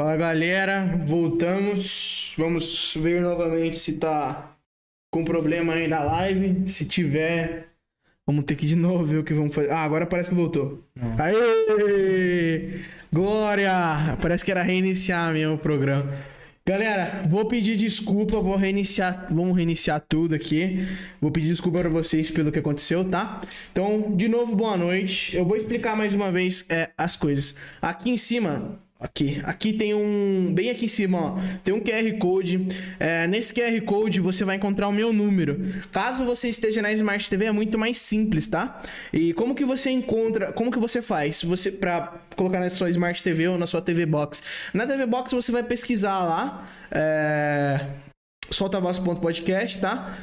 Fala 0.00 0.16
galera, 0.16 0.98
voltamos. 1.06 2.32
Vamos 2.38 2.96
ver 2.98 3.20
novamente 3.20 3.78
se 3.78 3.98
tá 3.98 4.56
com 5.12 5.22
problema 5.22 5.74
aí 5.74 5.86
na 5.86 6.02
live. 6.02 6.66
Se 6.70 6.86
tiver, 6.86 7.66
vamos 8.26 8.46
ter 8.46 8.56
que 8.56 8.64
de 8.64 8.76
novo 8.76 9.04
ver 9.04 9.18
o 9.18 9.22
que 9.22 9.34
vamos 9.34 9.54
fazer. 9.54 9.70
Ah, 9.70 9.82
agora 9.82 10.06
parece 10.06 10.30
que 10.30 10.34
voltou. 10.34 10.82
Não. 10.96 11.16
Aê! 11.18 12.80
Glória! 13.12 14.16
Parece 14.22 14.42
que 14.42 14.50
era 14.50 14.62
reiniciar 14.62 15.34
mesmo 15.34 15.56
o 15.56 15.58
programa. 15.58 16.10
Galera, 16.66 17.22
vou 17.28 17.44
pedir 17.44 17.76
desculpa, 17.76 18.40
vou 18.40 18.56
reiniciar, 18.56 19.26
vamos 19.30 19.54
reiniciar 19.54 20.02
tudo 20.08 20.34
aqui. 20.34 20.78
Vou 21.20 21.30
pedir 21.30 21.48
desculpa 21.48 21.80
para 21.80 21.90
vocês 21.90 22.30
pelo 22.30 22.50
que 22.50 22.58
aconteceu, 22.58 23.04
tá? 23.04 23.42
Então, 23.70 24.16
de 24.16 24.28
novo, 24.28 24.56
boa 24.56 24.78
noite. 24.78 25.36
Eu 25.36 25.44
vou 25.44 25.58
explicar 25.58 25.94
mais 25.94 26.14
uma 26.14 26.32
vez 26.32 26.64
é, 26.70 26.88
as 26.96 27.16
coisas. 27.16 27.54
Aqui 27.82 28.08
em 28.08 28.16
cima, 28.16 28.78
Aqui, 29.00 29.40
aqui 29.44 29.72
tem 29.72 29.94
um, 29.94 30.52
bem 30.52 30.68
aqui 30.68 30.84
em 30.84 30.88
cima, 30.88 31.18
ó, 31.18 31.38
tem 31.64 31.72
um 31.72 31.80
QR 31.80 32.18
Code. 32.18 32.66
É, 32.98 33.26
nesse 33.26 33.54
QR 33.54 33.80
Code 33.80 34.20
você 34.20 34.44
vai 34.44 34.56
encontrar 34.56 34.88
o 34.88 34.92
meu 34.92 35.10
número. 35.10 35.58
Caso 35.90 36.22
você 36.22 36.50
esteja 36.50 36.82
na 36.82 36.92
Smart 36.92 37.30
TV 37.30 37.46
é 37.46 37.52
muito 37.52 37.78
mais 37.78 37.98
simples, 37.98 38.46
tá? 38.46 38.82
E 39.10 39.32
como 39.32 39.54
que 39.54 39.64
você 39.64 39.88
encontra, 39.88 40.52
como 40.52 40.70
que 40.70 40.78
você 40.78 41.00
faz? 41.00 41.42
Você 41.42 41.72
para 41.72 42.12
colocar 42.36 42.60
na 42.60 42.68
sua 42.68 42.90
Smart 42.90 43.22
TV 43.22 43.48
ou 43.48 43.56
na 43.56 43.66
sua 43.66 43.80
TV 43.80 44.04
Box. 44.04 44.42
Na 44.74 44.86
TV 44.86 45.06
Box 45.06 45.32
você 45.32 45.50
vai 45.50 45.62
pesquisar 45.62 46.18
lá, 46.18 46.68
é, 46.90 47.86
soltavoz.podcast, 48.50 49.80
tá? 49.80 50.14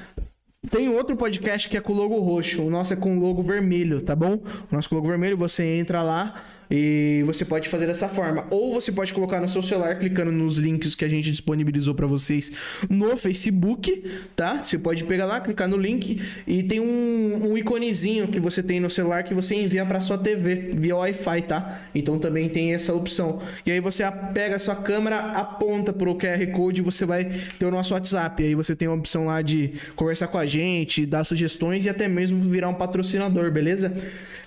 Tem 0.70 0.88
outro 0.88 1.16
podcast 1.16 1.68
que 1.68 1.78
é 1.78 1.82
com 1.82 1.94
o 1.94 1.96
logo 1.96 2.20
roxo. 2.20 2.62
O 2.62 2.70
nosso 2.70 2.94
é 2.94 2.96
com 2.96 3.18
o 3.18 3.20
logo 3.20 3.42
vermelho, 3.42 4.02
tá 4.02 4.16
bom? 4.16 4.34
O 4.72 4.76
nosso 4.76 4.94
logo 4.94 5.08
vermelho, 5.08 5.36
você 5.36 5.64
entra 5.64 6.04
lá 6.04 6.44
e 6.70 7.24
você 7.26 7.46
pode 7.46 7.70
fazer 7.70 7.88
dessa 7.88 8.08
forma. 8.08 8.46
Ou 8.50 8.74
você 8.74 8.92
pode 8.92 9.14
colocar 9.14 9.40
no 9.40 9.50
seu 9.50 9.62
celular, 9.62 9.98
clicando 10.00 10.32
nos 10.32 10.58
links 10.58 10.96
que 10.96 11.06
a 11.06 11.10
gente 11.10 11.32
disponibilizou 11.32 11.96
para 11.96 12.08
vocês 12.08 12.52
no 12.90 13.16
Facebook, 13.18 14.04
tá? 14.36 14.64
Você 14.64 14.78
pode 14.78 15.04
pegar 15.06 15.26
lá, 15.26 15.40
clicar 15.40 15.68
no 15.68 15.78
link 15.78 16.22
e 16.46 16.64
tem 16.64 16.80
um, 16.80 17.52
um 17.52 17.58
iconezinho 17.58 18.28
que 18.28 18.40
você 18.40 18.62
tem 18.62 18.80
no 18.80 18.90
celular 18.90 19.24
que 19.24 19.34
você 19.34 19.56
envia 19.56 19.86
para 19.86 20.00
sua 20.00 20.18
TV 20.18 20.74
via 20.74 20.96
Wi-Fi, 20.96 21.42
tá? 21.44 21.82
Então 21.94 22.20
também 22.20 22.50
tem 22.50 22.74
essa 22.74 22.94
opção. 22.94 23.42
E 23.66 23.72
aí 23.72 23.80
você 23.80 24.04
pega 24.34 24.56
a 24.56 24.60
sua 24.60 24.76
câmera, 24.76 25.18
aponta 25.32 25.94
pro 25.94 26.16
QR 26.16 26.46
Code 26.54 26.82
e 26.82 26.84
você 26.84 27.06
vai 27.06 27.26
ter 27.58 27.66
o 27.66 27.72
nosso 27.72 27.94
WhatsApp. 27.94 28.42
E 28.42 28.48
aí 28.48 28.56
você 28.56 28.76
tem 28.76 28.88
a 28.88 28.94
opção 28.94 29.26
lá 29.26 29.42
de 29.42 29.74
conversar 29.96 30.28
com 30.28 30.38
a 30.38 30.46
gente, 30.46 31.06
dar 31.06 31.24
sugestões 31.24 31.86
e 31.86 31.90
até 31.90 32.08
mesmo 32.08 32.44
virar 32.50 32.70
um 32.70 32.74
patrocinador, 32.74 33.52
beleza? 33.52 33.94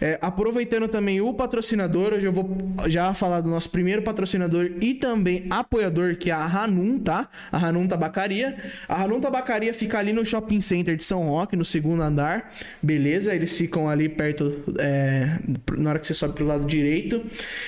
É, 0.00 0.19
aproveitando 0.22 0.89
também 0.89 1.20
o 1.20 1.34
patrocinador, 1.34 2.09
hoje 2.14 2.27
eu 2.27 2.33
vou 2.33 2.48
já 2.89 3.12
falar 3.14 3.41
do 3.41 3.50
nosso 3.50 3.69
primeiro 3.70 4.03
patrocinador 4.03 4.70
e 4.80 4.94
também 4.94 5.47
apoiador, 5.50 6.16
que 6.16 6.30
é 6.30 6.33
a 6.33 6.44
Hanum, 6.44 6.98
tá? 6.98 7.28
A 7.50 7.58
Hanum 7.58 7.86
Tabacaria. 7.86 8.56
A 8.89 9.03
Hanum 9.03 9.20
Tabacaria 9.20 9.72
fica 9.72 9.98
ali 9.98 10.12
no 10.12 10.25
Shopping 10.25 10.61
Center 10.61 10.97
de 10.97 11.05
São 11.05 11.28
Roque, 11.28 11.56
no 11.56 11.64
segundo 11.64 12.03
andar, 12.03 12.53
beleza? 12.83 13.34
Eles 13.34 13.56
ficam 13.56 13.88
ali 13.88 14.08
perto, 14.08 14.64
é, 14.78 15.38
na 15.77 15.91
hora 15.91 15.98
que 15.98 16.06
você 16.06 16.14
sobe 16.14 16.34
pro 16.34 16.44
lado 16.44 16.66
direito. 16.66 17.25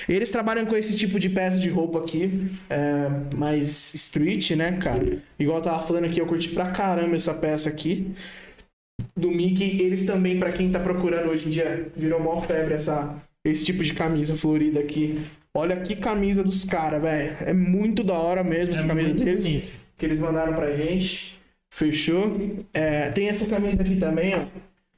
Eles 0.07 0.31
trabalham 0.31 0.65
com 0.65 0.75
esse 0.75 0.95
tipo 0.95 1.19
de 1.19 1.29
peça 1.29 1.57
de 1.57 1.69
roupa 1.69 1.99
aqui, 1.99 2.51
é, 2.69 3.09
mais 3.35 3.93
street, 3.93 4.51
né, 4.51 4.73
cara? 4.73 5.19
Igual 5.39 5.57
eu 5.57 5.63
tava 5.63 5.87
falando 5.87 6.05
aqui, 6.05 6.19
eu 6.19 6.25
curti 6.25 6.49
pra 6.49 6.71
caramba 6.71 7.15
essa 7.15 7.33
peça 7.33 7.69
aqui 7.69 8.13
do 9.15 9.29
Mickey, 9.29 9.81
eles 9.81 10.05
também, 10.05 10.39
pra 10.39 10.51
quem 10.51 10.71
tá 10.71 10.79
procurando 10.79 11.29
hoje 11.29 11.47
em 11.47 11.49
dia, 11.49 11.91
virou 11.95 12.19
mó 12.19 12.41
febre 12.41 12.73
essa, 12.75 13.15
esse 13.43 13.65
tipo 13.65 13.83
de 13.83 13.93
camisa 13.93 14.35
florida 14.35 14.79
aqui. 14.79 15.19
Olha 15.53 15.75
que 15.77 15.95
camisa 15.95 16.43
dos 16.43 16.63
caras, 16.65 17.01
velho. 17.01 17.35
É 17.41 17.53
muito 17.53 18.03
da 18.03 18.13
hora 18.17 18.43
mesmo 18.43 18.73
essa 18.73 18.83
É 18.83 18.87
camisa 18.87 19.07
muito 19.09 19.23
deles. 19.23 19.45
bonito. 19.45 19.71
Que 19.97 20.05
eles 20.05 20.19
mandaram 20.19 20.53
pra 20.53 20.75
gente. 20.75 21.39
Fechou? 21.71 22.37
É, 22.73 23.09
tem 23.11 23.29
essa 23.29 23.45
camisa 23.45 23.81
aqui 23.81 23.95
também, 23.97 24.35
ó. 24.35 24.45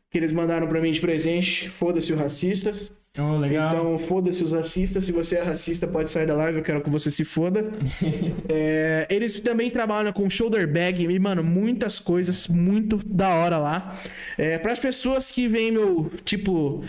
Que 0.09 0.17
eles 0.17 0.31
mandaram 0.31 0.67
pra 0.67 0.79
mim 0.79 0.91
de 0.91 1.01
presente. 1.01 1.69
Foda-se 1.69 2.13
os 2.13 2.19
racistas. 2.19 2.91
Oh, 3.17 3.37
legal. 3.37 3.69
Então, 3.73 3.99
foda-se 3.99 4.43
os 4.43 4.51
racistas. 4.51 5.05
Se 5.05 5.11
você 5.11 5.37
é 5.37 5.41
racista, 5.41 5.87
pode 5.87 6.09
sair 6.11 6.27
da 6.27 6.35
live. 6.35 6.57
Eu 6.59 6.63
quero 6.63 6.81
que 6.81 6.89
você 6.89 7.09
se 7.11 7.23
foda. 7.25 7.65
É, 8.47 9.07
eles 9.09 9.39
também 9.41 9.69
trabalham 9.71 10.13
com 10.13 10.29
shoulder 10.29 10.71
bag. 10.71 11.03
E, 11.03 11.19
mano, 11.19 11.43
muitas 11.43 11.99
coisas 11.99 12.47
muito 12.47 12.97
da 13.05 13.29
hora 13.35 13.57
lá. 13.57 13.99
É, 14.37 14.57
Para 14.57 14.71
as 14.71 14.79
pessoas 14.79 15.29
que 15.31 15.47
veem 15.47 15.71
meu, 15.71 16.11
tipo... 16.23 16.83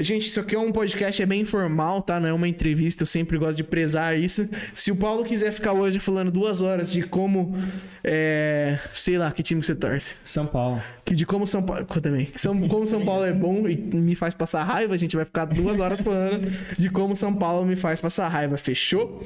Gente, 0.00 0.28
isso 0.28 0.38
aqui 0.38 0.54
é 0.54 0.58
um 0.58 0.70
podcast, 0.70 1.20
é 1.20 1.26
bem 1.26 1.40
informal, 1.40 2.00
tá? 2.00 2.20
Não 2.20 2.28
é 2.28 2.32
uma 2.32 2.46
entrevista, 2.46 3.02
eu 3.02 3.06
sempre 3.06 3.36
gosto 3.36 3.56
de 3.56 3.64
prezar 3.64 4.16
isso. 4.16 4.48
Se 4.72 4.92
o 4.92 4.96
Paulo 4.96 5.24
quiser 5.24 5.50
ficar 5.50 5.72
hoje 5.72 5.98
falando 5.98 6.30
duas 6.30 6.60
horas 6.62 6.90
de 6.92 7.02
como... 7.02 7.56
É, 8.04 8.78
sei 8.92 9.18
lá, 9.18 9.30
que 9.32 9.42
time 9.42 9.60
você 9.60 9.74
torce. 9.74 10.14
São 10.24 10.46
Paulo. 10.46 10.80
Que 11.04 11.14
de 11.16 11.26
como 11.26 11.48
São 11.48 11.62
Paulo. 11.62 11.84
Também. 12.00 12.28
São, 12.36 12.68
como 12.68 12.86
São 12.86 13.04
Paulo 13.04 13.24
é 13.24 13.32
bom 13.32 13.68
e 13.68 13.76
me 13.76 14.14
faz 14.14 14.34
passar 14.34 14.62
raiva, 14.62 14.94
a 14.94 14.96
gente 14.96 15.16
vai 15.16 15.24
ficar 15.24 15.46
duas 15.46 15.80
horas 15.80 16.00
falando 16.00 16.48
de 16.76 16.88
como 16.88 17.16
São 17.16 17.34
Paulo 17.34 17.66
me 17.66 17.74
faz 17.74 18.00
passar 18.00 18.28
raiva. 18.28 18.56
Fechou? 18.56 19.24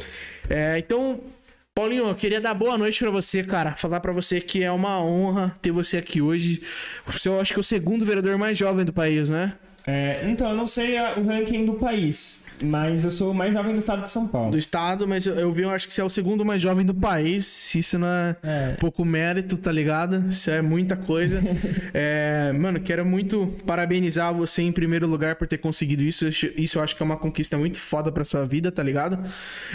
É, 0.48 0.78
então, 0.78 1.20
Paulinho, 1.74 2.08
eu 2.08 2.14
queria 2.14 2.40
dar 2.40 2.54
boa 2.54 2.78
noite 2.78 2.98
pra 2.98 3.10
você, 3.10 3.42
cara. 3.42 3.74
Falar 3.76 4.00
pra 4.00 4.12
você 4.12 4.40
que 4.40 4.62
é 4.62 4.72
uma 4.72 5.02
honra 5.02 5.54
ter 5.60 5.70
você 5.70 5.98
aqui 5.98 6.22
hoje. 6.22 6.62
Você, 7.06 7.28
eu 7.28 7.40
acho 7.40 7.52
que 7.52 7.58
é 7.58 7.60
o 7.60 7.64
segundo 7.64 8.04
vereador 8.04 8.38
mais 8.38 8.56
jovem 8.56 8.84
do 8.84 8.92
país, 8.92 9.28
né? 9.28 9.52
É, 9.86 10.22
então, 10.28 10.48
eu 10.50 10.56
não 10.56 10.66
sei 10.66 10.96
a- 10.96 11.14
o 11.18 11.26
ranking 11.26 11.66
do 11.66 11.74
país, 11.74 12.40
mas 12.62 13.02
eu 13.02 13.10
sou 13.10 13.32
o 13.32 13.34
mais 13.34 13.52
jovem 13.52 13.72
do 13.72 13.78
estado 13.80 14.04
de 14.04 14.10
São 14.12 14.28
Paulo. 14.28 14.52
Do 14.52 14.58
estado, 14.58 15.08
mas 15.08 15.26
eu, 15.26 15.34
eu 15.34 15.50
vi, 15.50 15.62
eu 15.62 15.70
acho 15.70 15.88
que 15.88 15.92
você 15.92 16.00
é 16.00 16.04
o 16.04 16.08
segundo 16.08 16.44
mais 16.44 16.62
jovem 16.62 16.86
do 16.86 16.94
país. 16.94 17.74
Isso 17.74 17.98
não 17.98 18.06
é. 18.06 18.36
É, 18.44 18.76
pouco 18.78 19.04
mérito, 19.04 19.56
tá 19.56 19.72
ligado? 19.72 20.24
Isso 20.28 20.50
é 20.50 20.62
muita 20.62 20.96
coisa. 20.96 21.40
É, 21.94 22.52
mano, 22.52 22.80
quero 22.80 23.04
muito 23.04 23.52
parabenizar 23.66 24.32
você 24.32 24.62
em 24.62 24.72
primeiro 24.72 25.06
lugar 25.06 25.36
por 25.36 25.46
ter 25.46 25.58
conseguido 25.58 26.02
isso. 26.02 26.26
Isso 26.28 26.78
eu 26.78 26.82
acho 26.82 26.96
que 26.96 27.02
é 27.02 27.04
uma 27.06 27.16
conquista 27.18 27.58
muito 27.58 27.76
foda 27.78 28.10
pra 28.10 28.24
sua 28.24 28.46
vida, 28.46 28.72
tá 28.72 28.82
ligado? 28.82 29.18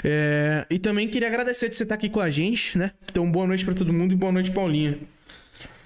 É, 0.03 0.65
e 0.69 0.79
também 0.79 1.07
queria 1.07 1.27
agradecer 1.27 1.69
de 1.69 1.75
você 1.75 1.83
estar 1.83 1.95
aqui 1.95 2.09
com 2.09 2.19
a 2.19 2.29
gente, 2.29 2.77
né? 2.77 2.91
Então, 3.11 3.29
boa 3.31 3.45
noite 3.45 3.63
pra 3.65 3.73
todo 3.75 3.93
mundo 3.93 4.13
e 4.13 4.15
boa 4.15 4.31
noite, 4.31 4.49
Paulinha. 4.51 4.97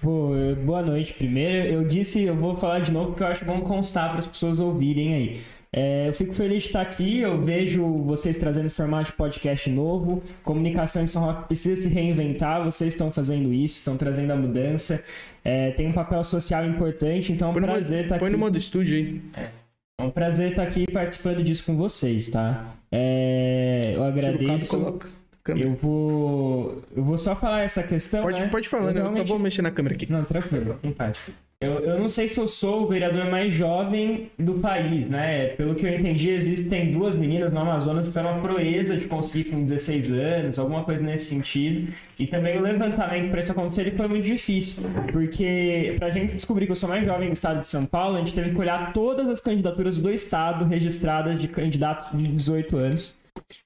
Pô, 0.00 0.30
boa 0.64 0.82
noite 0.82 1.12
primeiro. 1.14 1.68
Eu 1.68 1.84
disse, 1.84 2.22
eu 2.22 2.34
vou 2.34 2.54
falar 2.54 2.80
de 2.80 2.92
novo 2.92 3.08
porque 3.10 3.22
eu 3.22 3.26
acho 3.28 3.44
bom 3.44 3.60
constar 3.60 4.10
para 4.10 4.18
as 4.18 4.26
pessoas 4.26 4.60
ouvirem 4.60 5.14
aí. 5.14 5.40
É, 5.74 6.06
eu 6.08 6.12
fico 6.12 6.34
feliz 6.34 6.64
de 6.64 6.68
estar 6.68 6.82
aqui, 6.82 7.20
eu 7.20 7.40
vejo 7.40 7.82
vocês 8.02 8.36
trazendo 8.36 8.68
formato 8.68 9.06
de 9.06 9.12
podcast 9.14 9.70
novo. 9.70 10.22
Comunicação 10.44 11.02
em 11.02 11.06
São 11.06 11.22
Roque 11.22 11.46
precisa 11.48 11.80
se 11.80 11.88
reinventar, 11.88 12.62
vocês 12.62 12.92
estão 12.92 13.10
fazendo 13.10 13.50
isso, 13.54 13.78
estão 13.78 13.96
trazendo 13.96 14.32
a 14.32 14.36
mudança. 14.36 15.02
É, 15.42 15.70
tem 15.70 15.88
um 15.88 15.92
papel 15.92 16.22
social 16.24 16.66
importante, 16.66 17.32
então 17.32 17.48
é 17.48 17.50
um 17.50 17.54
Põe 17.54 17.62
prazer 17.62 17.96
modo, 17.96 18.04
estar 18.04 18.18
põe 18.18 18.28
aqui. 18.28 18.36
no 18.36 18.38
modo 18.38 18.58
estúdio 18.58 18.98
aí. 18.98 19.22
É 19.98 20.04
um 20.04 20.10
prazer 20.10 20.50
estar 20.50 20.64
aqui 20.64 20.84
participando 20.92 21.42
disso 21.42 21.64
com 21.64 21.74
vocês, 21.76 22.28
tá? 22.28 22.74
É, 22.90 23.92
eu 23.94 24.02
agradeço. 24.02 24.98
A 25.42 25.46
câmera. 25.46 25.68
Eu 25.68 25.74
vou. 25.74 26.82
Eu 26.96 27.04
vou 27.04 27.18
só 27.18 27.34
falar 27.34 27.62
essa 27.62 27.82
questão. 27.82 28.22
Pode, 28.22 28.38
né? 28.40 28.46
pode 28.48 28.68
falar, 28.68 28.88
Eu 28.90 28.94
né? 28.94 29.00
Eu 29.00 29.04
só 29.04 29.10
realmente- 29.10 29.28
vou 29.28 29.38
mexer 29.38 29.62
na 29.62 29.70
câmera 29.70 29.94
aqui. 29.94 30.10
Não, 30.10 30.24
tranquilo, 30.24 30.78
em 30.82 30.92
paz. 30.92 31.30
Eu, 31.60 31.78
eu 31.78 32.00
não 32.00 32.08
sei 32.08 32.26
se 32.26 32.40
eu 32.40 32.48
sou 32.48 32.82
o 32.82 32.88
vereador 32.88 33.30
mais 33.30 33.54
jovem 33.54 34.32
do 34.36 34.54
país, 34.54 35.08
né? 35.08 35.46
Pelo 35.50 35.76
que 35.76 35.86
eu 35.86 35.94
entendi, 35.96 36.28
existem 36.28 36.90
duas 36.90 37.14
meninas 37.14 37.52
no 37.52 37.60
Amazonas 37.60 38.06
que 38.06 38.10
fizeram 38.12 38.32
uma 38.32 38.42
proeza 38.42 38.96
de 38.96 39.04
conseguir 39.04 39.44
com 39.44 39.62
16 39.62 40.10
anos, 40.10 40.58
alguma 40.58 40.82
coisa 40.82 41.04
nesse 41.04 41.26
sentido. 41.26 41.92
E 42.18 42.26
também 42.26 42.58
o 42.58 42.62
levantamento 42.62 43.30
para 43.30 43.38
isso 43.38 43.52
acontecer 43.52 43.82
ele 43.82 43.92
foi 43.92 44.08
muito 44.08 44.24
difícil, 44.24 44.82
porque 45.12 45.94
pra 46.00 46.10
gente 46.10 46.34
descobrir 46.34 46.66
que 46.66 46.72
eu 46.72 46.76
sou 46.76 46.88
mais 46.88 47.04
jovem 47.06 47.28
do 47.28 47.32
estado 47.32 47.60
de 47.60 47.68
São 47.68 47.86
Paulo, 47.86 48.16
a 48.16 48.18
gente 48.18 48.34
teve 48.34 48.50
que 48.50 48.58
olhar 48.58 48.92
todas 48.92 49.28
as 49.28 49.38
candidaturas 49.38 49.98
do 49.98 50.10
estado 50.10 50.64
registradas 50.64 51.40
de 51.40 51.46
candidatos 51.46 52.18
de 52.18 52.26
18 52.26 52.76
anos 52.76 53.14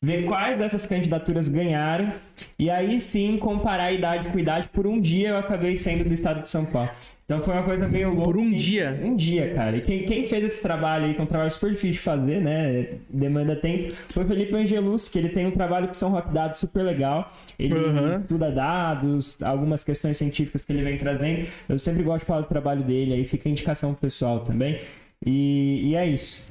ver 0.03 0.25
quais 0.25 0.59
dessas 0.59 0.87
candidaturas 0.87 1.49
ganharam 1.49 2.13
e 2.59 2.69
aí 2.71 2.99
sim 3.01 3.37
comparar 3.39 3.93
idade 3.93 4.29
com 4.29 4.39
idade. 4.39 4.69
Por 4.69 4.87
um 4.87 5.01
dia 5.01 5.31
eu 5.31 5.37
acabei 5.39 5.77
sendo 5.77 6.05
do 6.05 6.13
estado 6.15 6.43
de 6.43 6.49
São 6.49 6.65
Paulo. 6.65 6.91
Então 7.25 7.41
foi 7.41 7.55
uma 7.55 7.65
coisa 7.65 7.89
meio 7.89 8.11
louca. 8.11 8.23
Por 8.31 8.39
um 8.39 8.51
que- 8.53 8.57
dia? 8.57 9.01
Um 9.03 9.17
dia, 9.17 9.53
cara. 9.53 9.77
E 9.77 9.81
quem, 9.81 10.05
quem 10.05 10.29
fez 10.29 10.45
esse 10.45 10.63
trabalho 10.63 11.07
aí, 11.07 11.15
que 11.15 11.21
é 11.21 11.25
um 11.25 11.27
trabalho 11.27 11.51
super 11.51 11.71
difícil 11.73 11.95
de 11.95 11.99
fazer, 11.99 12.41
né? 12.41 12.99
Demanda 13.11 13.57
tempo, 13.57 13.93
foi 14.11 14.23
o 14.23 14.27
Felipe 14.29 14.55
Angelus, 14.55 15.09
que 15.09 15.19
ele 15.19 15.31
tem 15.31 15.45
um 15.45 15.51
trabalho 15.51 15.89
com 15.89 15.95
São 15.95 16.11
Roque 16.11 16.33
Dados 16.33 16.61
super 16.61 16.85
legal. 16.85 17.29
Ele 17.59 17.75
Uhum. 17.75 18.17
estuda 18.19 18.53
dados, 18.53 19.37
algumas 19.43 19.83
questões 19.83 20.17
científicas 20.17 20.65
que 20.65 20.73
ele 20.73 20.85
vem 20.85 20.99
trazendo. 20.99 21.49
Eu 21.69 21.77
sempre 21.81 22.05
gosto 22.05 22.21
de 22.21 22.27
falar 22.27 22.43
do 22.43 22.47
trabalho 22.47 22.85
dele, 22.85 23.15
aí 23.15 23.25
fica 23.27 23.49
a 23.49 23.51
indicação 23.51 23.93
pro 23.93 24.03
pessoal 24.03 24.41
também. 24.45 24.79
E, 25.25 25.81
e 25.91 25.97
é 25.97 26.07
isso. 26.07 26.45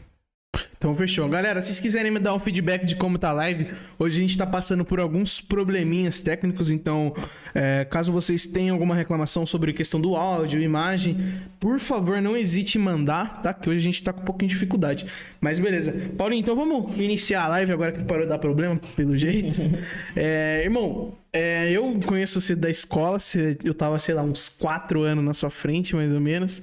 Então 0.77 0.95
fechou. 0.95 1.27
Galera, 1.27 1.61
se 1.61 1.67
vocês 1.67 1.79
quiserem 1.79 2.11
me 2.11 2.19
dar 2.19 2.33
um 2.33 2.39
feedback 2.39 2.85
de 2.85 2.95
como 2.95 3.17
tá 3.17 3.29
a 3.29 3.33
live, 3.33 3.67
hoje 3.97 4.17
a 4.17 4.21
gente 4.21 4.37
tá 4.37 4.45
passando 4.45 4.85
por 4.85 4.99
alguns 4.99 5.41
probleminhas 5.41 6.21
técnicos, 6.21 6.69
então 6.69 7.15
é, 7.53 7.85
caso 7.85 8.11
vocês 8.11 8.45
tenham 8.45 8.75
alguma 8.75 8.93
reclamação 8.93 9.45
sobre 9.45 9.71
a 9.71 9.73
questão 9.73 9.99
do 9.99 10.15
áudio, 10.15 10.61
imagem, 10.61 11.17
por 11.59 11.79
favor, 11.79 12.21
não 12.21 12.37
hesite 12.37 12.77
em 12.77 12.81
mandar, 12.81 13.41
tá? 13.41 13.53
Que 13.53 13.69
hoje 13.69 13.79
a 13.79 13.83
gente 13.83 14.03
tá 14.03 14.13
com 14.13 14.21
um 14.21 14.25
pouquinho 14.25 14.49
de 14.49 14.55
dificuldade. 14.55 15.05
Mas 15.41 15.57
beleza. 15.59 15.93
Paulinho, 16.17 16.41
então 16.41 16.55
vamos 16.55 16.95
iniciar 16.97 17.45
a 17.45 17.47
live 17.47 17.71
agora 17.71 17.91
que 17.91 18.03
parou 18.03 18.23
de 18.23 18.29
dar 18.29 18.37
problema, 18.37 18.79
pelo 18.95 19.17
jeito. 19.17 19.53
É, 20.17 20.61
irmão, 20.63 21.13
é, 21.33 21.69
eu 21.69 21.99
conheço 22.05 22.39
você 22.39 22.55
da 22.55 22.69
escola, 22.69 23.19
você, 23.19 23.57
eu 23.63 23.73
tava, 23.73 23.99
sei 23.99 24.15
lá, 24.15 24.23
uns 24.23 24.47
quatro 24.47 25.01
anos 25.01 25.23
na 25.23 25.33
sua 25.33 25.49
frente, 25.49 25.93
mais 25.93 26.11
ou 26.13 26.21
menos. 26.21 26.61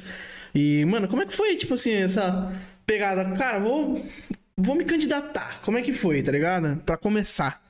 E, 0.54 0.84
mano, 0.86 1.06
como 1.08 1.22
é 1.22 1.26
que 1.26 1.32
foi, 1.34 1.56
tipo 1.56 1.74
assim, 1.74 1.92
essa 1.92 2.52
pegada? 2.86 3.24
Cara, 3.36 3.58
vou, 3.58 4.04
vou 4.56 4.74
me 4.74 4.84
candidatar. 4.84 5.60
Como 5.62 5.78
é 5.78 5.82
que 5.82 5.92
foi, 5.92 6.22
tá 6.22 6.32
ligado? 6.32 6.76
Pra 6.84 6.96
começar. 6.96 7.62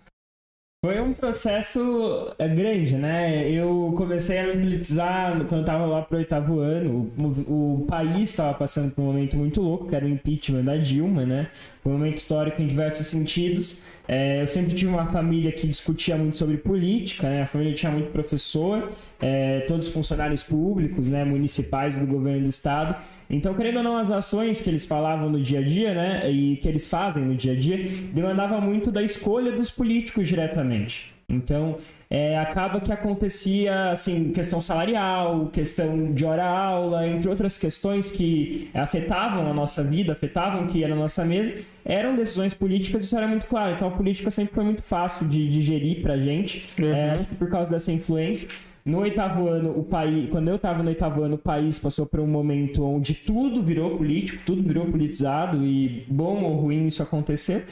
Foi 0.85 1.01
um 1.01 1.13
processo 1.13 2.35
é, 2.41 2.49
grande, 2.49 2.97
né? 2.97 3.49
Eu 3.49 3.95
comecei 3.97 4.37
a 4.41 4.49
me 4.49 4.55
politizar 4.65 5.33
quando 5.47 5.61
eu 5.61 5.65
tava 5.65 5.87
lá 5.87 6.03
pro 6.03 6.19
oitavo 6.19 6.59
ano. 6.59 7.09
O, 7.17 7.83
o 7.83 7.87
país 7.87 8.31
estava 8.31 8.53
passando 8.55 8.91
por 8.91 9.03
um 9.03 9.05
momento 9.05 9.37
muito 9.37 9.61
louco, 9.61 9.87
que 9.87 9.95
era 9.95 10.05
o 10.05 10.09
impeachment 10.09 10.65
da 10.65 10.77
Dilma, 10.77 11.25
né? 11.25 11.49
Foi 11.85 11.93
um 11.93 11.99
momento 11.99 12.19
histórico 12.19 12.61
em 12.61 12.67
diversos 12.67 13.07
sentidos. 13.07 13.81
É, 14.09 14.43
eu 14.43 14.47
sempre 14.49 14.75
tive 14.75 14.91
uma 14.91 15.07
família 15.07 15.53
que 15.53 15.69
discutia 15.69 16.17
muito 16.17 16.37
sobre 16.37 16.57
política, 16.57 17.31
né? 17.31 17.43
A 17.43 17.47
família 17.47 17.73
tinha 17.75 17.93
muito 17.93 18.11
professor, 18.11 18.91
é, 19.21 19.61
todos 19.61 19.87
funcionários 19.87 20.43
públicos, 20.43 21.07
né? 21.07 21.25
Municipais 21.25 21.97
do 21.97 22.05
governo 22.05 22.43
do 22.43 22.49
estado. 22.49 22.97
Então, 23.33 23.55
querendo 23.55 23.79
ou 23.79 23.83
não, 23.83 23.97
as 23.97 24.11
ações 24.11 24.61
que 24.61 24.69
eles 24.69 24.85
falavam 24.85 25.31
no 25.31 25.41
dia 25.41 25.61
a 25.61 25.63
dia, 25.63 25.95
né, 25.95 26.31
e 26.31 26.57
que 26.57 26.69
eles 26.69 26.87
fazem 26.87 27.25
no 27.25 27.35
dia 27.35 27.55
a 27.55 27.59
dia, 27.59 27.89
demandava 28.13 28.61
muito 28.61 28.93
da 28.93 29.03
escolha 29.03 29.51
dos 29.51 29.71
políticos 29.71 30.29
diretamente. 30.29 31.11
Então, 31.29 31.79
é, 32.11 32.39
acaba 32.39 32.79
que 32.79 32.93
acontecia, 32.93 33.91
assim, 33.91 34.33
questão 34.33 34.61
salarial, 34.61 35.47
questão 35.47 36.13
de 36.13 36.27
hora-aula, 36.27 37.09
entre 37.09 37.27
outras 37.27 37.57
questões 37.57 38.11
que 38.11 38.69
afetavam 38.75 39.51
a 39.51 39.55
nossa 39.55 39.83
vida, 39.83 40.13
afetavam 40.13 40.65
o 40.65 40.67
que 40.67 40.79
ia 40.79 40.89
na 40.89 40.97
nossa 40.97 41.25
mesa, 41.25 41.55
eram 41.87 42.15
decisões 42.15 42.53
políticas, 42.53 43.03
isso 43.03 43.17
era 43.17 43.27
muito 43.27 43.47
claro. 43.47 43.75
Então, 43.75 43.89
a 43.89 43.93
política 43.93 44.31
sempre 44.31 44.55
foi 44.55 44.65
muito 44.65 44.83
fácil 44.83 45.27
de 45.27 45.49
digerir 45.49 46.03
pra 46.03 46.19
gente, 46.19 46.69
uhum. 46.79 46.93
é, 46.93 47.27
por 47.39 47.49
causa 47.49 47.71
dessa 47.71 47.91
influência. 47.91 48.47
No 48.85 48.99
oitavo 48.99 49.49
ano, 49.49 49.79
o 49.79 49.85
país, 49.85 50.29
quando 50.31 50.49
eu 50.49 50.57
estava 50.57 50.83
no 50.83 50.89
oitavo 50.89 51.23
ano, 51.23 51.37
o 51.37 51.39
país 51.39 51.79
passou 51.79 52.05
por 52.05 52.19
um 52.19 52.27
momento 52.27 52.85
onde 52.85 53.15
tudo 53.15 53.63
virou 53.63 53.97
político, 53.97 54.43
tudo 54.45 54.63
virou 54.63 54.87
politizado 54.87 55.65
e 55.65 56.05
bom 56.09 56.43
ou 56.43 56.57
ruim 56.57 56.87
isso 56.89 57.03
aconteceu. 57.03 57.63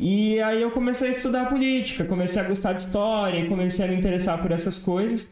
E 0.00 0.40
aí 0.40 0.62
eu 0.62 0.70
comecei 0.70 1.08
a 1.08 1.10
estudar 1.10 1.48
política, 1.48 2.04
comecei 2.04 2.40
a 2.40 2.48
gostar 2.48 2.72
de 2.72 2.82
história, 2.82 3.46
comecei 3.46 3.84
a 3.84 3.88
me 3.88 3.96
interessar 3.96 4.40
por 4.40 4.50
essas 4.50 4.78
coisas. 4.78 5.28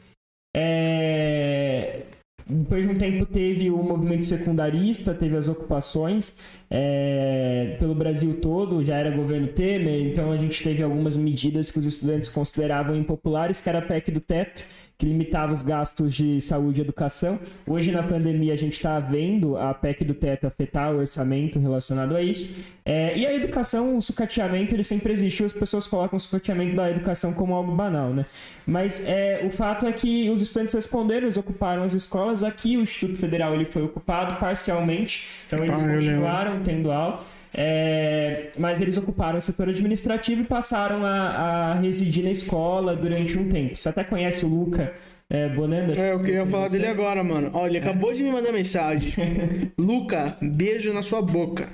É... 0.55 2.03
Depois 2.47 2.85
de 2.85 2.93
um 2.93 2.95
tempo 2.95 3.25
teve 3.25 3.71
o 3.71 3.83
movimento 3.83 4.25
secundarista, 4.25 5.15
teve 5.15 5.35
as 5.37 5.49
ocupações 5.49 6.33
é, 6.71 7.77
pelo 7.79 7.95
Brasil 7.95 8.39
todo, 8.41 8.85
já 8.85 8.97
era 8.97 9.11
governo 9.11 9.49
Temer, 9.49 10.07
então 10.07 10.31
a 10.31 10.37
gente 10.37 10.63
teve 10.63 10.83
algumas 10.83 11.17
medidas 11.17 11.71
que 11.71 11.79
os 11.79 11.87
estudantes 11.87 12.29
consideravam 12.29 12.95
impopulares, 12.95 13.61
que 13.61 13.69
era 13.69 13.79
a 13.79 13.83
PEC 13.83 14.11
do 14.11 14.21
teto, 14.21 14.63
que 14.97 15.07
limitava 15.07 15.53
os 15.53 15.63
gastos 15.63 16.15
de 16.15 16.41
saúde 16.41 16.81
e 16.81 16.85
educação. 16.85 17.39
Hoje, 17.67 17.91
na 17.91 18.03
pandemia, 18.03 18.53
a 18.53 18.57
gente 18.57 18.75
está 18.75 19.01
vendo 19.01 19.57
a 19.57 19.75
PEC 19.75 20.05
do 20.05 20.15
teto 20.15 20.47
afetar 20.47 20.95
o 20.95 20.99
orçamento 20.99 21.59
relacionado 21.59 22.15
a 22.15 22.23
isso. 22.23 22.55
É, 22.85 23.17
e 23.17 23.27
a 23.27 23.35
educação, 23.35 23.97
o 23.97 24.03
sucateamento, 24.03 24.75
ele 24.75 24.85
sempre 24.85 25.13
existiu. 25.13 25.47
As 25.47 25.53
pessoas 25.53 25.87
colocam 25.87 26.17
o 26.17 26.21
sucateamento 26.21 26.77
da 26.77 26.91
educação 26.91 27.33
como 27.33 27.55
algo 27.55 27.75
banal, 27.75 28.11
né? 28.11 28.25
Mas 28.67 29.05
é, 29.07 29.43
o 29.45 29.51
fato 29.51 29.85
é 29.87 29.93
que 29.93 30.31
os 30.31 30.41
estudantes 30.41 30.75
responderam, 30.75 31.27
eles 31.27 31.37
ocuparam 31.37 31.83
as 31.83 31.95
escolas. 31.95 32.34
Aqui, 32.43 32.77
o 32.77 32.81
Instituto 32.81 33.19
Federal 33.19 33.55
ele 33.55 33.65
foi 33.65 33.83
ocupado 33.83 34.39
parcialmente, 34.41 35.27
então 35.47 35.65
eles 35.65 35.83
ah, 35.83 35.89
continuaram 35.89 36.63
tendo 36.63 36.91
aula. 36.91 37.25
É, 37.57 38.51
mas 38.59 38.81
eles 38.81 38.97
ocuparam 38.97 39.39
o 39.39 39.41
setor 39.41 39.69
administrativo 39.69 40.43
e 40.43 40.45
passaram 40.45 41.07
a, 41.07 41.11
a, 41.11 41.75
residir 41.75 42.25
na 42.25 42.31
escola 42.31 42.97
durante 42.97 43.39
um 43.39 43.49
tempo. 43.49 43.77
Você 43.77 43.89
até 43.89 44.03
conhece 44.03 44.45
o 44.45 44.49
Luca 44.49 44.93
é, 45.31 45.49
Bonenda? 45.51 45.97
É, 45.97 46.13
eu 46.13 46.19
queria 46.19 46.45
falar 46.45 46.69
dele 46.69 46.89
agora, 46.89 47.23
mano. 47.23 47.51
Olha, 47.55 47.71
ele 47.71 47.79
é. 47.79 47.81
acabou 47.81 48.13
de 48.13 48.25
me 48.25 48.31
mandar 48.33 48.53
mensagem. 48.53 49.15
Luca, 49.79 50.37
beijo 50.43 50.93
na 50.93 51.03
sua 51.03 51.23
boca. 51.23 51.69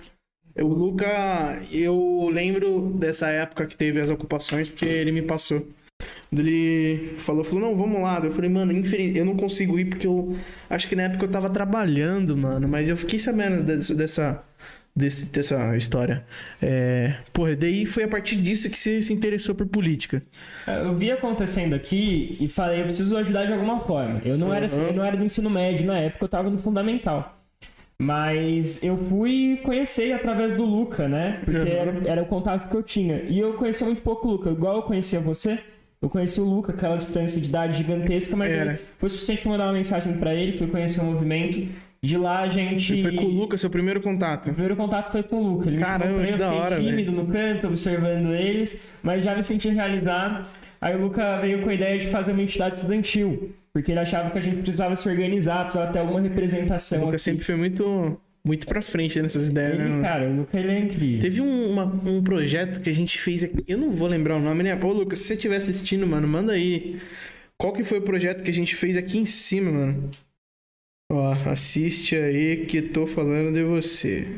O 0.59 0.69
Luca, 0.69 1.63
eu 1.73 2.29
lembro 2.31 2.93
dessa 2.99 3.29
época 3.31 3.67
que 3.67 3.77
teve 3.77 4.01
as 4.01 4.11
ocupações, 4.11 4.69
porque 4.69 4.85
ele 4.85 5.13
me 5.13 5.23
passou. 5.23 5.67
Ele 6.33 7.15
falou, 7.19 7.43
falou, 7.43 7.61
não, 7.61 7.77
vamos 7.77 8.01
lá. 8.01 8.21
Eu 8.23 8.33
falei, 8.33 8.51
mano, 8.51 8.73
infeliz, 8.73 9.17
eu 9.17 9.25
não 9.25 9.37
consigo 9.37 9.79
ir 9.79 9.87
porque 9.87 10.07
eu 10.07 10.37
acho 10.69 10.89
que 10.89 10.97
na 10.97 11.05
época 11.05 11.25
eu 11.25 11.31
tava 11.31 11.51
trabalhando, 11.51 12.37
mano. 12.37 12.69
Mas 12.69 12.89
eu 12.89 12.97
fiquei 12.97 13.19
sabendo 13.19 13.63
dessa, 13.63 14.43
desse, 14.95 15.27
dessa 15.27 15.77
história. 15.77 16.25
É, 16.61 17.17
porra, 17.33 17.57
daí 17.57 17.87
foi 17.87 18.05
a 18.05 18.09
partir 18.09 18.37
disso 18.37 18.71
que 18.71 18.79
você 18.79 19.01
se 19.03 19.13
interessou 19.13 19.55
por 19.55 19.67
política. 19.67 20.23
É, 20.67 20.81
eu 20.83 20.95
vi 20.95 21.11
acontecendo 21.11 21.75
aqui 21.75 22.37
e 22.41 22.49
falei, 22.49 22.81
eu 22.81 22.85
preciso 22.85 23.17
ajudar 23.17 23.47
de 23.47 23.53
alguma 23.53 23.81
forma. 23.81 24.21
Eu 24.25 24.37
não, 24.37 24.49
uhum. 24.49 24.55
era, 24.55 24.67
eu 24.67 24.93
não 24.93 25.05
era 25.05 25.17
do 25.17 25.25
ensino 25.25 25.51
médio 25.51 25.87
na 25.87 25.99
época, 25.99 26.25
eu 26.25 26.29
tava 26.29 26.51
no 26.51 26.59
fundamental. 26.59 27.37
Mas 28.01 28.83
eu 28.83 28.97
fui 28.97 29.61
conhecer 29.63 30.13
através 30.13 30.55
do 30.55 30.65
Luca, 30.65 31.07
né? 31.07 31.43
Porque 31.45 31.59
uhum. 31.59 31.67
era, 31.67 32.09
era 32.09 32.23
o 32.23 32.27
contato 32.27 32.71
que 32.71 32.75
eu 32.75 32.83
tinha. 32.83 33.25
E 33.29 33.39
eu 33.39 33.53
conhecia 33.55 33.87
muito 33.87 34.01
pouco 34.01 34.27
o 34.27 34.31
Luca. 34.33 34.51
Igual 34.51 34.77
eu 34.77 34.83
conhecia 34.83 35.21
você, 35.21 35.59
eu 36.03 36.09
conheci 36.09 36.41
o 36.41 36.45
Luca, 36.45 36.73
aquela 36.73 36.97
distância 36.97 37.41
de 37.41 37.49
idade 37.49 37.79
gigantesca, 37.79 38.35
mas 38.35 38.81
foi 38.97 39.09
suficiente 39.11 39.47
mandar 39.47 39.67
uma 39.67 39.75
mensagem 39.75 40.15
para 40.15 40.35
ele, 40.35 40.57
fui 40.57 40.67
conhecer 40.67 41.01
o 41.01 41.05
movimento. 41.05 41.69
De 42.03 42.17
lá 42.17 42.41
a 42.41 42.49
gente. 42.49 42.97
Você 42.97 43.03
foi 43.03 43.15
com 43.15 43.25
o 43.25 43.29
Luca, 43.29 43.59
seu 43.59 43.69
primeiro 43.69 44.01
contato? 44.01 44.49
O 44.49 44.53
primeiro 44.55 44.75
contato 44.75 45.13
foi 45.13 45.23
com 45.23 45.37
o 45.37 45.53
Luca. 45.53 45.69
Ele 45.69 45.77
Caramba, 45.77 46.27
que 46.27 46.37
da 46.37 46.51
hora, 46.51 46.77
tímido 46.77 47.13
véio. 47.13 47.25
no 47.25 47.31
canto, 47.31 47.67
observando 47.67 48.33
eles, 48.33 48.89
mas 49.03 49.23
já 49.23 49.35
me 49.35 49.43
senti 49.43 49.69
realizado. 49.69 50.47
Aí 50.81 50.97
o 50.97 51.03
Luca 51.03 51.39
veio 51.43 51.61
com 51.61 51.69
a 51.69 51.75
ideia 51.75 51.99
de 51.99 52.07
fazer 52.07 52.33
uma 52.33 52.43
entidade 52.43 52.77
estudantil, 52.77 53.55
porque 53.71 53.93
ele 53.93 54.01
achava 54.01 54.31
que 54.31 54.39
a 54.39 54.41
gente 54.41 54.57
precisava 54.61 54.97
se 54.97 55.07
organizar, 55.07 55.65
precisava 55.65 55.93
ter 55.93 55.99
alguma 55.99 56.23
representação. 56.23 57.01
O 57.01 57.01
Luca 57.03 57.17
aqui. 57.17 57.23
sempre 57.23 57.45
foi 57.45 57.57
muito 57.57 58.19
muito 58.45 58.67
pra 58.67 58.81
frente 58.81 59.21
nessas 59.21 59.49
ideias, 59.49 59.79
ele, 59.79 59.89
né? 59.89 60.03
Cara, 60.03 60.29
o 60.29 60.37
Luca 60.37 60.59
ele 60.59 60.73
é 60.73 60.79
incrível. 60.79 61.21
Teve 61.21 61.41
um, 61.41 61.71
uma, 61.71 61.85
um 61.85 62.23
projeto 62.23 62.81
que 62.81 62.89
a 62.89 62.95
gente 62.95 63.19
fez 63.19 63.45
aqui. 63.45 63.63
Eu 63.69 63.79
não 63.79 63.93
vou 63.93 64.09
lembrar 64.09 64.37
o 64.37 64.41
nome, 64.41 64.63
né? 64.63 64.75
Ô, 64.75 64.93
Lucas, 64.93 65.19
se 65.19 65.27
você 65.27 65.35
estiver 65.35 65.57
assistindo, 65.57 66.07
mano, 66.07 66.27
manda 66.27 66.53
aí. 66.53 66.99
Qual 67.59 67.73
que 67.73 67.85
foi 67.85 67.99
o 67.99 68.03
projeto 68.03 68.43
que 68.43 68.51
a 68.51 68.55
gente 68.55 68.75
fez 68.75 68.97
aqui 68.97 69.19
em 69.19 69.27
cima, 69.27 69.71
mano? 69.71 70.11
Ó, 71.13 71.33
assiste 71.51 72.17
aí 72.17 72.65
que 72.65 72.81
tô 72.81 73.07
falando 73.07 73.53
de 73.53 73.63
você. 73.63 74.29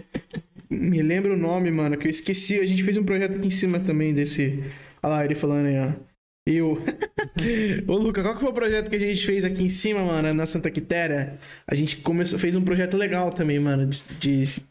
Me 0.68 1.02
lembra 1.02 1.34
o 1.34 1.36
nome, 1.36 1.70
mano, 1.70 1.96
que 1.96 2.06
eu 2.06 2.10
esqueci. 2.10 2.58
A 2.58 2.66
gente 2.66 2.82
fez 2.82 2.96
um 2.96 3.04
projeto 3.04 3.36
aqui 3.36 3.46
em 3.46 3.50
cima 3.50 3.78
também 3.78 4.12
desse. 4.12 4.64
Olha 5.02 5.14
lá, 5.14 5.24
ele 5.24 5.34
falando 5.34 5.66
aí, 5.66 5.78
ó. 5.78 6.09
Eu. 6.46 6.82
Ô, 7.86 7.96
Luca, 7.96 8.22
qual 8.22 8.34
que 8.34 8.40
foi 8.40 8.50
o 8.50 8.54
projeto 8.54 8.88
que 8.88 8.96
a 8.96 8.98
gente 8.98 9.24
fez 9.24 9.44
aqui 9.44 9.62
em 9.62 9.68
cima, 9.68 10.02
mano, 10.02 10.32
na 10.32 10.46
Santa 10.46 10.70
Quitéria? 10.70 11.38
A 11.66 11.74
gente 11.74 11.96
começou, 11.98 12.38
fez 12.38 12.56
um 12.56 12.64
projeto 12.64 12.96
legal 12.96 13.30
também, 13.32 13.58
mano, 13.58 13.86
de, 13.86 14.04
de... 14.18 14.69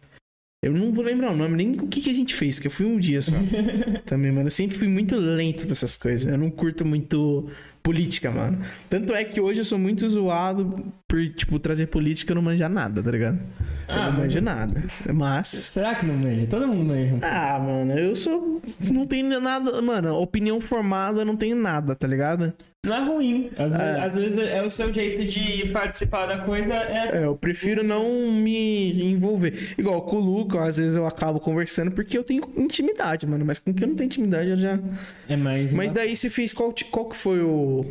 Eu 0.61 0.73
não 0.73 0.91
vou 0.91 1.05
lembrar 1.05 1.31
o 1.31 1.37
nome, 1.37 1.55
nem 1.55 1.71
o 1.71 1.87
que, 1.87 2.01
que 2.01 2.09
a 2.09 2.13
gente 2.13 2.35
fez, 2.35 2.59
que 2.59 2.67
eu 2.67 2.71
fui 2.71 2.85
um 2.85 2.99
dia 2.99 3.21
só. 3.21 3.35
também, 4.05 4.29
mano. 4.29 4.47
Eu 4.47 4.51
sempre 4.51 4.77
fui 4.77 4.89
muito 4.89 5.15
lento 5.15 5.63
pra 5.63 5.71
essas 5.71 5.95
coisas. 5.95 6.29
Eu 6.29 6.37
não 6.37 6.51
curto 6.51 6.83
muito 6.83 7.49
política, 7.81 8.29
mano. 8.29 8.59
Tanto 8.89 9.13
é 9.13 9.23
que 9.23 9.39
hoje 9.39 9.61
eu 9.61 9.63
sou 9.63 9.79
muito 9.79 10.07
zoado 10.09 10.91
por, 11.07 11.25
tipo, 11.29 11.57
trazer 11.59 11.87
política 11.87 12.33
e 12.33 12.35
não 12.35 12.41
manjar 12.41 12.69
nada, 12.69 13.01
tá 13.01 13.09
ligado? 13.09 13.39
Eu 13.87 13.95
ah, 13.95 14.11
não 14.11 14.19
manjo 14.19 14.41
nada. 14.41 14.83
Mas. 15.13 15.47
Será 15.47 15.95
que 15.95 16.05
não 16.05 16.15
manja? 16.15 16.45
Todo 16.45 16.67
mundo 16.67 16.89
manja. 16.89 17.19
Ah, 17.21 17.57
mano, 17.57 17.93
eu 17.93 18.13
sou. 18.13 18.61
Não 18.81 19.07
tenho 19.07 19.39
nada. 19.39 19.81
Mano, 19.81 20.13
opinião 20.15 20.59
formada, 20.59 21.23
não 21.23 21.37
tenho 21.37 21.55
nada, 21.55 21.95
tá 21.95 22.05
ligado? 22.05 22.53
Não 22.85 22.95
é 22.95 23.03
ruim. 23.03 23.51
Às, 23.57 23.73
é. 23.73 23.77
Vezes, 23.77 24.03
às, 24.03 24.13
vezes, 24.13 24.37
é 24.37 24.63
o 24.63 24.69
seu 24.69 24.93
jeito 24.93 25.25
de 25.25 25.67
participar 25.67 26.27
da 26.27 26.39
coisa. 26.39 26.73
É... 26.73 27.17
é, 27.17 27.25
eu 27.25 27.35
prefiro 27.35 27.83
não 27.83 28.31
me 28.31 29.11
envolver. 29.11 29.73
Igual 29.77 30.01
com 30.03 30.15
o 30.15 30.19
Luca, 30.19 30.63
às 30.63 30.77
vezes 30.77 30.95
eu 30.95 31.05
acabo 31.05 31.41
conversando 31.41 31.91
porque 31.91 32.17
eu 32.17 32.23
tenho 32.23 32.43
intimidade, 32.55 33.27
mano. 33.27 33.45
Mas 33.45 33.59
com 33.59 33.73
quem 33.73 33.83
eu 33.83 33.89
não 33.89 33.95
tenho 33.95 34.07
intimidade, 34.07 34.49
eu 34.49 34.57
já. 34.57 34.79
É 35.27 35.35
mais. 35.35 35.73
Mas 35.73 35.91
daí 35.91 36.15
você 36.15 36.29
fez. 36.29 36.53
Qual, 36.53 36.73
qual 36.89 37.09
que 37.09 37.17
foi 37.17 37.41
o. 37.41 37.85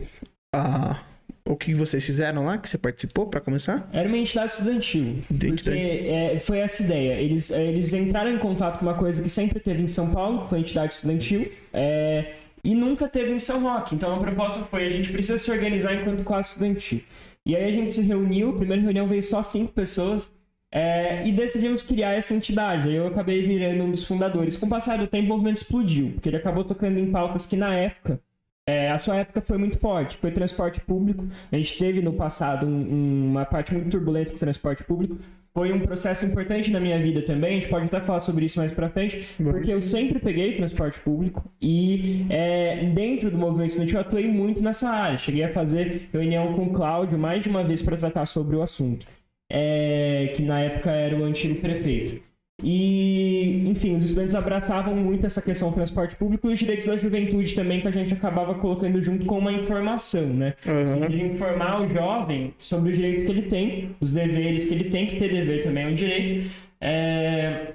A, 0.54 1.02
o 1.44 1.56
que 1.56 1.74
vocês 1.74 2.04
fizeram 2.04 2.46
lá, 2.46 2.56
que 2.56 2.68
você 2.68 2.78
participou 2.78 3.26
para 3.26 3.40
começar? 3.40 3.88
Era 3.92 4.08
uma 4.08 4.16
entidade 4.16 4.52
estudantil. 4.52 5.16
Porque 5.28 5.70
é, 5.70 6.40
foi 6.40 6.58
essa 6.58 6.82
ideia. 6.82 7.14
Eles, 7.20 7.50
eles 7.50 7.92
entraram 7.92 8.30
em 8.30 8.38
contato 8.38 8.78
com 8.78 8.86
uma 8.86 8.94
coisa 8.94 9.22
que 9.22 9.28
sempre 9.28 9.60
teve 9.60 9.82
em 9.82 9.86
São 9.86 10.10
Paulo, 10.10 10.42
que 10.42 10.48
foi 10.48 10.58
a 10.58 10.60
entidade 10.60 10.92
estudantil. 10.92 11.50
É, 11.72 12.32
e 12.64 12.74
nunca 12.74 13.08
teve 13.08 13.32
em 13.32 13.38
São 13.38 13.62
Roque. 13.62 13.94
Então 13.94 14.14
a 14.14 14.18
proposta 14.18 14.60
foi: 14.64 14.86
a 14.86 14.90
gente 14.90 15.12
precisa 15.12 15.38
se 15.38 15.50
organizar 15.50 15.94
enquanto 15.94 16.24
classe 16.24 16.50
estudantil. 16.50 17.02
E 17.46 17.56
aí 17.56 17.64
a 17.64 17.72
gente 17.72 17.94
se 17.94 18.02
reuniu, 18.02 18.50
a 18.50 18.56
primeira 18.56 18.82
reunião 18.82 19.06
veio 19.06 19.22
só 19.22 19.42
cinco 19.42 19.72
pessoas. 19.72 20.32
É, 20.70 21.26
e 21.26 21.32
decidimos 21.32 21.82
criar 21.82 22.12
essa 22.12 22.34
entidade. 22.34 22.88
Aí 22.88 22.96
eu 22.96 23.06
acabei 23.06 23.46
virando 23.46 23.84
um 23.84 23.90
dos 23.90 24.04
fundadores. 24.04 24.54
Com 24.54 24.66
o 24.66 24.68
passar 24.68 24.98
do 24.98 25.06
tempo, 25.06 25.24
o 25.24 25.28
movimento 25.28 25.56
explodiu, 25.56 26.12
porque 26.12 26.28
ele 26.28 26.36
acabou 26.36 26.62
tocando 26.62 26.98
em 26.98 27.10
pautas 27.10 27.46
que 27.46 27.56
na 27.56 27.74
época 27.74 28.20
é, 28.68 28.90
a 28.90 28.98
sua 28.98 29.16
época 29.16 29.40
foi 29.40 29.56
muito 29.56 29.78
forte, 29.78 30.18
foi 30.18 30.30
transporte 30.30 30.78
público. 30.82 31.26
A 31.50 31.56
gente 31.56 31.78
teve 31.78 32.02
no 32.02 32.12
passado 32.12 32.66
um, 32.66 33.30
uma 33.30 33.46
parte 33.46 33.72
muito 33.72 33.88
turbulenta 33.88 34.28
com 34.28 34.36
o 34.36 34.38
transporte 34.38 34.84
público. 34.84 35.16
Foi 35.58 35.72
um 35.72 35.80
processo 35.80 36.24
importante 36.24 36.70
na 36.70 36.78
minha 36.78 36.96
vida 37.02 37.20
também. 37.20 37.50
A 37.50 37.54
gente 37.54 37.68
pode 37.68 37.86
até 37.86 38.00
falar 38.00 38.20
sobre 38.20 38.44
isso 38.44 38.60
mais 38.60 38.70
pra 38.70 38.88
frente, 38.88 39.26
porque 39.42 39.72
eu 39.72 39.82
sempre 39.82 40.20
peguei 40.20 40.52
transporte 40.52 41.00
público 41.00 41.50
e 41.60 42.24
é, 42.30 42.84
dentro 42.94 43.28
do 43.28 43.36
movimento 43.36 43.70
estudantil 43.70 43.96
eu 43.96 44.02
atuei 44.02 44.28
muito 44.28 44.62
nessa 44.62 44.88
área. 44.88 45.18
Cheguei 45.18 45.42
a 45.42 45.48
fazer 45.52 46.10
reunião 46.12 46.52
com 46.52 46.66
o 46.66 46.72
Cláudio 46.72 47.18
mais 47.18 47.42
de 47.42 47.48
uma 47.48 47.64
vez 47.64 47.82
para 47.82 47.96
tratar 47.96 48.24
sobre 48.26 48.54
o 48.54 48.62
assunto, 48.62 49.04
é, 49.50 50.32
que 50.36 50.42
na 50.42 50.60
época 50.60 50.92
era 50.92 51.16
o 51.16 51.24
antigo 51.24 51.56
prefeito. 51.56 52.22
E, 52.62 53.68
enfim, 53.68 53.94
os 53.94 54.02
estudantes 54.02 54.34
abraçavam 54.34 54.94
muito 54.96 55.24
essa 55.24 55.40
questão 55.40 55.68
do 55.68 55.74
transporte 55.74 56.16
público 56.16 56.50
e 56.50 56.52
os 56.54 56.58
direitos 56.58 56.86
da 56.86 56.96
juventude 56.96 57.54
também, 57.54 57.80
que 57.80 57.86
a 57.86 57.92
gente 57.92 58.12
acabava 58.12 58.54
colocando 58.56 59.00
junto 59.00 59.26
com 59.26 59.38
uma 59.38 59.52
informação, 59.52 60.26
né? 60.26 60.54
Uhum. 60.66 61.06
De 61.06 61.22
informar 61.22 61.80
o 61.80 61.88
jovem 61.88 62.52
sobre 62.58 62.90
os 62.90 62.96
direitos 62.96 63.24
que 63.24 63.30
ele 63.30 63.42
tem, 63.42 63.96
os 64.00 64.10
deveres 64.10 64.64
que 64.64 64.74
ele 64.74 64.90
tem, 64.90 65.06
que 65.06 65.16
ter 65.16 65.30
dever 65.30 65.62
também 65.62 65.84
é 65.84 65.86
um 65.86 65.94
direito. 65.94 66.50
É... 66.80 67.74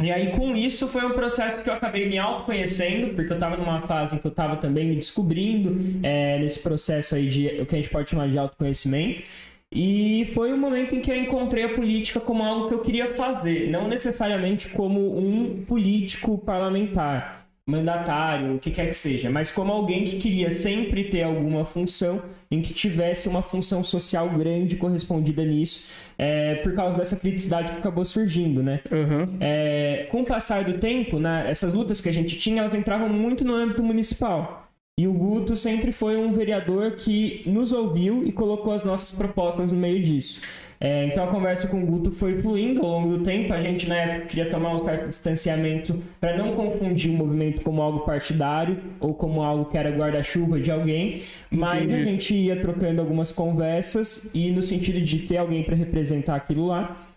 E 0.00 0.12
aí, 0.12 0.30
com 0.30 0.54
isso, 0.54 0.86
foi 0.86 1.04
um 1.04 1.12
processo 1.12 1.60
que 1.60 1.68
eu 1.68 1.74
acabei 1.74 2.08
me 2.08 2.18
autoconhecendo, 2.18 3.14
porque 3.14 3.32
eu 3.32 3.36
estava 3.36 3.56
numa 3.56 3.80
fase 3.80 4.14
em 4.14 4.18
que 4.18 4.26
eu 4.26 4.30
estava 4.30 4.56
também 4.56 4.86
me 4.86 4.94
descobrindo, 4.94 5.76
é, 6.04 6.38
nesse 6.38 6.60
processo 6.60 7.16
aí 7.16 7.28
de 7.28 7.46
o 7.60 7.66
que 7.66 7.74
a 7.74 7.78
gente 7.78 7.90
pode 7.90 8.10
chamar 8.10 8.28
de 8.28 8.38
autoconhecimento. 8.38 9.24
E 9.72 10.24
foi 10.34 10.52
um 10.52 10.56
momento 10.56 10.96
em 10.96 11.00
que 11.00 11.10
eu 11.10 11.16
encontrei 11.16 11.64
a 11.64 11.74
política 11.74 12.18
como 12.18 12.42
algo 12.42 12.68
que 12.68 12.74
eu 12.74 12.80
queria 12.80 13.14
fazer, 13.14 13.70
não 13.70 13.86
necessariamente 13.86 14.68
como 14.70 15.18
um 15.18 15.62
político 15.64 16.38
parlamentar, 16.38 17.46
mandatário, 17.66 18.54
o 18.54 18.58
que 18.58 18.70
quer 18.70 18.86
que 18.86 18.94
seja, 18.94 19.28
mas 19.28 19.50
como 19.50 19.70
alguém 19.70 20.02
que 20.04 20.16
queria 20.16 20.50
sempre 20.50 21.04
ter 21.04 21.22
alguma 21.22 21.66
função 21.66 22.22
em 22.50 22.62
que 22.62 22.72
tivesse 22.72 23.28
uma 23.28 23.42
função 23.42 23.84
social 23.84 24.30
grande 24.30 24.74
correspondida 24.74 25.44
nisso, 25.44 25.86
é, 26.16 26.54
por 26.56 26.72
causa 26.72 26.96
dessa 26.96 27.14
criticidade 27.14 27.72
que 27.72 27.78
acabou 27.78 28.06
surgindo, 28.06 28.62
né? 28.62 28.80
Uhum. 28.90 29.36
É, 29.38 30.08
com 30.10 30.22
o 30.22 30.24
passar 30.24 30.64
do 30.64 30.78
tempo, 30.78 31.18
né, 31.18 31.44
essas 31.46 31.74
lutas 31.74 32.00
que 32.00 32.08
a 32.08 32.12
gente 32.12 32.38
tinha, 32.38 32.60
elas 32.60 32.72
entravam 32.72 33.10
muito 33.10 33.44
no 33.44 33.54
âmbito 33.54 33.82
municipal. 33.82 34.67
E 34.98 35.06
o 35.06 35.12
Guto 35.12 35.54
sempre 35.54 35.92
foi 35.92 36.16
um 36.16 36.32
vereador 36.32 36.96
que 36.96 37.42
nos 37.46 37.72
ouviu 37.72 38.26
e 38.26 38.32
colocou 38.32 38.72
as 38.72 38.82
nossas 38.82 39.12
propostas 39.12 39.70
no 39.70 39.78
meio 39.78 40.02
disso. 40.02 40.40
É, 40.80 41.06
então 41.06 41.22
a 41.22 41.28
conversa 41.28 41.68
com 41.68 41.80
o 41.80 41.86
Guto 41.86 42.10
foi 42.10 42.40
fluindo 42.40 42.80
ao 42.80 42.90
longo 42.90 43.16
do 43.16 43.22
tempo. 43.22 43.52
A 43.52 43.60
gente, 43.60 43.88
na 43.88 43.94
época, 43.94 44.26
queria 44.26 44.50
tomar 44.50 44.74
um 44.74 44.78
certo 44.78 45.06
distanciamento 45.06 46.02
para 46.20 46.36
não 46.36 46.52
confundir 46.56 47.12
o 47.12 47.14
movimento 47.14 47.62
como 47.62 47.80
algo 47.80 48.00
partidário 48.00 48.76
ou 48.98 49.14
como 49.14 49.40
algo 49.40 49.66
que 49.66 49.78
era 49.78 49.88
guarda-chuva 49.88 50.58
de 50.58 50.72
alguém. 50.72 51.22
Mas 51.48 51.84
Entendi. 51.84 51.94
a 51.94 52.04
gente 52.04 52.34
ia 52.34 52.60
trocando 52.60 53.00
algumas 53.00 53.30
conversas 53.30 54.28
e 54.34 54.50
no 54.50 54.64
sentido 54.64 55.00
de 55.00 55.20
ter 55.20 55.36
alguém 55.36 55.62
para 55.62 55.76
representar 55.76 56.34
aquilo 56.34 56.66
lá. 56.66 57.07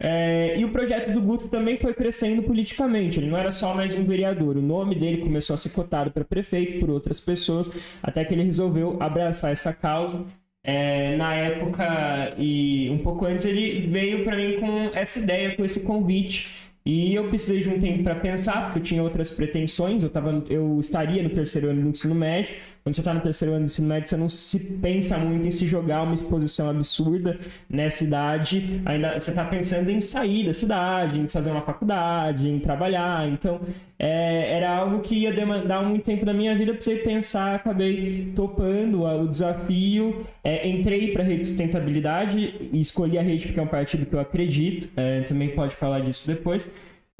É, 0.00 0.56
e 0.56 0.64
o 0.64 0.70
projeto 0.70 1.10
do 1.12 1.20
Guto 1.20 1.48
também 1.48 1.76
foi 1.76 1.92
crescendo 1.92 2.42
politicamente. 2.42 3.18
Ele 3.18 3.28
não 3.28 3.36
era 3.36 3.50
só 3.50 3.74
mais 3.74 3.92
um 3.94 4.04
vereador. 4.04 4.56
O 4.56 4.62
nome 4.62 4.94
dele 4.94 5.18
começou 5.18 5.54
a 5.54 5.56
ser 5.56 5.70
cotado 5.70 6.10
para 6.10 6.24
prefeito 6.24 6.78
por 6.78 6.90
outras 6.90 7.20
pessoas, 7.20 7.68
até 8.02 8.24
que 8.24 8.32
ele 8.32 8.44
resolveu 8.44 8.96
abraçar 9.00 9.50
essa 9.50 9.72
causa. 9.72 10.24
É, 10.62 11.16
na 11.16 11.34
época 11.34 12.28
e 12.36 12.90
um 12.90 12.98
pouco 12.98 13.24
antes 13.24 13.44
ele 13.44 13.86
veio 13.86 14.24
para 14.24 14.36
mim 14.36 14.58
com 14.60 14.90
essa 14.92 15.18
ideia, 15.18 15.56
com 15.56 15.64
esse 15.64 15.80
convite. 15.80 16.67
E 16.88 17.14
eu 17.14 17.28
precisei 17.28 17.60
de 17.60 17.68
um 17.68 17.78
tempo 17.78 18.02
para 18.02 18.14
pensar, 18.14 18.64
porque 18.64 18.78
eu 18.78 18.82
tinha 18.82 19.02
outras 19.02 19.30
pretensões. 19.30 20.02
Eu, 20.02 20.08
tava, 20.08 20.42
eu 20.48 20.80
estaria 20.80 21.22
no 21.22 21.28
terceiro 21.28 21.68
ano 21.68 21.82
do 21.82 21.88
ensino 21.90 22.14
médio. 22.14 22.56
Quando 22.82 22.94
você 22.94 23.02
está 23.02 23.12
no 23.12 23.20
terceiro 23.20 23.52
ano 23.52 23.66
do 23.66 23.66
ensino 23.66 23.86
médio, 23.86 24.08
você 24.08 24.16
não 24.16 24.26
se 24.26 24.58
pensa 24.58 25.18
muito 25.18 25.46
em 25.46 25.50
se 25.50 25.66
jogar 25.66 26.02
uma 26.02 26.14
exposição 26.14 26.70
absurda 26.70 27.38
nessa 27.68 28.04
idade. 28.04 28.80
Ainda 28.86 29.20
você 29.20 29.28
está 29.28 29.44
pensando 29.44 29.90
em 29.90 30.00
sair 30.00 30.46
da 30.46 30.54
cidade, 30.54 31.20
em 31.20 31.28
fazer 31.28 31.50
uma 31.50 31.60
faculdade, 31.60 32.48
em 32.48 32.58
trabalhar. 32.58 33.28
Então, 33.28 33.60
é, 33.98 34.52
era 34.52 34.70
algo 34.70 35.00
que 35.00 35.14
ia 35.16 35.32
demandar 35.32 35.82
muito 35.82 36.04
tempo 36.04 36.24
da 36.24 36.32
minha 36.32 36.56
vida. 36.56 36.72
Precisei 36.72 36.98
pensar, 37.02 37.56
acabei 37.56 38.32
topando 38.36 39.02
o 39.02 39.26
desafio. 39.26 40.24
É, 40.44 40.68
entrei 40.68 41.12
para 41.12 41.22
a 41.22 41.26
rede 41.26 41.40
de 41.40 41.46
sustentabilidade 41.48 42.54
e 42.72 42.80
escolhi 42.80 43.18
a 43.18 43.22
rede 43.22 43.46
porque 43.46 43.58
é 43.58 43.62
um 43.62 43.66
partido 43.66 44.06
que 44.06 44.14
eu 44.14 44.20
acredito. 44.20 44.88
É, 44.96 45.22
também 45.22 45.48
pode 45.50 45.74
falar 45.74 46.00
disso 46.00 46.26
depois. 46.26 46.68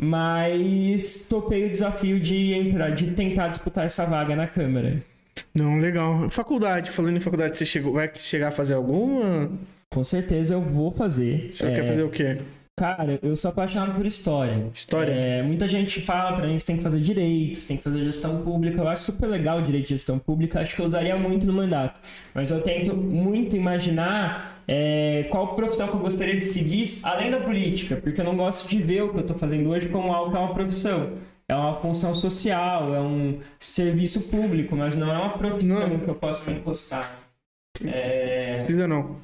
Mas 0.00 1.26
topei 1.28 1.66
o 1.66 1.70
desafio 1.70 2.20
de 2.20 2.52
entrar, 2.54 2.90
de 2.90 3.08
tentar 3.10 3.48
disputar 3.48 3.84
essa 3.84 4.06
vaga 4.06 4.36
na 4.36 4.46
Câmara. 4.46 5.02
Não, 5.54 5.78
legal. 5.78 6.28
Faculdade, 6.30 6.90
falando 6.90 7.16
em 7.16 7.20
faculdade, 7.20 7.58
você 7.58 7.64
chegou, 7.64 7.92
vai 7.94 8.10
chegar 8.14 8.48
a 8.48 8.52
fazer 8.52 8.74
alguma? 8.74 9.50
Com 9.90 10.04
certeza 10.04 10.54
eu 10.54 10.60
vou 10.60 10.92
fazer. 10.92 11.48
Você 11.52 11.66
É, 11.66 11.74
quer 11.74 11.86
fazer 11.88 12.02
o 12.02 12.10
quê? 12.10 12.38
Cara, 12.78 13.18
eu 13.22 13.34
sou 13.34 13.50
apaixonado 13.50 13.94
por 13.94 14.06
história. 14.06 14.70
História? 14.72 15.12
É, 15.12 15.42
muita 15.42 15.66
gente 15.66 16.00
fala 16.00 16.36
pra 16.36 16.46
mim 16.46 16.54
que 16.54 16.60
você 16.60 16.66
tem 16.66 16.76
que 16.76 16.82
fazer 16.82 17.00
direito, 17.00 17.58
você 17.58 17.68
tem 17.68 17.76
que 17.76 17.82
fazer 17.82 18.04
gestão 18.04 18.40
pública. 18.42 18.80
Eu 18.80 18.88
acho 18.88 19.02
super 19.02 19.26
legal 19.26 19.58
o 19.58 19.62
direito 19.62 19.84
de 19.84 19.90
gestão 19.90 20.18
pública, 20.18 20.60
acho 20.60 20.76
que 20.76 20.80
eu 20.80 20.86
usaria 20.86 21.16
muito 21.16 21.46
no 21.46 21.52
mandato. 21.52 22.00
Mas 22.32 22.50
eu 22.50 22.60
tento 22.60 22.96
muito 22.96 23.56
imaginar 23.56 24.62
é, 24.68 25.26
qual 25.30 25.54
profissão 25.56 25.88
que 25.88 25.94
eu 25.94 26.00
gostaria 26.00 26.36
de 26.36 26.44
seguir 26.44 26.84
além 27.02 27.30
da 27.30 27.40
política, 27.40 27.96
porque 27.96 28.20
eu 28.20 28.24
não 28.24 28.36
gosto 28.36 28.68
de 28.68 28.80
ver 28.80 29.02
o 29.02 29.12
que 29.12 29.18
eu 29.18 29.26
tô 29.26 29.34
fazendo 29.34 29.68
hoje 29.70 29.88
como 29.88 30.12
algo 30.12 30.30
que 30.30 30.36
é 30.36 30.40
uma 30.40 30.54
profissão. 30.54 31.12
É 31.48 31.56
uma 31.56 31.76
função 31.76 32.12
social, 32.12 32.94
é 32.94 33.00
um 33.00 33.38
serviço 33.58 34.28
público, 34.28 34.76
mas 34.76 34.94
não 34.94 35.10
é 35.10 35.16
uma 35.16 35.30
profissão 35.30 35.88
Não. 35.88 35.98
que 35.98 36.08
eu 36.08 36.14
possa 36.14 36.50
me 36.50 36.58
encostar. 36.58 37.20
É, 37.82 38.64
Precisa 38.64 38.86
não. 38.86 39.16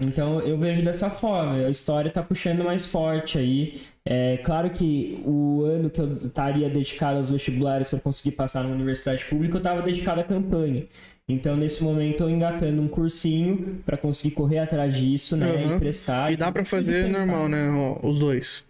Então 0.00 0.40
eu 0.40 0.58
vejo 0.58 0.82
dessa 0.82 1.10
forma, 1.10 1.54
a 1.66 1.70
história 1.70 2.10
tá 2.10 2.22
puxando 2.22 2.64
mais 2.64 2.86
forte 2.86 3.38
aí. 3.38 3.82
É 4.06 4.36
claro 4.38 4.68
que 4.70 5.22
o 5.24 5.62
ano 5.64 5.88
que 5.88 6.00
eu 6.00 6.26
estaria 6.26 6.68
dedicado 6.68 7.16
aos 7.16 7.30
vestibulares 7.30 7.88
para 7.88 7.98
conseguir 8.00 8.32
passar 8.32 8.62
numa 8.62 8.74
universidade 8.74 9.24
pública, 9.24 9.54
eu 9.54 9.58
estava 9.58 9.80
dedicado 9.82 10.20
à 10.20 10.24
campanha. 10.24 10.86
Então, 11.26 11.56
nesse 11.56 11.82
momento, 11.82 12.22
eu 12.22 12.28
engatando 12.28 12.82
um 12.82 12.88
cursinho 12.88 13.82
para 13.86 13.96
conseguir 13.96 14.34
correr 14.34 14.58
atrás 14.58 14.94
disso, 14.94 15.36
né? 15.38 15.50
Uhum. 15.52 15.76
E 15.76 15.78
prestar. 15.78 16.30
E 16.30 16.36
dá 16.36 16.52
conseguir 16.52 16.84
fazer 16.84 17.08
normal, 17.08 17.48
né? 17.48 17.70
ó, 17.70 18.06
Os 18.06 18.18
dois. 18.18 18.66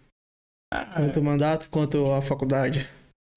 Ah, 0.73 0.85
Tanto 0.85 1.19
o 1.19 1.23
mandato 1.23 1.69
quanto 1.69 2.11
a 2.13 2.21
faculdade. 2.21 2.87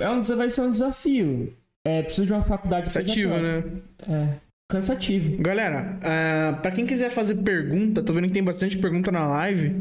é 0.01 0.09
um, 0.09 0.23
vai 0.23 0.49
ser 0.51 0.63
um 0.63 0.71
desafio. 0.71 1.53
É, 1.85 2.03
preciso 2.03 2.27
de 2.27 2.33
uma 2.33 2.45
faculdade 2.45 2.89
que 2.91 3.03
próxima. 3.25 3.39
né? 3.41 3.65
É, 4.07 4.48
cansativo. 4.69 5.41
Galera, 5.41 5.99
ah, 6.03 6.59
pra 6.61 6.71
quem 6.71 6.87
quiser 6.87 7.11
fazer 7.11 7.37
pergunta, 7.37 8.03
tô 8.03 8.13
vendo 8.13 8.27
que 8.27 8.35
tem 8.35 8.45
bastante 8.45 8.77
pergunta 8.77 9.11
na 9.11 9.27
live. 9.27 9.75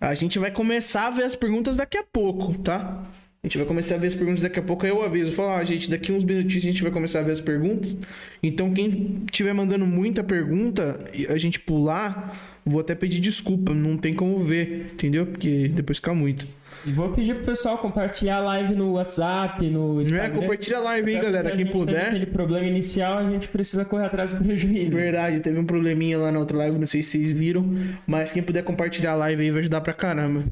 A 0.00 0.14
gente 0.14 0.38
vai 0.38 0.52
começar 0.52 1.08
a 1.08 1.10
ver 1.10 1.24
as 1.24 1.34
perguntas 1.34 1.76
daqui 1.76 1.98
a 1.98 2.04
pouco, 2.04 2.56
tá? 2.58 3.04
A 3.42 3.46
gente 3.46 3.58
vai 3.58 3.66
começar 3.66 3.96
a 3.96 3.98
ver 3.98 4.06
as 4.06 4.14
perguntas 4.14 4.42
daqui 4.42 4.60
a 4.60 4.62
pouco, 4.62 4.86
eu 4.86 5.02
aviso. 5.02 5.32
Falo, 5.32 5.50
ah, 5.50 5.64
gente, 5.64 5.90
daqui 5.90 6.12
uns 6.12 6.22
minutinhos 6.22 6.64
a 6.64 6.68
gente 6.68 6.82
vai 6.82 6.92
começar 6.92 7.20
a 7.20 7.22
ver 7.22 7.32
as 7.32 7.40
perguntas. 7.40 7.96
Então, 8.40 8.72
quem 8.72 9.24
tiver 9.32 9.52
mandando 9.52 9.84
muita 9.84 10.22
pergunta 10.22 11.00
e 11.12 11.26
a 11.26 11.36
gente 11.36 11.58
pular, 11.58 12.38
vou 12.64 12.80
até 12.80 12.94
pedir 12.94 13.18
desculpa, 13.18 13.74
não 13.74 13.96
tem 13.96 14.14
como 14.14 14.38
ver, 14.44 14.92
entendeu? 14.92 15.26
Porque 15.26 15.68
depois 15.68 15.98
fica 15.98 16.14
muito. 16.14 16.46
E 16.84 16.92
vou 16.92 17.10
pedir 17.12 17.34
pro 17.36 17.44
pessoal 17.44 17.78
compartilhar 17.78 18.36
a 18.36 18.40
live 18.40 18.74
no 18.74 18.92
WhatsApp, 18.92 19.68
no 19.68 19.94
Não 19.94 20.00
é? 20.00 20.02
Instagram. 20.02 20.40
Compartilha 20.40 20.76
a 20.78 20.80
live 20.80 21.14
aí, 21.14 21.20
galera, 21.22 21.50
quem 21.56 21.66
puder. 21.66 22.06
Aquele 22.08 22.26
problema 22.26 22.66
inicial, 22.66 23.18
a 23.18 23.30
gente 23.30 23.48
precisa 23.48 23.84
correr 23.84 24.06
atrás 24.06 24.32
do 24.32 24.42
prejuízo. 24.42 24.90
Verdade, 24.90 25.40
teve 25.40 25.58
um 25.58 25.64
probleminha 25.66 26.18
lá 26.18 26.32
na 26.32 26.38
outra 26.38 26.56
live, 26.58 26.78
não 26.78 26.86
sei 26.86 27.02
se 27.02 27.10
vocês 27.18 27.30
viram, 27.30 27.64
mas 28.06 28.32
quem 28.32 28.42
puder 28.42 28.62
compartilhar 28.62 29.12
a 29.12 29.16
live 29.16 29.42
aí 29.42 29.50
vai 29.50 29.60
ajudar 29.60 29.80
pra 29.80 29.92
caramba. 29.92 30.44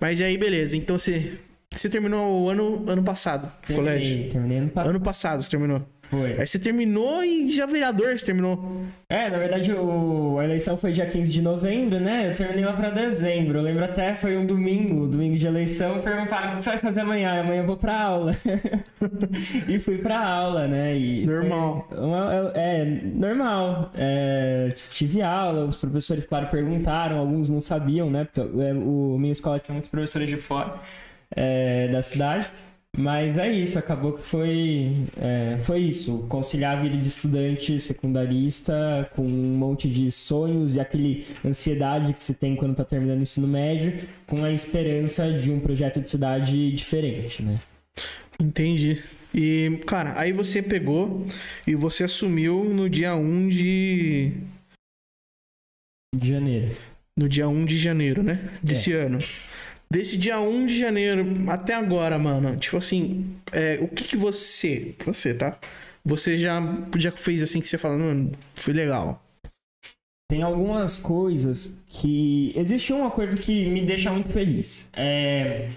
Mas 0.00 0.20
e 0.20 0.24
aí, 0.24 0.36
beleza, 0.36 0.76
então 0.76 0.98
você, 0.98 1.32
você 1.70 1.88
terminou 1.88 2.42
o 2.42 2.48
ano, 2.48 2.84
ano 2.88 3.02
passado, 3.02 3.50
colégio? 3.66 4.08
Terminei, 4.08 4.28
terminei 4.30 4.58
ano 4.58 4.68
passado. 4.70 4.90
Ano 4.90 5.00
passado 5.00 5.42
você 5.42 5.50
terminou. 5.50 5.82
Foi. 6.10 6.38
Aí 6.40 6.46
você 6.46 6.58
terminou 6.58 7.22
e 7.22 7.50
já 7.50 7.66
vereador 7.66 8.18
você 8.18 8.24
terminou. 8.24 8.82
É, 9.10 9.28
na 9.28 9.36
verdade 9.38 9.72
o... 9.72 10.38
a 10.38 10.44
eleição 10.44 10.76
foi 10.78 10.92
dia 10.92 11.06
15 11.06 11.30
de 11.30 11.42
novembro, 11.42 12.00
né? 12.00 12.30
Eu 12.30 12.34
terminei 12.34 12.64
lá 12.64 12.72
pra 12.72 12.88
dezembro. 12.90 13.58
Eu 13.58 13.62
lembro 13.62 13.84
até, 13.84 14.14
foi 14.14 14.36
um 14.36 14.46
domingo, 14.46 15.06
domingo 15.06 15.36
de 15.36 15.46
eleição, 15.46 16.00
perguntaram 16.00 16.54
o 16.54 16.56
que 16.58 16.64
você 16.64 16.70
vai 16.70 16.78
fazer 16.78 17.00
amanhã. 17.00 17.40
Amanhã 17.40 17.60
eu 17.60 17.66
vou 17.66 17.76
pra 17.76 18.00
aula. 18.02 18.34
e 19.68 19.78
fui 19.78 19.98
pra 19.98 20.18
aula, 20.18 20.66
né? 20.66 20.96
E 20.96 21.26
Normal. 21.26 21.88
uma- 21.92 22.52
é, 22.54 22.84
normal. 22.84 23.92
É, 23.96 24.72
tive 24.92 25.20
aula, 25.22 25.64
os 25.66 25.76
professores, 25.76 26.24
claro, 26.24 26.46
perguntaram, 26.48 27.18
alguns 27.18 27.48
não 27.50 27.60
sabiam, 27.60 28.08
né? 28.10 28.24
Porque 28.24 28.40
é, 28.62 28.72
o, 28.72 29.16
minha 29.18 29.32
escola 29.32 29.58
tinha 29.58 29.74
muitos 29.74 29.90
professores 29.90 30.26
de 30.28 30.36
fora 30.36 30.74
é, 31.36 31.88
da 31.88 32.00
cidade. 32.02 32.46
Mas 32.98 33.38
é 33.38 33.48
isso, 33.48 33.78
acabou 33.78 34.14
que 34.14 34.22
foi, 34.22 35.06
é, 35.16 35.56
foi 35.62 35.78
isso. 35.78 36.26
Conciliar 36.28 36.76
a 36.76 36.82
vida 36.82 36.96
de 36.96 37.06
estudante 37.06 37.78
secundarista 37.78 39.08
com 39.14 39.22
um 39.22 39.56
monte 39.56 39.88
de 39.88 40.10
sonhos 40.10 40.74
e 40.74 40.80
aquele 40.80 41.24
ansiedade 41.44 42.12
que 42.12 42.24
se 42.24 42.34
tem 42.34 42.56
quando 42.56 42.72
está 42.72 42.84
terminando 42.84 43.20
o 43.20 43.22
ensino 43.22 43.46
médio, 43.46 44.00
com 44.26 44.42
a 44.42 44.50
esperança 44.50 45.32
de 45.32 45.48
um 45.48 45.60
projeto 45.60 46.00
de 46.00 46.10
cidade 46.10 46.72
diferente, 46.72 47.40
né? 47.40 47.60
Entendi. 48.40 49.00
E, 49.32 49.80
cara, 49.86 50.18
aí 50.18 50.32
você 50.32 50.60
pegou 50.60 51.24
e 51.68 51.76
você 51.76 52.02
assumiu 52.02 52.64
no 52.64 52.90
dia 52.90 53.14
1 53.14 53.48
de. 53.48 54.32
De 56.16 56.28
janeiro. 56.30 56.76
No 57.16 57.28
dia 57.28 57.48
1 57.48 57.64
de 57.64 57.78
janeiro, 57.78 58.24
né? 58.24 58.40
Desse 58.60 58.92
É. 58.92 59.02
ano. 59.02 59.18
Desse 59.90 60.18
dia 60.18 60.38
1 60.38 60.66
de 60.66 60.78
janeiro 60.78 61.26
até 61.48 61.74
agora, 61.74 62.18
mano. 62.18 62.56
Tipo 62.56 62.76
assim, 62.76 63.36
é, 63.52 63.78
o 63.80 63.88
que 63.88 64.04
que 64.04 64.16
você. 64.16 64.94
Você, 65.04 65.32
tá? 65.32 65.58
Você 66.04 66.36
já, 66.36 66.60
já 66.96 67.10
fez 67.12 67.42
assim 67.42 67.60
que 67.60 67.68
você 67.68 67.78
fala, 67.78 67.96
mano, 67.96 68.32
foi 68.54 68.74
legal. 68.74 69.22
Tem 70.30 70.42
algumas 70.42 70.98
coisas 70.98 71.74
que. 71.86 72.52
Existe 72.54 72.92
uma 72.92 73.10
coisa 73.10 73.36
que 73.36 73.66
me 73.70 73.80
deixa 73.80 74.10
muito 74.12 74.30
feliz. 74.30 74.86
É. 74.92 75.70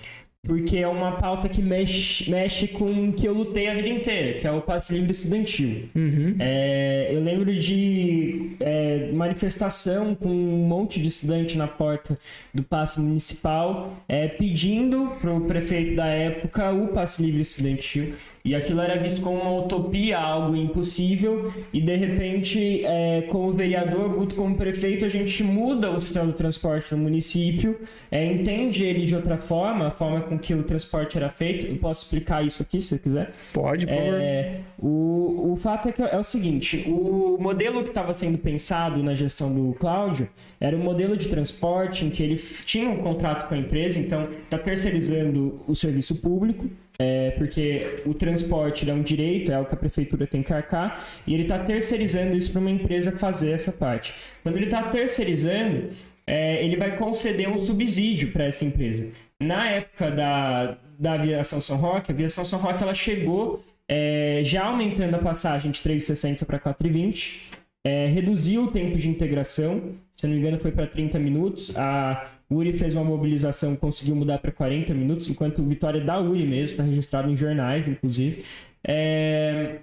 Porque 0.44 0.78
é 0.78 0.88
uma 0.88 1.18
pauta 1.18 1.48
que 1.48 1.62
mexe, 1.62 2.30
mexe 2.30 2.68
com 2.68 3.10
o 3.10 3.14
que 3.14 3.28
eu 3.28 3.34
lutei 3.34 3.70
a 3.70 3.76
vida 3.76 3.90
inteira, 3.90 4.40
que 4.40 4.48
é 4.48 4.52
o 4.52 4.60
passe 4.60 4.92
livre 4.92 5.12
estudantil. 5.12 5.88
Uhum. 5.94 6.36
É, 6.40 7.10
eu 7.12 7.24
lembro 7.24 7.56
de 7.56 8.56
é, 8.60 9.12
manifestação 9.14 10.16
com 10.16 10.30
um 10.30 10.68
monte 10.68 11.00
de 11.00 11.10
estudante 11.10 11.56
na 11.56 11.68
porta 11.68 12.18
do 12.52 12.64
passe 12.64 13.00
municipal 13.00 13.96
é, 14.10 14.28
pedindo 14.28 15.12
para 15.22 15.32
o 15.32 15.42
prefeito 15.42 15.96
da 15.96 16.08
época 16.08 16.72
o 16.72 16.88
passe 16.88 17.22
livre 17.22 17.42
estudantil. 17.42 18.16
E 18.44 18.56
aquilo 18.56 18.82
era 18.82 19.00
visto 19.00 19.22
como 19.22 19.40
uma 19.40 19.64
utopia, 19.64 20.20
algo 20.20 20.56
impossível. 20.56 21.54
E 21.72 21.80
de 21.80 21.96
repente, 21.96 22.84
é, 22.86 23.22
como 23.30 23.54
vereador, 23.54 24.10
Guto 24.10 24.36
como 24.36 24.56
prefeito, 24.56 25.06
a 25.06 25.10
gente 25.10 25.44
muda 25.44 25.92
o 25.92 26.00
sistema 26.00 26.26
do 26.26 26.34
transporte 26.34 26.94
no 26.94 27.02
município, 27.02 27.80
é, 28.12 28.26
entende 28.26 28.84
ele 28.84 29.06
de 29.06 29.16
outra 29.16 29.38
forma, 29.38 29.88
a 29.88 29.92
forma 29.92 30.22
com 30.22 30.38
que 30.38 30.54
o 30.54 30.64
transporte 30.64 31.18
era 31.18 31.30
feito. 31.30 31.66
Eu 31.66 31.78
posso 31.78 32.04
explicar 32.04 32.46
isso 32.46 32.62
aqui, 32.62 32.82
se 32.82 32.90
você 32.90 32.98
quiser. 32.98 33.32
Pode, 33.54 33.86
por 33.86 33.96
favor. 33.96 34.22
É, 34.22 34.60
o, 34.80 35.52
o 35.52 35.56
fato 35.56 35.90
é 35.90 35.92
que 35.92 36.02
é 36.02 36.18
o 36.18 36.24
seguinte: 36.24 36.84
o 36.88 37.38
modelo 37.40 37.84
que 37.84 37.90
estava 37.90 38.14
sendo 38.14 38.38
pensado 38.38 39.04
na 39.04 39.14
gestão 39.14 39.54
do 39.54 39.74
Cláudio 39.76 40.28
era 40.60 40.76
um 40.76 40.80
modelo 40.80 41.16
de 41.16 41.28
transporte 41.28 42.06
em 42.06 42.10
que 42.10 42.24
ele 42.24 42.38
tinha 42.66 42.90
um 42.90 42.98
contrato 42.98 43.48
com 43.48 43.56
a 43.56 43.58
empresa, 43.58 44.00
então 44.00 44.28
está 44.44 44.58
terceirizando 44.58 45.60
o 45.68 45.76
serviço 45.76 46.16
público. 46.16 46.70
É, 47.02 47.32
porque 47.32 48.02
o 48.06 48.14
transporte 48.14 48.88
é 48.88 48.94
um 48.94 49.02
direito, 49.02 49.52
é 49.52 49.60
o 49.60 49.66
que 49.66 49.74
a 49.74 49.78
prefeitura 49.78 50.28
tem 50.28 50.44
que 50.44 50.54
arcar, 50.54 51.04
e 51.26 51.34
ele 51.34 51.44
está 51.44 51.58
terceirizando 51.58 52.38
isso 52.38 52.52
para 52.52 52.62
uma 52.62 52.70
empresa 52.70 53.12
fazer 53.14 53.52
essa 53.52 53.72
parte. 53.72 54.14
Quando 54.44 54.58
ele 54.58 54.66
está 54.66 54.84
terceirizando, 54.84 55.90
é, 56.28 56.64
ele 56.64 56.78
vai 56.78 56.96
conceder 56.96 57.50
um 57.50 57.64
subsídio 57.64 58.32
para 58.32 58.46
essa 58.46 58.64
empresa. 58.64 59.10
Na 59.40 59.68
época 59.68 60.12
da, 60.12 60.78
da 61.00 61.14
aviação 61.14 61.60
São 61.60 61.78
Roque, 61.78 62.12
a 62.12 62.14
aviação 62.14 62.46
São 62.46 62.60
Roque 62.60 62.84
ela 62.84 62.94
chegou 62.94 63.64
é, 63.88 64.42
já 64.44 64.66
aumentando 64.66 65.16
a 65.16 65.20
passagem 65.20 65.72
de 65.72 65.82
3,60 65.82 66.46
para 66.46 66.60
4,20, 66.60 67.61
é, 67.84 68.06
reduziu 68.08 68.66
o 68.66 68.72
tempo 68.72 68.98
de 68.98 69.10
integração, 69.10 69.96
se 70.16 70.28
não 70.28 70.34
me 70.34 70.40
engano 70.40 70.60
foi 70.60 70.72
para 70.72 70.86
30 70.88 71.18
minutos, 71.18 71.76
a 71.76 72.30
URI 72.50 72.74
fez 72.74 72.94
uma 72.94 73.04
mobilização, 73.04 73.76
conseguiu 73.76 74.16
mudar 74.16 74.38
para 74.40 74.52
40 74.52 74.94
minutos, 74.94 75.30
enquanto 75.30 75.64
Vitória 75.64 76.00
é 76.00 76.04
da 76.04 76.20
URI 76.20 76.46
mesmo, 76.46 76.74
está 76.74 76.84
registrado 76.84 77.30
em 77.30 77.36
jornais, 77.36 77.88
inclusive. 77.88 78.44
É, 78.88 79.80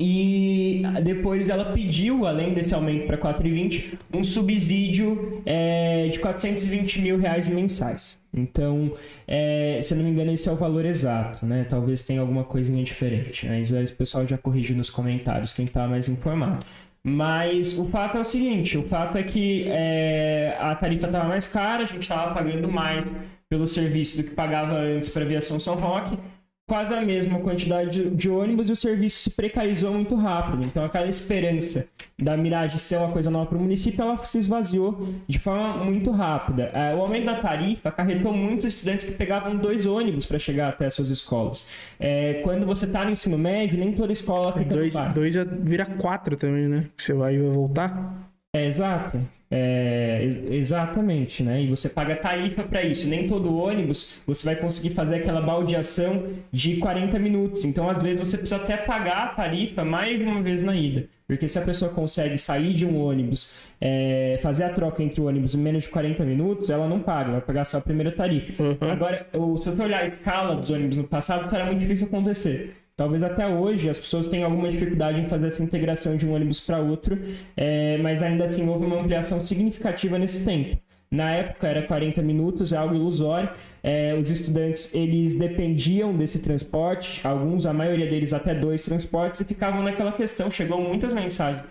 e 0.00 0.82
depois 1.02 1.48
ela 1.48 1.72
pediu, 1.72 2.24
além 2.24 2.54
desse 2.54 2.72
aumento 2.72 3.08
para 3.08 3.18
4,20, 3.18 3.98
um 4.14 4.22
subsídio 4.22 5.42
é, 5.44 6.06
de 6.06 6.20
420 6.20 7.00
mil 7.00 7.18
reais 7.18 7.48
mensais. 7.48 8.20
Então, 8.32 8.92
é, 9.26 9.80
se 9.82 9.92
eu 9.92 9.98
não 9.98 10.04
me 10.04 10.12
engano, 10.12 10.30
esse 10.32 10.48
é 10.48 10.52
o 10.52 10.56
valor 10.56 10.84
exato, 10.84 11.44
né? 11.44 11.66
Talvez 11.68 12.02
tenha 12.02 12.20
alguma 12.20 12.44
coisinha 12.44 12.84
diferente. 12.84 13.48
Mas 13.48 13.72
o 13.72 13.96
pessoal 13.96 14.24
já 14.24 14.38
corrige 14.38 14.72
nos 14.72 14.88
comentários 14.88 15.52
quem 15.52 15.64
está 15.64 15.88
mais 15.88 16.08
informado. 16.08 16.64
Mas 17.02 17.78
o 17.78 17.86
fato 17.88 18.18
é 18.18 18.20
o 18.20 18.24
seguinte: 18.24 18.76
o 18.76 18.82
fato 18.82 19.16
é 19.16 19.22
que 19.22 19.64
é, 19.66 20.56
a 20.58 20.74
tarifa 20.74 21.06
estava 21.06 21.28
mais 21.28 21.46
cara, 21.46 21.84
a 21.84 21.86
gente 21.86 22.02
estava 22.02 22.34
pagando 22.34 22.68
mais 22.68 23.06
pelo 23.48 23.66
serviço 23.66 24.16
do 24.18 24.28
que 24.28 24.34
pagava 24.34 24.74
antes 24.74 25.08
para 25.08 25.22
a 25.22 25.24
aviação 25.24 25.58
São 25.58 25.74
Roque 25.76 26.18
quase 26.68 26.94
a 26.94 27.00
mesma 27.00 27.40
quantidade 27.40 27.90
de, 27.90 28.10
de 28.10 28.30
ônibus 28.30 28.68
e 28.68 28.72
o 28.72 28.76
serviço 28.76 29.18
se 29.20 29.30
precarizou 29.30 29.92
muito 29.92 30.14
rápido. 30.14 30.64
Então, 30.64 30.84
aquela 30.84 31.08
esperança 31.08 31.86
da 32.16 32.36
Mirage 32.36 32.78
ser 32.78 32.98
uma 32.98 33.08
coisa 33.10 33.30
nova 33.30 33.46
para 33.46 33.58
o 33.58 33.60
município, 33.60 34.02
ela 34.02 34.16
se 34.18 34.38
esvaziou 34.38 35.08
de 35.26 35.38
forma 35.38 35.82
muito 35.84 36.10
rápida. 36.10 36.64
É, 36.74 36.94
o 36.94 37.00
aumento 37.00 37.24
da 37.24 37.36
tarifa 37.36 37.88
acarretou 37.88 38.32
muitos 38.32 38.74
estudantes 38.74 39.06
que 39.06 39.12
pegavam 39.12 39.56
dois 39.56 39.86
ônibus 39.86 40.26
para 40.26 40.38
chegar 40.38 40.68
até 40.68 40.86
as 40.86 40.94
suas 40.94 41.08
escolas. 41.08 41.66
É, 41.98 42.34
quando 42.44 42.66
você 42.66 42.84
está 42.84 43.04
no 43.04 43.10
ensino 43.12 43.38
médio, 43.38 43.78
nem 43.78 43.92
toda 43.92 44.12
escola 44.12 44.52
fica 44.52 44.74
Dois, 44.74 44.92
no 44.94 45.00
bairro. 45.00 45.14
dois 45.14 45.34
vira 45.62 45.86
quatro 45.86 46.36
também, 46.36 46.68
né? 46.68 46.84
Que 46.96 47.02
você 47.02 47.14
vai 47.14 47.34
e 47.36 47.38
vai 47.38 47.50
voltar. 47.50 48.28
É, 48.54 48.66
exato. 48.66 49.18
É, 49.50 50.20
ex- 50.24 50.50
exatamente, 50.50 51.42
né? 51.42 51.62
E 51.62 51.68
você 51.68 51.88
paga 51.88 52.14
tarifa 52.16 52.62
para 52.62 52.82
isso. 52.82 53.08
Nem 53.08 53.26
todo 53.26 53.56
ônibus 53.56 54.20
você 54.26 54.44
vai 54.44 54.56
conseguir 54.56 54.90
fazer 54.94 55.16
aquela 55.16 55.40
baldeação 55.40 56.24
de 56.52 56.76
40 56.76 57.18
minutos. 57.18 57.64
Então, 57.64 57.88
às 57.88 58.00
vezes, 58.00 58.18
você 58.20 58.36
precisa 58.36 58.56
até 58.60 58.76
pagar 58.76 59.24
a 59.24 59.28
tarifa 59.28 59.84
mais 59.84 60.18
de 60.18 60.24
uma 60.24 60.42
vez 60.42 60.62
na 60.62 60.76
ida. 60.76 61.06
Porque 61.26 61.46
se 61.46 61.58
a 61.58 61.62
pessoa 61.62 61.90
consegue 61.90 62.38
sair 62.38 62.72
de 62.72 62.86
um 62.86 62.98
ônibus, 63.02 63.52
é, 63.80 64.38
fazer 64.42 64.64
a 64.64 64.70
troca 64.70 65.02
entre 65.02 65.20
o 65.20 65.26
ônibus 65.26 65.54
em 65.54 65.58
menos 65.58 65.84
de 65.84 65.90
40 65.90 66.24
minutos, 66.24 66.70
ela 66.70 66.88
não 66.88 67.00
paga, 67.00 67.32
vai 67.32 67.40
pagar 67.42 67.64
só 67.64 67.76
a 67.78 67.80
primeira 67.82 68.10
tarifa. 68.10 68.62
Uhum. 68.62 68.76
Agora, 68.80 69.26
se 69.32 69.38
você 69.66 69.82
olhar 69.82 70.00
a 70.00 70.04
escala 70.04 70.56
dos 70.56 70.70
ônibus 70.70 70.96
no 70.96 71.04
passado, 71.04 71.44
isso 71.44 71.54
era 71.54 71.66
muito 71.66 71.80
difícil 71.80 72.06
acontecer. 72.06 72.74
Talvez 72.98 73.22
até 73.22 73.46
hoje 73.46 73.88
as 73.88 73.96
pessoas 73.96 74.26
tenham 74.26 74.50
alguma 74.50 74.68
dificuldade 74.68 75.20
em 75.20 75.28
fazer 75.28 75.46
essa 75.46 75.62
integração 75.62 76.16
de 76.16 76.26
um 76.26 76.34
ônibus 76.34 76.58
para 76.58 76.80
outro, 76.80 77.16
é, 77.56 77.96
mas 77.98 78.20
ainda 78.20 78.42
assim 78.42 78.68
houve 78.68 78.84
uma 78.86 79.00
ampliação 79.00 79.38
significativa 79.38 80.18
nesse 80.18 80.44
tempo. 80.44 80.76
Na 81.08 81.30
época 81.30 81.68
era 81.68 81.82
40 81.82 82.20
minutos, 82.22 82.72
é 82.72 82.76
algo 82.76 82.96
ilusório. 82.96 83.50
É, 83.84 84.16
os 84.20 84.28
estudantes 84.30 84.92
eles 84.96 85.36
dependiam 85.36 86.12
desse 86.12 86.40
transporte, 86.40 87.20
alguns, 87.24 87.66
a 87.66 87.72
maioria 87.72 88.10
deles 88.10 88.32
até 88.32 88.52
dois 88.52 88.84
transportes, 88.84 89.40
e 89.42 89.44
ficavam 89.44 89.80
naquela 89.80 90.10
questão. 90.10 90.50
Chegou 90.50 90.82
muitas 90.82 91.14
mensagens 91.14 91.64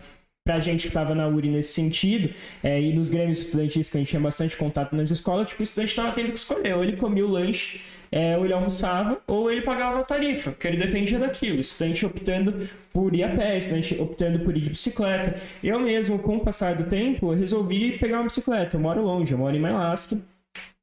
pra 0.46 0.62
gente 0.62 0.84
que 0.84 0.88
estava 0.88 1.14
na 1.14 1.28
URI 1.28 1.50
nesse 1.50 1.74
sentido, 1.74 2.34
é, 2.64 2.82
e 2.82 2.94
nos 2.94 3.10
grêmios 3.10 3.40
estudantis 3.40 3.90
que 3.90 3.98
a 3.98 4.00
gente 4.00 4.10
tinha 4.10 4.22
bastante 4.22 4.56
contato 4.56 4.96
nas 4.96 5.12
escolas, 5.12 5.50
tipo, 5.50 5.62
o 5.62 5.64
estudante 5.64 5.90
estava 5.90 6.12
tendo 6.14 6.32
que 6.32 6.40
escolher, 6.40 6.74
ou 6.74 6.86
ele 6.86 6.96
comia 6.96 7.26
o 7.26 7.30
lanche, 7.30 7.82
é, 8.12 8.38
ou 8.38 8.46
ele 8.46 8.54
almoçava, 8.54 9.20
ou 9.28 9.52
ele 9.52 9.62
pagava 9.62 10.00
a 10.00 10.04
tarifa, 10.04 10.52
porque 10.52 10.68
ele 10.68 10.78
dependia 10.78 11.20
daquilo. 11.20 11.60
Estudante 11.60 12.06
optando 12.06 12.68
por 12.94 13.14
ir 13.16 13.24
a 13.24 13.36
pé, 13.36 13.58
estudante 13.58 14.00
optando 14.00 14.40
por 14.40 14.56
ir 14.56 14.62
de 14.62 14.70
bicicleta. 14.70 15.40
Eu 15.64 15.80
mesmo, 15.80 16.20
com 16.20 16.38
o 16.38 16.40
passar 16.40 16.76
do 16.76 16.86
tempo, 16.86 17.34
resolvi 17.34 17.98
pegar 17.98 18.18
uma 18.18 18.24
bicicleta. 18.24 18.78
Eu 18.78 18.82
moro 18.82 19.04
longe, 19.04 19.32
eu 19.32 19.38
moro 19.38 19.56
em 19.56 19.60
Mailasca, 19.60 20.18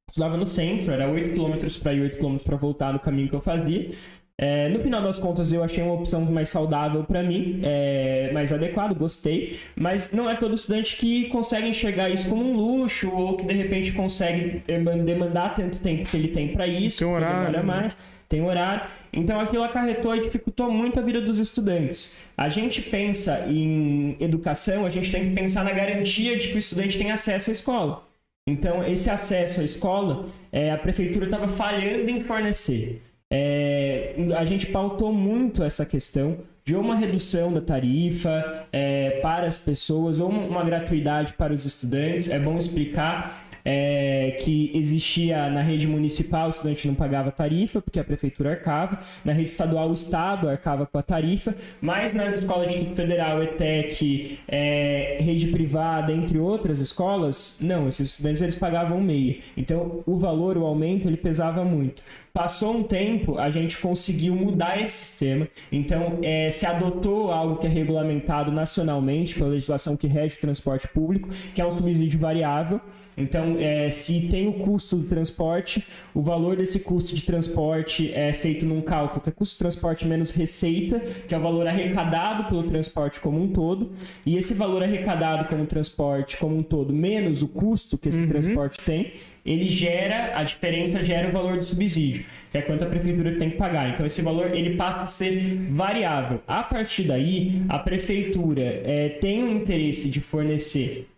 estudava 0.08 0.36
no 0.36 0.46
centro, 0.46 0.92
era 0.92 1.08
8 1.08 1.30
km 1.34 1.80
para 1.82 1.92
ir, 1.92 2.00
8 2.02 2.18
km 2.18 2.36
para 2.36 2.56
voltar 2.56 2.92
no 2.92 3.00
caminho 3.00 3.28
que 3.28 3.34
eu 3.34 3.40
fazia. 3.40 3.90
É, 4.36 4.68
no 4.68 4.80
final 4.80 5.00
das 5.00 5.16
contas, 5.16 5.52
eu 5.52 5.62
achei 5.62 5.80
uma 5.82 5.94
opção 5.94 6.20
mais 6.22 6.48
saudável 6.48 7.04
para 7.04 7.22
mim, 7.22 7.60
é, 7.62 8.30
mais 8.32 8.52
adequado, 8.52 8.92
gostei, 8.92 9.60
mas 9.76 10.12
não 10.12 10.28
é 10.28 10.34
todo 10.34 10.54
estudante 10.54 10.96
que 10.96 11.26
consegue 11.28 11.68
enxergar 11.68 12.10
isso 12.10 12.28
como 12.28 12.42
um 12.44 12.56
luxo 12.56 13.08
ou 13.14 13.36
que 13.36 13.46
de 13.46 13.54
repente 13.54 13.92
consegue 13.92 14.60
deman- 14.66 15.04
demandar 15.04 15.54
tanto 15.54 15.78
tempo 15.78 16.08
que 16.08 16.16
ele 16.16 16.28
tem 16.28 16.48
para 16.48 16.66
isso, 16.66 16.98
Tem 16.98 17.06
horário, 17.06 17.36
demora 17.46 17.58
né? 17.58 17.62
mais, 17.62 17.96
tem 18.28 18.42
horário. 18.42 18.82
Então 19.12 19.38
aquilo 19.38 19.62
acarretou 19.62 20.16
e 20.16 20.20
dificultou 20.22 20.68
muito 20.68 20.98
a 20.98 21.02
vida 21.02 21.20
dos 21.20 21.38
estudantes. 21.38 22.16
A 22.36 22.48
gente 22.48 22.82
pensa 22.82 23.46
em 23.48 24.16
educação, 24.18 24.84
a 24.84 24.90
gente 24.90 25.12
tem 25.12 25.28
que 25.28 25.34
pensar 25.36 25.62
na 25.64 25.70
garantia 25.72 26.36
de 26.36 26.48
que 26.48 26.56
o 26.56 26.58
estudante 26.58 26.98
tem 26.98 27.12
acesso 27.12 27.50
à 27.50 27.52
escola. 27.52 28.02
Então, 28.48 28.84
esse 28.86 29.08
acesso 29.08 29.60
à 29.60 29.64
escola, 29.64 30.26
é, 30.52 30.70
a 30.72 30.76
prefeitura 30.76 31.24
estava 31.26 31.48
falhando 31.48 32.10
em 32.10 32.20
fornecer. 32.20 33.00
É, 33.32 34.14
a 34.36 34.44
gente 34.44 34.66
pautou 34.66 35.12
muito 35.12 35.62
essa 35.62 35.84
questão 35.84 36.38
de 36.64 36.74
uma 36.74 36.94
redução 36.94 37.52
da 37.52 37.60
tarifa 37.60 38.66
é, 38.72 39.20
para 39.20 39.46
as 39.46 39.58
pessoas 39.58 40.18
ou 40.18 40.30
uma 40.30 40.62
gratuidade 40.64 41.34
para 41.34 41.52
os 41.52 41.64
estudantes. 41.64 42.28
É 42.28 42.38
bom 42.38 42.56
explicar 42.56 43.44
é, 43.64 44.36
que 44.42 44.70
existia 44.74 45.48
na 45.48 45.62
rede 45.62 45.88
municipal, 45.88 46.46
o 46.46 46.50
estudante 46.50 46.86
não 46.86 46.94
pagava 46.94 47.30
tarifa, 47.32 47.80
porque 47.80 47.98
a 47.98 48.04
prefeitura 48.04 48.50
arcava. 48.50 49.00
Na 49.24 49.32
rede 49.32 49.48
estadual, 49.48 49.88
o 49.88 49.94
Estado 49.94 50.48
arcava 50.48 50.86
com 50.86 50.98
a 50.98 51.02
tarifa. 51.02 51.54
Mas 51.80 52.12
nas 52.12 52.34
escolas 52.34 52.70
de 52.70 52.80
tipo 52.80 52.94
federal, 52.94 53.42
ETEC, 53.42 54.38
é, 54.46 55.16
rede 55.20 55.48
privada, 55.48 56.12
entre 56.12 56.38
outras 56.38 56.78
escolas, 56.78 57.56
não, 57.60 57.88
esses 57.88 58.10
estudantes 58.10 58.42
eles 58.42 58.56
pagavam 58.56 59.00
meia. 59.00 59.38
Então, 59.56 60.02
o 60.04 60.18
valor, 60.18 60.58
o 60.58 60.66
aumento, 60.66 61.08
ele 61.08 61.16
pesava 61.16 61.64
muito. 61.64 62.02
Passou 62.34 62.76
um 62.76 62.82
tempo, 62.82 63.38
a 63.38 63.48
gente 63.48 63.78
conseguiu 63.78 64.34
mudar 64.34 64.82
esse 64.82 65.06
sistema. 65.06 65.46
Então, 65.70 66.18
é, 66.20 66.50
se 66.50 66.66
adotou 66.66 67.30
algo 67.30 67.58
que 67.58 67.66
é 67.68 67.70
regulamentado 67.70 68.50
nacionalmente 68.50 69.36
pela 69.36 69.50
legislação 69.50 69.96
que 69.96 70.08
rege 70.08 70.36
o 70.38 70.40
transporte 70.40 70.88
público, 70.88 71.28
que 71.54 71.62
é 71.62 71.64
um 71.64 71.70
subsídio 71.70 72.18
variável. 72.18 72.80
Então, 73.16 73.56
é, 73.60 73.88
se 73.88 74.22
tem 74.28 74.48
o 74.48 74.54
custo 74.54 74.96
do 74.96 75.04
transporte, 75.04 75.86
o 76.12 76.22
valor 76.22 76.56
desse 76.56 76.80
custo 76.80 77.14
de 77.14 77.22
transporte 77.22 78.12
é 78.12 78.32
feito 78.32 78.66
num 78.66 78.80
cálculo 78.80 79.20
que 79.20 79.28
é 79.28 79.32
custo 79.32 79.54
de 79.54 79.58
transporte 79.60 80.04
menos 80.04 80.32
receita, 80.32 80.98
que 80.98 81.36
é 81.36 81.38
o 81.38 81.40
valor 81.40 81.68
arrecadado 81.68 82.48
pelo 82.48 82.64
transporte 82.64 83.20
como 83.20 83.40
um 83.40 83.46
todo, 83.46 83.92
e 84.26 84.36
esse 84.36 84.54
valor 84.54 84.82
arrecadado 84.82 85.48
como 85.48 85.64
transporte 85.66 86.36
como 86.36 86.56
um 86.56 86.64
todo 86.64 86.92
menos 86.92 87.42
o 87.42 87.46
custo 87.46 87.96
que 87.96 88.08
esse 88.08 88.22
uhum. 88.22 88.28
transporte 88.28 88.80
tem, 88.80 89.12
ele 89.44 89.68
gera, 89.68 90.38
a 90.38 90.42
diferença 90.42 91.04
gera 91.04 91.28
o 91.28 91.32
valor 91.32 91.56
do 91.56 91.62
subsídio, 91.62 92.24
que 92.50 92.58
é 92.58 92.62
quanto 92.62 92.84
a 92.84 92.86
prefeitura 92.86 93.38
tem 93.38 93.50
que 93.50 93.56
pagar. 93.56 93.90
Então 93.90 94.06
esse 94.06 94.22
valor 94.22 94.54
ele 94.54 94.76
passa 94.76 95.04
a 95.04 95.06
ser 95.06 95.40
variável. 95.70 96.40
A 96.46 96.62
partir 96.62 97.04
daí, 97.04 97.62
a 97.68 97.78
prefeitura 97.78 98.62
é, 98.62 99.08
tem 99.20 99.42
o 99.42 99.50
interesse 99.50 100.08
de 100.08 100.20
fornecer 100.20 101.08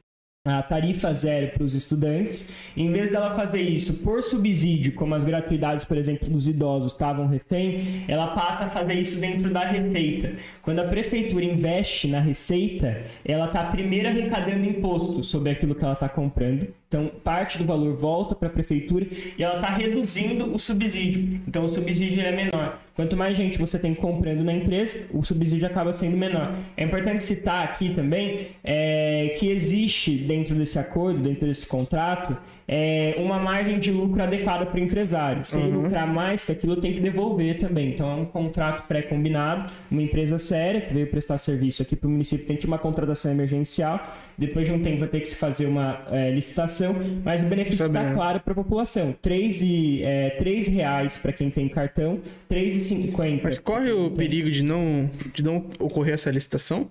a 0.47 0.63
tarifa 0.63 1.13
zero 1.13 1.51
para 1.53 1.65
os 1.65 1.75
estudantes, 1.75 2.51
em 2.77 2.91
vez 2.91 3.11
dela 3.11 3.35
fazer 3.35 3.63
isso 3.63 4.03
por 4.03 4.23
subsídio, 4.23 4.93
como 4.95 5.15
as 5.15 5.25
gratuidades, 5.25 5.85
por 5.85 5.97
exemplo, 5.97 6.29
dos 6.29 6.47
idosos 6.47 6.93
estavam 6.93 7.27
refém, 7.27 8.05
ela 8.07 8.29
passa 8.29 8.67
a 8.67 8.71
fazer 8.71 8.95
isso 8.95 9.21
dentro 9.21 9.51
da 9.51 9.65
receita. 9.65 10.35
Quando 10.63 10.81
a 10.81 10.85
prefeitura 10.85 11.45
investe 11.45 12.09
na 12.09 12.21
receita, 12.21 13.03
ela 13.25 13.47
está 13.47 13.65
primeiro 13.65 14.09
arrecadando 14.09 14.65
imposto 14.65 15.23
sobre 15.23 15.51
aquilo 15.51 15.75
que 15.75 15.85
ela 15.85 15.95
está 15.95 16.09
comprando, 16.09 16.69
então, 16.89 17.11
parte 17.25 17.59
do 17.59 17.65
valor 17.65 17.97
volta 17.97 18.35
para 18.35 18.47
a 18.47 18.51
prefeitura 18.51 19.07
e 19.37 19.43
ela 19.43 19.57
está 19.57 19.69
reduzindo 19.69 20.55
o 20.55 20.59
subsídio. 20.59 21.41
Então, 21.47 21.65
o 21.65 21.69
subsídio 21.69 22.21
é 22.23 22.31
menor. 22.31 22.79
Quanto 22.95 23.17
mais 23.17 23.37
gente 23.37 23.59
você 23.59 23.77
tem 23.77 23.93
comprando 23.93 24.45
na 24.45 24.53
empresa, 24.53 25.01
o 25.13 25.25
subsídio 25.25 25.67
acaba 25.67 25.93
sendo 25.93 26.17
menor. 26.17 26.55
É 26.77 26.85
importante 26.85 27.25
citar 27.25 27.65
aqui 27.65 27.91
também 27.91 28.49
é, 28.63 29.35
que 29.39 29.51
existe 29.51 30.17
dentro 30.17 30.55
desse 30.55 30.79
acordo, 30.79 31.21
dentro 31.21 31.47
desse 31.47 31.67
contrato, 31.67 32.37
é, 32.69 33.15
uma 33.19 33.39
margem 33.39 33.79
de 33.79 33.91
lucro 33.91 34.23
adequada 34.23 34.67
para 34.67 34.79
o 34.79 34.83
empresário. 34.83 35.45
Se 35.45 35.59
ele 35.59 35.69
uhum. 35.69 35.83
lucrar 35.83 36.07
mais 36.07 36.45
que 36.45 36.53
aquilo, 36.53 36.77
tem 36.77 36.93
que 36.93 37.01
devolver 37.01 37.59
também. 37.59 37.91
Então, 37.91 38.11
é 38.11 38.15
um 38.15 38.25
contrato 38.25 38.87
pré-combinado. 38.89 39.73
Uma 39.91 40.03
empresa 40.03 40.37
séria 40.39 40.81
que 40.81 40.93
veio 40.93 41.07
prestar 41.07 41.39
serviço 41.39 41.83
aqui 41.83 41.95
para 41.95 42.09
o 42.09 42.11
município 42.11 42.47
tem 42.47 42.57
que 42.57 42.63
ter 42.63 42.69
uma 42.69 42.79
contratação 42.79 43.31
emergencial. 43.31 44.01
Depois 44.37 44.67
de 44.67 44.73
um 44.73 44.83
tempo 44.83 45.01
vai 45.01 45.09
ter 45.09 45.21
que 45.21 45.29
se 45.29 45.37
fazer 45.37 45.67
uma 45.67 46.03
é, 46.11 46.31
licitação, 46.31 46.95
mas 47.25 47.41
o 47.41 47.45
benefício 47.45 47.87
está 47.87 48.13
claro 48.13 48.41
para 48.41 48.53
a 48.53 48.57
população. 48.57 49.15
R$ 49.25 50.03
é, 50.03 50.31
três 50.31 50.67
reais 50.67 51.17
para 51.17 51.33
quem 51.33 51.51
tem 51.51 51.69
cartão, 51.69 52.21
R$ 52.51 52.57
3,50. 52.69 53.41
Mas 53.43 53.59
corre 53.59 53.91
o 53.93 54.11
perigo 54.11 54.51
de 54.51 54.63
não, 54.63 55.09
de 55.33 55.43
não 55.43 55.67
ocorrer 55.79 56.15
essa 56.15 56.31
licitação? 56.31 56.91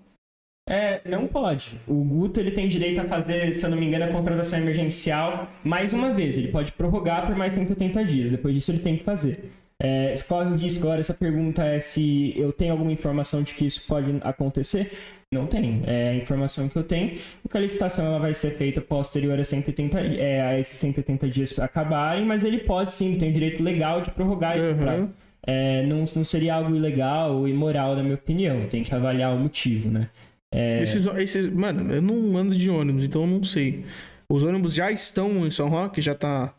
É, 0.68 1.00
não 1.06 1.28
pode. 1.28 1.80
O 1.88 2.04
Guto 2.04 2.40
ele 2.40 2.50
tem 2.52 2.68
direito 2.68 3.00
a 3.00 3.06
fazer, 3.06 3.54
se 3.54 3.64
eu 3.64 3.70
não 3.70 3.78
me 3.78 3.86
engano, 3.86 4.06
a 4.06 4.08
contratação 4.08 4.58
emergencial 4.58 5.48
mais 5.64 5.94
uma 5.94 6.12
vez. 6.12 6.38
Ele 6.38 6.48
pode 6.48 6.72
prorrogar 6.72 7.28
por 7.28 7.36
mais 7.36 7.54
180 7.54 8.04
dias. 8.06 8.32
Depois 8.32 8.54
disso, 8.54 8.72
ele 8.72 8.80
tem 8.80 8.98
que 8.98 9.04
fazer. 9.04 9.52
É, 9.80 10.14
corre 10.28 10.50
o 10.50 10.56
risco 10.56 10.84
agora. 10.86 11.00
Essa 11.00 11.14
pergunta 11.14 11.64
é 11.64 11.80
se 11.80 12.34
eu 12.36 12.52
tenho 12.52 12.72
alguma 12.72 12.92
informação 12.92 13.44
de 13.44 13.54
que 13.54 13.66
isso 13.66 13.86
pode 13.88 14.12
acontecer. 14.22 14.92
Não 15.32 15.46
tem. 15.46 15.82
É 15.86 16.10
a 16.10 16.16
informação 16.16 16.68
que 16.68 16.78
eu 16.78 16.84
tenho. 16.84 17.20
Porque 17.44 17.58
a 17.58 17.62
licitação 17.62 18.06
ela 18.06 18.18
vai 18.18 18.34
ser 18.34 18.58
feita 18.58 18.82
posterior 18.82 19.40
a, 19.40 19.44
180, 19.44 20.00
é, 20.00 20.42
a 20.42 20.60
esses 20.60 20.80
180 20.80 21.28
dias 21.28 21.60
acabarem, 21.60 22.26
mas 22.26 22.44
ele 22.44 22.60
pode 22.60 22.94
sim, 22.94 23.18
tem 23.18 23.32
direito 23.32 23.62
legal 23.62 24.02
de 24.02 24.10
prorrogar 24.12 24.58
esse 24.58 24.68
uhum. 24.68 24.78
prazo. 24.78 25.10
É, 25.48 25.86
não, 25.86 26.06
não 26.16 26.24
seria 26.24 26.56
algo 26.56 26.76
ilegal 26.76 27.36
ou 27.36 27.48
imoral, 27.48 27.96
na 27.96 28.02
minha 28.02 28.16
opinião. 28.16 28.66
Tem 28.68 28.84
que 28.84 28.96
avaliar 28.96 29.36
o 29.36 29.40
motivo, 29.40 29.90
né? 29.90 30.10
É... 30.54 30.84
Esses, 30.84 31.06
esses, 31.18 31.48
mano, 31.48 31.94
eu 31.94 32.02
não 32.02 32.38
ando 32.38 32.56
de 32.56 32.70
ônibus, 32.70 33.04
então 33.04 33.22
eu 33.22 33.28
não 33.28 33.44
sei. 33.44 33.86
Os 34.30 34.44
ônibus 34.44 34.74
já 34.74 34.92
estão 34.92 35.46
em 35.46 35.52
São 35.52 35.70
Roque? 35.70 36.02
Já 36.02 36.16
tá. 36.16 36.54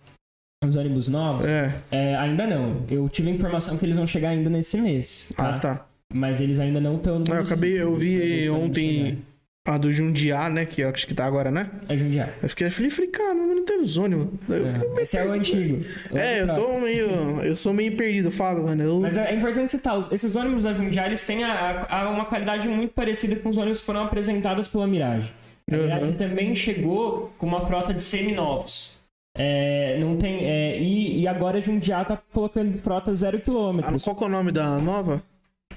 Os 0.65 0.77
ônibus 0.77 1.09
novos? 1.09 1.47
É. 1.47 1.75
é. 1.91 2.17
Ainda 2.17 2.47
não. 2.47 2.85
Eu 2.89 3.09
tive 3.09 3.31
a 3.31 3.33
informação 3.33 3.77
que 3.77 3.85
eles 3.85 3.97
vão 3.97 4.07
chegar 4.07 4.31
ainda 4.31 4.49
nesse 4.49 4.79
mês. 4.79 5.33
Tá? 5.37 5.57
Ah, 5.57 5.59
tá. 5.59 5.87
Mas 6.13 6.41
eles 6.41 6.59
ainda 6.61 6.81
não 6.81 6.97
estão 6.97 7.19
no. 7.19 7.27
Eu 7.27 7.43
acabei, 7.43 7.81
eu 7.81 7.95
vi 7.97 8.49
ontem 8.49 9.19
a 9.67 9.77
do 9.77 9.91
Jundiá, 9.91 10.49
né? 10.49 10.65
Que 10.65 10.83
acho 10.83 11.07
que 11.07 11.15
tá 11.15 11.27
agora, 11.27 11.51
né? 11.51 11.69
É 11.89 11.97
Jundiá. 11.97 12.29
Eu 12.43 12.49
fiquei, 12.49 12.71
falei, 12.71 12.91
falei 12.91 13.11
cara, 13.11 13.35
não 13.35 13.65
tem 13.65 13.81
os 13.81 13.99
ônibus. 13.99 14.29
É. 14.49 15.03
Esse 15.03 15.19
é 15.19 15.27
o 15.27 15.33
antigo. 15.33 15.85
É, 16.15 16.43
eu 16.43 16.55
tô 16.55 16.79
meio. 16.79 17.09
Eu 17.43 17.57
sou 17.57 17.75
meio 17.75 17.97
perdido, 17.97 18.31
falo, 18.31 18.65
mano. 18.65 18.83
Eu... 18.83 19.01
Mas 19.01 19.17
é, 19.17 19.33
é 19.33 19.35
importante 19.35 19.73
citar, 19.73 19.99
esses 20.13 20.37
ônibus 20.37 20.63
da 20.63 20.73
Jundiá, 20.73 21.07
eles 21.07 21.27
têm 21.27 21.45
a, 21.45 21.87
a, 21.89 22.09
uma 22.09 22.25
qualidade 22.27 22.69
muito 22.69 22.93
parecida 22.93 23.35
com 23.37 23.49
os 23.49 23.57
ônibus 23.57 23.81
que 23.81 23.87
foram 23.87 24.05
apresentados 24.05 24.69
pela 24.69 24.87
Mirage. 24.87 25.33
A 25.71 25.77
Mirage 25.77 26.05
uhum. 26.05 26.13
também 26.13 26.55
chegou 26.55 27.33
com 27.37 27.47
uma 27.47 27.67
frota 27.67 27.93
de 27.93 28.05
seminovos. 28.05 28.97
É, 29.39 29.99
não 30.01 30.17
tem, 30.17 30.47
é, 30.47 30.79
e, 30.79 31.21
e 31.21 31.29
agora 31.29 31.59
a 31.59 31.61
Jundiá 31.61 32.03
tá 32.05 32.17
colocando 32.33 32.77
frota 32.79 33.15
zero 33.15 33.39
quilômetros. 33.41 34.03
Ah, 34.03 34.05
qual 34.05 34.17
que 34.17 34.25
é 34.25 34.27
o 34.27 34.31
nome 34.31 34.51
da 34.51 34.79
nova? 34.79 35.23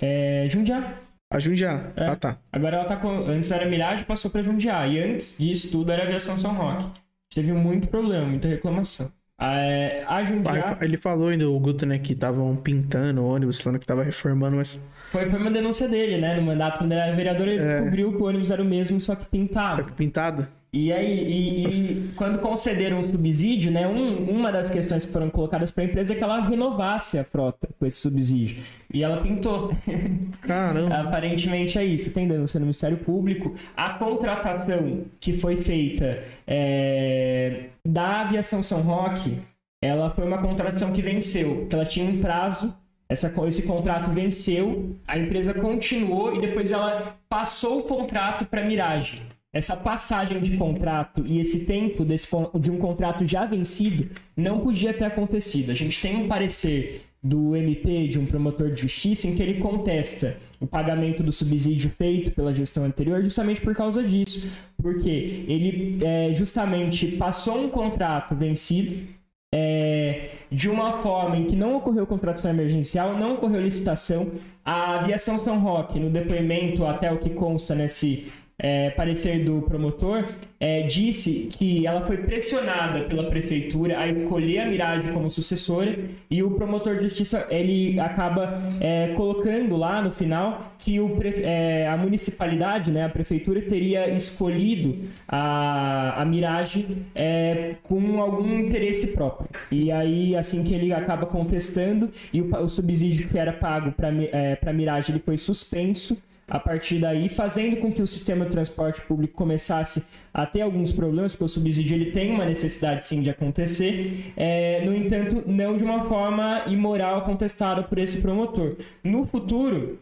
É, 0.02 0.48
Jundiá. 0.50 0.94
A 1.32 1.40
Jundiá. 1.40 1.92
É. 1.96 2.08
Ah, 2.08 2.16
tá. 2.16 2.38
Agora 2.52 2.78
ela 2.78 2.86
tá 2.86 2.96
com. 2.96 3.10
Antes 3.10 3.52
era 3.52 3.70
Mirage, 3.70 4.04
passou 4.04 4.32
pra 4.32 4.42
Jundiá. 4.42 4.88
E 4.88 5.00
antes 5.00 5.38
disso 5.38 5.70
tudo 5.72 5.92
era 5.92 6.04
Aviação 6.04 6.36
São 6.36 6.54
Roque. 6.54 7.00
Teve 7.34 7.54
muito 7.54 7.88
problema, 7.88 8.26
muita 8.26 8.48
reclamação. 8.48 9.12
É, 9.40 10.04
a 10.06 10.24
Jundiá... 10.24 10.78
Ele 10.82 10.98
falou 10.98 11.30
ainda, 11.30 11.50
o 11.50 11.58
Guto, 11.60 11.86
né, 11.86 11.98
que 11.98 12.12
estavam 12.12 12.54
pintando 12.58 13.22
o 13.22 13.34
ônibus, 13.34 13.62
falando 13.62 13.80
que 13.80 13.88
tava 13.88 14.04
reformando, 14.04 14.58
mas... 14.58 14.78
Foi, 15.12 15.30
foi 15.30 15.40
uma 15.40 15.50
denúncia 15.50 15.88
dele, 15.88 16.18
né? 16.18 16.36
No 16.36 16.42
mandato, 16.42 16.80
quando 16.80 16.92
ele 16.92 17.00
era 17.00 17.16
vereador, 17.16 17.48
ele 17.48 17.62
é. 17.62 17.76
descobriu 17.78 18.12
que 18.12 18.22
o 18.22 18.26
ônibus 18.26 18.52
era 18.52 18.62
o 18.62 18.66
mesmo, 18.66 19.00
só 19.00 19.16
que 19.16 19.26
pintado. 19.26 19.78
Só 19.78 19.84
que 19.84 19.94
pintado? 19.94 20.48
E 20.72 20.94
aí, 20.94 21.64
e, 21.64 21.68
e 21.68 22.16
quando 22.16 22.38
concederam 22.40 23.00
o 23.00 23.04
subsídio, 23.04 23.72
né, 23.72 23.88
um, 23.88 24.30
uma 24.30 24.52
das 24.52 24.70
questões 24.70 25.04
que 25.04 25.12
foram 25.12 25.30
colocadas 25.30 25.72
para 25.72 25.84
a 25.84 25.88
empresa 25.88 26.14
é 26.14 26.16
que 26.16 26.24
ela 26.24 26.40
renovasse 26.42 27.18
a 27.18 27.24
frota 27.24 27.68
com 27.80 27.86
esse 27.88 27.98
subsídio. 27.98 28.64
E 28.94 29.04
ela 29.04 29.22
pintou. 29.22 29.76
Caramba. 30.42 30.96
Aparentemente 30.96 31.78
é 31.80 31.84
isso. 31.84 32.14
Tem 32.14 32.28
denúncia 32.28 32.60
no 32.60 32.68
Ministério 32.68 32.98
Público. 32.98 33.56
A 33.76 33.92
contratação 33.94 35.06
que 35.20 35.34
foi 35.34 35.58
feita 35.58 36.24
é, 36.46 37.70
da 37.84 38.22
Aviação 38.22 38.62
São 38.62 38.82
Roque, 38.82 39.40
ela 39.82 40.12
foi 40.12 40.26
uma 40.26 40.40
contratação 40.40 40.92
que 40.92 41.02
venceu, 41.02 41.66
que 41.68 41.76
ela 41.76 41.86
tinha 41.86 42.06
um 42.06 42.22
prazo 42.22 42.76
essa, 43.12 43.34
esse 43.48 43.64
contrato 43.64 44.12
venceu, 44.12 44.96
a 45.08 45.18
empresa 45.18 45.52
continuou 45.52 46.36
e 46.36 46.42
depois 46.42 46.72
ela 46.72 47.18
passou 47.28 47.80
o 47.80 47.84
contrato 47.84 48.46
para 48.46 48.62
a 48.62 48.66
Mirage 48.66 49.24
essa 49.52 49.76
passagem 49.76 50.40
de 50.42 50.58
contrato 50.58 51.26
e 51.26 51.40
esse 51.40 51.66
tempo 51.66 52.06
desse, 52.06 52.28
de 52.60 52.70
um 52.70 52.78
contrato 52.78 53.26
já 53.26 53.46
vencido 53.46 54.10
não 54.38 54.60
podia 54.60 54.94
ter 54.94 55.06
acontecido. 55.06 55.72
A 55.72 55.76
gente 55.76 56.00
tem 56.00 56.16
um 56.16 56.28
parecer 56.28 57.02
do 57.22 57.56
MP, 57.56 58.08
de 58.08 58.18
um 58.18 58.26
promotor 58.26 58.72
de 58.72 58.82
justiça, 58.82 59.28
em 59.28 59.36
que 59.36 59.44
ele 59.44 59.60
contesta 59.60 60.38
o 60.60 60.68
pagamento 60.68 61.24
do 61.24 61.32
subsídio 61.32 61.90
feito 61.90 62.32
pela 62.32 62.54
gestão 62.54 62.86
anterior 62.86 63.22
justamente 63.24 63.60
por 63.60 63.76
causa 63.76 64.04
disso. 64.04 64.50
Porque 64.82 65.46
ele 65.48 66.00
é, 66.02 66.34
justamente 66.34 67.08
passou 67.08 67.60
um 67.62 67.70
contrato 67.70 68.36
vencido 68.36 69.08
é, 69.54 70.30
de 70.52 70.70
uma 70.70 71.00
forma 71.00 71.38
em 71.38 71.46
que 71.46 71.56
não 71.56 71.76
ocorreu 71.76 72.06
contratação 72.06 72.52
emergencial, 72.52 73.18
não 73.18 73.34
ocorreu 73.34 73.62
licitação. 73.62 74.32
A 74.64 75.00
aviação 75.00 75.38
São 75.40 75.60
Roque, 75.60 76.00
no 76.00 76.10
depoimento, 76.10 76.86
até 76.86 77.12
o 77.12 77.18
que 77.18 77.32
consta 77.32 77.74
nesse 77.74 78.28
é, 78.60 78.90
parecer 78.90 79.44
do 79.46 79.62
promotor, 79.62 80.26
é, 80.60 80.84
disse 80.84 81.48
que 81.52 81.88
ela 81.88 82.06
foi 82.06 82.18
pressionada 82.18 83.06
pela 83.06 83.30
prefeitura 83.30 83.98
a 83.98 84.08
escolher 84.10 84.60
a 84.60 84.66
Mirage 84.66 85.12
como 85.14 85.32
sucessora 85.32 85.98
e 86.30 86.44
o 86.44 86.52
promotor 86.52 86.98
de 86.98 87.04
justiça 87.04 87.48
ele 87.50 87.98
acaba 87.98 88.62
é, 88.82 89.14
colocando 89.16 89.78
lá 89.78 90.02
no 90.02 90.12
final 90.12 90.74
que 90.78 91.00
o, 91.00 91.18
é, 91.24 91.88
a 91.88 91.96
municipalidade, 91.96 92.92
né, 92.92 93.06
a 93.06 93.10
prefeitura 93.10 93.62
teria 93.62 94.10
escolhido 94.10 94.98
a, 95.26 96.22
a 96.22 96.26
Mirage 96.26 96.86
é, 97.16 97.76
com 97.84 98.22
algum 98.22 98.60
interesse 98.60 99.14
próprio. 99.14 99.50
E 99.72 99.90
aí, 99.92 100.36
assim 100.36 100.64
que 100.64 100.74
ele 100.74 100.92
acaba 100.92 101.26
contestando 101.26 102.10
e 102.34 102.42
o, 102.42 102.54
o 102.58 102.68
subsídio 102.68 103.30
que 103.30 103.38
era 103.38 103.54
pago 103.54 103.94
para 103.94 104.10
é, 104.10 104.60
a 104.66 104.74
Mirage 104.74 105.12
ele 105.12 105.20
foi 105.20 105.38
suspenso 105.38 106.18
a 106.50 106.60
partir 106.60 107.00
daí, 107.00 107.30
fazendo 107.30 107.78
com 107.78 107.92
que 107.92 108.02
o 108.02 108.08
sistema 108.08 108.46
de 108.46 108.52
transporte 108.52 109.02
público 109.02 109.34
começasse 109.34 110.04
a 110.34 110.46
ter 110.46 110.62
alguns 110.62 110.92
problemas, 110.92 111.34
porque 111.34 111.46
o 111.46 111.48
subsídio 111.48 111.96
ele 111.96 112.12
tem 112.12 112.32
uma 112.32 112.46
necessidade 112.46 113.06
sim 113.06 113.22
de 113.22 113.30
acontecer, 113.30 114.34
é, 114.36 114.84
no 114.86 114.96
entanto, 114.96 115.44
não 115.46 115.78
de 115.78 115.84
uma 115.84 116.06
forma 116.06 116.64
imoral 116.68 117.24
contestada 117.24 117.84
por 117.84 117.98
esse 117.98 118.22
promotor. 118.22 118.76
No 119.04 119.26
futuro, 119.26 120.00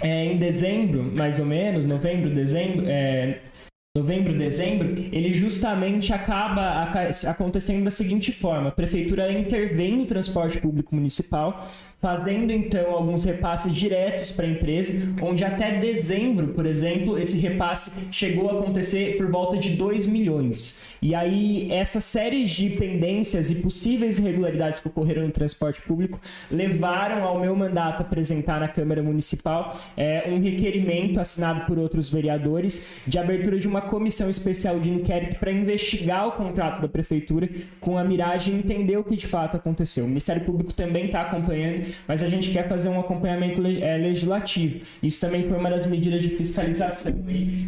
é, 0.00 0.24
em 0.24 0.38
dezembro, 0.38 1.02
mais 1.02 1.38
ou 1.38 1.46
menos, 1.46 1.84
novembro, 1.84 2.30
dezembro, 2.30 2.84
é, 2.86 3.40
novembro, 3.96 4.36
dezembro, 4.36 4.88
ele 5.12 5.34
justamente 5.34 6.14
acaba 6.14 6.90
acontecendo 7.28 7.84
da 7.84 7.90
seguinte 7.90 8.32
forma: 8.32 8.68
a 8.68 8.72
prefeitura 8.72 9.30
intervém 9.30 9.98
no 9.98 10.06
transporte 10.06 10.58
público 10.58 10.94
municipal, 10.94 11.68
fazendo 12.02 12.50
então 12.50 12.90
alguns 12.90 13.24
repasses 13.24 13.72
diretos 13.72 14.32
para 14.32 14.44
a 14.44 14.48
empresa, 14.48 14.92
onde 15.22 15.44
até 15.44 15.78
dezembro, 15.78 16.48
por 16.48 16.66
exemplo, 16.66 17.16
esse 17.16 17.38
repasse 17.38 17.92
chegou 18.10 18.50
a 18.50 18.58
acontecer 18.58 19.16
por 19.16 19.30
volta 19.30 19.56
de 19.56 19.70
2 19.70 20.06
milhões. 20.06 20.82
E 21.00 21.14
aí, 21.14 21.70
essa 21.70 22.00
série 22.00 22.44
de 22.44 22.70
pendências 22.70 23.50
e 23.50 23.56
possíveis 23.56 24.18
irregularidades 24.18 24.80
que 24.80 24.88
ocorreram 24.88 25.22
no 25.22 25.30
transporte 25.30 25.80
público 25.82 26.20
levaram 26.50 27.22
ao 27.22 27.38
meu 27.38 27.54
mandato 27.54 28.02
apresentar 28.02 28.58
na 28.58 28.68
Câmara 28.68 29.02
Municipal 29.02 29.78
é, 29.96 30.24
um 30.28 30.40
requerimento 30.40 31.20
assinado 31.20 31.66
por 31.66 31.78
outros 31.78 32.08
vereadores 32.08 32.84
de 33.06 33.18
abertura 33.18 33.58
de 33.58 33.68
uma 33.68 33.80
comissão 33.80 34.28
especial 34.28 34.80
de 34.80 34.90
inquérito 34.90 35.38
para 35.38 35.52
investigar 35.52 36.26
o 36.26 36.32
contrato 36.32 36.82
da 36.82 36.88
Prefeitura 36.88 37.48
com 37.80 37.96
a 37.96 38.02
miragem 38.02 38.56
entender 38.56 38.96
o 38.96 39.04
que 39.04 39.14
de 39.14 39.26
fato 39.26 39.56
aconteceu. 39.56 40.04
O 40.04 40.08
Ministério 40.08 40.44
Público 40.44 40.74
também 40.74 41.06
está 41.06 41.22
acompanhando 41.22 41.91
mas 42.06 42.22
a 42.22 42.28
gente 42.28 42.50
quer 42.50 42.68
fazer 42.68 42.88
um 42.88 42.98
acompanhamento 43.00 43.62
é, 43.66 43.96
legislativo. 43.96 44.80
Isso 45.02 45.20
também 45.20 45.42
foi 45.42 45.56
uma 45.56 45.70
das 45.70 45.86
medidas 45.86 46.22
de 46.22 46.30
fiscalização 46.30 47.12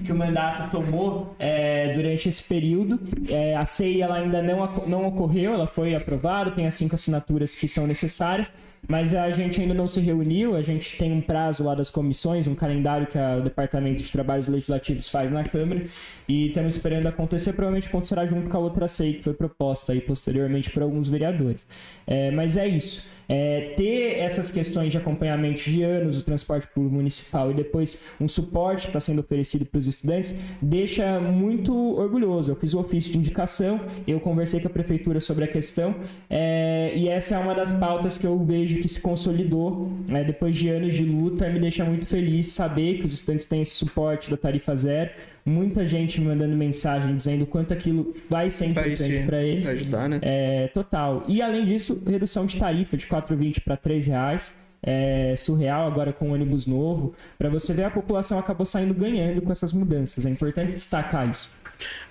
que 0.04 0.12
o 0.12 0.14
mandato 0.14 0.70
tomou 0.70 1.34
é, 1.38 1.92
durante 1.94 2.28
esse 2.28 2.42
período. 2.42 3.00
É, 3.28 3.56
a 3.56 3.64
CEI 3.64 4.02
ainda 4.02 4.42
não, 4.42 4.86
não 4.86 5.06
ocorreu, 5.06 5.54
ela 5.54 5.66
foi 5.66 5.94
aprovada, 5.94 6.50
tem 6.50 6.66
as 6.66 6.74
cinco 6.74 6.94
assinaturas 6.94 7.54
que 7.54 7.68
são 7.68 7.86
necessárias, 7.86 8.52
mas 8.88 9.14
a 9.14 9.30
gente 9.30 9.60
ainda 9.60 9.74
não 9.74 9.88
se 9.88 10.00
reuniu, 10.00 10.56
a 10.56 10.62
gente 10.62 10.96
tem 10.96 11.12
um 11.12 11.20
prazo 11.20 11.64
lá 11.64 11.74
das 11.74 11.90
comissões, 11.90 12.46
um 12.46 12.54
calendário 12.54 13.06
que 13.06 13.18
o 13.18 13.42
Departamento 13.42 14.02
de 14.02 14.10
Trabalhos 14.10 14.48
Legislativos 14.48 15.08
faz 15.08 15.30
na 15.30 15.44
Câmara, 15.44 15.84
e 16.28 16.48
estamos 16.48 16.74
esperando 16.74 17.06
acontecer, 17.06 17.52
provavelmente 17.52 17.88
acontecerá 17.88 18.26
junto 18.26 18.48
com 18.48 18.56
a 18.56 18.60
outra 18.60 18.88
CEI 18.88 19.14
que 19.14 19.22
foi 19.22 19.34
proposta 19.34 19.92
aí 19.92 20.00
posteriormente 20.00 20.70
por 20.70 20.82
alguns 20.82 21.08
vereadores. 21.08 21.66
É, 22.06 22.30
mas 22.30 22.56
é 22.56 22.66
isso. 22.66 23.04
É, 23.28 23.72
ter 23.76 24.18
essas 24.18 24.50
questões 24.50 24.92
de 24.92 24.98
acompanhamento 24.98 25.62
de 25.62 25.82
anos 25.82 26.16
do 26.16 26.22
transporte 26.22 26.68
público 26.68 26.94
municipal 26.94 27.50
e 27.50 27.54
depois 27.54 27.98
um 28.20 28.28
suporte 28.28 28.82
que 28.82 28.88
está 28.88 29.00
sendo 29.00 29.20
oferecido 29.20 29.64
para 29.64 29.78
os 29.78 29.86
estudantes 29.86 30.34
deixa 30.60 31.18
muito 31.20 31.74
orgulhoso. 31.74 32.50
Eu 32.50 32.56
fiz 32.56 32.74
o 32.74 32.80
ofício 32.80 33.10
de 33.10 33.18
indicação, 33.18 33.80
eu 34.06 34.20
conversei 34.20 34.60
com 34.60 34.68
a 34.68 34.70
prefeitura 34.70 35.20
sobre 35.20 35.44
a 35.44 35.48
questão 35.48 35.94
é, 36.28 36.92
e 36.94 37.08
essa 37.08 37.36
é 37.36 37.38
uma 37.38 37.54
das 37.54 37.72
pautas 37.72 38.18
que 38.18 38.26
eu 38.26 38.38
vejo 38.44 38.73
que 38.78 38.88
se 38.88 39.00
consolidou 39.00 39.92
né, 40.08 40.24
depois 40.24 40.54
de 40.56 40.68
anos 40.68 40.94
de 40.94 41.04
luta. 41.04 41.48
Me 41.48 41.58
deixa 41.58 41.84
muito 41.84 42.06
feliz 42.06 42.48
saber 42.48 42.98
que 42.98 43.06
os 43.06 43.12
estudantes 43.12 43.46
têm 43.46 43.62
esse 43.62 43.72
suporte 43.72 44.30
da 44.30 44.36
tarifa 44.36 44.74
zero 44.74 45.10
muita 45.44 45.86
gente 45.86 46.20
me 46.20 46.28
mandando 46.28 46.56
mensagem 46.56 47.14
dizendo 47.14 47.44
quanto 47.44 47.72
aquilo 47.72 48.14
vai 48.30 48.48
ser 48.48 48.66
importante 48.66 49.22
para 49.26 49.42
eles. 49.42 49.66
Vai 49.66 49.74
ajudar, 49.74 50.08
né? 50.08 50.18
É, 50.22 50.68
total. 50.68 51.24
E 51.28 51.42
além 51.42 51.66
disso, 51.66 52.00
redução 52.06 52.46
de 52.46 52.56
tarifa 52.56 52.96
de 52.96 53.06
4,20 53.06 53.62
para 53.62 53.76
3 53.76 54.06
reais. 54.06 54.54
É 54.86 55.34
surreal 55.36 55.86
agora 55.86 56.12
com 56.12 56.28
o 56.28 56.34
ônibus 56.34 56.66
novo. 56.66 57.14
Para 57.38 57.48
você 57.48 57.72
ver, 57.72 57.84
a 57.84 57.90
população 57.90 58.38
acabou 58.38 58.66
saindo 58.66 58.92
ganhando 58.92 59.40
com 59.40 59.50
essas 59.50 59.72
mudanças. 59.72 60.26
É 60.26 60.30
importante 60.30 60.72
destacar 60.72 61.28
isso. 61.28 61.50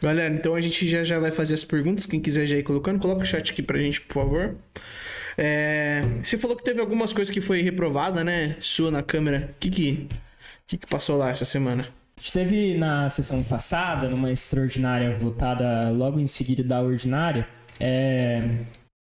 Galera, 0.01 0.33
então 0.33 0.55
a 0.55 0.61
gente 0.61 0.87
já, 0.87 1.03
já 1.03 1.19
vai 1.19 1.31
fazer 1.31 1.53
as 1.53 1.63
perguntas. 1.63 2.07
Quem 2.07 2.19
quiser 2.19 2.47
já 2.47 2.55
ir 2.55 2.63
colocando, 2.63 2.99
coloca 2.99 3.21
o 3.21 3.25
chat 3.25 3.51
aqui 3.51 3.61
pra 3.61 3.77
gente, 3.77 4.01
por 4.01 4.13
favor. 4.15 4.55
É, 5.37 6.03
você 6.21 6.37
falou 6.37 6.55
que 6.55 6.63
teve 6.63 6.79
algumas 6.79 7.11
coisas 7.13 7.33
que 7.33 7.41
foi 7.41 7.61
reprovada, 7.61 8.23
né? 8.23 8.55
Sua 8.59 8.91
na 8.91 9.03
câmera. 9.03 9.51
O 9.55 9.59
que 9.59 9.69
que, 9.69 10.09
que 10.67 10.77
que 10.77 10.87
passou 10.87 11.17
lá 11.17 11.29
essa 11.29 11.45
semana? 11.45 11.87
Esteve 12.19 12.77
na 12.77 13.09
sessão 13.09 13.43
passada, 13.43 14.07
numa 14.07 14.31
extraordinária 14.31 15.17
votada 15.17 15.89
logo 15.89 16.19
em 16.19 16.27
seguida 16.27 16.63
da 16.63 16.81
ordinária, 16.81 17.47
é, 17.79 18.59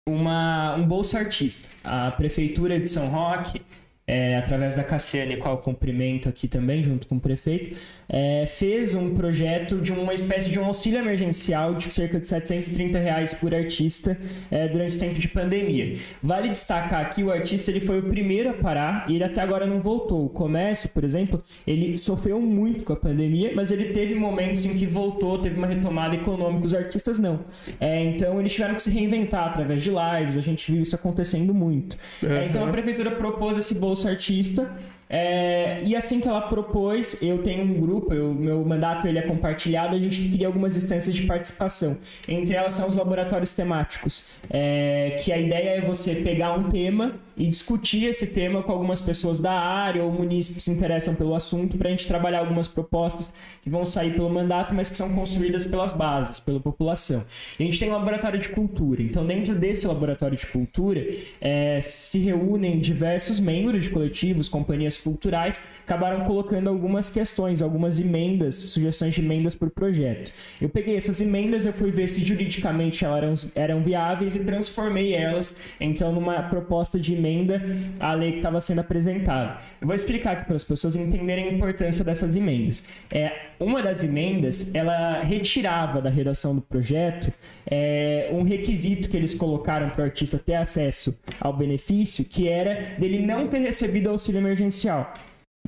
uma, 0.08 0.76
um 0.76 0.86
bolsa 0.86 1.20
artista. 1.20 1.70
A 1.84 2.12
Prefeitura 2.12 2.80
de 2.80 2.90
São 2.90 3.08
Roque 3.10 3.62
é, 4.08 4.38
através 4.38 4.74
da 4.74 4.86
Cassiane, 4.86 5.36
qual 5.36 5.58
cumprimento 5.58 6.30
aqui 6.30 6.48
também, 6.48 6.82
junto 6.82 7.06
com 7.08 7.16
o 7.16 7.20
prefeito, 7.20 7.78
é, 8.08 8.46
fez 8.48 8.96
um 8.96 9.14
projeto 9.14 9.82
de 9.82 9.92
uma 9.92 10.14
espécie 10.14 10.50
de 10.50 10.58
um 10.58 10.64
auxílio 10.64 11.00
emergencial 11.00 11.76
de 11.76 11.94
cerca 11.94 12.18
de 12.18 12.26
730 12.26 12.98
reais 12.98 13.34
por 13.34 13.54
artista 13.54 14.18
é, 14.50 14.70
durante 14.70 14.96
o 14.96 15.00
tempo 15.00 15.20
de 15.20 15.28
pandemia. 15.28 15.98
Vale 16.24 16.48
destacar 16.48 17.02
aqui, 17.02 17.22
o 17.22 17.30
artista 17.30 17.70
ele 17.70 17.82
foi 17.82 18.00
o 18.00 18.04
primeiro 18.04 18.50
a 18.50 18.54
parar 18.54 19.06
e 19.10 19.16
ele 19.16 19.26
até 19.26 19.42
agora 19.42 19.66
não 19.66 19.82
voltou. 19.82 20.26
O 20.26 20.30
comércio, 20.30 20.88
por 20.88 21.04
exemplo, 21.04 21.44
ele 21.66 21.98
sofreu 21.98 22.40
muito 22.40 22.86
com 22.86 22.94
a 22.94 22.96
pandemia, 22.96 23.52
mas 23.54 23.72
ele 23.72 23.92
teve 23.92 24.16
momentos 24.16 24.66
em 24.66 24.78
que 24.78 24.86
voltou, 24.86 25.38
teve 25.40 25.58
uma 25.58 25.68
retomada 25.68 26.16
econômica, 26.16 26.66
os 26.66 26.74
artistas 26.74 27.20
não. 27.20 27.42
É, 27.78 28.06
então 28.06 28.40
eles 28.40 28.54
tiveram 28.54 28.76
que 28.76 28.84
se 28.84 28.90
reinventar 28.90 29.48
através 29.48 29.84
de 29.84 29.90
lives, 29.90 30.38
a 30.38 30.42
gente 30.42 30.72
viu 30.72 30.82
isso 30.82 30.96
acontecendo 30.96 31.54
muito. 31.54 31.98
Uhum. 32.24 32.44
então 32.44 32.66
a 32.66 32.72
prefeitura 32.72 33.12
propôs 33.12 33.58
esse 33.58 33.76
bolso 33.76 33.97
bolsa 33.98 34.10
artista 34.10 34.70
é, 35.10 35.82
e 35.84 35.96
assim 35.96 36.20
que 36.20 36.28
ela 36.28 36.42
propôs, 36.42 37.18
eu 37.22 37.42
tenho 37.44 37.64
um 37.64 37.80
grupo, 37.80 38.14
o 38.14 38.34
meu 38.34 38.64
mandato 38.66 39.08
ele 39.08 39.18
é 39.18 39.22
compartilhado, 39.22 39.96
a 39.96 40.00
gente 40.00 40.28
cria 40.30 40.48
algumas 40.48 40.76
instâncias 40.76 41.16
de 41.16 41.24
participação. 41.24 41.98
Entre 42.28 42.56
elas 42.56 42.74
são 42.74 42.90
os 42.90 42.96
laboratórios 42.96 43.54
temáticos, 43.54 44.26
é, 44.50 45.20
que 45.24 45.32
a 45.32 45.38
ideia 45.38 45.78
é 45.78 45.82
você 45.82 46.16
pegar 46.16 46.54
um 46.54 46.64
tema 46.70 47.16
e 47.38 47.46
discutir 47.46 48.06
esse 48.06 48.28
tema 48.28 48.64
com 48.64 48.72
algumas 48.72 49.00
pessoas 49.00 49.40
da 49.40 49.54
área 49.54 50.04
ou 50.04 50.12
munícipes 50.12 50.58
que 50.58 50.64
se 50.64 50.72
interessam 50.72 51.14
pelo 51.14 51.36
assunto 51.36 51.78
para 51.78 51.88
a 51.88 51.92
gente 51.92 52.08
trabalhar 52.08 52.40
algumas 52.40 52.68
propostas 52.68 53.32
que 53.62 53.70
vão 53.70 53.86
sair 53.86 54.14
pelo 54.14 54.30
mandato, 54.30 54.74
mas 54.74 54.90
que 54.90 54.98
são 54.98 55.14
construídas 55.14 55.66
pelas 55.66 55.94
bases, 55.94 56.40
pela 56.40 56.60
população. 56.60 57.24
E 57.60 57.64
a 57.64 57.66
gente 57.66 57.80
tem 57.80 57.90
um 57.90 57.94
laboratório 57.94 58.40
de 58.40 58.50
cultura, 58.50 59.04
então 59.04 59.26
dentro 59.26 59.54
desse 59.54 59.86
laboratório 59.86 60.36
de 60.36 60.48
cultura 60.48 61.06
é, 61.40 61.80
se 61.80 62.18
reúnem 62.20 62.80
diversos 62.80 63.40
membros 63.40 63.84
de 63.84 63.92
coletivos, 63.92 64.50
companhias 64.50 64.97
culturais, 64.98 65.62
acabaram 65.86 66.26
colocando 66.26 66.70
algumas 66.70 67.10
questões, 67.10 67.62
algumas 67.62 68.00
emendas, 68.00 68.56
sugestões 68.56 69.14
de 69.14 69.22
emendas 69.22 69.56
o 69.68 69.70
projeto. 69.70 70.32
Eu 70.62 70.70
peguei 70.70 70.96
essas 70.96 71.20
emendas, 71.22 71.66
eu 71.66 71.74
fui 71.74 71.92
ver 71.92 72.08
se 72.08 72.24
juridicamente 72.24 73.04
elas 73.04 73.18
eram, 73.18 73.52
eram 73.56 73.84
viáveis 73.84 74.36
e 74.36 74.44
transformei 74.44 75.14
elas, 75.14 75.56
então, 75.80 76.12
numa 76.12 76.44
proposta 76.44 77.00
de 77.00 77.14
emenda 77.14 77.62
à 78.00 78.14
lei 78.14 78.32
que 78.32 78.38
estava 78.38 78.62
sendo 78.62 78.80
apresentada. 78.80 79.58
Eu 79.82 79.88
vou 79.88 79.96
explicar 79.96 80.34
aqui 80.34 80.46
para 80.46 80.56
as 80.56 80.64
pessoas 80.64 80.96
entenderem 80.96 81.50
a 81.50 81.52
importância 81.52 82.04
dessas 82.04 82.36
emendas. 82.36 82.84
É, 83.12 83.32
uma 83.60 83.82
das 83.82 84.04
emendas, 84.04 84.74
ela 84.74 85.20
retirava 85.22 86.02
da 86.02 86.10
redação 86.10 86.56
do 86.56 86.62
projeto 86.62 87.32
é, 87.70 88.30
um 88.32 88.44
requisito 88.44 89.10
que 89.10 89.18
eles 89.18 89.34
colocaram 89.34 89.90
para 89.90 90.02
o 90.02 90.04
artista 90.06 90.38
ter 90.38 90.56
acesso 90.56 91.18
ao 91.40 91.54
benefício, 91.54 92.24
que 92.24 92.48
era 92.48 92.96
dele 92.98 93.26
não 93.26 93.48
ter 93.48 93.60
recebido 93.60 94.10
auxílio 94.10 94.40
emergencial 94.40 94.87
social. 94.88 95.14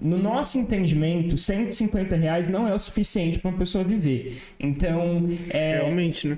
No 0.01 0.17
nosso 0.17 0.57
entendimento, 0.57 1.37
150 1.37 2.15
reais 2.15 2.47
não 2.47 2.65
é 2.65 2.73
o 2.73 2.79
suficiente 2.79 3.37
para 3.37 3.51
uma 3.51 3.57
pessoa 3.57 3.83
viver. 3.83 4.41
Então, 4.57 5.27
é, 5.49 5.79
realmente, 5.79 6.25
né? 6.29 6.37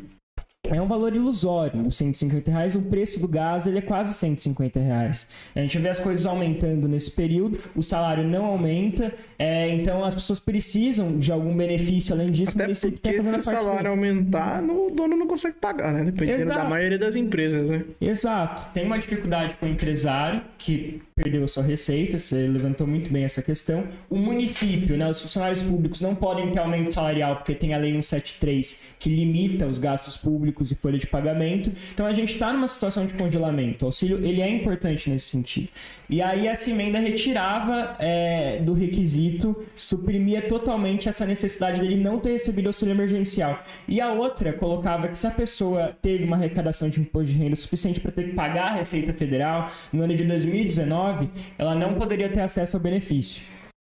é 0.64 0.82
um 0.82 0.88
valor 0.88 1.14
ilusório, 1.16 1.86
os 1.86 1.96
150 1.98 2.50
reais. 2.50 2.76
O 2.76 2.82
preço 2.84 3.20
do 3.20 3.28
gás 3.28 3.68
ele 3.68 3.78
é 3.80 3.82
quase 3.82 4.14
150 4.14 4.80
reais. 4.80 5.28
A 5.56 5.60
gente 5.60 5.78
vê 5.78 5.90
as 5.90 6.00
coisas 6.00 6.26
aumentando 6.26 6.88
nesse 6.88 7.12
período, 7.12 7.60
o 7.76 7.84
salário 7.84 8.28
não 8.28 8.46
aumenta, 8.46 9.14
é, 9.38 9.70
então 9.70 10.04
as 10.04 10.16
pessoas 10.16 10.40
precisam 10.40 11.18
de 11.18 11.32
algum 11.32 11.56
benefício 11.56 12.14
além 12.14 12.32
disso. 12.32 12.54
Até 12.56 12.66
porque 12.66 13.22
se 13.22 13.38
o 13.38 13.42
salário 13.42 13.92
aumentar, 13.92 14.64
o 14.64 14.90
dono 14.90 15.16
não 15.16 15.28
consegue 15.28 15.58
pagar, 15.60 15.92
né? 15.94 16.04
Dependendo 16.06 16.44
Exato. 16.44 16.60
da 16.62 16.70
maioria 16.70 16.98
das 16.98 17.16
empresas, 17.16 17.70
né? 17.70 17.84
Exato. 18.00 18.74
Tem 18.74 18.86
uma 18.86 18.98
dificuldade 18.98 19.56
com 19.60 19.66
o 19.66 19.70
empresário 19.70 20.42
que 20.58 21.02
perdeu 21.22 21.44
a 21.44 21.48
sua 21.48 21.64
receita, 21.64 22.18
você 22.18 22.48
levantou 22.48 22.88
muito 22.88 23.12
bem 23.12 23.24
essa 23.24 23.42
questão. 23.42 23.88
O 24.10 24.18
município, 24.18 24.98
né, 24.98 25.10
os 25.10 25.22
funcionários 25.22 25.62
públicos 25.62 26.02
não 26.02 26.16
podem 26.16 26.52
ter 26.52 26.60
aumento 26.60 26.94
salarial 26.94 27.38
porque 27.38 27.54
tem 27.54 27.74
a 27.74 27.78
lei 27.78 27.92
173 27.92 28.82
que 29.00 29.10
limita 29.10 29.68
os 29.68 29.78
gastos 29.78 30.18
públicos 30.18 30.72
e 30.72 30.76
folha 30.76 30.98
de 30.98 31.08
pagamento. 31.08 31.72
Então 31.94 32.06
a 32.06 32.14
gente 32.14 32.34
está 32.34 32.52
numa 32.52 32.68
situação 32.68 33.06
de 33.06 33.14
congelamento. 33.14 33.86
O 33.86 33.88
auxílio 33.88 34.26
ele 34.26 34.42
é 34.42 34.50
importante 34.50 35.10
nesse 35.10 35.28
sentido. 35.28 35.70
E 36.12 36.22
aí 36.22 36.48
essa 36.48 36.70
emenda 36.70 37.00
retirava 37.00 37.96
é, 37.98 38.60
do 38.60 38.74
requisito, 38.74 39.56
suprimia 39.76 40.42
totalmente 40.48 41.10
essa 41.10 41.26
necessidade 41.26 41.80
dele 41.80 41.96
não 41.96 42.20
ter 42.20 42.34
recebido 42.34 42.68
auxílio 42.68 42.94
emergencial. 42.94 43.64
E 43.88 44.00
a 44.00 44.12
outra 44.12 44.54
colocava 44.54 45.08
que 45.08 45.18
se 45.18 45.26
a 45.26 45.32
pessoa 45.32 45.98
teve 46.02 46.26
uma 46.26 46.36
arrecadação 46.36 46.90
de 46.90 47.00
imposto 47.00 47.32
de 47.32 47.38
renda 47.38 47.56
suficiente 47.56 48.00
para 48.00 48.12
ter 48.12 48.26
que 48.26 48.34
pagar 48.34 48.68
a 48.68 48.74
Receita 48.74 49.14
Federal 49.14 49.72
no 49.94 50.04
ano 50.04 50.14
de 50.14 50.24
2019 50.26 50.92
2019, 50.92 51.30
ela 51.58 51.76
não 51.76 51.96
poderia 51.96 52.30
ter 52.30 52.42
acesso 52.42 52.78
ao 52.78 52.84
benefício. 52.84 53.44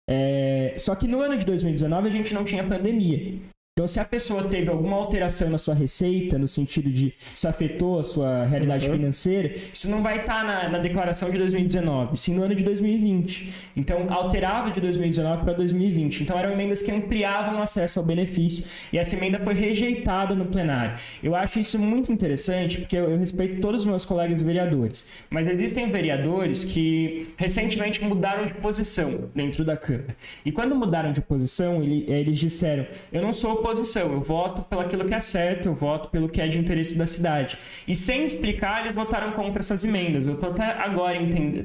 É, 0.08 0.74
só 0.78 0.94
que 0.94 1.06
no 1.06 1.20
ano 1.20 1.36
de 1.36 1.44
2019 1.44 2.08
a 2.08 2.10
gente 2.10 2.32
não 2.32 2.44
tinha 2.44 2.64
pandemia. 2.64 3.40
Então 3.78 3.86
se 3.86 4.00
a 4.00 4.06
pessoa 4.06 4.42
teve 4.44 4.70
alguma 4.70 4.96
alteração 4.96 5.50
na 5.50 5.58
sua 5.58 5.74
receita, 5.74 6.38
no 6.38 6.48
sentido 6.48 6.90
de 6.90 7.12
isso 7.34 7.46
afetou 7.46 7.98
a 7.98 8.02
sua 8.02 8.46
realidade 8.46 8.86
uhum. 8.86 8.96
financeira, 8.96 9.54
isso 9.70 9.90
não 9.90 10.02
vai 10.02 10.20
estar 10.20 10.36
tá 10.36 10.44
na, 10.44 10.68
na, 10.70 10.78
declaração 10.78 11.28
de 11.28 11.36
2019, 11.36 12.16
sim 12.16 12.34
no 12.34 12.42
ano 12.42 12.54
de 12.54 12.64
2020. 12.64 13.52
Então, 13.76 14.10
alterava 14.10 14.70
de 14.70 14.80
2019 14.80 15.44
para 15.44 15.52
2020. 15.52 16.22
Então, 16.22 16.38
eram 16.38 16.52
emendas 16.52 16.80
que 16.80 16.90
ampliavam 16.90 17.58
o 17.58 17.62
acesso 17.62 17.98
ao 17.98 18.04
benefício 18.06 18.64
e 18.90 18.96
essa 18.96 19.14
emenda 19.14 19.38
foi 19.40 19.52
rejeitada 19.52 20.34
no 20.34 20.46
plenário. 20.46 20.98
Eu 21.22 21.34
acho 21.34 21.60
isso 21.60 21.78
muito 21.78 22.10
interessante 22.10 22.78
porque 22.78 22.96
eu, 22.96 23.10
eu 23.10 23.18
respeito 23.18 23.60
todos 23.60 23.82
os 23.82 23.86
meus 23.86 24.06
colegas 24.06 24.40
vereadores, 24.40 25.06
mas 25.28 25.46
existem 25.46 25.90
vereadores 25.90 26.64
que 26.64 27.28
recentemente 27.36 28.02
mudaram 28.02 28.46
de 28.46 28.54
posição 28.54 29.28
dentro 29.34 29.66
da 29.66 29.76
Câmara. 29.76 30.16
E 30.46 30.50
quando 30.50 30.74
mudaram 30.74 31.12
de 31.12 31.20
posição, 31.20 31.82
ele, 31.82 32.06
eles 32.10 32.38
disseram: 32.38 32.86
Eu 33.12 33.20
não 33.20 33.34
sou 33.34 33.65
oposição, 33.66 34.12
eu 34.12 34.20
voto 34.20 34.62
pelo 34.62 34.80
aquilo 34.80 35.04
que 35.04 35.14
é 35.14 35.20
certo, 35.20 35.66
eu 35.66 35.74
voto 35.74 36.08
pelo 36.08 36.28
que 36.28 36.40
é 36.40 36.46
de 36.46 36.58
interesse 36.58 36.96
da 36.96 37.04
cidade. 37.04 37.58
E 37.86 37.94
sem 37.94 38.24
explicar, 38.24 38.82
eles 38.82 38.94
votaram 38.94 39.32
contra 39.32 39.60
essas 39.60 39.84
emendas. 39.84 40.26
Eu 40.26 40.34
estou 40.34 40.50
até 40.50 40.64
agora 40.64 41.18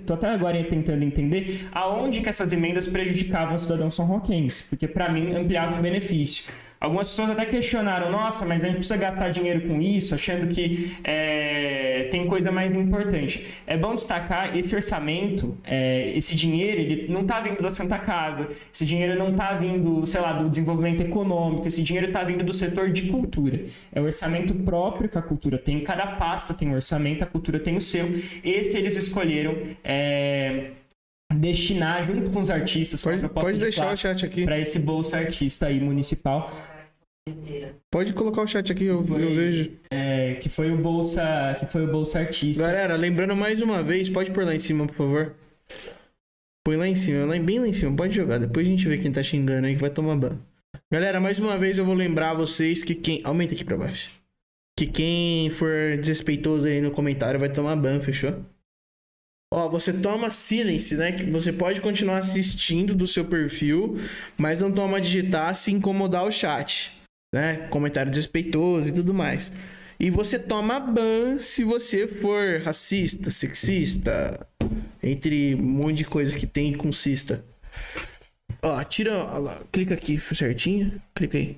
tô 0.06 0.16
até 0.16 0.30
agora 0.30 0.64
tentando 0.64 1.04
entender 1.04 1.68
aonde 1.72 2.22
que 2.22 2.30
essas 2.30 2.52
emendas 2.52 2.88
prejudicavam 2.88 3.56
os 3.56 3.62
cidadãos 3.62 3.94
são 3.94 4.06
roquenses, 4.06 4.62
porque 4.62 4.88
para 4.88 5.10
mim 5.10 5.36
ampliavam 5.36 5.80
o 5.80 5.82
benefício. 5.82 6.46
Algumas 6.82 7.10
pessoas 7.10 7.30
até 7.30 7.46
questionaram, 7.46 8.12
nossa, 8.12 8.44
mas 8.44 8.64
a 8.64 8.66
gente 8.66 8.78
precisa 8.78 8.98
gastar 8.98 9.30
dinheiro 9.30 9.68
com 9.68 9.80
isso, 9.80 10.16
achando 10.16 10.48
que 10.48 10.98
é, 11.04 12.08
tem 12.10 12.26
coisa 12.26 12.52
mais 12.52 12.74
importante. 12.74 13.46
É 13.68 13.78
bom 13.78 13.94
destacar 13.94 14.58
esse 14.58 14.76
orçamento, 14.76 15.56
é, 15.64 16.12
esse 16.16 16.36
dinheiro, 16.36 16.82
ele 16.82 17.08
não 17.08 17.22
está 17.22 17.40
vindo 17.40 17.62
da 17.62 17.70
Santa 17.70 18.00
Casa, 18.00 18.50
esse 18.74 18.84
dinheiro 18.84 19.16
não 19.16 19.30
está 19.30 19.54
vindo, 19.54 20.04
sei 20.08 20.22
lá, 20.22 20.34
do 20.34 20.50
desenvolvimento 20.50 21.02
econômico, 21.02 21.68
esse 21.68 21.84
dinheiro 21.84 22.08
está 22.08 22.24
vindo 22.24 22.44
do 22.44 22.52
setor 22.52 22.90
de 22.90 23.04
cultura. 23.04 23.60
É 23.94 24.02
o 24.02 24.06
orçamento 24.06 24.56
próprio 24.56 25.08
que 25.08 25.20
a 25.20 25.22
cultura 25.22 25.60
tem, 25.60 25.82
cada 25.82 26.08
pasta 26.08 26.52
tem 26.52 26.68
um 26.68 26.74
orçamento, 26.74 27.24
a 27.24 27.28
cultura 27.28 27.60
tem 27.60 27.78
o 27.78 27.82
seu. 27.82 28.10
Esse 28.44 28.76
eles 28.76 28.96
escolheram. 28.96 29.56
É, 29.84 30.72
destinar 31.34 32.04
junto 32.04 32.30
com 32.30 32.42
os 32.42 32.50
artistas 32.50 33.02
pode, 33.02 33.30
pode 33.30 33.58
deixar 33.58 33.90
o 33.90 33.96
chat 33.96 34.26
aqui 34.26 34.44
para 34.44 34.60
esse 34.60 34.78
bolsa 34.78 35.18
artista 35.18 35.68
aí 35.68 35.80
municipal 35.80 36.52
Pode 37.92 38.14
colocar 38.14 38.42
o 38.42 38.48
chat 38.48 38.72
aqui, 38.72 38.86
eu, 38.86 39.06
foi, 39.06 39.24
eu 39.24 39.36
vejo. 39.36 39.72
É, 39.92 40.36
que 40.36 40.50
foi 40.50 40.72
o 40.72 40.78
Bolsa. 40.78 41.56
Que 41.60 41.68
foi 41.68 41.84
o 41.84 41.92
Bolsa 41.92 42.20
Artista. 42.20 42.64
Galera, 42.64 42.96
lembrando 42.96 43.36
mais 43.36 43.62
uma 43.62 43.84
vez, 43.84 44.10
pode 44.10 44.32
pôr 44.32 44.44
lá 44.44 44.56
em 44.56 44.60
cima, 44.60 44.88
por 44.88 44.96
favor. 44.96 45.36
Põe 46.64 46.78
lá 46.78 46.88
em 46.88 46.96
cima, 46.96 47.26
lá, 47.26 47.38
bem 47.40 47.60
lá 47.60 47.68
em 47.68 47.74
cima, 47.74 47.96
pode 47.96 48.16
jogar. 48.16 48.40
Depois 48.40 48.66
a 48.66 48.70
gente 48.70 48.88
vê 48.88 48.98
quem 48.98 49.12
tá 49.12 49.22
xingando 49.22 49.68
aí 49.68 49.76
que 49.76 49.82
vai 49.82 49.90
tomar 49.92 50.16
ban. 50.16 50.40
Galera, 50.92 51.20
mais 51.20 51.38
uma 51.38 51.58
vez 51.58 51.78
eu 51.78 51.86
vou 51.86 51.94
lembrar 51.94 52.34
vocês 52.34 52.84
que 52.84 52.96
quem. 52.96 53.22
Aumenta 53.24 53.54
aqui 53.54 53.64
pra 53.64 53.78
baixo. 53.78 54.10
Que 54.78 54.88
quem 54.88 55.50
for 55.52 55.98
desrespeitoso 55.98 56.68
aí 56.68 56.82
no 56.82 56.92
comentário 56.92 57.40
vai 57.40 57.52
tomar 57.52 57.76
ban, 57.76 58.00
fechou? 58.00 58.34
Ó, 59.54 59.70
você 59.70 59.94
toma 59.94 60.32
silence, 60.32 60.96
né? 60.96 61.12
Você 61.30 61.54
pode 61.54 61.82
continuar 61.82 62.20
assistindo 62.20 62.96
do 62.96 63.06
seu 63.06 63.26
perfil, 63.26 63.98
mas 64.38 64.60
não 64.60 64.72
toma 64.72 65.00
digitar 65.00 65.54
se 65.56 65.72
incomodar 65.72 66.26
o 66.26 66.32
chat 66.32 67.01
né? 67.32 67.68
Comentário 67.70 68.12
desrespeitoso 68.12 68.90
e 68.90 68.92
tudo 68.92 69.14
mais. 69.14 69.52
E 70.00 70.10
você 70.10 70.40
toma 70.40 70.80
ban 70.80 71.38
se 71.38 71.64
você 71.64 72.08
for 72.08 72.62
racista, 72.64 73.30
sexista, 73.30 74.48
entre 75.02 75.56
um 75.56 75.62
monte 75.62 75.98
de 75.98 76.06
coisa 76.06 76.36
que 76.36 76.48
tem 76.48 76.74
com 76.74 76.92
cista. 76.92 77.46
Ó, 78.62 78.84
tira, 78.84 79.16
ó, 79.16 79.60
clica 79.72 79.94
aqui 79.94 80.20
certinho, 80.20 81.02
clica 81.16 81.38
aí. 81.38 81.58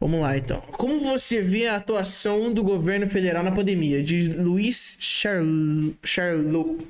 Vamos 0.00 0.20
lá 0.20 0.36
então. 0.36 0.60
Como 0.60 1.00
você 1.00 1.40
vê 1.40 1.66
a 1.66 1.76
atuação 1.76 2.52
do 2.52 2.62
governo 2.62 3.08
federal 3.08 3.42
na 3.42 3.50
pandemia? 3.50 4.02
De 4.02 4.28
Luiz 4.28 4.96
Charlot. 5.00 5.96
Charlot. 6.04 6.86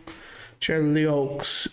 Charlot. 0.61 1.70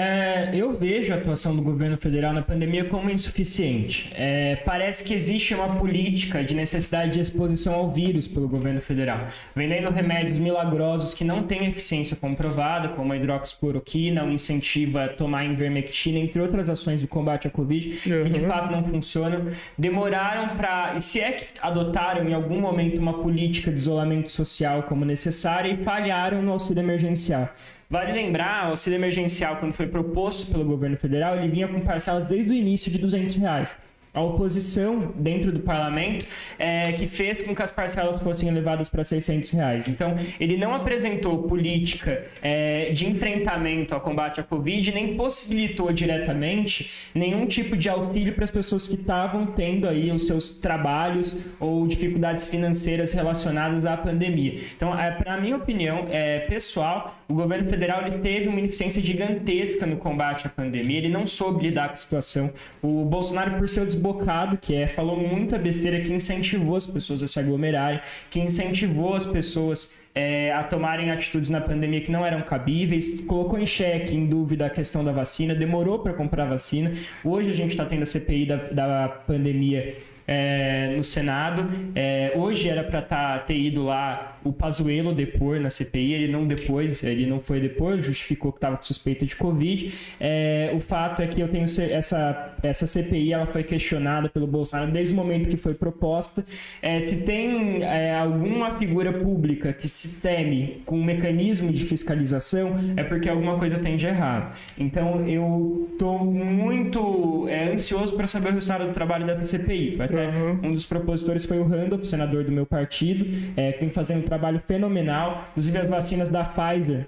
É, 0.00 0.48
eu 0.54 0.72
vejo 0.72 1.12
a 1.12 1.16
atuação 1.16 1.54
do 1.54 1.60
governo 1.60 1.98
federal 1.98 2.32
na 2.32 2.40
pandemia 2.40 2.86
como 2.86 3.10
insuficiente. 3.10 4.10
É, 4.14 4.56
parece 4.56 5.04
que 5.04 5.12
existe 5.12 5.54
uma 5.54 5.76
política 5.76 6.42
de 6.42 6.54
necessidade 6.54 7.12
de 7.12 7.20
exposição 7.20 7.74
ao 7.74 7.90
vírus 7.90 8.26
pelo 8.26 8.48
governo 8.48 8.80
federal, 8.80 9.28
vendendo 9.54 9.90
remédios 9.90 10.38
milagrosos 10.38 11.12
que 11.12 11.22
não 11.22 11.42
têm 11.42 11.66
eficiência 11.66 12.16
comprovada, 12.16 12.88
como 12.88 13.12
a 13.12 13.16
hidroxicloroquina, 13.16 14.24
o 14.24 14.30
incentiva 14.30 15.04
a 15.04 15.08
tomar 15.08 15.44
invermectina, 15.44 16.18
entre 16.18 16.40
outras 16.40 16.70
ações 16.70 16.98
de 16.98 17.06
combate 17.06 17.46
à 17.46 17.50
Covid, 17.50 17.90
uhum. 17.90 18.24
que 18.24 18.30
de 18.30 18.46
fato 18.46 18.72
não 18.72 18.82
funcionam. 18.84 19.48
Demoraram 19.76 20.56
para. 20.56 20.94
E 20.96 21.00
se 21.02 21.20
é 21.20 21.32
que 21.32 21.46
adotaram 21.60 22.26
em 22.26 22.32
algum 22.32 22.58
momento 22.58 22.98
uma 22.98 23.20
política 23.20 23.70
de 23.70 23.76
isolamento 23.76 24.30
social 24.30 24.84
como 24.84 25.04
necessária 25.04 25.70
e 25.70 25.76
falharam 25.76 26.40
no 26.40 26.52
auxílio 26.52 26.82
emergencial. 26.82 27.50
Vale 27.90 28.12
lembrar, 28.12 28.68
o 28.68 28.70
auxílio 28.70 28.96
emergencial, 28.96 29.56
quando 29.56 29.72
foi 29.72 29.88
proposto 29.88 30.46
pelo 30.46 30.64
governo 30.64 30.96
federal, 30.96 31.36
ele 31.36 31.48
vinha 31.48 31.66
com 31.66 31.80
parcelas 31.80 32.28
desde 32.28 32.52
o 32.52 32.54
início 32.54 32.88
de 32.88 32.98
200 32.98 33.34
reais 33.36 33.76
a 34.12 34.20
oposição 34.20 35.12
dentro 35.16 35.52
do 35.52 35.60
parlamento 35.60 36.26
é, 36.58 36.92
que 36.92 37.06
fez 37.06 37.40
com 37.40 37.54
que 37.54 37.62
as 37.62 37.70
parcelas 37.70 38.18
fossem 38.18 38.48
elevadas 38.48 38.88
para 38.88 39.04
600 39.04 39.50
reais. 39.50 39.88
Então, 39.88 40.16
ele 40.38 40.56
não 40.56 40.74
apresentou 40.74 41.44
política 41.44 42.26
é, 42.42 42.90
de 42.90 43.08
enfrentamento 43.08 43.94
ao 43.94 44.00
combate 44.00 44.40
à 44.40 44.42
Covid, 44.42 44.92
nem 44.92 45.16
possibilitou 45.16 45.92
diretamente 45.92 46.90
nenhum 47.14 47.46
tipo 47.46 47.76
de 47.76 47.88
auxílio 47.88 48.32
para 48.34 48.44
as 48.44 48.50
pessoas 48.50 48.86
que 48.86 48.94
estavam 48.94 49.46
tendo 49.46 49.88
aí 49.88 50.10
os 50.10 50.26
seus 50.26 50.50
trabalhos 50.50 51.36
ou 51.58 51.86
dificuldades 51.86 52.48
financeiras 52.48 53.12
relacionadas 53.12 53.86
à 53.86 53.96
pandemia. 53.96 54.60
Então, 54.76 54.98
é, 54.98 55.10
para 55.12 55.40
minha 55.40 55.56
opinião 55.56 56.06
é, 56.10 56.40
pessoal, 56.40 57.16
o 57.28 57.34
governo 57.34 57.68
federal 57.68 58.06
ele 58.06 58.18
teve 58.18 58.48
uma 58.48 58.58
ineficiência 58.58 59.00
gigantesca 59.00 59.86
no 59.86 59.96
combate 59.96 60.46
à 60.46 60.50
pandemia, 60.50 60.98
ele 60.98 61.08
não 61.08 61.26
soube 61.26 61.62
lidar 61.62 61.88
com 61.88 61.94
a 61.94 61.96
situação. 61.96 62.50
O 62.82 63.04
Bolsonaro, 63.04 63.56
por 63.56 63.68
seu 63.68 63.86
desbocado, 64.00 64.56
que 64.56 64.74
é, 64.74 64.86
falou 64.86 65.16
muita 65.16 65.58
besteira 65.58 66.00
que 66.00 66.12
incentivou 66.12 66.76
as 66.76 66.86
pessoas 66.86 67.22
a 67.22 67.26
se 67.26 67.38
aglomerarem, 67.38 68.00
que 68.30 68.40
incentivou 68.40 69.14
as 69.14 69.26
pessoas 69.26 69.92
é, 70.14 70.52
a 70.52 70.64
tomarem 70.64 71.10
atitudes 71.10 71.50
na 71.50 71.60
pandemia 71.60 72.00
que 72.00 72.10
não 72.10 72.24
eram 72.26 72.42
cabíveis, 72.42 73.20
colocou 73.20 73.58
em 73.58 73.66
xeque, 73.66 74.14
em 74.14 74.26
dúvida, 74.26 74.66
a 74.66 74.70
questão 74.70 75.04
da 75.04 75.12
vacina, 75.12 75.54
demorou 75.54 76.00
para 76.00 76.12
comprar 76.14 76.46
vacina. 76.46 76.92
Hoje 77.24 77.50
a 77.50 77.54
gente 77.54 77.70
está 77.70 77.84
tendo 77.84 78.02
a 78.02 78.06
CPI 78.06 78.46
da, 78.46 78.56
da 78.56 79.08
pandemia 79.08 79.94
é, 80.30 80.94
no 80.96 81.02
Senado. 81.02 81.68
É, 81.92 82.32
hoje 82.36 82.68
era 82.68 82.84
para 82.84 83.02
tá, 83.02 83.38
ter 83.40 83.56
ido 83.56 83.82
lá 83.82 84.38
o 84.44 84.52
Pazuello 84.52 85.12
depor 85.12 85.58
na 85.58 85.68
CPI, 85.68 86.14
ele 86.14 86.32
não 86.32 86.46
depois, 86.46 87.02
ele 87.02 87.26
não 87.26 87.40
foi 87.40 87.60
depor, 87.60 88.00
justificou 88.00 88.52
que 88.52 88.58
estava 88.58 88.76
com 88.76 88.84
suspeita 88.84 89.26
de 89.26 89.34
Covid. 89.34 89.92
É, 90.20 90.70
o 90.72 90.78
fato 90.78 91.20
é 91.20 91.26
que 91.26 91.40
eu 91.40 91.48
tenho 91.48 91.64
essa, 91.64 92.54
essa 92.62 92.86
CPI, 92.86 93.32
ela 93.32 93.46
foi 93.46 93.64
questionada 93.64 94.28
pelo 94.28 94.46
Bolsonaro 94.46 94.90
desde 94.92 95.12
o 95.12 95.16
momento 95.16 95.48
que 95.48 95.56
foi 95.56 95.74
proposta. 95.74 96.44
É, 96.80 97.00
se 97.00 97.16
tem 97.22 97.82
é, 97.82 98.14
alguma 98.14 98.78
figura 98.78 99.12
pública 99.12 99.72
que 99.72 99.88
se 99.88 100.20
teme 100.20 100.82
com 100.86 100.96
um 100.96 101.04
mecanismo 101.04 101.72
de 101.72 101.84
fiscalização, 101.86 102.76
é 102.96 103.02
porque 103.02 103.28
alguma 103.28 103.58
coisa 103.58 103.78
tem 103.78 103.96
de 103.96 104.06
errado. 104.06 104.56
Então 104.78 105.28
eu 105.28 105.88
estou 105.92 106.24
muito 106.24 107.48
é, 107.48 107.72
ansioso 107.72 108.14
para 108.14 108.28
saber 108.28 108.50
o 108.50 108.52
resultado 108.52 108.86
do 108.86 108.92
trabalho 108.92 109.26
dessa 109.26 109.44
CPI. 109.44 109.96
Até 110.20 110.28
uhum. 110.28 110.60
um 110.64 110.72
dos 110.72 110.84
propositores 110.84 111.46
foi 111.46 111.58
o 111.58 111.64
Randolph, 111.64 112.04
senador 112.04 112.44
do 112.44 112.52
meu 112.52 112.66
partido, 112.66 113.26
é, 113.56 113.72
que 113.72 113.80
vem 113.80 113.88
fazendo 113.88 114.24
trabalho 114.24 114.60
fenomenal. 114.66 115.48
Inclusive 115.50 115.78
as 115.78 115.88
vacinas 115.88 116.28
da 116.28 116.44
Pfizer 116.44 117.06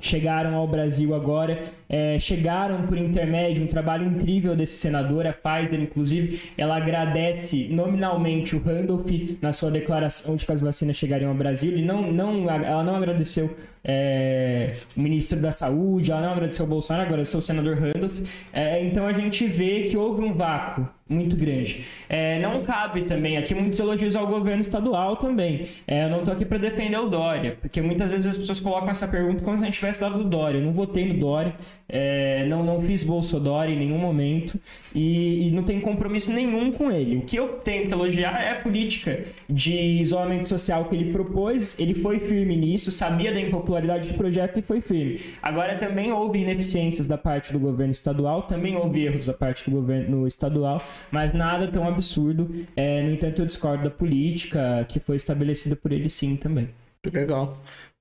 chegaram 0.00 0.54
ao 0.54 0.68
Brasil 0.68 1.14
agora, 1.14 1.58
é, 1.88 2.18
chegaram 2.18 2.86
por 2.86 2.98
intermédio 2.98 3.64
um 3.64 3.66
trabalho 3.66 4.06
incrível 4.06 4.54
desse 4.54 4.76
senador, 4.76 5.26
a 5.26 5.32
Pfizer, 5.32 5.80
inclusive, 5.80 6.52
ela 6.56 6.76
agradece 6.76 7.68
nominalmente 7.70 8.54
o 8.54 8.62
Randolph 8.62 9.10
na 9.40 9.52
sua 9.52 9.70
declaração 9.70 10.36
de 10.36 10.44
que 10.44 10.52
as 10.52 10.60
vacinas 10.60 10.96
chegariam 10.96 11.30
ao 11.30 11.36
Brasil. 11.36 11.76
E 11.76 11.82
não, 11.82 12.12
não, 12.12 12.48
ela 12.50 12.84
não 12.84 12.94
agradeceu 12.94 13.56
é, 13.88 14.74
o 14.96 15.00
ministro 15.00 15.38
da 15.38 15.52
Saúde, 15.52 16.10
ela 16.10 16.20
não 16.20 16.32
agradeceu 16.32 16.66
o 16.66 16.68
Bolsonaro, 16.68 17.06
agradeceu 17.06 17.38
o 17.38 17.42
senador 17.42 17.76
Randolph. 17.76 18.18
É, 18.52 18.84
então 18.84 19.06
a 19.06 19.12
gente 19.12 19.46
vê 19.46 19.84
que 19.84 19.96
houve 19.96 20.22
um 20.22 20.34
vácuo 20.34 20.88
muito 21.08 21.36
grande. 21.36 21.84
É, 22.08 22.40
não 22.40 22.62
cabe 22.62 23.02
também 23.02 23.36
aqui 23.36 23.54
muitos 23.54 23.78
elogios 23.78 24.16
ao 24.16 24.26
governo 24.26 24.60
estadual 24.60 25.16
também. 25.16 25.68
É, 25.86 26.04
eu 26.04 26.10
não 26.10 26.18
estou 26.18 26.34
aqui 26.34 26.44
para 26.44 26.58
defender 26.58 26.98
o 26.98 27.08
Dória, 27.08 27.56
porque 27.60 27.80
muitas 27.80 28.10
vezes 28.10 28.26
as 28.26 28.36
pessoas 28.36 28.58
colocam 28.58 28.90
essa 28.90 29.06
pergunta 29.06 29.44
como 29.44 29.56
se 29.56 29.62
a 29.62 29.66
gente 29.66 29.76
tivesse 29.76 30.00
dado 30.00 30.18
do 30.18 30.24
Dória. 30.24 30.58
Eu 30.58 30.64
não 30.64 30.72
votei 30.72 31.06
no 31.06 31.14
Dória, 31.14 31.54
é, 31.88 32.44
não, 32.46 32.64
não 32.64 32.82
fiz 32.82 33.04
Bolsonaro 33.04 33.70
em 33.70 33.76
nenhum 33.76 33.98
momento 33.98 34.58
e, 34.92 35.46
e, 35.46 35.50
não 35.52 35.62
tenho 35.62 35.80
compromisso 35.80 36.32
nenhum 36.32 36.72
com 36.72 36.90
ele. 36.90 37.18
O 37.18 37.22
que 37.22 37.36
eu 37.36 37.60
tenho 37.60 37.86
que 37.86 37.92
elogiar 37.92 38.42
é 38.42 38.50
a 38.50 38.56
política 38.56 39.26
de 39.48 39.76
isolamento 39.76 40.48
social 40.48 40.86
que 40.86 40.96
ele 40.96 41.12
propôs. 41.12 41.78
Ele 41.78 41.94
foi 41.94 42.18
firme 42.18 42.56
nisso, 42.56 42.90
sabia 42.90 43.32
da 43.32 43.40
impopularidade 43.40 43.75
popularidade 43.76 44.08
do 44.08 44.14
projeto 44.14 44.58
e 44.58 44.62
foi 44.62 44.80
firme. 44.80 45.20
Agora 45.42 45.76
também 45.76 46.12
houve 46.12 46.40
ineficiências 46.40 47.06
da 47.06 47.18
parte 47.18 47.52
do 47.52 47.58
governo 47.58 47.90
estadual, 47.92 48.42
também 48.42 48.76
houve 48.76 49.04
erros 49.04 49.26
da 49.26 49.34
parte 49.34 49.64
do 49.64 49.70
governo 49.70 50.26
estadual, 50.26 50.82
mas 51.10 51.32
nada 51.32 51.68
tão 51.68 51.86
absurdo. 51.86 52.66
É, 52.74 53.02
no 53.02 53.10
entanto, 53.10 53.42
eu 53.42 53.46
discordo 53.46 53.84
da 53.84 53.90
política 53.90 54.84
que 54.88 54.98
foi 54.98 55.16
estabelecida 55.16 55.76
por 55.76 55.92
ele 55.92 56.08
sim 56.08 56.36
também. 56.36 56.70
Legal. 57.12 57.52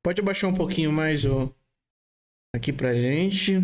Pode 0.03 0.21
abaixar 0.21 0.49
um 0.49 0.53
pouquinho 0.53 0.91
mais 0.91 1.25
o 1.25 1.51
aqui 2.55 2.71
pra 2.71 2.93
gente. 2.93 3.57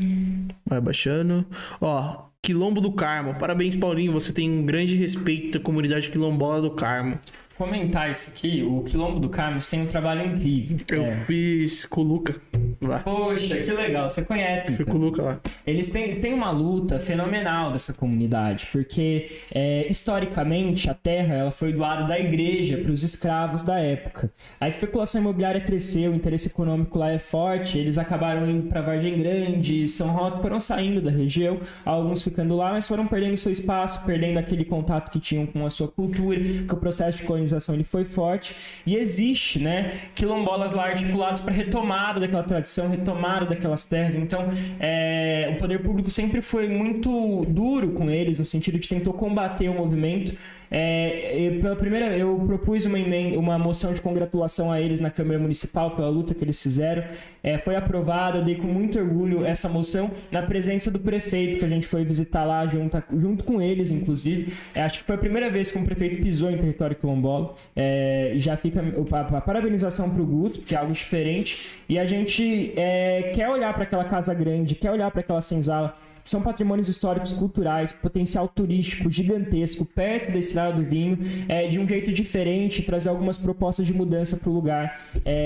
Vai 0.65 0.77
abaixando. 0.77 1.45
Ó, 1.79 2.25
Quilombo 2.43 2.81
do 2.81 2.91
Carmo. 2.91 3.35
Parabéns, 3.35 3.75
Paulinho. 3.75 4.11
Você 4.11 4.33
tem 4.33 4.49
um 4.49 4.65
grande 4.65 4.95
respeito 4.95 5.57
da 5.57 5.63
comunidade 5.63 6.09
quilombola 6.09 6.61
do 6.61 6.71
Carmo. 6.71 7.19
Comentar 7.61 8.09
isso 8.09 8.31
aqui, 8.31 8.63
o 8.63 8.81
Quilombo 8.81 9.19
do 9.19 9.29
Carmo 9.29 9.59
tem 9.61 9.83
um 9.83 9.85
trabalho 9.85 10.25
incrível. 10.25 10.83
Eu 10.89 11.03
É. 11.03 11.19
fiz 11.27 11.85
com 11.85 12.01
o 12.01 12.03
Luca 12.03 12.41
lá. 12.81 13.01
Poxa, 13.01 13.55
que 13.57 13.71
legal, 13.71 14.09
você 14.09 14.23
conhece. 14.23 14.65
Fui 14.65 14.73
então. 14.73 14.85
com 14.87 14.93
o 14.93 14.97
Luca 14.97 15.21
lá. 15.21 15.39
Eles 15.67 15.85
têm, 15.85 16.19
têm 16.19 16.33
uma 16.33 16.49
luta 16.49 16.97
fenomenal 16.99 17.71
dessa 17.71 17.93
comunidade, 17.93 18.67
porque 18.71 19.29
é, 19.53 19.85
historicamente 19.87 20.89
a 20.89 20.95
terra 20.95 21.35
ela 21.35 21.51
foi 21.51 21.71
doada 21.71 22.05
da 22.05 22.19
igreja 22.19 22.77
para 22.79 22.91
os 22.91 23.03
escravos 23.03 23.61
da 23.61 23.77
época. 23.77 24.31
A 24.59 24.67
especulação 24.67 25.21
imobiliária 25.21 25.61
cresceu, 25.61 26.11
o 26.11 26.15
interesse 26.15 26.47
econômico 26.47 26.97
lá 26.97 27.11
é 27.11 27.19
forte, 27.19 27.77
eles 27.77 27.99
acabaram 27.99 28.49
indo 28.49 28.69
para 28.69 28.81
Vargem 28.81 29.19
Grande, 29.19 29.87
São 29.87 30.07
Roque, 30.07 30.41
foram 30.41 30.59
saindo 30.59 30.99
da 30.99 31.11
região, 31.11 31.59
alguns 31.85 32.23
ficando 32.23 32.55
lá, 32.55 32.71
mas 32.71 32.87
foram 32.87 33.05
perdendo 33.05 33.37
seu 33.37 33.51
espaço, 33.51 34.03
perdendo 34.03 34.39
aquele 34.39 34.65
contato 34.65 35.11
que 35.11 35.19
tinham 35.19 35.45
com 35.45 35.63
a 35.63 35.69
sua 35.69 35.87
cultura, 35.87 36.39
que 36.39 36.73
o 36.73 36.77
processo 36.77 37.19
de 37.19 37.23
colonização 37.23 37.50
ele 37.75 37.83
foi 37.83 38.05
forte 38.05 38.55
e 38.85 38.95
existe, 38.95 39.59
né, 39.59 40.01
quilombolas 40.15 40.73
lá 40.73 40.85
articulados 40.85 41.41
para 41.41 41.53
retomada 41.53 42.19
daquela 42.19 42.43
tradição, 42.43 42.89
retomada 42.89 43.45
daquelas 43.45 43.83
terras. 43.83 44.15
Então, 44.15 44.49
é, 44.79 45.51
o 45.53 45.57
poder 45.57 45.81
público 45.81 46.09
sempre 46.09 46.41
foi 46.41 46.67
muito 46.67 47.45
duro 47.45 47.91
com 47.91 48.09
eles 48.09 48.39
no 48.39 48.45
sentido 48.45 48.79
de 48.79 48.87
tentou 48.87 49.13
combater 49.13 49.69
o 49.69 49.73
movimento. 49.73 50.35
É, 50.73 51.37
eu, 51.37 51.59
pela 51.59 51.75
primeira, 51.75 52.17
eu 52.17 52.33
propus 52.47 52.85
uma, 52.85 52.97
emen- 52.97 53.35
uma 53.35 53.59
moção 53.59 53.93
de 53.93 53.99
congratulação 53.99 54.71
a 54.71 54.79
eles 54.79 55.01
na 55.01 55.11
Câmara 55.11 55.37
Municipal 55.37 55.91
pela 55.97 56.07
luta 56.07 56.33
que 56.33 56.43
eles 56.45 56.61
fizeram. 56.63 57.03
É, 57.43 57.57
foi 57.57 57.75
aprovada, 57.75 58.41
dei 58.41 58.55
com 58.55 58.67
muito 58.67 58.97
orgulho 58.97 59.45
essa 59.45 59.67
moção 59.67 60.09
na 60.31 60.41
presença 60.41 60.89
do 60.89 60.97
prefeito 60.97 61.59
que 61.59 61.65
a 61.65 61.67
gente 61.67 61.85
foi 61.85 62.05
visitar 62.05 62.45
lá 62.45 62.65
junto, 62.65 63.03
junto 63.17 63.43
com 63.43 63.61
eles, 63.61 63.91
inclusive. 63.91 64.53
É, 64.73 64.81
acho 64.83 64.99
que 64.99 65.05
foi 65.05 65.15
a 65.15 65.19
primeira 65.19 65.49
vez 65.49 65.69
que 65.69 65.77
um 65.77 65.83
prefeito 65.83 66.21
pisou 66.23 66.49
em 66.49 66.57
território 66.57 66.95
quilombola. 66.95 67.53
É, 67.75 68.33
já 68.37 68.55
fica 68.55 68.81
a, 68.81 69.37
a 69.37 69.41
parabenização 69.41 70.09
para 70.09 70.21
o 70.21 70.25
Guto, 70.25 70.61
que 70.61 70.73
é 70.73 70.77
algo 70.77 70.93
diferente. 70.93 71.67
E 71.89 71.99
a 71.99 72.05
gente 72.05 72.71
é, 72.77 73.31
quer 73.35 73.49
olhar 73.49 73.73
para 73.73 73.83
aquela 73.83 74.05
casa 74.05 74.33
grande, 74.33 74.75
quer 74.75 74.91
olhar 74.91 75.11
para 75.11 75.19
aquela 75.19 75.41
senzala 75.41 75.97
são 76.23 76.41
patrimônios 76.41 76.87
históricos 76.87 77.31
e 77.31 77.35
culturais, 77.35 77.91
potencial 77.91 78.47
turístico 78.47 79.09
gigantesco, 79.09 79.85
perto 79.85 80.31
da 80.31 80.39
Estrada 80.39 80.73
do 80.73 80.83
Vinho, 80.83 81.17
é, 81.47 81.67
de 81.67 81.79
um 81.79 81.87
jeito 81.87 82.11
diferente, 82.11 82.81
trazer 82.81 83.09
algumas 83.09 83.37
propostas 83.37 83.85
de 83.87 83.93
mudança 83.93 84.37
para 84.37 84.49
o 84.49 84.53
lugar, 84.53 85.01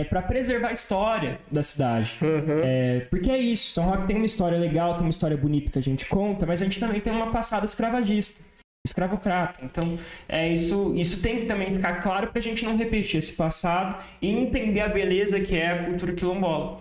para 0.09 0.21
preservar 0.21 0.69
a 0.69 0.73
história 0.73 1.39
da 1.51 1.63
cidade. 1.63 2.17
Uhum. 2.21 2.61
É, 2.63 3.07
porque 3.09 3.29
é 3.31 3.37
isso, 3.37 3.71
São 3.71 3.85
Roque 3.85 4.07
tem 4.07 4.15
uma 4.15 4.25
história 4.25 4.57
legal, 4.57 4.93
tem 4.93 5.01
uma 5.01 5.09
história 5.09 5.37
bonita 5.37 5.71
que 5.71 5.79
a 5.79 5.83
gente 5.83 6.05
conta, 6.05 6.45
mas 6.45 6.61
a 6.61 6.65
gente 6.65 6.79
também 6.79 6.99
tem 6.99 7.13
uma 7.13 7.31
passada 7.31 7.65
escravagista. 7.65 8.41
Escravocrata. 8.85 9.65
Então, 9.65 9.97
é, 10.29 10.47
isso, 10.53 10.93
isso 10.95 11.19
tem 11.19 11.39
que 11.39 11.45
também 11.47 11.73
ficar 11.73 12.03
claro 12.03 12.27
para 12.27 12.37
a 12.37 12.41
gente 12.41 12.63
não 12.63 12.77
repetir 12.77 13.17
esse 13.17 13.33
passado 13.33 14.03
e 14.21 14.29
entender 14.29 14.81
a 14.81 14.87
beleza 14.87 15.39
que 15.39 15.55
é 15.55 15.71
a 15.71 15.85
cultura 15.85 16.13
quilombola. 16.13 16.77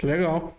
Legal. 0.00 0.56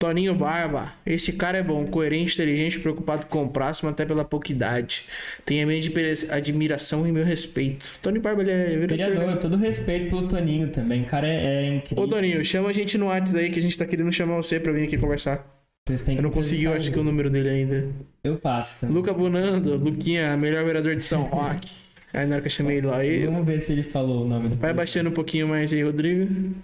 Toninho 0.00 0.34
Barba. 0.34 0.94
Esse 1.04 1.30
cara 1.34 1.58
é 1.58 1.62
bom, 1.62 1.84
coerente, 1.86 2.32
inteligente, 2.32 2.80
preocupado 2.80 3.26
com 3.26 3.44
o 3.44 3.48
próximo, 3.50 3.90
até 3.90 4.06
pela 4.06 4.24
pouca 4.24 4.50
idade. 4.50 5.04
Tem 5.44 5.62
a 5.62 5.66
minha 5.66 5.78
admira- 5.78 6.34
admiração 6.34 7.06
e 7.06 7.12
meu 7.12 7.22
respeito. 7.22 7.84
Toninho 8.00 8.22
Barba, 8.22 8.40
ele 8.40 8.50
é 8.50 8.64
vereador. 8.78 9.16
Vereador, 9.18 9.36
todo 9.38 9.56
respeito 9.58 10.08
pelo 10.08 10.26
Toninho 10.26 10.68
também. 10.68 11.02
O 11.02 11.04
cara 11.04 11.28
é, 11.28 11.66
é 11.66 11.74
incrível. 11.76 12.02
Ô, 12.02 12.08
Toninho, 12.08 12.42
chama 12.42 12.70
a 12.70 12.72
gente 12.72 12.96
no 12.96 13.06
WhatsApp 13.08 13.44
aí 13.44 13.50
que 13.50 13.58
a 13.58 13.62
gente 13.62 13.76
tá 13.76 13.84
querendo 13.84 14.10
chamar 14.10 14.36
você 14.36 14.58
pra 14.58 14.72
vir 14.72 14.84
aqui 14.84 14.96
conversar. 14.96 15.46
Vocês 15.86 16.00
têm 16.00 16.16
Eu 16.16 16.22
não 16.22 16.30
consegui, 16.30 16.64
eu 16.64 16.72
acho 16.72 16.90
que 16.90 16.96
o 16.96 17.00
ele. 17.00 17.10
número 17.10 17.28
dele 17.28 17.50
ainda. 17.50 17.88
Eu 18.24 18.36
passo 18.36 18.80
também. 18.80 18.96
Luca 18.96 19.12
Bonando, 19.12 19.76
Luquinha, 19.76 20.34
melhor 20.34 20.64
vereador 20.64 20.96
de 20.96 21.04
São 21.04 21.24
Roque. 21.24 21.70
Aí 22.12 22.24
na 22.26 22.36
hora 22.36 22.40
que 22.42 22.46
eu 22.48 22.52
chamei 22.52 22.78
ele 22.78 22.86
lá, 22.86 22.96
aí, 22.98 23.26
Vamos 23.26 23.44
ver 23.46 23.60
se 23.60 23.72
ele 23.72 23.82
falou 23.82 24.24
o 24.24 24.28
nome 24.28 24.48
do 24.48 24.56
vai 24.56 24.72
baixando 24.72 25.10
um 25.10 25.12
pouquinho 25.12 25.46
mais 25.46 25.72
aí, 25.74 25.82
Rodrigo. 25.82 26.54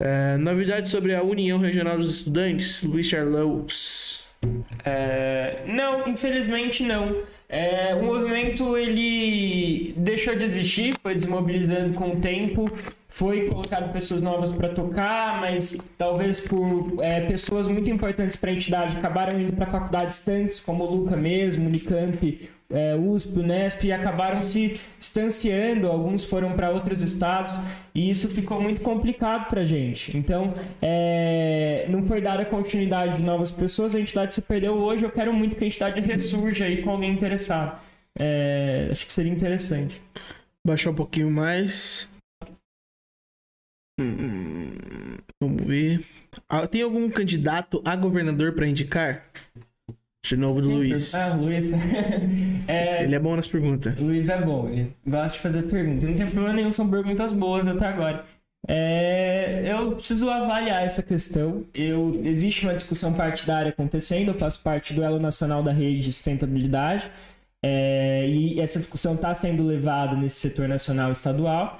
É, 0.00 0.36
novidades 0.36 0.90
sobre 0.90 1.14
a 1.14 1.22
União 1.22 1.58
Regional 1.58 1.96
dos 1.96 2.16
Estudantes, 2.16 2.82
Luiz 2.82 3.06
Charlous. 3.06 4.24
É, 4.84 5.62
não, 5.66 6.08
infelizmente 6.08 6.82
não. 6.82 7.22
É, 7.48 7.94
o 7.94 8.02
movimento 8.02 8.76
ele 8.76 9.94
deixou 9.96 10.34
de 10.34 10.42
existir, 10.42 10.94
foi 11.02 11.14
desmobilizando 11.14 11.96
com 11.96 12.10
o 12.10 12.20
tempo, 12.20 12.68
foi 13.08 13.48
colocado 13.48 13.92
pessoas 13.92 14.22
novas 14.22 14.50
para 14.50 14.70
tocar, 14.70 15.40
mas 15.40 15.78
talvez 15.96 16.40
por 16.40 16.96
é, 17.00 17.20
pessoas 17.20 17.68
muito 17.68 17.88
importantes 17.88 18.36
para 18.36 18.50
a 18.50 18.54
entidade 18.54 18.96
acabaram 18.96 19.40
indo 19.40 19.52
para 19.52 19.66
faculdades 19.66 20.16
distantes, 20.16 20.58
como 20.58 20.84
o 20.84 20.90
Luca 20.90 21.16
mesmo, 21.16 21.66
Unicamp, 21.66 22.50
é, 22.74 22.94
USP, 22.96 23.38
Unesp, 23.38 23.84
e 23.84 23.92
acabaram 23.92 24.42
se 24.42 24.78
distanciando, 24.98 25.86
alguns 25.86 26.24
foram 26.24 26.52
para 26.52 26.70
outros 26.70 27.00
estados, 27.00 27.54
e 27.94 28.10
isso 28.10 28.28
ficou 28.28 28.60
muito 28.60 28.82
complicado 28.82 29.48
para 29.48 29.62
a 29.62 29.64
gente. 29.64 30.16
Então, 30.16 30.52
é, 30.82 31.86
não 31.88 32.04
foi 32.06 32.20
dada 32.20 32.44
continuidade 32.44 33.16
de 33.16 33.22
novas 33.22 33.50
pessoas, 33.50 33.94
a 33.94 34.00
entidade 34.00 34.34
se 34.34 34.42
perdeu 34.42 34.74
hoje, 34.74 35.04
eu 35.04 35.10
quero 35.10 35.32
muito 35.32 35.56
que 35.56 35.64
a 35.64 35.66
entidade 35.66 36.00
ressurja 36.00 36.64
aí 36.64 36.82
com 36.82 36.90
alguém 36.90 37.12
interessado. 37.12 37.80
É, 38.18 38.88
acho 38.90 39.06
que 39.06 39.12
seria 39.12 39.32
interessante. 39.32 40.00
Baixar 40.66 40.90
um 40.90 40.94
pouquinho 40.94 41.30
mais. 41.30 42.08
Hum, 44.00 45.16
vamos 45.40 45.64
ver. 45.64 46.04
Ah, 46.48 46.66
tem 46.66 46.82
algum 46.82 47.08
candidato 47.10 47.80
a 47.84 47.94
governador 47.94 48.52
pra 48.52 48.66
indicar? 48.66 49.24
De 50.24 50.38
novo 50.38 50.62
do 50.62 50.70
Luiz. 50.70 51.14
Ah, 51.14 51.34
Luiz. 51.34 51.70
é, 52.66 53.04
Ele 53.04 53.14
é 53.14 53.18
bom 53.18 53.36
nas 53.36 53.46
perguntas. 53.46 54.00
Luiz 54.00 54.30
é 54.30 54.40
bom, 54.40 54.70
ele 54.70 54.90
gosta 55.06 55.36
de 55.36 55.42
fazer 55.42 55.64
perguntas. 55.64 56.08
Não 56.08 56.16
tem 56.16 56.26
problema 56.26 56.54
nenhum, 56.54 56.72
são 56.72 56.88
perguntas 56.88 57.34
boas 57.34 57.66
até 57.66 57.86
agora. 57.86 58.24
É, 58.66 59.62
eu 59.66 59.92
preciso 59.92 60.30
avaliar 60.30 60.82
essa 60.82 61.02
questão. 61.02 61.66
Eu, 61.74 62.22
existe 62.24 62.64
uma 62.64 62.74
discussão 62.74 63.12
partidária 63.12 63.68
acontecendo, 63.68 64.28
eu 64.28 64.34
faço 64.34 64.60
parte 64.62 64.94
do 64.94 65.02
Elo 65.02 65.20
Nacional 65.20 65.62
da 65.62 65.72
Rede 65.72 66.00
de 66.00 66.12
Sustentabilidade, 66.12 67.10
é, 67.62 68.26
e 68.26 68.58
essa 68.58 68.78
discussão 68.78 69.16
está 69.16 69.34
sendo 69.34 69.62
levada 69.62 70.16
nesse 70.16 70.36
setor 70.36 70.66
nacional 70.66 71.10
e 71.10 71.12
estadual. 71.12 71.78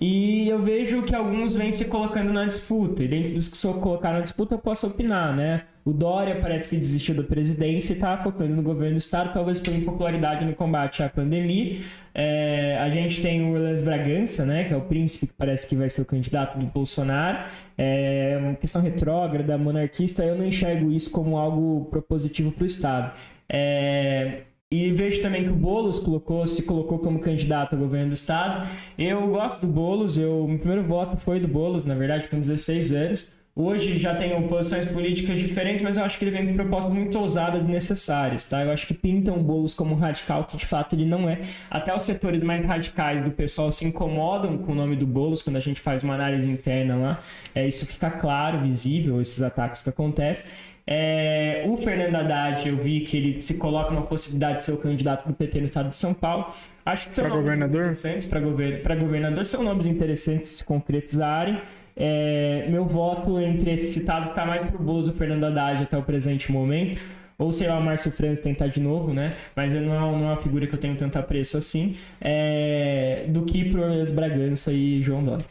E 0.00 0.48
eu 0.48 0.60
vejo 0.60 1.04
que 1.04 1.14
alguns 1.14 1.54
vêm 1.54 1.70
se 1.70 1.84
colocando 1.84 2.32
na 2.32 2.44
disputa. 2.44 3.04
E 3.04 3.08
dentro 3.08 3.34
dos 3.34 3.46
que 3.46 3.56
se 3.56 3.66
colocaram 3.74 4.16
na 4.16 4.22
disputa, 4.22 4.54
eu 4.54 4.58
posso 4.58 4.88
opinar, 4.88 5.34
né? 5.36 5.62
O 5.84 5.92
Dória 5.92 6.40
parece 6.40 6.68
que 6.68 6.76
desistiu 6.76 7.14
da 7.14 7.22
presidência 7.22 7.92
e 7.92 7.96
está 7.96 8.16
focando 8.16 8.56
no 8.56 8.62
governo 8.62 8.94
do 8.94 8.98
estado, 8.98 9.32
talvez 9.32 9.60
por 9.60 9.72
impopularidade 9.72 10.44
no 10.44 10.54
combate 10.54 11.02
à 11.02 11.08
pandemia. 11.08 11.78
É, 12.12 12.78
a 12.80 12.88
gente 12.88 13.20
tem 13.20 13.42
o 13.42 13.52
Orleans 13.52 13.82
Bragança, 13.82 14.44
né? 14.44 14.64
Que 14.64 14.72
é 14.72 14.76
o 14.76 14.80
príncipe 14.80 15.28
que 15.28 15.32
parece 15.34 15.66
que 15.66 15.76
vai 15.76 15.88
ser 15.88 16.02
o 16.02 16.04
candidato 16.04 16.58
do 16.58 16.66
Bolsonaro. 16.66 17.46
É 17.78 18.36
uma 18.40 18.54
questão 18.54 18.82
retrógrada, 18.82 19.56
monarquista. 19.56 20.24
Eu 20.24 20.36
não 20.36 20.44
enxergo 20.46 20.90
isso 20.90 21.10
como 21.10 21.36
algo 21.36 21.84
propositivo 21.84 22.50
para 22.50 22.62
o 22.62 22.66
estado. 22.66 23.12
É, 23.48 24.42
e 24.74 24.90
vejo 24.90 25.22
também 25.22 25.44
que 25.44 25.50
o 25.50 25.54
Boulos 25.54 26.00
colocou, 26.00 26.44
se 26.48 26.64
colocou 26.64 26.98
como 26.98 27.20
candidato 27.20 27.74
ao 27.74 27.78
governo 27.78 28.08
do 28.08 28.14
estado. 28.14 28.66
Eu 28.98 29.28
gosto 29.28 29.64
do 29.64 29.72
Boulos, 29.72 30.18
eu, 30.18 30.48
meu 30.48 30.58
primeiro 30.58 30.82
voto 30.82 31.16
foi 31.16 31.38
do 31.38 31.46
Boulos, 31.46 31.84
na 31.84 31.94
verdade, 31.94 32.26
com 32.26 32.40
16 32.40 32.90
anos. 32.90 33.32
Hoje 33.56 34.00
já 34.00 34.16
tenho 34.16 34.48
posições 34.48 34.84
políticas 34.84 35.38
diferentes, 35.38 35.80
mas 35.80 35.96
eu 35.96 36.02
acho 36.02 36.18
que 36.18 36.24
ele 36.24 36.32
vem 36.32 36.48
com 36.48 36.54
propostas 36.54 36.92
muito 36.92 37.16
ousadas 37.16 37.64
e 37.64 37.68
necessárias, 37.68 38.44
tá? 38.46 38.64
Eu 38.64 38.72
acho 38.72 38.84
que 38.84 38.92
pintam 38.92 39.36
o 39.36 39.40
Boulos 39.44 39.72
como 39.72 39.94
radical, 39.94 40.42
que 40.42 40.56
de 40.56 40.66
fato 40.66 40.96
ele 40.96 41.06
não 41.06 41.28
é. 41.28 41.38
Até 41.70 41.94
os 41.94 42.02
setores 42.02 42.42
mais 42.42 42.64
radicais 42.64 43.22
do 43.22 43.30
pessoal 43.30 43.70
se 43.70 43.84
incomodam 43.84 44.58
com 44.58 44.72
o 44.72 44.74
nome 44.74 44.96
do 44.96 45.06
Boulos 45.06 45.40
quando 45.40 45.54
a 45.54 45.60
gente 45.60 45.80
faz 45.80 46.02
uma 46.02 46.16
análise 46.16 46.50
interna 46.50 46.96
lá. 46.96 47.20
É, 47.54 47.64
isso 47.64 47.86
fica 47.86 48.10
claro, 48.10 48.58
visível, 48.58 49.20
esses 49.20 49.40
ataques 49.40 49.82
que 49.82 49.88
acontecem. 49.88 50.44
É, 50.86 51.64
o 51.66 51.76
Fernando 51.78 52.14
Haddad, 52.14 52.68
eu 52.68 52.76
vi 52.76 53.00
que 53.00 53.16
ele 53.16 53.40
se 53.40 53.54
coloca 53.54 53.90
numa 53.90 54.06
possibilidade 54.06 54.58
de 54.58 54.64
ser 54.64 54.72
o 54.72 54.76
candidato 54.76 55.26
do 55.26 55.32
PT 55.34 55.58
no 55.60 55.64
estado 55.64 55.88
de 55.88 55.96
São 55.96 56.12
Paulo. 56.12 56.46
Acho 56.84 57.08
que 57.08 57.14
são 57.14 57.24
Pra 57.24 57.30
nomes 57.30 57.44
governador? 57.44 57.80
interessantes 57.82 58.26
para 58.26 58.40
gover 58.40 58.82
governador, 59.00 59.44
são 59.46 59.62
nomes 59.62 59.86
interessantes 59.86 60.50
se 60.50 60.64
concretizarem. 60.64 61.60
É, 61.96 62.66
meu 62.68 62.84
voto 62.86 63.38
entre 63.40 63.70
esses 63.72 63.90
citados 63.90 64.28
está 64.28 64.44
mais 64.44 64.62
pro 64.62 64.78
Bozo 64.78 65.12
do 65.12 65.16
Fernando 65.16 65.44
Haddad 65.44 65.84
até 65.84 65.96
o 65.96 66.02
presente 66.02 66.52
momento. 66.52 66.98
Ou 67.36 67.50
sei 67.50 67.66
lá, 67.66 67.78
o 67.78 67.82
Márcio 67.82 68.12
Franz 68.12 68.38
tentar 68.38 68.68
de 68.68 68.80
novo, 68.80 69.12
né? 69.12 69.34
Mas 69.56 69.72
ele 69.72 69.86
não 69.86 69.94
é, 69.94 69.98
não 69.98 70.24
é 70.24 70.32
uma 70.32 70.36
figura 70.36 70.66
que 70.66 70.74
eu 70.74 70.78
tenho 70.78 70.96
tanto 70.96 71.18
apreço 71.18 71.56
assim. 71.56 71.96
É, 72.20 73.24
do 73.28 73.44
que 73.44 73.64
pro 73.70 73.82
Bragança 74.14 74.72
e 74.72 75.00
João 75.02 75.24
Dória. 75.24 75.44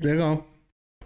Legal. 0.00 0.44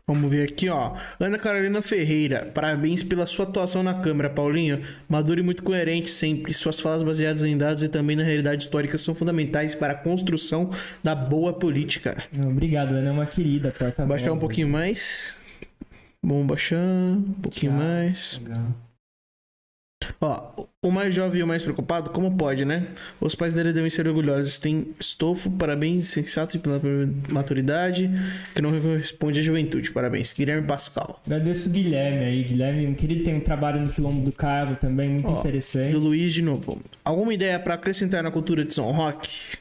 Vamos 0.09 0.30
ver 0.30 0.48
aqui, 0.48 0.70
ó. 0.70 0.96
Ana 1.20 1.38
Carolina 1.38 1.82
Ferreira, 1.82 2.50
parabéns 2.54 3.02
pela 3.02 3.26
sua 3.26 3.44
atuação 3.44 3.82
na 3.82 3.92
Câmara, 4.00 4.30
Paulinho. 4.30 4.82
Maduro 5.06 5.38
e 5.38 5.42
muito 5.42 5.62
coerente 5.62 6.09
sempre. 6.09 6.54
Suas 6.54 6.80
falas 6.80 7.02
baseadas 7.02 7.44
em 7.44 7.59
dados 7.59 7.82
e 7.82 7.90
também 7.90 8.16
na 8.16 8.22
realidade 8.22 8.62
histórica 8.62 8.96
são 8.96 9.14
fundamentais 9.14 9.74
para 9.74 9.92
a 9.92 9.96
construção 9.96 10.70
da 11.04 11.14
boa 11.14 11.52
política. 11.52 12.24
Obrigado, 12.40 12.92
Ana 12.94 13.11
é 13.11 13.12
uma 13.12 13.26
querida, 13.26 13.70
porta 13.78 14.06
Baixar 14.06 14.32
um 14.32 14.38
pouquinho 14.38 14.70
mais. 14.70 15.34
Vamos 16.22 16.46
baixar 16.46 16.78
um 16.78 17.34
pouquinho 17.42 17.72
Tchau. 17.72 17.80
mais. 17.80 18.40
Legal. 18.42 18.88
Ó, 20.20 20.64
o 20.82 20.90
mais 20.90 21.14
jovem 21.14 21.40
e 21.40 21.42
o 21.44 21.46
mais 21.46 21.62
preocupado, 21.62 22.10
como 22.10 22.36
pode, 22.36 22.64
né? 22.64 22.88
Os 23.20 23.34
pais 23.36 23.54
dele 23.54 23.72
devem 23.72 23.88
ser 23.88 24.08
orgulhosos. 24.08 24.58
Tem 24.58 24.88
estofo, 24.98 25.48
parabéns, 25.50 26.08
sensato 26.08 26.58
pela 26.58 26.80
maturidade, 27.30 28.10
que 28.54 28.60
não 28.60 28.70
corresponde 28.80 29.38
à 29.38 29.42
juventude. 29.42 29.92
Parabéns. 29.92 30.32
Guilherme 30.32 30.66
Pascal. 30.66 31.20
Agradeço 31.24 31.68
o 31.68 31.72
Guilherme 31.72 32.24
aí. 32.24 32.42
Guilherme, 32.42 32.86
um 32.86 32.94
querido, 32.94 33.24
tem 33.24 33.36
um 33.36 33.40
trabalho 33.40 33.80
no 33.80 33.90
Quilombo 33.90 34.24
do 34.24 34.32
Cabo 34.32 34.74
também, 34.76 35.08
muito 35.08 35.30
Ó, 35.30 35.38
interessante. 35.38 35.92
Do 35.92 36.00
Luiz 36.00 36.34
de 36.34 36.42
novo. 36.42 36.80
Alguma 37.04 37.32
ideia 37.32 37.58
para 37.58 37.74
acrescentar 37.74 38.22
na 38.22 38.30
cultura 38.30 38.64
de 38.64 38.74
São 38.74 38.90
Roque? 38.90 39.58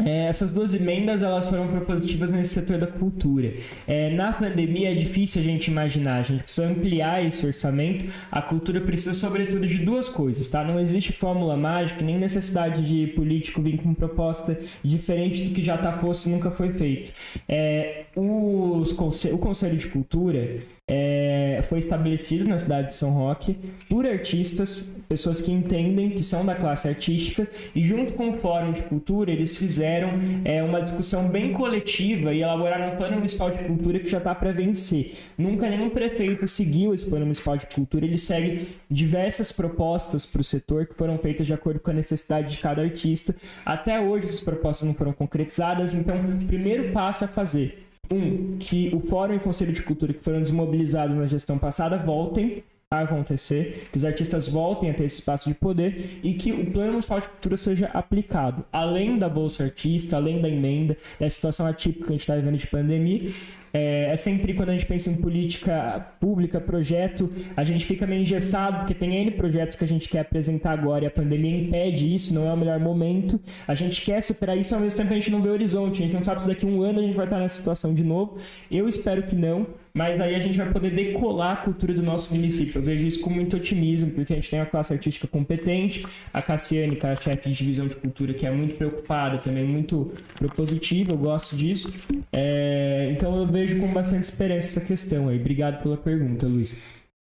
É, 0.00 0.26
essas 0.26 0.52
duas 0.52 0.74
emendas 0.74 1.24
elas 1.24 1.50
foram 1.50 1.66
propositivas 1.66 2.30
nesse 2.30 2.54
setor 2.54 2.78
da 2.78 2.86
cultura. 2.86 3.52
É, 3.84 4.10
na 4.10 4.32
pandemia 4.32 4.92
é 4.92 4.94
difícil 4.94 5.42
a 5.42 5.44
gente 5.44 5.68
imaginar, 5.68 6.18
a 6.18 6.22
gente 6.22 6.44
precisa 6.44 6.68
ampliar 6.68 7.24
esse 7.26 7.44
orçamento. 7.44 8.06
A 8.30 8.40
cultura 8.40 8.80
precisa, 8.80 9.12
sobretudo, 9.12 9.66
de 9.66 9.78
duas 9.78 10.08
coisas, 10.08 10.46
tá? 10.46 10.62
Não 10.62 10.78
existe 10.78 11.12
fórmula 11.12 11.56
mágica, 11.56 12.00
nem 12.04 12.16
necessidade 12.16 12.86
de 12.86 13.12
político 13.12 13.60
vir 13.60 13.78
com 13.78 13.92
proposta 13.92 14.56
diferente 14.84 15.42
do 15.42 15.50
que 15.50 15.62
já 15.62 15.74
está 15.74 15.90
posto 15.90 16.28
e 16.28 16.32
nunca 16.32 16.52
foi 16.52 16.70
feito. 16.70 17.12
É, 17.48 18.04
os 18.14 18.92
o 18.92 19.38
Conselho 19.38 19.76
de 19.76 19.88
Cultura 19.88 20.60
é, 20.88 21.62
foi 21.68 21.78
estabelecido 21.78 22.48
na 22.48 22.58
cidade 22.58 22.88
de 22.88 22.94
São 22.94 23.10
Roque 23.10 23.56
por 23.88 24.06
artistas, 24.06 24.90
pessoas 25.06 25.40
que 25.40 25.52
entendem 25.52 26.10
que 26.10 26.22
são 26.22 26.44
da 26.44 26.54
classe 26.54 26.88
artística, 26.88 27.46
e 27.74 27.84
junto 27.84 28.14
com 28.14 28.30
o 28.30 28.32
Fórum 28.38 28.72
de 28.72 28.82
Cultura, 28.82 29.30
eles 29.30 29.56
fizeram 29.56 30.10
é, 30.44 30.62
uma 30.62 30.80
discussão 30.80 31.28
bem 31.28 31.52
coletiva 31.52 32.32
e 32.32 32.42
elaboraram 32.42 32.94
um 32.94 32.96
plano 32.96 33.16
municipal 33.16 33.50
de 33.50 33.58
cultura 33.64 33.98
que 34.00 34.08
já 34.08 34.18
está 34.18 34.34
para 34.34 34.50
vencer. 34.50 35.14
Nunca 35.36 35.68
nenhum 35.68 35.90
prefeito 35.90 36.46
seguiu 36.46 36.94
esse 36.94 37.04
plano 37.04 37.26
municipal 37.26 37.56
de 37.56 37.66
cultura, 37.66 38.06
ele 38.06 38.18
segue 38.18 38.66
diversas 38.90 39.52
propostas 39.52 40.24
para 40.24 40.40
o 40.40 40.44
setor 40.44 40.86
que 40.86 40.94
foram 40.94 41.18
feitas 41.18 41.46
de 41.46 41.52
acordo 41.52 41.80
com 41.80 41.90
a 41.90 41.94
necessidade 41.94 42.52
de 42.52 42.58
cada 42.58 42.80
artista. 42.82 43.34
Até 43.64 44.00
hoje 44.00 44.26
essas 44.26 44.40
propostas 44.40 44.86
não 44.86 44.94
foram 44.94 45.12
concretizadas, 45.12 45.92
então 45.92 46.16
o 46.16 46.46
primeiro 46.46 46.92
passo 46.92 47.24
é 47.24 47.26
fazer 47.26 47.87
um, 48.10 48.56
que 48.58 48.90
o 48.94 49.00
Fórum 49.00 49.34
e 49.34 49.36
o 49.36 49.40
Conselho 49.40 49.72
de 49.72 49.82
Cultura 49.82 50.12
que 50.12 50.20
foram 50.20 50.40
desmobilizados 50.40 51.16
na 51.16 51.26
gestão 51.26 51.58
passada 51.58 51.96
voltem 51.98 52.62
a 52.90 53.00
acontecer, 53.00 53.88
que 53.92 53.98
os 53.98 54.04
artistas 54.04 54.48
voltem 54.48 54.90
a 54.90 54.94
ter 54.94 55.04
esse 55.04 55.16
espaço 55.16 55.46
de 55.46 55.54
poder 55.54 56.20
e 56.22 56.32
que 56.32 56.52
o 56.52 56.70
plano 56.70 56.92
municipal 56.92 57.20
de 57.20 57.28
cultura 57.28 57.56
seja 57.56 57.86
aplicado. 57.88 58.64
Além 58.72 59.18
da 59.18 59.28
Bolsa 59.28 59.64
Artista, 59.64 60.16
além 60.16 60.40
da 60.40 60.48
emenda, 60.48 60.96
da 61.20 61.28
situação 61.28 61.66
atípica 61.66 62.06
que 62.06 62.10
a 62.10 62.12
gente 62.12 62.20
está 62.22 62.34
vivendo 62.34 62.56
de 62.56 62.66
pandemia, 62.66 63.30
é, 63.72 64.10
é 64.12 64.16
sempre 64.16 64.54
quando 64.54 64.70
a 64.70 64.72
gente 64.72 64.86
pensa 64.86 65.10
em 65.10 65.16
política 65.16 66.06
pública, 66.20 66.60
projeto, 66.60 67.30
a 67.56 67.64
gente 67.64 67.84
fica 67.84 68.06
meio 68.06 68.22
engessado, 68.22 68.78
porque 68.78 68.94
tem 68.94 69.14
N 69.16 69.30
projetos 69.32 69.76
que 69.76 69.84
a 69.84 69.88
gente 69.88 70.08
quer 70.08 70.20
apresentar 70.20 70.72
agora 70.72 71.04
e 71.04 71.06
a 71.06 71.10
pandemia 71.10 71.56
impede 71.56 72.12
isso, 72.12 72.34
não 72.34 72.46
é 72.46 72.52
o 72.52 72.56
melhor 72.56 72.78
momento. 72.78 73.40
A 73.66 73.74
gente 73.74 74.02
quer 74.02 74.22
superar 74.22 74.56
isso, 74.56 74.74
ao 74.74 74.80
mesmo 74.80 74.96
tempo 74.96 75.12
a 75.12 75.16
gente 75.16 75.30
não 75.30 75.42
vê 75.42 75.50
horizonte, 75.50 76.02
a 76.02 76.06
gente 76.06 76.14
não 76.14 76.22
sabe 76.22 76.42
se 76.42 76.46
daqui 76.46 76.64
a 76.64 76.68
um 76.68 76.82
ano 76.82 77.00
a 77.00 77.02
gente 77.02 77.14
vai 77.16 77.26
estar 77.26 77.38
nessa 77.38 77.56
situação 77.56 77.94
de 77.94 78.04
novo. 78.04 78.38
Eu 78.70 78.88
espero 78.88 79.22
que 79.22 79.34
não, 79.34 79.66
mas 79.98 80.20
aí 80.20 80.36
a 80.36 80.38
gente 80.38 80.56
vai 80.56 80.70
poder 80.70 80.92
decolar 80.92 81.54
a 81.54 81.56
cultura 81.56 81.92
do 81.92 82.04
nosso 82.04 82.32
município. 82.32 82.78
Eu 82.78 82.84
vejo 82.84 83.04
isso 83.04 83.20
com 83.20 83.30
muito 83.30 83.56
otimismo, 83.56 84.12
porque 84.12 84.32
a 84.32 84.36
gente 84.36 84.48
tem 84.48 84.60
uma 84.60 84.64
classe 84.64 84.92
artística 84.92 85.26
competente, 85.26 86.06
a 86.32 86.40
Cassiane, 86.40 86.94
que 86.94 87.04
é 87.04 87.10
a 87.10 87.16
chefe 87.16 87.48
de 87.48 87.56
divisão 87.56 87.88
de 87.88 87.96
cultura, 87.96 88.32
que 88.32 88.46
é 88.46 88.50
muito 88.52 88.76
preocupada, 88.76 89.38
também 89.38 89.64
muito 89.64 90.12
propositiva, 90.36 91.14
eu 91.14 91.18
gosto 91.18 91.56
disso. 91.56 91.92
É, 92.32 93.10
então 93.10 93.36
eu 93.40 93.46
vejo 93.48 93.80
com 93.80 93.88
bastante 93.88 94.22
esperança 94.22 94.68
essa 94.68 94.80
questão 94.80 95.26
aí. 95.26 95.40
Obrigado 95.40 95.82
pela 95.82 95.96
pergunta, 95.96 96.46
Luiz. 96.46 96.76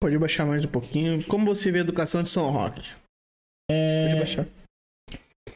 Pode 0.02 0.18
baixar 0.18 0.44
mais 0.44 0.66
um 0.66 0.68
pouquinho. 0.68 1.24
Como 1.26 1.46
você 1.46 1.72
vê 1.72 1.78
a 1.78 1.82
educação 1.82 2.24
de 2.24 2.32
São 2.32 2.50
Roque? 2.50 2.90
Pode 3.70 4.18
baixar. 4.18 4.48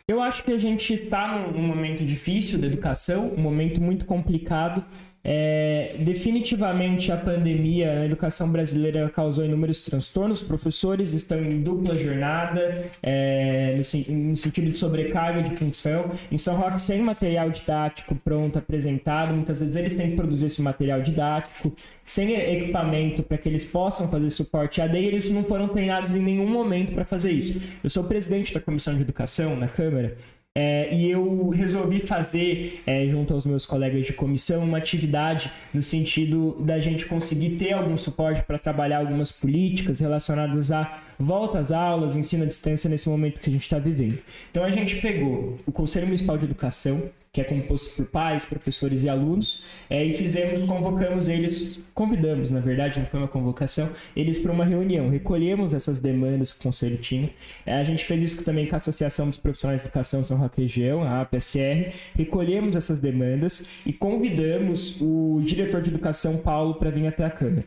Eu 0.07 0.21
acho 0.21 0.43
que 0.43 0.51
a 0.51 0.57
gente 0.59 0.93
está 0.93 1.27
num 1.27 1.63
momento 1.63 2.05
difícil 2.05 2.59
da 2.59 2.67
educação, 2.67 3.33
um 3.33 3.41
momento 3.41 3.81
muito 3.81 4.05
complicado. 4.05 4.85
É, 5.29 5.97
definitivamente 5.99 7.11
a 7.11 7.17
pandemia 7.17 7.93
na 7.95 8.05
educação 8.05 8.49
brasileira 8.49 9.09
causou 9.09 9.43
inúmeros 9.43 9.81
transtornos. 9.81 10.41
Os 10.41 10.47
professores 10.47 11.11
estão 11.11 11.43
em 11.43 11.61
dupla 11.61 11.97
jornada, 11.97 12.85
é, 13.03 13.75
no, 13.75 14.29
no 14.29 14.35
sentido 14.37 14.71
de 14.71 14.77
sobrecarga 14.77 15.43
de 15.43 15.53
função. 15.57 16.09
Em 16.31 16.37
São 16.37 16.55
Roque, 16.55 16.79
sem 16.79 17.01
material 17.01 17.49
didático 17.49 18.15
pronto, 18.15 18.57
apresentado, 18.57 19.33
muitas 19.33 19.59
vezes 19.59 19.75
eles 19.75 19.95
têm 19.95 20.11
que 20.11 20.15
produzir 20.15 20.45
esse 20.45 20.61
material 20.61 21.01
didático, 21.01 21.75
sem 22.05 22.33
equipamento 22.33 23.21
para 23.21 23.37
que 23.37 23.49
eles 23.49 23.65
possam 23.65 24.07
fazer 24.07 24.29
suporte 24.29 24.81
AD, 24.81 24.97
e 24.97 25.05
eles 25.07 25.29
não 25.29 25.43
foram 25.43 25.67
treinados 25.67 26.15
em 26.15 26.21
nenhum 26.21 26.47
momento 26.47 26.93
para 26.93 27.03
fazer 27.03 27.31
isso. 27.31 27.59
Eu 27.83 27.89
sou 27.89 28.05
presidente 28.05 28.53
da 28.53 28.61
Comissão 28.61 28.95
de 28.95 29.01
Educação 29.01 29.57
na 29.57 29.67
Câmara. 29.67 30.15
É, 30.59 30.91
e 30.91 31.11
eu 31.11 31.49
resolvi 31.49 31.99
fazer, 31.99 32.81
é, 32.87 33.07
junto 33.07 33.31
aos 33.31 33.45
meus 33.45 33.63
colegas 33.63 34.07
de 34.07 34.13
comissão, 34.13 34.63
uma 34.63 34.79
atividade 34.79 35.51
no 35.71 35.83
sentido 35.83 36.57
da 36.59 36.79
gente 36.79 37.05
conseguir 37.05 37.51
ter 37.51 37.73
algum 37.73 37.95
suporte 37.95 38.41
para 38.41 38.57
trabalhar 38.57 38.97
algumas 38.97 39.31
políticas 39.31 39.99
relacionadas 39.99 40.71
a 40.71 40.99
volta 41.19 41.59
às 41.59 41.71
aulas, 41.71 42.15
ensino 42.15 42.41
à 42.43 42.47
distância 42.47 42.89
nesse 42.89 43.07
momento 43.07 43.39
que 43.39 43.51
a 43.51 43.53
gente 43.53 43.61
está 43.61 43.77
vivendo. 43.77 44.17
Então 44.49 44.63
a 44.63 44.71
gente 44.71 44.95
pegou 44.95 45.57
o 45.63 45.71
Conselho 45.71 46.07
Municipal 46.07 46.39
de 46.39 46.45
Educação, 46.45 47.03
que 47.37 47.41
é 47.41 47.43
composto 47.43 47.95
por 47.95 48.05
pais, 48.07 48.45
professores 48.45 49.03
e 49.03 49.09
alunos, 49.09 49.63
é, 49.87 50.03
e 50.03 50.17
fizemos, 50.17 50.63
convocamos 50.63 51.27
eles, 51.27 51.79
convidamos, 51.93 52.49
na 52.49 52.59
verdade, 52.59 52.97
não 52.97 53.05
foi 53.05 53.19
uma 53.19 53.27
convocação, 53.27 53.91
eles 54.15 54.39
para 54.39 54.51
uma 54.51 54.65
reunião. 54.65 55.07
Recolhemos 55.07 55.71
essas 55.71 55.99
demandas 55.99 56.51
que 56.51 56.59
o 56.59 56.63
conselho 56.63 56.97
tinha. 56.97 57.29
É, 57.63 57.75
a 57.75 57.83
gente 57.83 58.03
fez 58.05 58.23
isso 58.23 58.43
também 58.43 58.65
com 58.65 58.75
a 58.75 58.77
Associação 58.77 59.27
dos 59.27 59.37
Profissionais 59.37 59.81
de 59.81 59.87
Educação 59.87 60.23
São 60.23 60.35
Roque 60.35 60.61
Região, 60.61 61.03
a 61.03 61.21
APSR. 61.21 61.93
Recolhemos 62.15 62.75
essas 62.75 62.99
demandas 62.99 63.63
e 63.85 63.93
convidamos 63.93 64.99
o 64.99 65.39
diretor 65.43 65.83
de 65.83 65.91
educação, 65.91 66.37
Paulo, 66.37 66.73
para 66.73 66.89
vir 66.89 67.05
até 67.05 67.23
a 67.23 67.29
Câmara. 67.29 67.65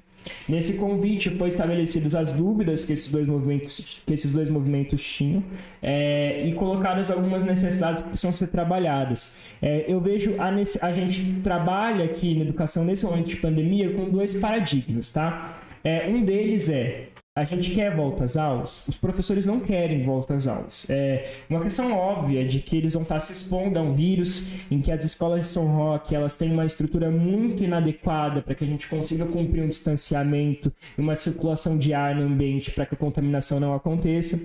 Nesse 0.49 0.75
convite 0.75 1.31
foi 1.31 1.49
estabelecidas 1.49 2.14
as 2.14 2.33
dúvidas 2.33 2.85
que 2.85 2.93
esses 2.93 3.09
dois 3.09 3.27
movimentos, 3.27 4.01
que 4.07 4.12
esses 4.12 4.33
dois 4.33 4.51
movimentos 4.51 5.03
tinham 5.03 5.43
é, 5.83 6.47
e 6.47 6.53
colocadas 6.53 7.11
algumas 7.11 7.45
necessidades 7.45 8.01
que 8.01 8.09
precisam 8.09 8.33
ser 8.33 8.49
trabalhadas. 8.49 9.35
É, 9.62 9.85
eu 9.89 10.01
vejo 10.01 10.35
a, 10.39 10.49
a 10.87 10.93
gente 10.93 11.41
trabalha 11.43 12.05
aqui 12.05 12.35
na 12.35 12.43
educação 12.43 12.85
nesse 12.85 13.05
momento 13.05 13.29
de 13.29 13.37
pandemia 13.37 13.91
com 13.91 14.09
dois 14.09 14.35
paradigmas, 14.35 15.12
tá? 15.12 15.62
É, 15.83 16.07
um 16.09 16.23
deles 16.23 16.68
é 16.68 17.09
a 17.37 17.45
gente 17.45 17.70
quer 17.70 17.95
volta 17.95 18.24
às 18.24 18.37
aulas, 18.37 18.87
os 18.89 18.97
professores 18.97 19.47
não 19.47 19.61
querem 19.61 20.05
volta 20.05 20.35
às 20.35 20.49
aulas. 20.49 20.87
É 20.91 21.31
uma 21.49 21.61
questão 21.61 21.93
óbvia 21.93 22.45
de 22.45 22.61
que 22.61 22.76
eles 22.76 22.95
vão 22.95 23.03
estar 23.03 23.20
se 23.20 23.33
expondo 23.33 23.78
a 23.78 23.83
um 23.83 23.95
vírus 23.95 24.49
em 24.70 24.81
que 24.81 24.91
as 24.91 25.05
escolas 25.05 25.45
de 25.45 25.49
São 25.49 25.66
Roque 25.66 26.14
elas 26.14 26.35
têm 26.35 26.51
uma 26.51 26.66
estrutura 26.66 27.11
muito 27.11 27.62
inadequada 27.62 28.43
para 28.43 28.55
que 28.55 28.64
a 28.64 28.66
gente 28.66 28.89
consiga 28.89 29.24
cumprir 29.26 29.62
um 29.62 29.68
distanciamento 29.68 30.72
e 30.99 31.01
uma 31.01 31.14
circulação 31.14 31.78
de 31.78 31.95
ar 31.95 32.16
no 32.16 32.22
ambiente 32.22 32.72
para 32.72 32.85
que 32.85 32.95
a 32.95 32.99
contaminação 32.99 33.61
não 33.61 33.74
aconteça. 33.74 34.39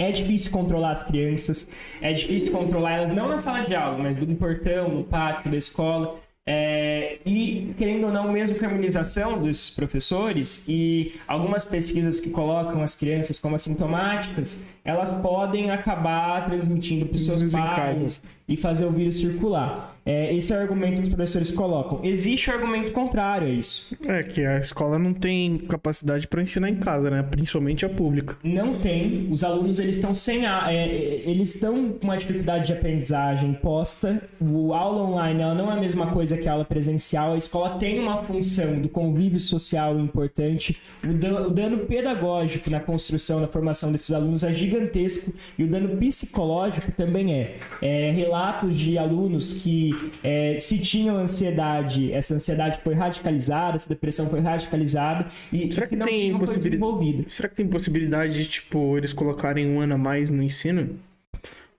É 0.00 0.10
difícil 0.10 0.50
controlar 0.50 0.90
as 0.90 1.02
crianças, 1.02 1.66
é 2.02 2.12
difícil 2.12 2.52
controlar 2.52 2.92
elas 2.92 3.10
não 3.10 3.28
na 3.28 3.38
sala 3.38 3.62
de 3.62 3.74
aula, 3.74 3.96
mas 3.96 4.18
no 4.18 4.36
portão, 4.36 4.90
no 4.90 5.04
pátio 5.04 5.50
da 5.50 5.56
escola. 5.56 6.18
É, 6.48 7.18
e, 7.26 7.74
querendo 7.76 8.04
ou 8.04 8.12
não, 8.12 8.30
mesmo 8.30 8.56
com 8.56 8.64
a 8.64 8.70
imunização 8.70 9.42
desses 9.42 9.68
professores 9.68 10.62
e 10.68 11.16
algumas 11.26 11.64
pesquisas 11.64 12.20
que 12.20 12.30
colocam 12.30 12.82
as 12.82 12.94
crianças 12.94 13.36
como 13.36 13.56
assintomáticas, 13.56 14.60
elas 14.84 15.12
podem 15.12 15.72
acabar 15.72 16.44
transmitindo 16.44 17.06
para 17.06 17.16
os 17.16 17.24
seus 17.24 17.42
pais. 17.50 18.22
E 18.48 18.56
fazer 18.56 18.84
o 18.86 18.90
vírus 18.90 19.16
circular. 19.16 19.94
É, 20.08 20.32
esse 20.32 20.52
é 20.52 20.56
o 20.56 20.60
argumento 20.60 21.00
que 21.00 21.08
os 21.08 21.12
professores 21.12 21.50
colocam. 21.50 21.98
Existe 22.04 22.48
o 22.48 22.52
argumento 22.54 22.92
contrário 22.92 23.48
a 23.48 23.50
isso. 23.50 23.92
É 24.06 24.22
que 24.22 24.44
a 24.46 24.56
escola 24.56 25.00
não 25.00 25.12
tem 25.12 25.58
capacidade 25.58 26.28
para 26.28 26.40
ensinar 26.40 26.70
em 26.70 26.76
casa, 26.76 27.10
né? 27.10 27.24
Principalmente 27.24 27.84
a 27.84 27.88
pública. 27.88 28.36
Não 28.44 28.78
tem. 28.78 29.26
Os 29.32 29.42
alunos 29.42 29.80
eles 29.80 29.96
estão 29.96 30.14
sem 30.14 30.46
a, 30.46 30.72
é, 30.72 30.86
eles 31.28 31.56
estão 31.56 31.90
com 31.94 32.04
uma 32.04 32.16
dificuldade 32.16 32.66
de 32.66 32.72
aprendizagem 32.72 33.52
posta. 33.54 34.22
O 34.40 34.72
aula 34.72 35.02
online 35.02 35.42
ela 35.42 35.54
não 35.56 35.68
é 35.72 35.74
a 35.74 35.80
mesma 35.80 36.06
coisa 36.12 36.36
que 36.36 36.48
a 36.48 36.52
aula 36.52 36.64
presencial. 36.64 37.32
A 37.32 37.36
escola 37.36 37.70
tem 37.70 37.98
uma 37.98 38.18
função 38.22 38.80
do 38.80 38.88
convívio 38.88 39.40
social 39.40 39.98
importante. 39.98 40.76
O, 41.02 41.12
da- 41.14 41.48
o 41.48 41.50
dano 41.50 41.78
pedagógico 41.78 42.70
na 42.70 42.78
construção, 42.78 43.40
na 43.40 43.48
formação 43.48 43.90
desses 43.90 44.12
alunos 44.12 44.44
é 44.44 44.52
gigantesco 44.52 45.32
e 45.58 45.64
o 45.64 45.66
dano 45.68 45.96
psicológico 45.96 46.92
também 46.92 47.34
é. 47.34 47.56
É, 47.82 48.10
relatos 48.36 48.76
de 48.76 48.98
alunos 48.98 49.52
que 49.62 49.90
é, 50.22 50.58
se 50.60 50.78
tinham 50.78 51.16
ansiedade, 51.16 52.12
essa 52.12 52.34
ansiedade 52.34 52.80
foi 52.84 52.94
radicalizada, 52.94 53.76
essa 53.76 53.88
depressão 53.88 54.28
foi 54.28 54.40
radicalizada 54.40 55.26
e 55.52 55.72
Será 55.72 55.86
se 55.86 55.90
que 55.90 55.96
não 55.96 56.06
tem 56.06 56.18
tinham, 56.20 56.38
foi 56.38 56.46
possibilidade- 56.46 56.70
desenvolvida. 56.70 57.28
Será 57.28 57.48
que 57.48 57.54
tem 57.54 57.66
possibilidade 57.66 58.34
de, 58.34 58.46
tipo, 58.48 58.98
eles 58.98 59.12
colocarem 59.12 59.66
um 59.68 59.80
ano 59.80 59.94
a 59.94 59.98
mais 59.98 60.28
no 60.30 60.42
ensino? 60.42 60.98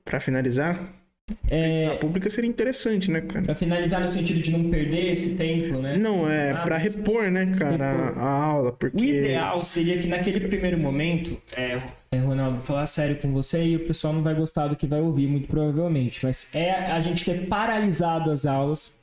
Pra 0.03 0.19
finalizar? 0.19 0.93
É, 1.49 1.87
A 1.87 1.95
pública 1.97 2.29
seria 2.29 2.49
interessante, 2.49 3.11
né, 3.11 3.21
cara? 3.21 3.43
Pra 3.43 3.55
finalizar 3.55 3.99
no 3.99 4.07
sentido 4.07 4.39
de 4.41 4.51
não 4.51 4.69
perder 4.69 5.11
esse 5.11 5.35
tempo, 5.35 5.79
né? 5.79 5.97
Não, 5.97 6.29
é 6.29 6.51
Ah, 6.51 6.61
pra 6.63 6.77
repor, 6.77 7.29
né, 7.29 7.53
cara, 7.57 8.07
Repor. 8.07 8.23
a 8.23 8.29
aula, 8.29 8.71
porque... 8.71 8.97
O 8.97 9.03
ideal 9.03 9.63
seria 9.63 9.97
que 9.97 10.07
naquele 10.07 10.39
primeiro 10.47 10.77
momento, 10.77 11.37
é, 11.55 11.81
é, 12.11 12.17
Ronaldo, 12.17 12.61
falar 12.61 12.85
sério 12.85 13.17
com 13.17 13.31
você 13.33 13.61
e 13.63 13.75
o 13.75 13.85
pessoal 13.85 14.13
não 14.13 14.23
vai 14.23 14.35
gostar 14.35 14.67
do 14.67 14.75
que 14.75 14.87
vai 14.87 15.01
ouvir, 15.01 15.27
muito 15.27 15.47
provavelmente, 15.47 16.19
mas 16.23 16.49
é 16.55 16.71
a 16.71 16.99
gente 17.01 17.25
ter 17.25 17.47
paralisado 17.47 18.31
as 18.31 18.45
aulas, 18.45 18.93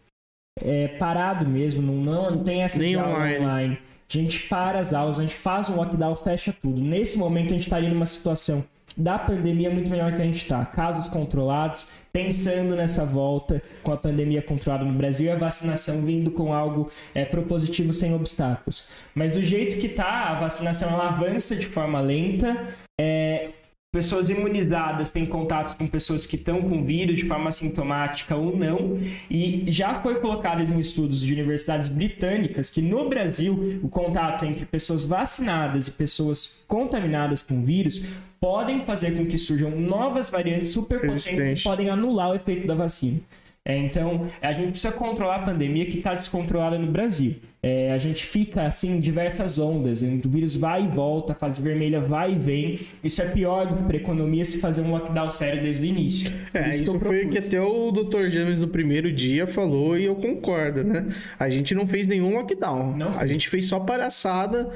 é, 0.62 0.88
parado 0.88 1.46
mesmo, 1.46 1.82
não, 1.82 1.94
não, 1.94 2.30
não 2.36 2.44
tem 2.44 2.62
essa 2.62 2.78
Nem 2.78 2.96
online. 2.96 3.38
online. 3.44 3.78
A 4.08 4.12
gente 4.16 4.46
para 4.48 4.78
as 4.78 4.94
aulas, 4.94 5.18
a 5.18 5.22
gente 5.22 5.34
faz 5.34 5.68
um 5.68 5.76
lockdown, 5.76 6.14
fecha 6.16 6.54
tudo. 6.62 6.80
Nesse 6.80 7.18
momento 7.18 7.48
a 7.48 7.54
gente 7.54 7.62
estaria 7.66 7.88
numa 7.88 8.06
situação 8.06 8.64
da 8.96 9.18
pandemia 9.18 9.70
muito 9.70 9.90
melhor 9.90 10.12
que 10.12 10.22
a 10.22 10.24
gente 10.24 10.42
está. 10.42 10.64
Casos 10.64 11.08
controlados, 11.08 11.86
pensando 12.12 12.76
nessa 12.76 13.04
volta 13.04 13.62
com 13.82 13.92
a 13.92 13.96
pandemia 13.96 14.42
controlada 14.42 14.84
no 14.84 14.92
Brasil 14.92 15.26
e 15.26 15.30
a 15.30 15.36
vacinação 15.36 16.02
vindo 16.02 16.30
com 16.30 16.52
algo 16.52 16.90
é, 17.14 17.24
propositivo 17.24 17.92
sem 17.92 18.14
obstáculos. 18.14 18.84
Mas 19.14 19.32
do 19.32 19.42
jeito 19.42 19.78
que 19.78 19.88
tá, 19.88 20.30
a 20.30 20.40
vacinação 20.40 20.90
ela 20.90 21.08
avança 21.08 21.56
de 21.56 21.66
forma 21.66 22.00
lenta. 22.00 22.68
é, 23.00 23.50
pessoas 23.94 24.28
imunizadas 24.28 25.12
têm 25.12 25.24
contatos 25.24 25.72
com 25.72 25.86
pessoas 25.86 26.26
que 26.26 26.34
estão 26.34 26.60
com 26.62 26.84
vírus 26.84 27.16
de 27.16 27.28
forma 27.28 27.52
sintomática 27.52 28.34
ou 28.34 28.56
não. 28.56 28.98
E 29.30 29.62
já 29.68 29.94
foi 29.94 30.16
colocado 30.16 30.62
em 30.62 30.80
estudos 30.80 31.20
de 31.20 31.32
universidades 31.32 31.88
britânicas 31.88 32.68
que 32.68 32.82
no 32.82 33.08
Brasil 33.08 33.78
o 33.84 33.88
contato 33.88 34.44
entre 34.44 34.66
pessoas 34.66 35.04
vacinadas 35.04 35.86
e 35.86 35.92
pessoas 35.92 36.64
contaminadas 36.66 37.40
com 37.40 37.64
vírus 37.64 38.02
podem 38.40 38.80
fazer 38.80 39.16
com 39.16 39.26
que 39.26 39.38
surjam 39.38 39.70
novas 39.70 40.28
variantes 40.28 40.70
superpotentes 40.70 41.62
que 41.62 41.62
podem 41.62 41.88
anular 41.88 42.32
o 42.32 42.34
efeito 42.34 42.66
da 42.66 42.74
vacina. 42.74 43.20
É, 43.66 43.78
então, 43.78 44.28
a 44.42 44.52
gente 44.52 44.72
precisa 44.72 44.92
controlar 44.92 45.36
a 45.36 45.38
pandemia 45.38 45.86
que 45.86 45.96
está 45.96 46.12
descontrolada 46.12 46.78
no 46.78 46.86
Brasil. 46.92 47.36
É, 47.62 47.92
a 47.92 47.96
gente 47.96 48.26
fica 48.26 48.64
assim 48.64 48.96
em 48.96 49.00
diversas 49.00 49.58
ondas. 49.58 50.02
O 50.02 50.28
vírus 50.28 50.54
vai 50.54 50.84
e 50.84 50.86
volta, 50.86 51.32
a 51.32 51.34
fase 51.34 51.62
vermelha 51.62 51.98
vai 51.98 52.32
e 52.32 52.38
vem. 52.38 52.80
Isso 53.02 53.22
é 53.22 53.24
pior 53.30 53.66
do 53.66 53.76
que 53.76 53.82
para 53.84 53.96
a 53.96 54.00
economia 54.00 54.44
se 54.44 54.58
fazer 54.58 54.82
um 54.82 54.90
lockdown 54.90 55.30
sério 55.30 55.62
desde 55.62 55.82
o 55.82 55.86
início. 55.86 56.30
É, 56.52 56.68
isso 56.68 56.92
eu 56.92 57.00
foi 57.00 57.24
o 57.24 57.30
que 57.30 57.38
até 57.38 57.58
o 57.58 57.90
Dr. 57.90 58.28
James 58.28 58.58
no 58.58 58.68
primeiro 58.68 59.10
dia 59.10 59.46
falou 59.46 59.98
e 59.98 60.04
eu 60.04 60.14
concordo, 60.14 60.84
né? 60.84 61.06
A 61.38 61.48
gente 61.48 61.74
não 61.74 61.86
fez 61.86 62.06
nenhum 62.06 62.34
lockdown. 62.34 62.94
Não 62.94 63.18
a 63.18 63.26
gente 63.26 63.48
fez 63.48 63.64
só 63.66 63.80
palhaçada 63.80 64.70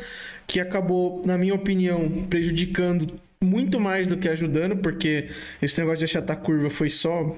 que 0.46 0.58
acabou, 0.58 1.20
na 1.26 1.36
minha 1.36 1.54
opinião, 1.54 2.08
prejudicando 2.30 3.20
muito 3.40 3.78
mais 3.78 4.06
do 4.06 4.16
que 4.16 4.28
ajudando, 4.28 4.78
porque 4.78 5.28
esse 5.60 5.78
negócio 5.78 5.98
de 5.98 6.04
achatar 6.06 6.38
curva 6.38 6.70
foi 6.70 6.88
só 6.88 7.36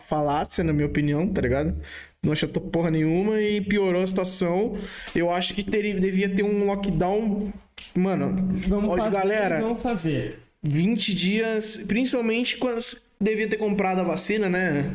falácia, 0.00 0.62
na 0.62 0.72
minha 0.72 0.86
opinião, 0.86 1.26
tá 1.26 1.40
ligado? 1.40 1.74
Não 2.22 2.32
achatou 2.32 2.62
porra 2.62 2.90
nenhuma 2.90 3.40
e 3.40 3.60
piorou 3.60 4.02
a 4.02 4.06
situação. 4.06 4.76
Eu 5.14 5.30
acho 5.30 5.54
que 5.54 5.62
teria, 5.64 5.94
devia 5.98 6.28
ter 6.28 6.42
um 6.42 6.66
lockdown. 6.66 7.50
Mano, 7.94 8.60
Vamos 8.68 8.96
fazer, 8.96 9.16
galera, 9.16 9.60
vamos 9.60 9.82
fazer. 9.82 10.38
20 10.62 11.14
dias, 11.14 11.78
principalmente 11.88 12.58
quando 12.58 12.78
devia 13.18 13.48
ter 13.48 13.56
comprado 13.56 14.00
a 14.00 14.04
vacina, 14.04 14.50
né? 14.50 14.90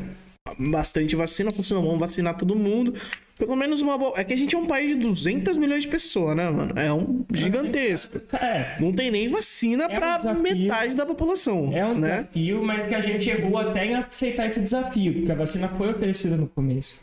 Bastante 0.58 1.14
vacina, 1.16 1.50
funcionou, 1.50 1.84
vamos 1.84 2.00
vacinar 2.00 2.36
todo 2.36 2.54
mundo. 2.56 2.94
Pelo 3.38 3.54
menos 3.54 3.82
uma 3.82 3.98
boa. 3.98 4.14
É 4.16 4.24
que 4.24 4.32
a 4.32 4.36
gente 4.38 4.54
é 4.54 4.58
um 4.58 4.66
país 4.66 4.88
de 4.88 4.94
200 5.02 5.58
milhões 5.58 5.82
de 5.82 5.88
pessoas, 5.90 6.34
né, 6.34 6.48
mano? 6.48 6.72
É 6.74 6.90
um 6.90 7.24
gigantesco. 7.32 8.18
É, 8.34 8.76
Não 8.80 8.92
tem 8.92 9.10
nem 9.10 9.28
vacina 9.28 9.84
É 9.84 9.86
um 9.88 9.94
pra 10.00 10.16
desafio. 10.16 10.42
metade 10.42 10.96
da 10.96 11.04
população, 11.04 11.70
é 11.74 11.84
um 11.84 11.98
né? 11.98 12.20
desafio, 12.22 12.62
mas 12.64 12.86
que 12.86 12.94
a 12.94 13.00
gente 13.02 13.28
errou 13.28 13.58
até 13.58 13.84
em 13.86 13.94
aceitar 13.94 14.46
esse 14.46 14.60
desafio, 14.60 15.12
porque 15.14 15.32
a 15.32 15.34
vacina 15.34 15.68
foi 15.68 15.90
oferecida 15.90 16.34
no 16.36 16.46
começo. 16.48 16.98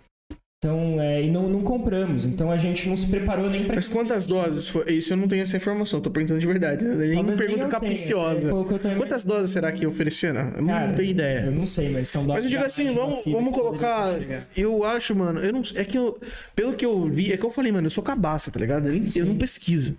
Então, 0.63 1.01
é, 1.01 1.21
e 1.21 1.29
não, 1.29 1.49
não 1.49 1.61
compramos. 1.61 2.25
Então 2.25 2.49
a 2.49 2.55
gente 2.55 2.87
não 2.87 2.95
se 2.95 3.05
preparou 3.05 3.49
nem 3.49 3.65
para 3.65 3.75
Mas 3.75 3.89
quantas 3.89 4.25
doses 4.25 4.69
foi? 4.69 4.93
Isso 4.93 5.11
eu 5.11 5.17
não 5.17 5.27
tenho 5.27 5.43
essa 5.43 5.57
informação, 5.57 5.99
tô 5.99 6.09
perguntando 6.09 6.39
de 6.39 6.47
verdade. 6.47 6.85
Né? 6.85 7.13
Talvez 7.13 7.37
nem 7.37 7.47
pergunta 7.47 7.67
capiciosa. 7.67 8.49
Quantas 8.97 9.25
doses 9.25 9.51
será 9.51 9.73
que 9.73 9.85
ofereceram? 9.85 10.53
Eu 10.57 10.65
Cara, 10.65 10.87
não 10.87 10.95
tenho 10.95 11.09
ideia. 11.09 11.39
Eu 11.47 11.51
não 11.51 11.65
sei, 11.65 11.89
mas 11.89 12.07
são 12.07 12.23
Mas 12.23 12.45
eu 12.45 12.49
digo 12.49 12.63
assim, 12.63 12.93
vamos, 12.93 13.25
vamos 13.25 13.53
colocar. 13.53 14.13
Eu 14.55 14.85
acho, 14.85 15.13
mano, 15.13 15.41
eu 15.41 15.51
não. 15.51 15.61
É 15.75 15.83
que 15.83 15.97
eu. 15.97 16.17
Pelo 16.55 16.73
que 16.73 16.85
eu 16.85 17.09
vi, 17.09 17.33
é 17.33 17.37
que 17.37 17.45
eu 17.45 17.51
falei, 17.51 17.69
mano, 17.69 17.87
eu 17.87 17.91
sou 17.91 18.03
cabaça, 18.03 18.49
tá 18.49 18.57
ligado? 18.57 18.87
Eu, 18.87 19.03
eu 19.17 19.25
não 19.25 19.35
pesquiso. 19.35 19.97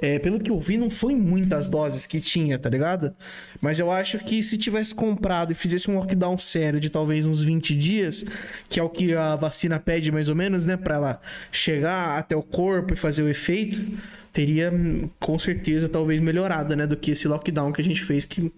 É, 0.00 0.18
pelo 0.18 0.40
que 0.40 0.50
eu 0.50 0.58
vi, 0.58 0.78
não 0.78 0.88
foi 0.88 1.14
muitas 1.14 1.68
doses 1.68 2.06
que 2.06 2.20
tinha, 2.20 2.58
tá 2.58 2.70
ligado? 2.70 3.14
Mas 3.60 3.78
eu 3.78 3.90
acho 3.90 4.18
que 4.20 4.42
se 4.42 4.56
tivesse 4.56 4.94
comprado 4.94 5.52
e 5.52 5.54
fizesse 5.54 5.90
um 5.90 5.96
lockdown 5.96 6.38
sério 6.38 6.80
de 6.80 6.88
talvez 6.88 7.26
uns 7.26 7.42
20 7.42 7.74
dias, 7.74 8.24
que 8.68 8.80
é 8.80 8.82
o 8.82 8.88
que 8.88 9.14
a 9.14 9.36
vacina 9.36 9.78
pede 9.78 10.10
mais 10.10 10.28
ou 10.28 10.34
menos, 10.34 10.64
né? 10.64 10.76
Pra 10.76 10.94
ela 10.94 11.20
chegar 11.52 12.18
até 12.18 12.34
o 12.34 12.42
corpo 12.42 12.94
e 12.94 12.96
fazer 12.96 13.22
o 13.22 13.28
efeito, 13.28 13.84
teria 14.32 14.70
hum, 14.72 15.08
com 15.18 15.38
certeza 15.38 15.88
talvez 15.88 16.20
melhorado, 16.20 16.74
né? 16.76 16.86
Do 16.86 16.96
que 16.96 17.10
esse 17.10 17.26
lockdown 17.28 17.72
que 17.72 17.80
a 17.80 17.84
gente 17.84 18.02
fez, 18.04 18.24
que. 18.24 18.50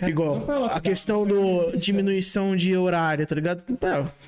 É, 0.00 0.10
Igual, 0.10 0.34
lockdown, 0.34 0.64
a 0.66 0.78
questão 0.80 1.26
do 1.26 1.74
diminuição 1.74 2.54
de 2.54 2.76
horário, 2.76 3.26
tá 3.26 3.34
ligado? 3.34 3.62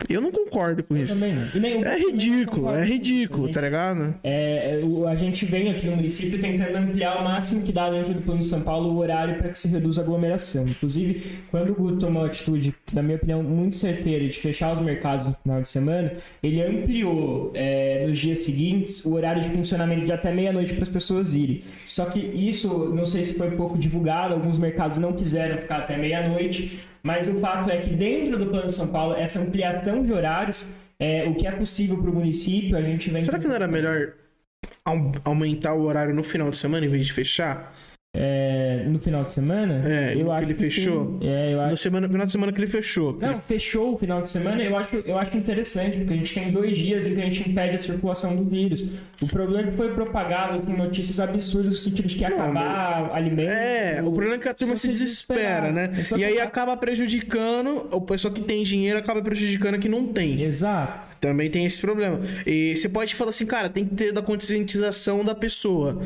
Eu 0.09 0.21
não 0.23 0.33
concordo 0.33 0.83
com 0.83 0.97
isso. 0.97 1.13
Também 1.15 1.35
não. 1.35 1.47
Nem- 1.61 1.85
É 1.85 2.03
eu 2.03 2.11
ridículo, 2.11 2.71
é 2.75 2.85
isso, 2.85 2.93
ridículo, 2.95 3.45
gente. 3.47 3.55
tá 3.55 3.61
ligado? 3.61 4.15
É, 4.25 4.81
o- 4.83 5.07
a 5.07 5.15
gente 5.15 5.45
vem 5.45 5.71
aqui 5.71 5.85
no 5.87 5.97
município 5.97 6.41
tentando 6.41 6.75
ampliar 6.75 7.21
o 7.21 7.25
máximo 7.25 7.63
que 7.63 7.71
dá 7.71 7.91
dentro 7.91 8.15
do 8.15 8.23
Plano 8.23 8.41
de 8.41 8.47
São 8.47 8.63
Paulo 8.63 8.95
o 8.95 8.97
horário 8.99 9.37
para 9.37 9.51
que 9.51 9.59
se 9.59 9.69
reduza 9.69 10.01
a 10.01 10.05
aglomeração. 10.05 10.65
Inclusive, 10.67 11.39
quando 11.51 11.73
o 11.73 11.75
Guto 11.75 11.99
tomou 11.99 12.23
a 12.25 12.27
atitude, 12.29 12.75
na 12.95 13.03
minha 13.03 13.17
opinião, 13.17 13.43
muito 13.43 13.77
certeira 13.77 14.27
de 14.27 14.39
fechar 14.39 14.73
os 14.73 14.81
mercados 14.81 15.27
no 15.27 15.37
final 15.43 15.61
de 15.61 15.69
semana, 15.69 16.13
ele 16.43 16.63
ampliou 16.63 17.53
é, 17.55 18.07
nos 18.09 18.19
dias 18.19 18.39
seguintes 18.39 19.05
o 19.05 19.13
horário 19.13 19.43
de 19.43 19.51
funcionamento 19.51 20.07
de 20.07 20.13
até 20.13 20.33
meia-noite 20.33 20.78
para 20.79 20.85
as 20.85 20.89
pessoas 20.89 21.35
irem. 21.35 21.63
Só 21.85 22.07
que 22.07 22.19
isso, 22.19 22.69
não 22.95 23.05
sei 23.05 23.23
se 23.25 23.35
foi 23.35 23.51
pouco 23.53 23.77
divulgado, 23.77 24.35
alguns 24.35 24.59
mercados 24.59 24.99
não 24.99 25.13
quiseram 25.13 25.59
ficar 25.59 25.79
até 25.79 25.97
meia-noite, 25.97 26.81
mas 27.03 27.29
o 27.29 27.35
fato 27.41 27.71
é 27.71 27.77
que 27.79 27.91
dentro 27.91 28.39
do 28.39 28.47
Plano 28.47 28.67
de 28.67 28.75
São 28.75 28.87
Paulo, 28.89 29.15
essa 29.15 29.41
ampliação 29.41 30.03
de 30.05 30.13
horários 30.13 30.65
é 30.99 31.25
o 31.29 31.35
que 31.35 31.47
é 31.47 31.51
possível 31.53 31.97
para 31.99 32.11
o 32.11 32.15
município, 32.15 32.77
a 32.77 32.83
gente 32.83 33.11
vem 33.11 33.23
Será 33.23 33.39
que 33.39 33.47
não 33.47 33.55
era 33.55 33.69
melhor 33.69 34.13
au- 34.85 35.13
aumentar 35.25 35.75
o 35.75 35.83
horário 35.83 36.15
no 36.15 36.23
final 36.25 36.51
de 36.51 36.57
semana 36.57 36.87
em 36.87 36.89
vez 36.89 37.07
de 37.07 37.13
fechar? 37.13 37.75
É, 38.15 38.85
no 38.89 38.99
final 38.99 39.25
de 39.25 39.35
semana? 39.35 39.75
É, 39.87 40.15
no 40.15 40.25
que 40.35 40.43
ele 40.43 40.55
que 40.55 40.63
fechou. 40.65 41.19
sim. 41.21 41.29
É, 41.29 41.53
eu 41.53 41.59
No 41.59 41.63
acho... 41.65 41.77
semana, 41.77 42.09
final 42.09 42.25
de 42.27 42.33
semana 42.33 42.53
que 42.53 42.59
ele 42.59 42.67
fechou. 42.71 43.19
Não, 43.21 43.39
fechou 43.41 43.95
o 43.95 43.99
final 43.99 44.23
de 44.23 44.31
semana, 44.31 44.63
eu 44.63 44.77
acho, 44.77 44.97
eu 44.97 45.19
acho 45.19 45.37
interessante, 45.37 45.99
porque 45.99 46.15
a 46.15 46.17
gente 46.17 46.33
tem 46.35 46.51
dois 46.51 46.77
dias 46.79 47.07
em 47.07 47.15
que 47.15 47.21
a 47.21 47.25
gente 47.25 47.49
impede 47.49 47.75
a 47.75 47.79
circulação 47.79 48.35
do 48.35 48.45
vírus. 48.45 48.83
O 49.21 49.29
problema 49.29 49.69
é 49.69 49.71
que 49.71 49.77
foi 49.77 49.93
propagado 49.93 50.55
assim, 50.57 50.73
notícias 50.75 51.21
absurdas 51.21 51.73
no 51.75 51.79
sentido 51.79 52.09
de 52.09 52.17
que 52.17 52.23
ia 52.23 52.31
Não, 52.31 52.41
acabar 52.41 53.11
alimento. 53.13 53.51
É, 53.51 53.99
o 54.01 54.11
problema 54.11 54.37
é 54.37 54.39
que 54.39 54.49
a 54.49 54.55
turma 54.55 54.75
se 54.77 54.83
se 54.83 54.89
desespera, 54.89 55.71
né? 55.71 56.03
Só 56.05 56.17
E 56.17 56.21
que- 56.21 56.25
aí 56.25 56.41
acaba 56.41 56.75
prejudicando, 56.79 57.89
o 57.93 58.01
pessoal 58.01 58.33
que 58.33 58.41
tem 58.41 58.63
dinheiro 58.63 58.99
acaba 58.99 59.21
prejudicando 59.21 59.75
a 59.75 59.79
que 59.79 59.89
não 59.89 60.07
tem. 60.07 60.43
Exato. 60.43 61.07
Também 61.21 61.51
tem 61.51 61.67
esse 61.67 61.81
problema. 61.81 62.21
E 62.47 62.75
você 62.77 62.89
pode 62.89 63.15
falar 63.15 63.31
assim, 63.31 63.45
cara, 63.45 63.69
tem 63.69 63.85
que 63.85 63.95
ter 63.95 64.13
da 64.13 64.23
conscientização 64.23 65.23
da 65.23 65.35
pessoa. 65.35 66.01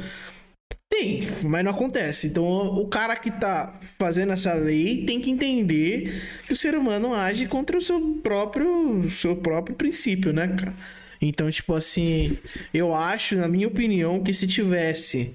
Tem, 0.93 1.27
mas 1.43 1.65
não 1.65 1.71
acontece. 1.71 2.27
Então 2.27 2.45
o 2.45 2.87
cara 2.87 3.17
que 3.17 3.31
tá 3.31 3.81
fazendo 3.99 4.31
essa 4.35 4.53
lei 4.53 5.07
tem 5.07 5.19
que 5.21 5.31
entender 5.31 6.23
que 6.47 6.53
o 6.53 6.57
ser 6.57 6.75
humano 6.75 7.15
age 7.15 7.47
contra 7.47 7.79
o 7.79 7.81
seu 7.81 7.99
próprio, 8.23 9.11
seu 9.11 9.35
próprio 9.35 9.75
princípio, 9.75 10.35
né, 10.35 10.49
cara? 10.49 10.75
Então, 11.19 11.51
tipo 11.51 11.75
assim, 11.75 12.37
eu 12.75 12.95
acho, 12.95 13.37
na 13.37 13.49
minha 13.49 13.69
opinião, 13.69 14.23
que 14.23 14.35
se 14.35 14.47
tivesse 14.47 15.35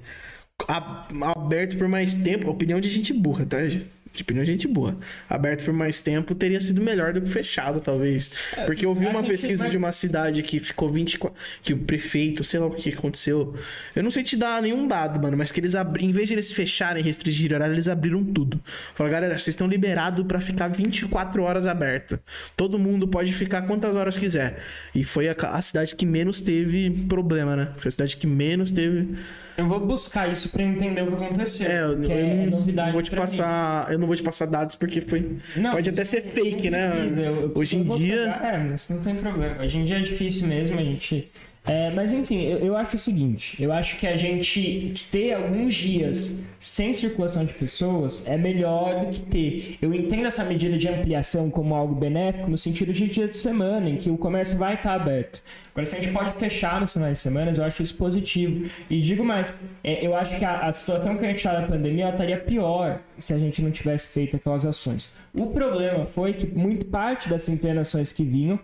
aberto 1.35 1.75
por 1.75 1.87
mais 1.87 2.15
tempo, 2.15 2.51
opinião 2.51 2.79
de 2.79 2.89
gente 2.89 3.11
burra, 3.11 3.43
tá? 3.43 3.67
gente? 3.67 3.87
De 4.23 4.33
de 4.33 4.45
gente 4.45 4.67
boa. 4.67 4.97
Aberto 5.29 5.63
por 5.65 5.73
mais 5.73 5.99
tempo 5.99 6.33
teria 6.35 6.59
sido 6.61 6.81
melhor 6.81 7.13
do 7.13 7.21
que 7.21 7.29
fechado, 7.29 7.79
talvez. 7.79 8.31
Porque 8.65 8.85
eu 8.85 8.93
vi 8.93 9.05
uma 9.05 9.23
pesquisa 9.23 9.63
vai- 9.63 9.69
de 9.71 9.77
uma 9.77 9.91
cidade 9.91 10.41
que 10.43 10.59
ficou 10.59 10.89
24. 10.89 11.37
Que 11.61 11.73
o 11.73 11.77
prefeito, 11.77 12.43
sei 12.43 12.59
lá 12.59 12.65
o 12.67 12.71
que 12.71 12.89
aconteceu. 12.89 13.55
Eu 13.95 14.03
não 14.03 14.11
sei 14.11 14.23
te 14.23 14.35
dar 14.35 14.61
nenhum 14.61 14.87
dado, 14.87 15.21
mano, 15.21 15.37
mas 15.37 15.51
que 15.51 15.59
eles 15.59 15.75
abri... 15.75 16.05
em 16.05 16.11
vez 16.11 16.27
de 16.27 16.35
eles 16.35 16.51
fecharem, 16.51 17.03
restringir 17.03 17.53
horário, 17.53 17.73
eles 17.73 17.87
abriram 17.87 18.23
tudo. 18.23 18.59
Falaram, 18.93 19.13
galera, 19.13 19.33
vocês 19.37 19.49
estão 19.49 19.67
liberados 19.67 20.25
pra 20.25 20.39
ficar 20.39 20.67
24 20.67 21.41
horas 21.43 21.67
aberto. 21.67 22.19
Todo 22.55 22.79
mundo 22.79 23.07
pode 23.07 23.31
ficar 23.33 23.61
quantas 23.63 23.95
horas 23.95 24.17
quiser. 24.17 24.59
E 24.95 25.03
foi 25.03 25.29
a, 25.29 25.33
a 25.33 25.61
cidade 25.61 25.95
que 25.95 26.05
menos 26.05 26.41
teve 26.41 26.89
problema, 27.07 27.55
né? 27.55 27.69
Foi 27.77 27.89
a 27.89 27.91
cidade 27.91 28.17
que 28.17 28.27
menos 28.27 28.71
teve. 28.71 29.15
Eu 29.57 29.67
vou 29.67 29.79
buscar 29.79 30.31
isso 30.31 30.49
pra 30.49 30.61
entender 30.61 31.01
o 31.01 31.07
que 31.07 31.15
aconteceu. 31.23 31.67
É, 31.69 31.81
eu, 31.83 31.99
que 31.99 32.05
eu 32.05 32.11
é, 32.11 32.45
não, 32.45 32.91
vou 32.91 33.01
te 33.01 33.09
pra 33.09 33.19
mim. 33.21 33.25
passar. 33.25 33.91
Eu 33.91 33.97
não 33.97 34.05
vou 34.05 34.15
te 34.15 34.21
passar 34.21 34.45
dados 34.45 34.75
porque 34.75 35.01
foi. 35.01 35.37
Não, 35.55 35.71
pode 35.71 35.89
até 35.89 36.05
ser 36.05 36.21
fake, 36.21 36.69
né? 36.69 36.91
Eu- 37.17 37.17
eu- 37.41 37.51
Hoje 37.55 37.77
em 37.77 37.83
dia. 37.83 38.17
pegar- 38.33 38.53
É, 38.53 38.57
mas 38.59 38.87
não 38.87 38.99
tem 38.99 39.15
problema. 39.15 39.63
Hoje 39.63 39.77
em 39.79 39.83
dia 39.85 39.97
é 39.97 40.01
difícil 40.01 40.47
mesmo 40.47 40.79
a 40.79 40.83
gente. 40.83 41.31
É, 41.67 41.91
mas 41.91 42.13
enfim, 42.13 42.41
eu, 42.43 42.59
eu 42.59 42.77
acho 42.77 42.95
o 42.95 42.99
seguinte: 42.99 43.61
eu 43.61 43.71
acho 43.71 43.97
que 43.97 44.07
a 44.07 44.15
gente 44.15 45.05
ter 45.11 45.33
alguns 45.33 45.75
dias 45.75 46.41
sem 46.59 46.93
circulação 46.93 47.43
de 47.45 47.53
pessoas 47.53 48.25
é 48.25 48.37
melhor 48.37 49.05
do 49.05 49.11
que 49.11 49.21
ter. 49.21 49.77
Eu 49.81 49.93
entendo 49.93 50.25
essa 50.25 50.43
medida 50.43 50.77
de 50.77 50.87
ampliação 50.87 51.49
como 51.49 51.75
algo 51.75 51.93
benéfico 51.93 52.49
no 52.49 52.57
sentido 52.57 52.93
de 52.93 53.07
dia 53.07 53.27
de 53.27 53.35
semana, 53.35 53.89
em 53.89 53.97
que 53.97 54.09
o 54.09 54.17
comércio 54.17 54.57
vai 54.57 54.75
estar 54.75 54.93
aberto. 54.93 55.41
Agora, 55.71 55.85
se 55.85 55.95
a 55.95 55.99
gente 55.99 56.13
pode 56.13 56.31
fechar 56.39 56.79
nos 56.79 56.93
finais 56.93 57.17
de 57.17 57.23
semana, 57.23 57.51
eu 57.55 57.63
acho 57.63 57.81
isso 57.81 57.95
positivo. 57.95 58.69
E 58.89 59.01
digo 59.01 59.23
mais, 59.23 59.59
é, 59.83 60.05
eu 60.05 60.15
acho 60.15 60.37
que 60.37 60.45
a, 60.45 60.67
a 60.67 60.73
situação 60.73 61.17
que 61.17 61.25
a 61.25 61.27
gente 61.27 61.37
está 61.37 61.59
na 61.59 61.67
pandemia 61.67 62.09
estaria 62.09 62.37
pior 62.37 63.01
se 63.17 63.33
a 63.33 63.37
gente 63.37 63.61
não 63.61 63.71
tivesse 63.71 64.09
feito 64.09 64.35
aquelas 64.35 64.65
ações. 64.65 65.11
O 65.33 65.47
problema 65.47 66.05
foi 66.05 66.33
que 66.33 66.45
muito 66.47 66.85
parte 66.85 67.29
das 67.29 67.47
internações 67.49 68.11
que 68.11 68.23
vinham 68.23 68.59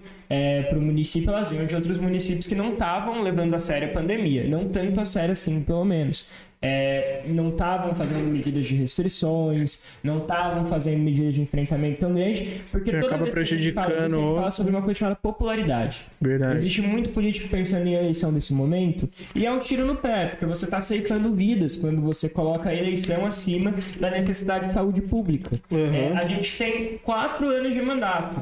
para 0.70 0.78
o 0.78 0.82
município, 0.82 1.30
elas 1.30 1.52
vinham 1.52 1.66
de 1.66 1.76
outros 1.76 1.98
municípios 1.98 2.48
que 2.48 2.56
não 2.56 2.74
estavam 2.74 3.22
levando 3.22 3.54
a 3.54 3.60
sério 3.60 3.90
a 3.90 3.92
pandemia. 3.92 4.48
Não 4.48 4.68
tanto 4.70 5.00
a 5.00 5.06
sério 5.06 5.34
assim, 5.34 5.62
pelo 5.62 5.86
menos. 5.86 6.26
É, 6.66 7.24
não 7.28 7.50
estavam 7.50 7.94
fazendo 7.94 8.24
medidas 8.24 8.66
de 8.66 8.76
restrições, 8.76 9.82
não 10.02 10.20
estavam 10.20 10.66
fazendo 10.68 10.98
medidas 11.00 11.34
de 11.34 11.42
enfrentamento 11.42 12.00
tão 12.00 12.14
grande, 12.14 12.62
porque 12.72 12.90
Que 12.90 13.02
toda 13.02 13.08
acaba 13.08 13.24
vez 13.26 13.34
que 13.34 13.40
a 13.40 13.58
gente 13.58 13.74
fala 13.74 13.88
a 13.88 13.90
prejudicando 13.90 14.20
gente 14.20 14.36
fala 14.36 14.52
sobre 14.52 14.72
uma 14.72 14.82
coisa 14.82 15.00
chamada 15.00 15.16
popularidade. 15.18 16.06
Verdade. 16.22 16.56
Existe 16.56 16.82
muito 16.82 17.10
político 17.10 17.50
pensando 17.50 17.86
em 17.86 17.94
eleição 17.94 18.32
nesse 18.32 18.54
momento 18.54 19.10
e 19.36 19.46
é 19.46 19.52
um 19.52 19.60
tiro 19.60 19.86
no 19.86 19.98
pé, 19.98 20.28
porque 20.28 20.46
você 20.46 20.64
está 20.66 20.80
ceifando 20.80 21.34
vidas 21.34 21.76
quando 21.76 22.02
você 22.02 22.30
coloca 22.30 22.70
a 22.70 22.74
eleição 22.74 23.26
acima 23.26 23.74
da 24.00 24.10
necessidade 24.10 24.68
de 24.68 24.72
saúde 24.72 25.02
pública. 25.02 25.60
Uhum. 25.70 25.94
É, 25.94 26.14
a 26.14 26.26
gente 26.26 26.58
tem 26.58 26.98
quatro 27.04 27.50
anos 27.50 27.74
de 27.74 27.82
mandato. 27.82 28.42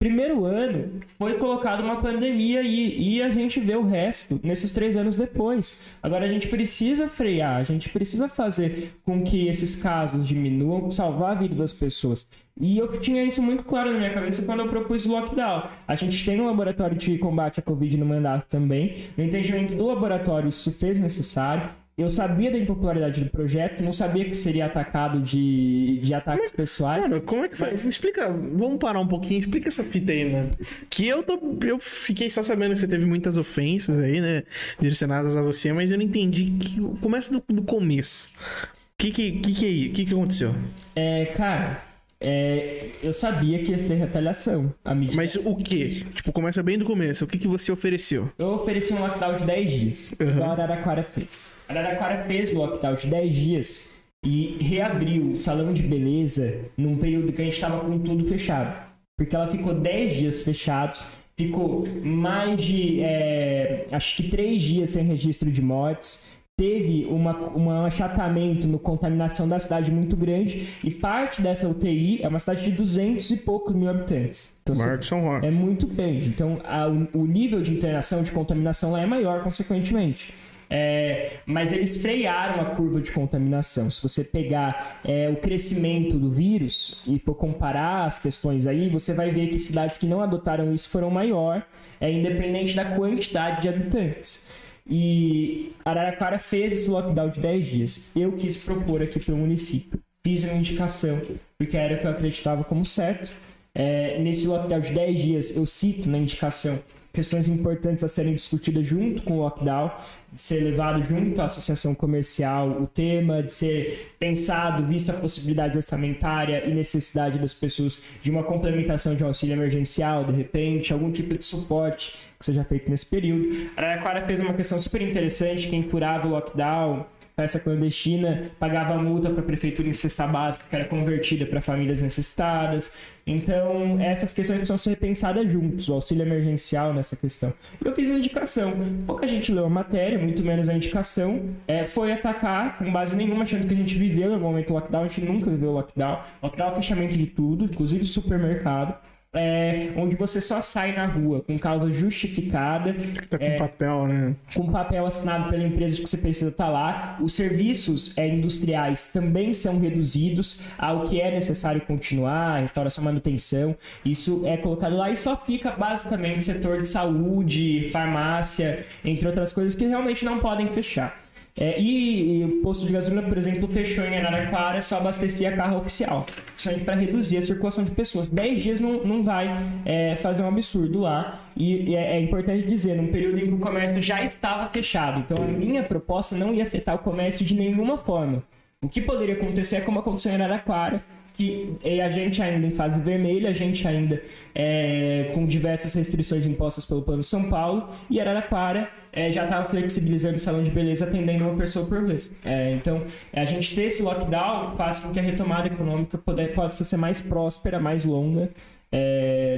Primeiro 0.00 0.44
ano 0.44 1.00
foi 1.18 1.34
colocado 1.34 1.80
uma 1.80 2.00
pandemia 2.00 2.62
e, 2.62 3.16
e 3.16 3.20
a 3.20 3.30
gente 3.30 3.58
vê 3.58 3.74
o 3.74 3.84
resto 3.84 4.38
nesses 4.44 4.70
três 4.70 4.96
anos 4.96 5.16
depois. 5.16 5.76
Agora 6.00 6.24
a 6.24 6.28
gente 6.28 6.46
precisa 6.46 7.08
frear, 7.08 7.56
a 7.56 7.64
gente 7.64 7.88
precisa 7.88 8.28
fazer 8.28 8.92
com 9.04 9.24
que 9.24 9.48
esses 9.48 9.74
casos 9.74 10.24
diminuam, 10.24 10.88
salvar 10.88 11.32
a 11.32 11.40
vida 11.40 11.56
das 11.56 11.72
pessoas. 11.72 12.24
E 12.60 12.78
eu 12.78 13.00
tinha 13.00 13.24
isso 13.24 13.42
muito 13.42 13.64
claro 13.64 13.90
na 13.90 13.98
minha 13.98 14.12
cabeça 14.12 14.46
quando 14.46 14.60
eu 14.60 14.68
propus 14.68 15.04
o 15.04 15.10
lockdown. 15.10 15.64
A 15.88 15.96
gente 15.96 16.24
tem 16.24 16.40
um 16.40 16.46
laboratório 16.46 16.96
de 16.96 17.18
combate 17.18 17.58
à 17.58 17.62
Covid 17.64 17.96
no 17.96 18.06
mandato 18.06 18.46
também. 18.48 19.06
No 19.16 19.24
entendimento 19.24 19.74
do 19.74 19.84
laboratório, 19.84 20.48
isso 20.48 20.70
se 20.70 20.78
fez 20.78 20.96
necessário. 20.96 21.70
Eu 21.98 22.08
sabia 22.08 22.48
da 22.52 22.56
impopularidade 22.56 23.24
do 23.24 23.28
projeto, 23.28 23.82
não 23.82 23.92
sabia 23.92 24.24
que 24.24 24.34
seria 24.36 24.66
atacado 24.66 25.20
de, 25.20 25.98
de 26.00 26.14
ataques 26.14 26.48
pessoais. 26.48 27.02
Mano, 27.02 27.20
como 27.22 27.44
é 27.44 27.48
que 27.48 27.56
foi? 27.56 27.70
Mas- 27.70 27.84
Explica, 27.84 28.28
vamos 28.28 28.78
parar 28.78 29.00
um 29.00 29.06
pouquinho, 29.08 29.38
explica 29.38 29.66
essa 29.66 29.82
fita 29.82 30.12
aí, 30.12 30.30
mano. 30.30 30.50
Que 30.88 31.08
eu 31.08 31.24
tô. 31.24 31.40
Eu 31.66 31.80
fiquei 31.80 32.30
só 32.30 32.40
sabendo 32.40 32.74
que 32.74 32.78
você 32.80 32.86
teve 32.86 33.04
muitas 33.04 33.36
ofensas 33.36 33.98
aí, 33.98 34.20
né? 34.20 34.44
Direcionadas 34.78 35.36
a 35.36 35.42
você, 35.42 35.72
mas 35.72 35.90
eu 35.90 35.98
não 35.98 36.04
entendi. 36.04 36.52
Que, 36.52 36.80
começa 37.00 37.32
do, 37.32 37.42
do 37.52 37.62
começo. 37.62 38.30
O 38.30 38.68
que 38.96 39.10
que, 39.10 39.32
que, 39.32 39.54
que, 39.54 39.66
é 39.66 39.92
que 39.92 40.04
que 40.06 40.12
aconteceu? 40.14 40.54
É, 40.94 41.26
cara, 41.26 41.82
é, 42.20 42.90
eu 43.02 43.12
sabia 43.12 43.62
que 43.62 43.70
ia 43.70 43.78
ter 43.78 43.94
retaliação. 43.94 44.72
Medida... 44.86 45.16
Mas 45.16 45.36
o 45.36 45.54
que? 45.54 46.04
Tipo, 46.14 46.32
começa 46.32 46.62
bem 46.62 46.78
do 46.78 46.84
começo. 46.84 47.24
O 47.24 47.28
que, 47.28 47.38
que 47.38 47.46
você 47.48 47.70
ofereceu? 47.70 48.30
Eu 48.38 48.48
ofereci 48.54 48.92
um 48.92 49.00
lockdown 49.00 49.36
de 49.36 49.44
10 49.44 49.70
dias, 49.70 50.14
Uhum. 50.20 50.42
a 50.44 50.52
Araraquara 50.52 51.02
fez. 51.02 51.52
A 51.68 51.72
Araraquara 51.72 52.24
fez 52.26 52.52
o 52.52 52.58
lockdown 52.58 52.94
de 52.96 53.06
10 53.06 53.34
dias 53.36 53.90
e 54.24 54.56
reabriu 54.60 55.30
o 55.32 55.36
salão 55.36 55.72
de 55.72 55.82
beleza 55.82 56.60
num 56.76 56.96
período 56.96 57.32
que 57.32 57.40
a 57.40 57.44
gente 57.44 57.54
estava 57.54 57.80
com 57.80 57.98
tudo 57.98 58.24
fechado. 58.24 58.88
Porque 59.16 59.34
ela 59.34 59.46
ficou 59.48 59.74
10 59.74 60.16
dias 60.16 60.42
fechados, 60.42 61.04
ficou 61.36 61.84
mais 62.02 62.60
de, 62.60 63.00
é, 63.00 63.86
acho 63.92 64.16
que 64.16 64.24
3 64.24 64.60
dias 64.60 64.90
sem 64.90 65.04
registro 65.04 65.50
de 65.50 65.62
mortes, 65.62 66.24
teve 66.58 67.06
uma, 67.08 67.56
um 67.56 67.70
achatamento 67.86 68.66
no 68.66 68.80
contaminação 68.80 69.46
da 69.48 69.60
cidade 69.60 69.92
muito 69.92 70.16
grande 70.16 70.68
e 70.82 70.90
parte 70.90 71.40
dessa 71.40 71.68
UTI 71.68 72.20
é 72.20 72.26
uma 72.26 72.40
cidade 72.40 72.64
de 72.64 72.72
200 72.72 73.30
e 73.30 73.36
poucos 73.36 73.72
mil 73.76 73.88
habitantes. 73.88 74.52
Então, 74.64 74.74
assim, 74.74 75.02
São 75.02 75.22
Roque. 75.22 75.46
é 75.46 75.50
muito 75.52 75.86
grande. 75.86 76.28
Então, 76.28 76.60
a- 76.64 76.88
o, 76.88 77.20
o 77.20 77.26
nível 77.26 77.62
de 77.62 77.70
internação, 77.72 78.24
de 78.24 78.32
contaminação 78.32 78.90
lá 78.90 79.00
é 79.00 79.06
maior, 79.06 79.44
consequentemente. 79.44 80.34
É, 80.70 81.34
mas 81.46 81.72
eles 81.72 81.96
frearam 82.02 82.60
a 82.60 82.64
curva 82.74 83.00
de 83.00 83.12
contaminação. 83.12 83.88
Se 83.88 84.02
você 84.02 84.24
pegar 84.24 85.00
é, 85.04 85.28
o 85.30 85.36
crescimento 85.36 86.18
do 86.18 86.28
vírus 86.28 87.02
e 87.06 87.18
for 87.20 87.34
comparar 87.36 88.04
as 88.04 88.18
questões 88.18 88.66
aí, 88.66 88.88
você 88.90 89.14
vai 89.14 89.30
ver 89.30 89.46
que 89.46 89.58
cidades 89.60 89.96
que 89.96 90.06
não 90.06 90.20
adotaram 90.20 90.74
isso 90.74 90.88
foram 90.90 91.08
maior, 91.08 91.62
é, 92.00 92.10
independente 92.10 92.74
da 92.74 92.84
quantidade 92.84 93.62
de 93.62 93.68
habitantes. 93.68 94.42
E 94.88 95.72
Araraquara 95.84 96.38
fez 96.38 96.72
esse 96.72 96.90
lockdown 96.90 97.28
de 97.30 97.40
10 97.40 97.66
dias. 97.66 98.00
Eu 98.16 98.32
quis 98.32 98.56
propor 98.56 99.02
aqui 99.02 99.20
para 99.20 99.34
o 99.34 99.36
município. 99.36 100.00
Fiz 100.24 100.44
uma 100.44 100.54
indicação, 100.54 101.20
porque 101.58 101.76
era 101.76 101.94
o 101.94 101.98
que 101.98 102.06
eu 102.06 102.10
acreditava 102.10 102.64
como 102.64 102.84
certo. 102.84 103.32
É, 103.74 104.18
nesse 104.18 104.46
lockdown 104.46 104.80
de 104.80 104.92
10 104.92 105.18
dias, 105.18 105.56
eu 105.56 105.66
cito 105.66 106.08
na 106.08 106.18
indicação 106.18 106.78
questões 107.12 107.48
importantes 107.48 108.04
a 108.04 108.08
serem 108.08 108.34
discutidas 108.34 108.86
junto 108.86 109.22
com 109.22 109.38
o 109.38 109.42
lockdown, 109.42 109.90
de 110.32 110.40
ser 110.40 110.62
levado 110.62 111.02
junto 111.02 111.40
à 111.40 111.46
associação 111.46 111.94
comercial 111.94 112.70
o 112.70 112.86
tema, 112.86 113.42
de 113.42 113.54
ser 113.54 114.12
pensado, 114.18 114.86
vista 114.86 115.12
a 115.12 115.14
possibilidade 115.16 115.76
orçamentária 115.76 116.64
e 116.66 116.74
necessidade 116.74 117.38
das 117.38 117.54
pessoas 117.54 117.98
de 118.22 118.30
uma 118.30 118.42
complementação 118.42 119.14
de 119.14 119.24
um 119.24 119.26
auxílio 119.26 119.54
emergencial, 119.54 120.24
de 120.24 120.32
repente, 120.32 120.92
algum 120.92 121.10
tipo 121.10 121.36
de 121.36 121.44
suporte 121.44 122.14
que 122.38 122.44
seja 122.44 122.62
feito 122.64 122.90
nesse 122.90 123.06
período. 123.06 123.70
A 123.76 123.80
Araraquara 123.80 124.26
fez 124.26 124.38
uma 124.38 124.54
questão 124.54 124.78
super 124.78 125.02
interessante, 125.02 125.68
quem 125.68 125.82
furava 125.82 126.26
o 126.26 126.30
lockdown, 126.30 127.06
peça 127.38 127.60
clandestina, 127.60 128.50
pagava 128.58 129.00
multa 129.00 129.30
para 129.30 129.42
a 129.42 129.44
prefeitura 129.44 129.86
em 129.86 129.92
cesta 129.92 130.26
básica, 130.26 130.64
que 130.68 130.74
era 130.74 130.84
convertida 130.86 131.46
para 131.46 131.60
famílias 131.60 132.02
necessitadas. 132.02 132.92
Então, 133.24 134.00
essas 134.00 134.32
questões 134.32 134.56
precisam 134.56 134.76
ser 134.76 134.96
pensadas 134.96 135.48
juntos, 135.48 135.88
o 135.88 135.92
auxílio 135.92 136.26
emergencial 136.26 136.92
nessa 136.92 137.14
questão. 137.14 137.54
Eu 137.84 137.92
fiz 137.92 138.10
a 138.10 138.14
indicação. 138.14 138.72
Pouca 139.06 139.28
gente 139.28 139.52
leu 139.52 139.66
a 139.66 139.70
matéria, 139.70 140.18
muito 140.18 140.42
menos 140.42 140.68
a 140.68 140.74
indicação. 140.74 141.50
É, 141.68 141.84
foi 141.84 142.10
atacar 142.10 142.76
com 142.76 142.90
base 142.90 143.14
nenhuma, 143.14 143.44
achando 143.44 143.68
que 143.68 143.72
a 143.72 143.76
gente 143.76 143.96
viveu 143.96 144.32
no 144.32 144.40
momento 144.40 144.68
do 144.68 144.74
lockdown. 144.74 145.04
A 145.04 145.06
gente 145.06 145.20
nunca 145.20 145.48
viveu 145.48 145.70
lockdown. 145.70 146.20
Lockdown 146.42 146.68
é 146.70 146.72
o 146.72 146.74
fechamento 146.74 147.16
de 147.16 147.26
tudo, 147.26 147.66
inclusive 147.66 148.04
supermercado. 148.04 148.98
É, 149.34 149.90
onde 149.96 150.16
você 150.16 150.40
só 150.40 150.58
sai 150.62 150.96
na 150.96 151.04
rua 151.04 151.42
com 151.42 151.58
causa 151.58 151.90
justificada, 151.90 152.96
Tá 153.28 153.36
com 153.38 153.44
É. 153.44 153.58
papel, 153.58 154.06
né? 154.06 154.34
com 154.54 154.72
papel 154.72 155.04
assinado 155.04 155.50
pela 155.50 155.62
empresa 155.62 155.96
de 155.96 156.02
que 156.02 156.08
você 156.08 156.16
precisa 156.16 156.48
estar 156.50 156.68
lá. 156.70 157.18
Os 157.20 157.34
serviços 157.34 158.16
é, 158.16 158.26
industriais 158.26 159.08
também 159.08 159.52
são 159.52 159.78
reduzidos 159.78 160.60
ao 160.78 161.04
que 161.04 161.20
é 161.20 161.30
necessário 161.30 161.82
continuar, 161.82 162.60
restauração, 162.60 163.04
manutenção. 163.04 163.76
Isso 164.02 164.46
é 164.46 164.56
colocado 164.56 164.96
lá 164.96 165.10
e 165.10 165.16
só 165.16 165.36
fica 165.36 165.72
basicamente 165.72 166.46
setor 166.46 166.80
de 166.80 166.88
saúde, 166.88 167.90
farmácia, 167.92 168.84
entre 169.04 169.26
outras 169.28 169.52
coisas 169.52 169.74
que 169.74 169.86
realmente 169.86 170.24
não 170.24 170.38
podem 170.40 170.68
fechar. 170.68 171.27
É, 171.60 171.80
e, 171.80 172.40
e 172.40 172.44
o 172.44 172.62
posto 172.62 172.86
de 172.86 172.92
gasolina, 172.92 173.22
por 173.22 173.36
exemplo, 173.36 173.66
fechou 173.66 174.04
em 174.04 174.16
Araraquara, 174.16 174.80
só 174.80 174.98
abastecia 174.98 175.50
carro 175.50 175.76
oficial, 175.76 176.24
justamente 176.54 176.84
para 176.84 176.94
reduzir 176.94 177.36
a 177.36 177.42
circulação 177.42 177.82
de 177.82 177.90
pessoas. 177.90 178.28
10 178.28 178.62
dias 178.62 178.80
não, 178.80 179.04
não 179.04 179.24
vai 179.24 179.50
é, 179.84 180.14
fazer 180.14 180.42
um 180.42 180.48
absurdo 180.48 181.00
lá. 181.00 181.40
E, 181.56 181.90
e 181.90 181.96
é, 181.96 182.16
é 182.16 182.20
importante 182.20 182.64
dizer, 182.64 182.96
num 182.96 183.08
período 183.08 183.38
em 183.38 183.46
que 183.46 183.54
o 183.54 183.58
comércio 183.58 184.00
já 184.00 184.22
estava 184.22 184.68
fechado. 184.68 185.18
Então 185.18 185.44
a 185.44 185.48
minha 185.48 185.82
proposta 185.82 186.36
não 186.36 186.54
ia 186.54 186.62
afetar 186.62 186.94
o 186.94 186.98
comércio 186.98 187.44
de 187.44 187.54
nenhuma 187.54 187.98
forma. 187.98 188.44
O 188.80 188.88
que 188.88 189.00
poderia 189.00 189.34
acontecer 189.34 189.76
é 189.76 189.80
como 189.80 189.98
aconteceu 189.98 190.30
em 190.30 190.36
Araraquara, 190.36 191.02
que 191.38 191.76
é, 191.84 192.02
a 192.02 192.10
gente 192.10 192.42
ainda 192.42 192.66
em 192.66 192.72
fase 192.72 192.98
vermelha, 193.00 193.48
a 193.50 193.52
gente 193.52 193.86
ainda 193.86 194.20
é, 194.52 195.30
com 195.32 195.46
diversas 195.46 195.94
restrições 195.94 196.44
impostas 196.44 196.84
pelo 196.84 197.00
Plano 197.00 197.22
São 197.22 197.48
Paulo, 197.48 197.90
e 198.10 198.20
Araraquara 198.20 198.90
é, 199.12 199.30
já 199.30 199.44
estava 199.44 199.64
flexibilizando 199.68 200.34
o 200.34 200.38
salão 200.38 200.64
de 200.64 200.70
beleza, 200.72 201.04
atendendo 201.04 201.44
uma 201.44 201.56
pessoa 201.56 201.86
por 201.86 202.04
vez. 202.04 202.28
É, 202.44 202.72
então, 202.72 203.04
a 203.32 203.44
gente 203.44 203.72
ter 203.72 203.82
esse 203.82 204.02
lockdown 204.02 204.76
faz 204.76 204.98
com 204.98 205.12
que 205.12 205.20
a 205.20 205.22
retomada 205.22 205.68
econômica 205.68 206.18
poder, 206.18 206.52
possa 206.54 206.82
ser 206.82 206.96
mais 206.96 207.20
próspera, 207.20 207.78
mais 207.78 208.04
longa, 208.04 208.50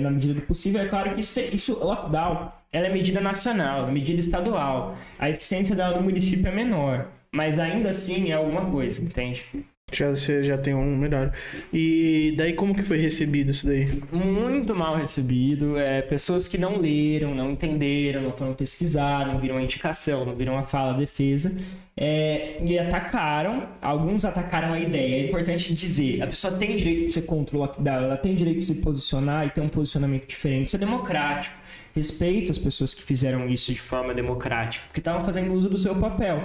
na 0.02 0.10
medida 0.10 0.34
do 0.34 0.42
possível. 0.42 0.82
É 0.82 0.86
claro 0.86 1.14
que 1.14 1.20
isso, 1.20 1.40
isso 1.40 1.78
lockdown 1.82 2.52
ela 2.70 2.88
é 2.88 2.92
medida 2.92 3.22
nacional, 3.22 3.88
é 3.88 3.90
medida 3.90 4.20
estadual. 4.20 4.96
A 5.18 5.30
eficiência 5.30 5.74
dela 5.74 5.96
no 5.96 6.02
município 6.02 6.46
é 6.46 6.54
menor, 6.54 7.08
mas 7.32 7.58
ainda 7.58 7.88
assim 7.88 8.30
é 8.30 8.34
alguma 8.34 8.66
coisa, 8.70 9.02
entende? 9.02 9.46
Já, 9.92 10.10
você 10.10 10.42
já 10.42 10.56
tem 10.56 10.74
um 10.74 10.96
melhor. 10.96 11.32
E 11.72 12.34
daí 12.36 12.52
como 12.52 12.74
que 12.74 12.82
foi 12.82 12.98
recebido 12.98 13.50
isso 13.50 13.66
daí? 13.66 14.02
Muito 14.12 14.74
mal 14.74 14.96
recebido. 14.96 15.78
É, 15.78 16.02
pessoas 16.02 16.46
que 16.46 16.56
não 16.56 16.78
leram, 16.78 17.34
não 17.34 17.50
entenderam, 17.50 18.22
não 18.22 18.32
foram 18.32 18.54
pesquisar, 18.54 19.26
não 19.26 19.38
viram 19.38 19.56
a 19.56 19.62
indicação, 19.62 20.24
não 20.24 20.34
viram 20.34 20.56
a 20.58 20.62
fala, 20.62 20.94
a 20.94 20.96
defesa. 20.96 21.54
É, 21.96 22.62
e 22.64 22.78
atacaram, 22.78 23.68
alguns 23.82 24.24
atacaram 24.24 24.72
a 24.72 24.80
ideia. 24.80 25.16
É 25.16 25.26
importante 25.26 25.74
dizer, 25.74 26.22
a 26.22 26.26
pessoa 26.26 26.56
tem 26.56 26.76
direito 26.76 27.08
de 27.08 27.12
ser 27.12 27.24
lockdown, 27.28 28.04
ela 28.04 28.16
tem 28.16 28.34
direito 28.34 28.60
de 28.60 28.66
se 28.66 28.74
posicionar 28.76 29.46
e 29.46 29.50
ter 29.50 29.60
um 29.60 29.68
posicionamento 29.68 30.26
diferente. 30.26 30.68
Isso 30.68 30.76
é 30.76 30.78
democrático. 30.78 31.54
Respeito 31.94 32.52
as 32.52 32.58
pessoas 32.58 32.94
que 32.94 33.02
fizeram 33.02 33.48
isso 33.48 33.72
de 33.72 33.80
forma 33.80 34.14
democrática, 34.14 34.84
porque 34.86 35.00
estavam 35.00 35.24
fazendo 35.24 35.52
uso 35.52 35.68
do 35.68 35.76
seu 35.76 35.94
papel. 35.96 36.40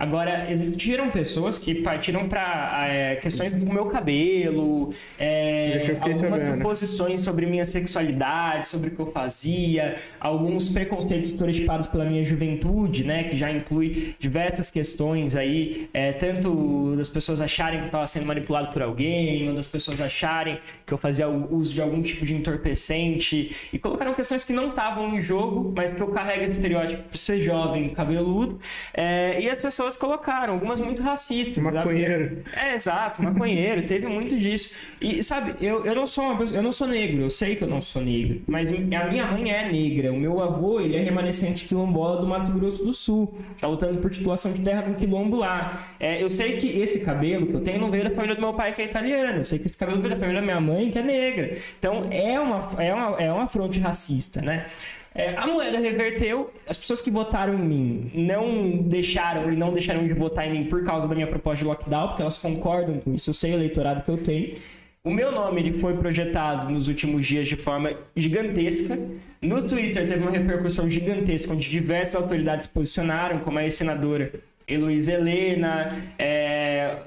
Agora, 0.00 0.50
existiram 0.50 1.10
pessoas 1.10 1.58
que 1.58 1.74
partiram 1.74 2.26
para 2.26 2.86
é, 2.88 3.16
questões 3.16 3.52
do 3.52 3.66
meu 3.66 3.84
cabelo, 3.84 4.94
é, 5.18 5.94
algumas 6.00 6.40
sabendo. 6.40 6.62
posições 6.62 7.20
sobre 7.20 7.44
minha 7.44 7.66
sexualidade, 7.66 8.66
sobre 8.66 8.88
o 8.88 8.92
que 8.92 8.98
eu 8.98 9.12
fazia, 9.12 9.96
alguns 10.18 10.70
preconceitos 10.70 11.32
estereotipados 11.32 11.86
pela 11.86 12.06
minha 12.06 12.24
juventude, 12.24 13.04
né, 13.04 13.24
que 13.24 13.36
já 13.36 13.52
inclui 13.52 14.14
diversas 14.18 14.70
questões 14.70 15.36
aí, 15.36 15.90
é, 15.92 16.12
tanto 16.12 16.96
das 16.96 17.10
pessoas 17.10 17.42
acharem 17.42 17.80
que 17.80 17.84
eu 17.84 17.88
estava 17.88 18.06
sendo 18.06 18.24
manipulado 18.24 18.72
por 18.72 18.80
alguém, 18.80 19.50
ou 19.50 19.54
das 19.54 19.66
pessoas 19.66 20.00
acharem 20.00 20.58
que 20.86 20.94
eu 20.94 20.98
fazia 20.98 21.28
uso 21.28 21.74
de 21.74 21.82
algum 21.82 22.00
tipo 22.00 22.24
de 22.24 22.34
entorpecente, 22.34 23.54
e 23.70 23.78
colocaram 23.78 24.14
questões 24.14 24.46
que 24.46 24.52
não 24.54 24.70
estavam 24.70 25.14
em 25.14 25.20
jogo, 25.20 25.74
mas 25.76 25.92
que 25.92 26.00
eu 26.00 26.08
carrego 26.08 26.44
esse 26.44 26.52
estereótipo 26.54 27.02
por 27.02 27.18
ser 27.18 27.38
jovem, 27.38 27.90
cabeludo, 27.90 28.58
é, 28.94 29.38
e 29.42 29.50
as 29.50 29.60
pessoas 29.60 29.89
pessoas 29.90 29.96
colocaram, 29.96 30.54
algumas 30.54 30.80
muito 30.80 31.02
racistas. 31.02 31.58
Maconheiro. 31.58 32.28
Sabe? 32.28 32.44
É, 32.54 32.74
exato, 32.74 33.22
maconheiro, 33.22 33.86
teve 33.86 34.06
muito 34.06 34.36
disso. 34.36 34.72
E, 35.00 35.22
sabe, 35.22 35.54
eu, 35.60 35.84
eu 35.84 35.94
não 35.94 36.06
sou 36.06 36.24
uma 36.24 36.38
pessoa, 36.38 36.58
eu 36.58 36.62
não 36.62 36.72
sou 36.72 36.86
negro, 36.86 37.22
eu 37.22 37.30
sei 37.30 37.56
que 37.56 37.64
eu 37.64 37.68
não 37.68 37.80
sou 37.80 38.02
negro, 38.02 38.42
mas 38.46 38.68
a 38.68 38.70
minha 38.70 39.26
mãe 39.26 39.50
é 39.50 39.70
negra. 39.70 40.12
O 40.12 40.16
meu 40.16 40.40
avô, 40.40 40.80
ele 40.80 40.96
é 40.96 41.00
remanescente 41.00 41.64
quilombola 41.64 42.20
do 42.20 42.26
Mato 42.26 42.52
Grosso 42.52 42.84
do 42.84 42.92
Sul, 42.92 43.34
tá 43.60 43.66
lutando 43.66 43.98
por 43.98 44.10
titulação 44.10 44.52
de 44.52 44.60
terra 44.60 44.82
no 44.82 44.94
quilombo 44.94 45.36
lá. 45.36 45.88
É, 45.98 46.22
eu 46.22 46.28
sei 46.28 46.58
que 46.58 46.66
esse 46.80 47.00
cabelo 47.00 47.46
que 47.46 47.54
eu 47.54 47.60
tenho 47.60 47.80
não 47.80 47.90
veio 47.90 48.04
da 48.04 48.10
família 48.10 48.34
do 48.34 48.40
meu 48.40 48.54
pai, 48.54 48.72
que 48.72 48.82
é 48.82 48.84
italiano. 48.84 49.38
Eu 49.38 49.44
sei 49.44 49.58
que 49.58 49.66
esse 49.66 49.76
cabelo 49.76 50.00
veio 50.00 50.14
da 50.14 50.20
família 50.20 50.40
da 50.40 50.46
minha 50.46 50.60
mãe, 50.60 50.90
que 50.90 50.98
é 50.98 51.02
negra. 51.02 51.56
Então, 51.78 52.06
é 52.10 52.38
uma, 52.38 52.70
é 52.78 52.94
uma, 52.94 53.22
é 53.22 53.32
uma 53.32 53.46
fronte 53.46 53.78
racista, 53.78 54.40
né? 54.40 54.66
É, 55.14 55.34
a 55.36 55.46
moeda 55.46 55.78
reverteu, 55.78 56.50
as 56.68 56.78
pessoas 56.78 57.00
que 57.00 57.10
votaram 57.10 57.54
em 57.54 57.58
mim 57.58 58.10
não 58.14 58.76
deixaram 58.76 59.52
e 59.52 59.56
não 59.56 59.72
deixaram 59.72 60.06
de 60.06 60.14
votar 60.14 60.46
em 60.46 60.52
mim 60.52 60.64
por 60.64 60.84
causa 60.84 61.08
da 61.08 61.14
minha 61.14 61.26
proposta 61.26 61.64
de 61.64 61.64
lockdown, 61.64 62.08
porque 62.08 62.22
elas 62.22 62.38
concordam 62.38 63.00
com 63.00 63.14
isso, 63.14 63.30
eu 63.30 63.34
sei 63.34 63.52
o 63.52 63.54
eleitorado 63.54 64.02
que 64.02 64.10
eu 64.10 64.18
tenho. 64.18 64.56
O 65.02 65.10
meu 65.10 65.32
nome 65.32 65.62
ele 65.62 65.72
foi 65.72 65.96
projetado 65.96 66.70
nos 66.70 66.86
últimos 66.86 67.26
dias 67.26 67.48
de 67.48 67.56
forma 67.56 67.96
gigantesca. 68.14 68.98
No 69.40 69.66
Twitter 69.66 70.06
teve 70.06 70.20
uma 70.20 70.30
repercussão 70.30 70.90
gigantesca, 70.90 71.52
onde 71.54 71.70
diversas 71.70 72.16
autoridades 72.16 72.66
se 72.66 72.72
posicionaram, 72.72 73.38
como 73.38 73.58
a 73.58 73.64
ex-senadora 73.64 74.30
Heloísa 74.68 75.12
Helena, 75.12 75.96
é, 76.18 76.98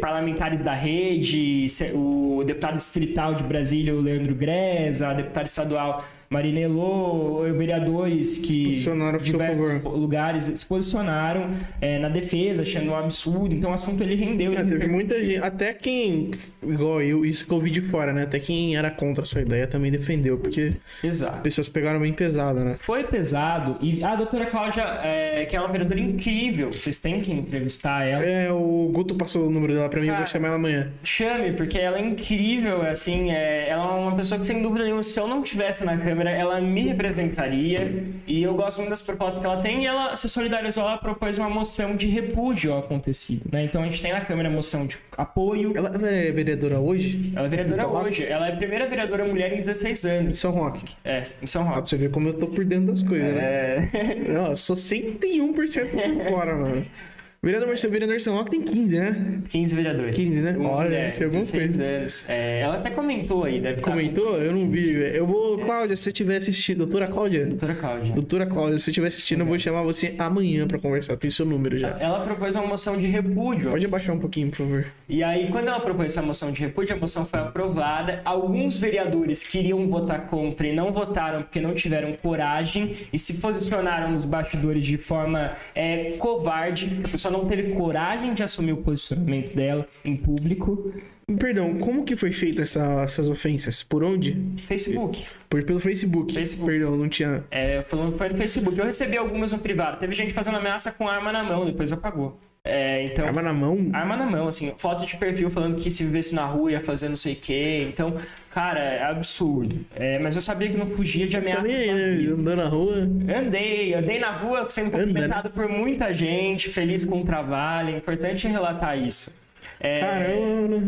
parlamentares 0.00 0.62
da 0.62 0.72
rede, 0.72 1.66
o 1.94 2.42
deputado 2.44 2.78
distrital 2.78 3.34
de 3.34 3.44
Brasília, 3.44 3.94
o 3.94 4.00
Leandro 4.00 4.34
Greza, 4.34 5.08
a 5.08 5.12
deputada 5.12 5.44
estadual 5.44 6.04
Marinello, 6.28 7.42
vereadores 7.54 8.38
que 8.38 8.64
posicionaram 8.64 9.18
diversos 9.18 9.82
lugares 9.84 10.44
se 10.54 10.66
posicionaram 10.66 11.50
é, 11.80 11.98
na 11.98 12.08
defesa, 12.08 12.62
achando 12.62 12.90
um 12.90 12.96
absurdo. 12.96 13.54
Então 13.54 13.70
o 13.70 13.74
assunto 13.74 14.02
ele 14.02 14.14
rendeu. 14.14 14.52
É, 14.52 14.60
ele 14.60 14.70
teve 14.70 14.86
muita 14.86 15.24
gente, 15.24 15.42
até 15.42 15.72
quem, 15.72 16.30
igual 16.62 17.02
eu, 17.02 17.24
isso 17.24 17.46
que 17.46 17.52
eu 17.52 17.60
vi 17.60 17.70
de 17.70 17.80
fora, 17.80 18.12
né? 18.12 18.24
Até 18.24 18.38
quem 18.38 18.76
era 18.76 18.90
contra 18.90 19.22
a 19.22 19.26
sua 19.26 19.42
ideia 19.42 19.66
também 19.66 19.90
defendeu, 19.90 20.38
porque 20.38 20.74
Exato. 21.02 21.42
pessoas 21.42 21.68
pegaram 21.68 22.00
bem 22.00 22.12
pesado, 22.12 22.60
né? 22.60 22.74
Foi 22.78 23.04
pesado. 23.04 23.78
E 23.80 24.02
a 24.02 24.14
doutora 24.14 24.46
Cláudia, 24.46 24.82
é, 25.02 25.44
que 25.44 25.56
é 25.56 25.60
uma 25.60 25.68
vereadora 25.68 26.00
incrível, 26.00 26.70
vocês 26.72 26.96
têm 26.96 27.20
que 27.20 27.32
entrevistar 27.32 28.04
ela. 28.04 28.24
É, 28.24 28.50
o 28.50 28.90
Guto 28.92 29.14
passou 29.14 29.46
o 29.46 29.50
número 29.50 29.74
dela 29.74 29.88
pra 29.88 30.00
mim, 30.00 30.06
Cara, 30.06 30.18
eu 30.18 30.24
vou 30.24 30.32
chamar 30.32 30.48
ela 30.48 30.56
amanhã. 30.56 30.90
Chame, 31.02 31.52
porque 31.52 31.78
ela 31.78 31.98
é 31.98 32.02
incrível, 32.02 32.82
assim, 32.82 33.30
é, 33.30 33.68
ela 33.68 33.84
é 33.84 33.86
uma 33.86 34.16
pessoa 34.16 34.38
que 34.38 34.46
sem 34.46 34.62
dúvida 34.62 34.84
nenhuma, 34.84 35.02
se 35.02 35.18
eu 35.18 35.28
não 35.28 35.42
tivesse 35.42 35.84
na 35.84 35.96
câmera, 35.96 36.15
câmera, 36.16 36.30
ela 36.30 36.60
me 36.60 36.82
representaria 36.82 38.04
e 38.26 38.42
eu 38.42 38.54
gosto 38.54 38.78
muito 38.78 38.90
das 38.90 39.02
propostas 39.02 39.40
que 39.40 39.46
ela 39.46 39.58
tem 39.58 39.84
e 39.84 39.86
ela 39.86 40.16
se 40.16 40.28
solidarizou, 40.28 40.82
ela 40.82 40.96
propôs 40.96 41.36
uma 41.36 41.50
moção 41.50 41.94
de 41.94 42.06
repúdio 42.06 42.72
ao 42.72 42.78
acontecido, 42.78 43.44
né? 43.52 43.64
Então 43.64 43.82
a 43.82 43.86
gente 43.86 44.00
tem 44.00 44.12
na 44.12 44.22
Câmara 44.22 44.48
moção 44.48 44.86
de 44.86 44.98
apoio. 45.16 45.76
Ela, 45.76 45.90
ela 45.94 46.10
é 46.10 46.32
vereadora 46.32 46.80
hoje? 46.80 47.32
Ela 47.36 47.46
é 47.46 47.50
vereadora 47.50 47.86
hoje. 47.86 48.24
Ela 48.24 48.48
é 48.48 48.52
a 48.52 48.56
primeira 48.56 48.88
vereadora 48.88 49.24
mulher 49.24 49.52
em 49.52 49.58
16 49.58 50.04
anos. 50.06 50.30
Em 50.30 50.34
São 50.34 50.50
Roque? 50.52 50.84
É, 51.04 51.24
em 51.42 51.46
São 51.46 51.62
Roque. 51.62 51.76
Ah, 51.76 51.82
pra 51.82 51.86
você 51.86 51.96
ver 51.96 52.10
como 52.10 52.28
eu 52.28 52.34
tô 52.34 52.46
por 52.46 52.64
dentro 52.64 52.86
das 52.86 53.02
coisas, 53.02 53.34
né? 53.34 53.42
é... 53.42 53.80
né? 53.92 54.14
Não, 54.28 54.46
eu 54.48 54.56
sou 54.56 54.74
101% 54.74 55.90
por 55.90 56.30
fora, 56.30 56.56
mano. 56.56 56.86
Vereador 57.42 57.68
Marcelo, 57.68 57.92
vereador 57.92 58.20
São 58.20 58.34
Roque 58.34 58.50
tem 58.50 58.62
15, 58.62 58.98
né? 58.98 59.40
15 59.48 59.76
vereadores. 59.76 60.16
15, 60.16 60.40
né? 60.40 60.56
Um, 60.58 60.66
Olha, 60.66 60.96
é, 60.96 61.08
isso 61.08 61.22
é 61.22 61.26
alguma 61.26 61.44
coisa. 61.44 61.82
anos. 61.82 62.24
É, 62.28 62.60
ela 62.60 62.76
até 62.76 62.90
comentou 62.90 63.44
aí, 63.44 63.60
deve 63.60 63.80
Comentou? 63.80 64.32
Tá... 64.32 64.38
Eu 64.38 64.52
não 64.52 64.68
vi. 64.68 64.90
Eu 64.90 65.26
vou, 65.26 65.58
Cláudia, 65.58 65.96
se 65.96 66.04
você 66.04 66.10
estiver 66.10 66.38
assistindo. 66.38 66.78
Doutora 66.78 67.06
Cláudia? 67.06 67.46
Doutora 67.46 67.74
Cláudia. 67.74 68.12
Doutora 68.12 68.46
Cláudia, 68.46 68.78
se 68.78 68.84
você 68.84 68.90
estiver 68.90 69.08
assistindo, 69.08 69.40
eu 69.40 69.46
vou 69.46 69.58
chamar 69.58 69.82
você 69.82 70.14
amanhã 70.18 70.66
pra 70.66 70.78
conversar. 70.78 71.16
Tem 71.16 71.30
seu 71.30 71.46
número 71.46 71.78
já. 71.78 71.96
Ela 72.00 72.20
propôs 72.20 72.54
uma 72.54 72.66
moção 72.66 72.96
de 72.98 73.06
repúdio. 73.06 73.70
Pode 73.70 73.86
abaixar 73.86 74.14
um 74.14 74.18
pouquinho, 74.18 74.50
por 74.50 74.56
favor. 74.56 74.86
E 75.08 75.22
aí, 75.22 75.48
quando 75.50 75.68
ela 75.68 75.78
propôs 75.80 76.12
essa 76.12 76.22
moção 76.22 76.50
de 76.50 76.60
repúdio, 76.60 76.96
a 76.96 76.98
moção 76.98 77.24
foi 77.24 77.38
aprovada. 77.38 78.22
Alguns 78.24 78.76
vereadores 78.76 79.44
queriam 79.44 79.86
votar 79.88 80.26
contra 80.26 80.66
e 80.66 80.74
não 80.74 80.92
votaram 80.92 81.42
porque 81.42 81.60
não 81.60 81.74
tiveram 81.74 82.12
coragem 82.14 82.96
e 83.12 83.18
se 83.18 83.34
posicionaram 83.34 84.10
nos 84.10 84.24
bastidores 84.24 84.84
de 84.84 84.96
forma 84.96 85.52
é, 85.74 86.14
covarde, 86.18 86.86
que 86.86 87.06
a 87.06 87.08
pessoa 87.08 87.25
não 87.30 87.46
teve 87.46 87.74
coragem 87.74 88.06
coragem 88.06 88.34
de 88.34 88.42
assumir 88.42 88.72
o 88.72 88.78
posicionamento 88.78 89.54
dela 89.54 89.86
em 90.04 90.16
público. 90.16 90.92
Perdão, 91.38 91.78
como 91.78 92.04
que 92.04 92.14
foi 92.14 92.32
feita 92.32 92.62
essa, 92.62 93.02
essas 93.02 93.28
ofensas? 93.28 93.82
Por 93.82 94.04
onde? 94.04 94.36
Facebook. 94.58 95.24
Por, 95.48 95.64
pelo 95.64 95.80
Facebook. 95.80 96.32
Facebook. 96.32 96.70
Perdão, 96.70 96.96
não 96.96 97.08
tinha. 97.08 97.44
É, 97.50 97.82
falando 97.82 98.16
foi 98.16 98.28
no 98.28 98.36
Facebook. 98.36 98.78
Eu 98.78 98.84
recebi 98.84 99.16
algumas 99.16 99.50
no 99.50 99.58
privado. 99.58 99.98
Teve 99.98 100.14
gente 100.14 100.32
fazendo 100.32 100.56
ameaça 100.56 100.92
com 100.92 101.08
arma 101.08 101.32
na 101.32 101.42
mão, 101.42 101.66
depois 101.66 101.90
apagou. 101.90 102.38
É, 102.66 103.04
então, 103.04 103.26
arma 103.26 103.42
na 103.42 103.52
mão? 103.52 103.90
Arma 103.92 104.16
na 104.16 104.26
mão, 104.26 104.48
assim, 104.48 104.74
foto 104.76 105.06
de 105.06 105.16
perfil 105.16 105.48
falando 105.48 105.76
que 105.76 105.90
se 105.90 106.04
vivesse 106.04 106.34
na 106.34 106.44
rua 106.44 106.72
ia 106.72 106.80
fazer 106.80 107.08
não 107.08 107.16
sei 107.16 107.34
o 107.34 107.36
quê. 107.36 107.86
Então, 107.88 108.14
cara, 108.50 108.80
é 108.80 109.04
absurdo. 109.04 109.86
É, 109.94 110.18
mas 110.18 110.34
eu 110.34 110.42
sabia 110.42 110.68
que 110.68 110.76
não 110.76 110.86
fugia 110.86 111.26
de 111.26 111.36
ameaças. 111.36 111.64
Também, 111.64 111.94
né? 111.94 112.32
Andou 112.32 112.56
na 112.56 112.68
rua? 112.68 112.96
Andei, 113.38 113.94
andei 113.94 114.18
na 114.18 114.32
rua 114.32 114.68
sendo 114.68 114.90
cumprimentado 114.90 115.50
por 115.50 115.68
muita 115.68 116.12
gente, 116.12 116.68
feliz 116.68 117.04
com 117.04 117.20
o 117.20 117.24
trabalho. 117.24 117.90
É 117.90 117.98
importante 117.98 118.48
relatar 118.48 118.98
isso. 118.98 119.32
É... 119.78 120.00
Caramba. 120.00 120.82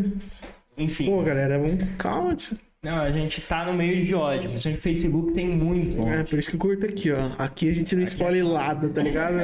Enfim. 0.76 1.06
Pô, 1.06 1.22
galera, 1.22 1.58
vamos 1.58 1.84
calma. 1.96 2.36
Não, 2.80 3.00
a 3.00 3.10
gente 3.10 3.40
tá 3.40 3.64
no 3.64 3.72
meio 3.72 4.06
de 4.06 4.14
ódio. 4.14 4.50
Mas 4.52 4.64
no 4.64 4.76
Facebook 4.76 5.32
tem 5.32 5.48
muito 5.48 6.00
ódio. 6.00 6.12
É, 6.14 6.22
por 6.22 6.38
isso 6.38 6.48
que 6.48 6.54
eu 6.54 6.60
curto 6.60 6.86
aqui, 6.86 7.10
ó. 7.10 7.32
Aqui 7.36 7.68
a 7.68 7.74
gente 7.74 7.96
não 7.96 8.04
escolhe 8.04 8.40
lado, 8.40 8.88
tá 8.90 9.02
ligado? 9.02 9.36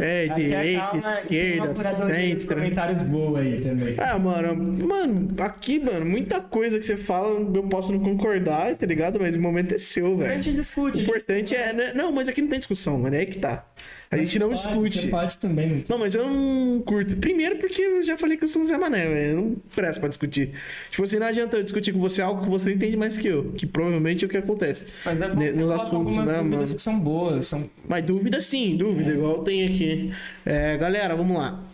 É, 0.00 0.24
é 0.24 0.28
direita, 0.28 0.96
esquerda, 0.96 1.74
centro. 2.06 2.48
comentários 2.48 3.02
boa 3.02 3.40
aí 3.40 3.60
também. 3.60 3.94
É, 3.98 4.18
mano. 4.18 4.86
Mano, 4.86 5.34
aqui, 5.40 5.78
mano, 5.78 6.06
muita 6.06 6.40
coisa 6.40 6.78
que 6.78 6.86
você 6.86 6.96
fala 6.96 7.38
eu 7.54 7.62
posso 7.64 7.92
não 7.92 8.00
concordar, 8.00 8.74
tá 8.74 8.86
ligado? 8.86 9.20
Mas 9.20 9.36
o 9.36 9.40
momento 9.40 9.74
é 9.74 9.78
seu, 9.78 10.16
velho. 10.16 10.32
A 10.32 10.34
gente 10.36 10.54
discute. 10.54 10.96
O 10.96 11.02
importante 11.02 11.54
é... 11.54 11.74
Né? 11.74 11.92
Não, 11.94 12.10
mas 12.10 12.26
aqui 12.30 12.40
não 12.40 12.48
tem 12.48 12.58
discussão, 12.58 12.98
mano. 12.98 13.14
É 13.14 13.18
aí 13.18 13.26
que 13.26 13.36
tá. 13.36 13.66
A 14.12 14.18
gente 14.18 14.38
não 14.38 14.50
pode, 14.50 14.62
discute. 14.62 14.98
Você 14.98 15.08
pode 15.08 15.36
também. 15.38 15.84
Não, 15.88 15.96
mas 15.96 16.14
eu 16.14 16.28
não 16.28 16.82
curto. 16.82 17.16
Primeiro 17.16 17.56
porque 17.56 17.80
eu 17.80 18.02
já 18.02 18.14
falei 18.14 18.36
que 18.36 18.44
eu 18.44 18.48
sou 18.48 18.60
um 18.60 18.66
Zé 18.66 18.76
Mané, 18.76 19.08
velho. 19.08 19.36
Não 19.36 19.56
presto 19.74 20.00
pra 20.00 20.08
discutir. 20.10 20.50
Tipo 20.90 21.04
assim, 21.04 21.18
não 21.18 21.26
adianta 21.26 21.56
eu 21.56 21.62
discutir 21.62 21.94
com 21.94 21.98
você 21.98 22.20
algo 22.20 22.42
que 22.42 22.50
você 22.50 22.74
entende 22.74 22.94
mais 22.94 23.16
que 23.16 23.26
eu. 23.26 23.52
Que 23.56 23.64
provavelmente 23.64 24.22
é 24.22 24.26
o 24.26 24.30
que 24.30 24.36
acontece. 24.36 24.92
Mas 25.02 25.18
é 25.22 25.28
bom 25.30 25.40
Nos 25.40 25.56
você 25.56 25.72
assuntos, 25.72 25.94
algumas 25.94 26.26
né, 26.26 26.34
dúvidas 26.34 26.60
mano? 26.60 26.74
que 26.74 26.82
são 26.82 27.00
boas. 27.00 27.46
São... 27.46 27.64
Mas 27.88 28.04
dúvida 28.04 28.42
sim, 28.42 28.76
dúvida. 28.76 29.12
É. 29.12 29.14
Igual 29.14 29.42
tem 29.44 29.64
aqui. 29.64 30.12
É, 30.44 30.76
galera, 30.76 31.16
vamos 31.16 31.34
lá. 31.34 31.64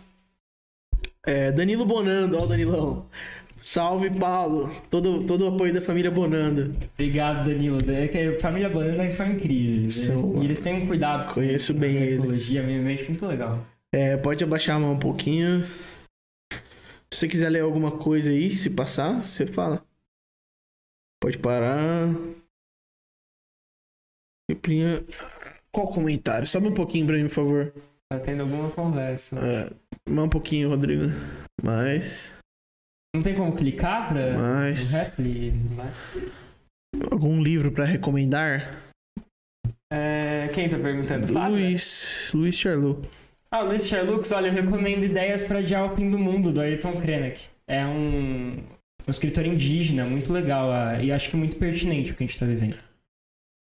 É, 1.27 1.51
Danilo 1.51 1.85
Bonando, 1.85 2.37
ó 2.37 2.45
o 2.45 2.47
Danilão. 2.47 3.05
Salve, 3.61 4.09
Paulo. 4.17 4.69
Todo, 4.89 5.25
todo 5.25 5.45
o 5.45 5.55
apoio 5.55 5.73
da 5.73 5.81
família 5.81 6.09
Bonando. 6.09 6.75
Obrigado, 6.93 7.45
Danilo. 7.49 7.79
É 7.91 8.07
que 8.07 8.17
a 8.17 8.39
família 8.39 8.69
Bonando 8.69 9.09
são 9.09 9.27
incríveis. 9.31 9.95
São, 9.95 10.13
eles, 10.15 10.41
e 10.41 10.45
eles 10.45 10.59
têm 10.59 10.73
um 10.73 10.87
cuidado 10.87 11.33
Conheço 11.33 11.73
com 11.73 11.79
bem 11.79 11.97
a 11.97 12.01
eles. 12.01 12.49
muito 13.07 13.25
legal. 13.25 13.65
É, 13.93 14.17
pode 14.17 14.43
abaixar 14.43 14.75
a 14.75 14.79
mão 14.79 14.93
um 14.93 14.99
pouquinho. 14.99 15.63
Se 17.11 17.21
você 17.21 17.27
quiser 17.27 17.49
ler 17.49 17.61
alguma 17.61 17.97
coisa 17.97 18.29
aí, 18.29 18.49
se 18.51 18.69
passar, 18.69 19.23
você 19.23 19.45
fala. 19.45 19.83
Pode 21.21 21.37
parar. 21.37 22.07
Qual 25.71 25.87
comentário? 25.87 26.47
Sobe 26.47 26.67
um 26.67 26.73
pouquinho 26.73 27.05
pra 27.05 27.15
mim, 27.17 27.23
por 27.23 27.33
favor. 27.33 27.73
Tá 28.11 28.19
tendo 28.19 28.41
alguma 28.41 28.71
conversa. 28.71 29.37
É, 29.39 29.71
um 30.09 30.29
pouquinho, 30.29 30.69
Rodrigo. 30.69 31.11
Mais. 31.61 32.38
Não 33.15 33.23
tem 33.23 33.35
como 33.35 33.55
clicar 33.55 34.07
pra 34.07 34.37
Mas-. 34.37 34.93
Algum 37.09 37.41
livro 37.41 37.71
pra 37.71 37.85
recomendar? 37.85 38.91
É, 39.91 40.49
quem 40.53 40.69
tá 40.69 40.77
perguntando? 40.77 41.33
Luiz. 41.33 42.29
Luiz 42.33 42.55
Charlot. 42.55 43.07
Ah, 43.51 43.61
Luiz 43.61 43.87
Sherlock, 43.87 44.31
olha, 44.31 44.47
eu 44.47 44.53
recomendo 44.53 45.03
Ideias 45.03 45.41
para 45.41 45.57
Adiar 45.57 45.91
o 45.91 45.95
Fim 45.95 46.11
do 46.11 46.19
Mundo, 46.19 46.51
do 46.51 46.61
Ayrton 46.61 47.01
Krenak. 47.01 47.47
É 47.67 47.83
um, 47.83 48.57
um 49.07 49.09
escritor 49.09 49.43
indígena, 49.43 50.05
muito 50.05 50.31
legal, 50.31 50.71
ah, 50.71 51.01
e 51.01 51.11
acho 51.11 51.31
que 51.31 51.35
muito 51.35 51.57
pertinente 51.57 52.11
o 52.11 52.15
que 52.15 52.23
a 52.23 52.27
gente 52.27 52.37
tá 52.37 52.45
vivendo. 52.45 52.77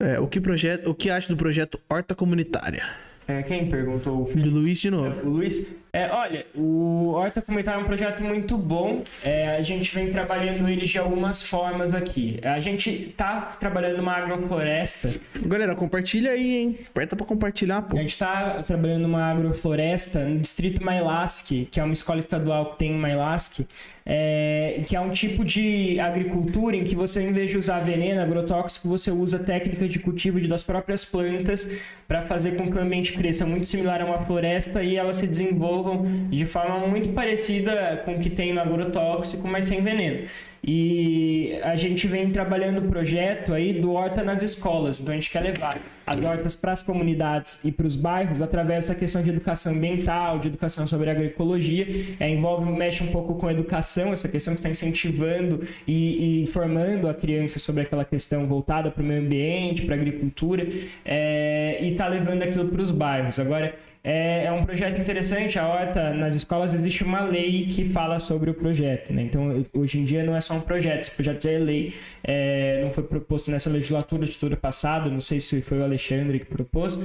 É, 0.03 0.19
o 0.19 0.27
que 0.27 0.41
projeto, 0.41 0.91
o 0.91 0.95
que 0.95 1.11
acha 1.11 1.29
do 1.29 1.37
projeto 1.37 1.81
Horta 1.89 2.13
Comunitária? 2.13 2.85
É, 3.29 3.43
quem 3.43 3.69
perguntou? 3.69 4.23
O 4.23 4.35
Do 4.37 4.49
Luiz 4.51 4.81
de 4.81 4.91
novo. 4.91 5.21
O 5.27 5.31
Luiz? 5.35 5.75
É, 5.93 6.11
olha, 6.11 6.47
o 6.55 7.09
Horta 7.15 7.41
Comunitária 7.43 7.79
é 7.79 7.83
um 7.83 7.87
projeto 7.87 8.23
muito 8.23 8.57
bom. 8.57 9.03
É, 9.25 9.57
a 9.57 9.63
gente 9.63 9.95
vem 9.95 10.11
trabalhando 10.11 10.69
ele 10.69 10.87
de 10.87 10.99
algumas 10.99 11.43
formas 11.43 11.95
aqui. 11.95 12.39
A 12.43 12.61
gente 12.61 13.13
tá 13.17 13.41
trabalhando 13.59 13.97
numa 13.99 14.13
agrofloresta. 14.13 15.15
Galera, 15.47 15.75
compartilha 15.75 16.31
aí, 16.31 16.57
hein? 16.57 16.79
Aperta 16.89 17.17
pra 17.17 17.25
compartilhar, 17.27 17.83
pô. 17.83 17.97
A 17.97 18.01
gente 18.01 18.17
tá 18.19 18.63
trabalhando 18.67 19.03
numa 19.03 19.25
agrofloresta 19.31 20.25
no 20.25 20.39
distrito 20.41 20.83
Mailasque, 20.85 21.69
que 21.71 21.81
é 21.81 21.85
uma 21.85 21.93
escola 21.95 22.19
estadual 22.21 22.73
que 22.73 22.79
tem 22.79 22.93
em 22.93 22.99
Mailasque, 22.99 23.67
é, 24.05 24.83
que 24.87 24.95
é 24.95 25.01
um 25.01 25.11
tipo 25.11 25.43
de 25.45 25.99
agricultura 26.01 26.77
em 26.77 26.85
que 26.85 26.95
você, 26.95 27.23
em 27.23 27.33
vez 27.33 27.51
de 27.51 27.57
usar 27.57 27.81
veneno 27.81 28.21
agrotóxico, 28.21 28.89
você 28.89 29.11
usa 29.11 29.39
técnica 29.39 29.89
de 29.89 29.99
cultivo 29.99 30.39
de- 30.41 30.49
das 30.49 30.63
próprias 30.63 31.03
plantas 31.05 31.67
para 32.07 32.23
fazer 32.23 32.57
com 32.57 32.71
que 32.71 32.77
o 32.77 32.81
ambiente 32.81 33.13
cresça 33.19 33.45
muito 33.45 33.67
similar 33.67 34.01
a 34.01 34.05
uma 34.05 34.25
floresta 34.25 34.83
e 34.83 34.97
elas 34.97 35.17
se 35.17 35.27
desenvolvam 35.27 36.07
de 36.31 36.47
forma 36.47 36.79
muito 36.87 37.11
parecida 37.11 38.01
com 38.05 38.15
o 38.15 38.19
que 38.21 38.31
tem 38.31 38.55
no 38.55 38.61
agrotóxico, 38.61 39.47
mas 39.47 39.65
sem 39.65 39.83
veneno. 39.83 40.29
E 40.63 41.59
a 41.63 41.77
gente 41.77 42.07
vem 42.07 42.31
trabalhando 42.31 42.79
o 42.79 42.89
projeto 42.89 43.55
aí 43.55 43.73
do 43.73 43.93
Horta 43.93 44.23
nas 44.23 44.43
escolas. 44.43 45.01
Então 45.01 45.13
a 45.13 45.17
gente 45.17 45.31
quer 45.31 45.41
levar 45.41 45.79
as 46.07 46.21
hortas 46.21 46.57
para 46.57 46.73
as 46.73 46.83
comunidades 46.83 47.61
e 47.63 47.71
para 47.71 47.87
os 47.87 47.97
bairros 47.97 48.41
através 48.41 48.87
dessa 48.87 48.95
questão 48.95 49.23
de 49.23 49.31
educação 49.31 49.73
ambiental, 49.73 50.39
de 50.39 50.49
educação 50.49 50.87
sobre 50.87 51.11
agroecologia. 51.11 51.87
É, 52.19 52.29
envolve, 52.29 52.71
mexe 52.71 53.03
um 53.03 53.09
pouco 53.09 53.35
com 53.35 53.51
educação, 53.51 54.13
essa 54.13 54.29
questão 54.29 54.55
que 54.55 54.61
está 54.61 54.71
incentivando 54.71 55.67
e, 55.87 56.43
e 56.43 56.47
formando 56.47 57.09
a 57.09 57.15
criança 57.15 57.59
sobre 57.59 57.83
aquela 57.83 58.05
questão 58.05 58.47
voltada 58.47 58.91
para 58.91 59.03
o 59.03 59.07
meio 59.07 59.21
ambiente, 59.21 59.83
para 59.83 59.95
a 59.95 59.99
agricultura, 59.99 60.67
é, 61.05 61.79
e 61.83 61.93
está 61.93 62.09
levando 62.09 62.43
aquilo 62.43 62.69
para 62.69 62.83
os 62.83 62.91
bairros. 62.91 63.39
Agora, 63.39 63.75
é, 64.03 64.45
é 64.45 64.53
um 64.53 64.65
projeto 64.65 64.99
interessante. 65.01 65.59
A 65.59 65.67
horta 65.67 66.13
nas 66.15 66.35
escolas 66.35 66.75
existe 66.75 67.05
uma 67.05 67.23
lei 67.23 67.67
que 67.67 67.85
fala 67.85 68.19
sobre 68.19 68.51
o 68.51 68.55
projeto. 68.55 69.13
Né? 69.13 69.23
Então, 69.23 69.65
hoje 69.73 69.99
em 69.99 70.05
dia 70.05 70.23
não 70.23 70.35
é 70.35 70.41
só 70.41 70.55
um 70.55 70.61
projeto, 70.61 71.03
esse 71.03 71.11
projeto 71.11 71.43
já 71.43 71.51
é 71.51 71.59
lei. 71.59 71.95
É, 72.23 72.81
não 72.83 72.91
foi 72.91 73.05
proposto 73.05 73.51
nessa 73.51 73.71
legislatura, 73.71 74.23
legislatura 74.23 74.57
passada. 74.57 75.11
Não 75.11 75.21
sei 75.21 75.41
se 75.41 75.61
foi 75.63 75.79
o 75.79 75.85
Alexandre 75.85 76.39
que 76.39 76.47
propôs, 76.47 76.99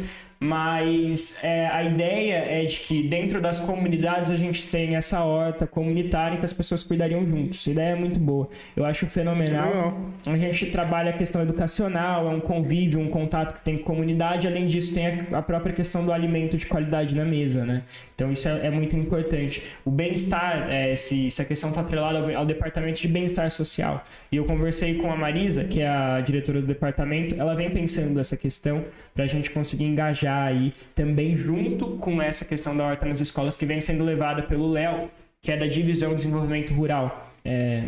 mas 0.44 1.40
é, 1.44 1.68
a 1.68 1.84
ideia 1.84 2.36
é 2.36 2.66
de 2.66 2.78
que 2.82 3.02
dentro 3.04 3.40
das 3.40 3.60
comunidades 3.60 4.30
a 4.30 4.36
gente 4.36 4.68
tem 4.68 4.96
essa 4.96 5.24
horta 5.24 5.66
comunitária 5.66 6.38
que 6.38 6.46
as 6.46 6.52
pessoas 6.52 6.84
cuidariam 6.84 7.26
juntos. 7.26 7.66
A 7.68 7.72
ideia 7.72 7.90
é 7.92 7.96
muito 7.96 8.20
boa. 8.20 8.50
Eu 8.76 8.84
acho 8.86 9.08
fenomenal. 9.08 9.98
A 10.28 10.36
gente 10.38 10.66
trabalha 10.68 11.12
a 11.12 11.14
questão 11.14 11.42
educacional, 11.42 12.30
é 12.30 12.36
um 12.36 12.42
convívio, 12.42 13.00
um 13.00 13.08
contato 13.08 13.56
que 13.56 13.62
tem 13.62 13.78
com 13.78 13.84
a 13.84 13.96
comunidade. 13.96 14.46
Além 14.48 14.66
disso, 14.68 14.94
tem 14.94 15.08
a- 15.32 15.42
própria 15.42 15.74
questão 15.74 16.04
do 16.06 16.12
alimento 16.12 16.58
de 16.58 16.66
qualidade 16.66 17.16
na 17.16 17.24
mesa, 17.24 17.64
né? 17.66 17.84
Então 18.16 18.32
isso 18.32 18.48
é, 18.48 18.68
é 18.68 18.70
muito 18.70 18.96
importante. 18.98 19.62
O 19.86 19.92
bem-estar, 19.92 20.68
é, 20.70 20.92
esse- 20.94 21.28
essa 21.28 21.46
questão 21.46 21.70
está 21.70 21.82
atrelada 21.82 22.18
ao, 22.20 22.38
ao 22.40 22.46
departamento 22.46 23.00
de 23.02 23.08
bem-estar 23.08 23.50
social. 23.50 24.04
E 24.32 24.36
eu 24.38 24.44
conversei 24.46 24.96
com 24.96 25.12
a 25.12 25.16
Marisa, 25.16 25.64
que 25.64 25.80
é 25.82 25.88
a 25.88 26.20
diretora 26.22 26.60
do 26.62 26.68
departamento, 26.68 27.36
ela 27.40 27.54
vem 27.56 27.70
pensando 27.70 28.20
essa 28.20 28.36
questão 28.36 28.84
para 29.14 29.24
a 29.26 29.28
gente 29.28 29.50
conseguir 29.52 29.86
engajar 29.86 30.33
aí 30.34 30.74
também 30.96 31.36
junto 31.36 31.98
com 31.98 32.22
essa 32.22 32.46
questão 32.46 32.76
da 32.76 32.86
horta 32.86 33.06
nas 33.06 33.22
escolas 33.22 33.56
que 33.56 33.66
vem 33.66 33.80
sendo 33.80 34.04
levada 34.04 34.44
pelo 34.44 34.70
Léo, 34.70 35.10
que 35.42 35.52
é 35.52 35.58
da 35.58 35.68
Divisão 35.68 36.12
de 36.12 36.18
Desenvolvimento 36.18 36.74
Rural. 36.74 37.32
É, 37.46 37.84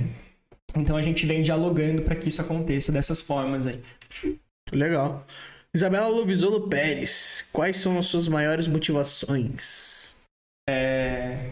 então 0.76 0.98
a 0.98 1.02
gente 1.02 1.26
vem 1.26 1.42
dialogando 1.42 2.02
para 2.02 2.16
que 2.16 2.28
isso 2.28 2.42
aconteça 2.42 2.92
dessas 2.92 3.22
formas 3.22 3.66
aí. 3.66 3.82
Legal. 4.72 5.26
Isabela 5.74 6.08
Lovisolo 6.08 6.70
Pérez, 6.70 7.50
quais 7.52 7.78
são 7.78 7.98
as 7.98 8.06
suas 8.06 8.28
maiores 8.28 8.68
motivações? 8.68 10.16
É... 10.70 11.52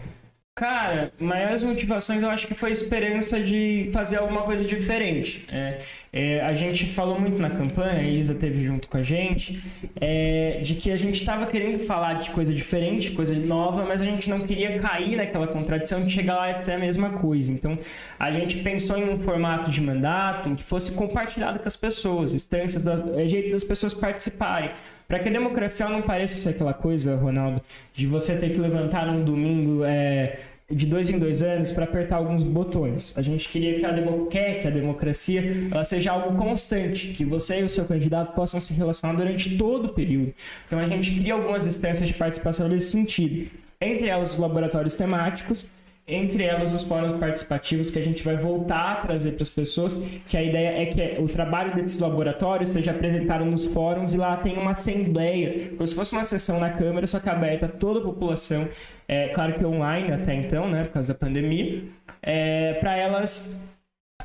Cara, 0.56 1.12
maiores 1.18 1.64
motivações 1.64 2.22
eu 2.22 2.30
acho 2.30 2.46
que 2.46 2.54
foi 2.54 2.68
a 2.68 2.72
esperança 2.72 3.40
de 3.40 3.90
fazer 3.92 4.18
alguma 4.18 4.42
coisa 4.42 4.64
diferente. 4.64 5.44
É, 5.50 5.80
é, 6.12 6.40
a 6.42 6.54
gente 6.54 6.92
falou 6.92 7.18
muito 7.18 7.42
na 7.42 7.50
campanha, 7.50 7.98
a 7.98 8.08
Isa 8.08 8.36
teve 8.36 8.64
junto 8.64 8.86
com 8.86 8.96
a 8.96 9.02
gente, 9.02 9.60
é, 10.00 10.60
de 10.62 10.76
que 10.76 10.92
a 10.92 10.96
gente 10.96 11.16
estava 11.16 11.44
querendo 11.48 11.84
falar 11.86 12.20
de 12.20 12.30
coisa 12.30 12.54
diferente, 12.54 13.10
coisa 13.10 13.34
nova, 13.34 13.84
mas 13.84 14.00
a 14.00 14.04
gente 14.04 14.30
não 14.30 14.42
queria 14.42 14.78
cair 14.78 15.16
naquela 15.16 15.48
contradição 15.48 16.04
de 16.06 16.12
chegar 16.12 16.36
lá 16.36 16.52
e 16.52 16.58
ser 16.58 16.74
a 16.74 16.78
mesma 16.78 17.10
coisa. 17.10 17.50
Então, 17.50 17.76
a 18.16 18.30
gente 18.30 18.58
pensou 18.58 18.96
em 18.96 19.10
um 19.10 19.16
formato 19.16 19.72
de 19.72 19.80
mandato 19.80 20.48
em 20.48 20.54
que 20.54 20.62
fosse 20.62 20.92
compartilhado 20.92 21.58
com 21.58 21.66
as 21.66 21.76
pessoas, 21.76 22.32
instâncias, 22.32 22.84
da, 22.84 22.94
é 23.20 23.26
jeito 23.26 23.50
das 23.50 23.64
pessoas 23.64 23.92
participarem. 23.92 24.70
Para 25.06 25.18
que 25.18 25.28
a 25.28 25.32
democracia 25.32 25.88
não 25.88 26.02
pareça 26.02 26.34
ser 26.36 26.50
aquela 26.50 26.74
coisa, 26.74 27.16
Ronaldo, 27.16 27.60
de 27.92 28.06
você 28.06 28.36
ter 28.36 28.52
que 28.52 28.60
levantar 28.60 29.06
num 29.06 29.24
domingo 29.24 29.84
é, 29.84 30.38
de 30.70 30.86
dois 30.86 31.10
em 31.10 31.18
dois 31.18 31.42
anos 31.42 31.72
para 31.72 31.84
apertar 31.84 32.16
alguns 32.16 32.42
botões. 32.42 33.12
A 33.16 33.22
gente 33.22 33.48
queria 33.48 33.78
que 33.78 33.84
a 33.84 33.92
demo, 33.92 34.26
quer 34.26 34.60
que 34.60 34.66
a 34.66 34.70
democracia 34.70 35.68
ela 35.70 35.84
seja 35.84 36.12
algo 36.12 36.36
constante, 36.38 37.08
que 37.08 37.24
você 37.24 37.60
e 37.60 37.64
o 37.64 37.68
seu 37.68 37.84
candidato 37.84 38.34
possam 38.34 38.58
se 38.60 38.72
relacionar 38.72 39.14
durante 39.14 39.56
todo 39.56 39.86
o 39.86 39.88
período. 39.90 40.32
Então 40.66 40.78
a 40.78 40.86
gente 40.86 41.14
cria 41.14 41.34
algumas 41.34 41.66
instâncias 41.66 42.08
de 42.08 42.14
participação 42.14 42.68
nesse 42.68 42.90
sentido. 42.90 43.50
Entre 43.80 44.08
elas 44.08 44.32
os 44.32 44.38
laboratórios 44.38 44.94
temáticos, 44.94 45.66
entre 46.06 46.44
elas 46.44 46.72
os 46.72 46.82
fóruns 46.82 47.12
participativos 47.12 47.90
que 47.90 47.98
a 47.98 48.04
gente 48.04 48.22
vai 48.22 48.36
voltar 48.36 48.92
a 48.92 48.96
trazer 48.96 49.32
para 49.32 49.42
as 49.42 49.48
pessoas, 49.48 49.94
que 50.26 50.36
a 50.36 50.42
ideia 50.42 50.82
é 50.82 50.86
que 50.86 51.20
o 51.20 51.26
trabalho 51.26 51.74
desses 51.74 51.98
laboratórios 51.98 52.68
seja 52.68 52.90
apresentado 52.90 53.44
nos 53.44 53.64
fóruns 53.64 54.12
e 54.12 54.18
lá 54.18 54.36
tem 54.36 54.58
uma 54.58 54.72
assembleia, 54.72 55.70
como 55.70 55.86
se 55.86 55.94
fosse 55.94 56.12
uma 56.12 56.24
sessão 56.24 56.60
na 56.60 56.70
Câmara, 56.70 57.06
só 57.06 57.18
que 57.18 57.28
aberta 57.28 57.66
a 57.66 57.68
toda 57.68 58.00
a 58.00 58.02
população, 58.02 58.68
é, 59.08 59.28
claro 59.28 59.54
que 59.54 59.64
online 59.64 60.12
até 60.12 60.34
então, 60.34 60.68
né, 60.68 60.84
por 60.84 60.92
causa 60.92 61.12
da 61.12 61.18
pandemia, 61.18 61.84
é, 62.22 62.74
para 62.74 62.96
elas 62.96 63.60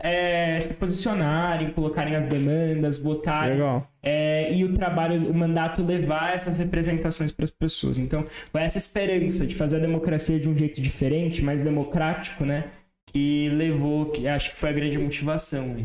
é, 0.02 0.60
se 0.62 0.74
posicionarem, 0.76 1.72
colocarem 1.72 2.16
as 2.16 2.26
demandas, 2.26 2.98
votarem 2.98 3.54
Legal. 3.54 3.90
é, 4.02 4.54
e 4.54 4.64
o 4.64 4.74
trabalho, 4.74 5.30
o 5.30 5.34
mandato 5.34 5.84
levar 5.84 6.34
essas 6.34 6.58
representações 6.58 7.32
para 7.32 7.46
as 7.46 7.52
pessoas. 7.52 7.98
Então, 7.98 8.26
com 8.52 8.58
essa 8.60 8.78
esperança 8.78 9.46
de 9.46 9.56
fazer 9.56 9.78
a 9.78 9.80
democracia 9.80 10.40
de 10.40 10.48
um 10.48 10.56
jeito 10.58 10.80
diferente, 10.82 11.42
mais 11.42 11.64
democrático, 11.64 12.46
né? 12.46 12.72
Que 13.08 13.50
levou, 13.50 14.12
que 14.12 14.28
acho 14.28 14.52
que 14.52 14.58
foi 14.58 14.70
a 14.70 14.74
grande 14.74 14.98
motivação. 14.98 15.68
né? 15.68 15.84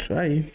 Isso 0.00 0.14
aí. 0.14 0.52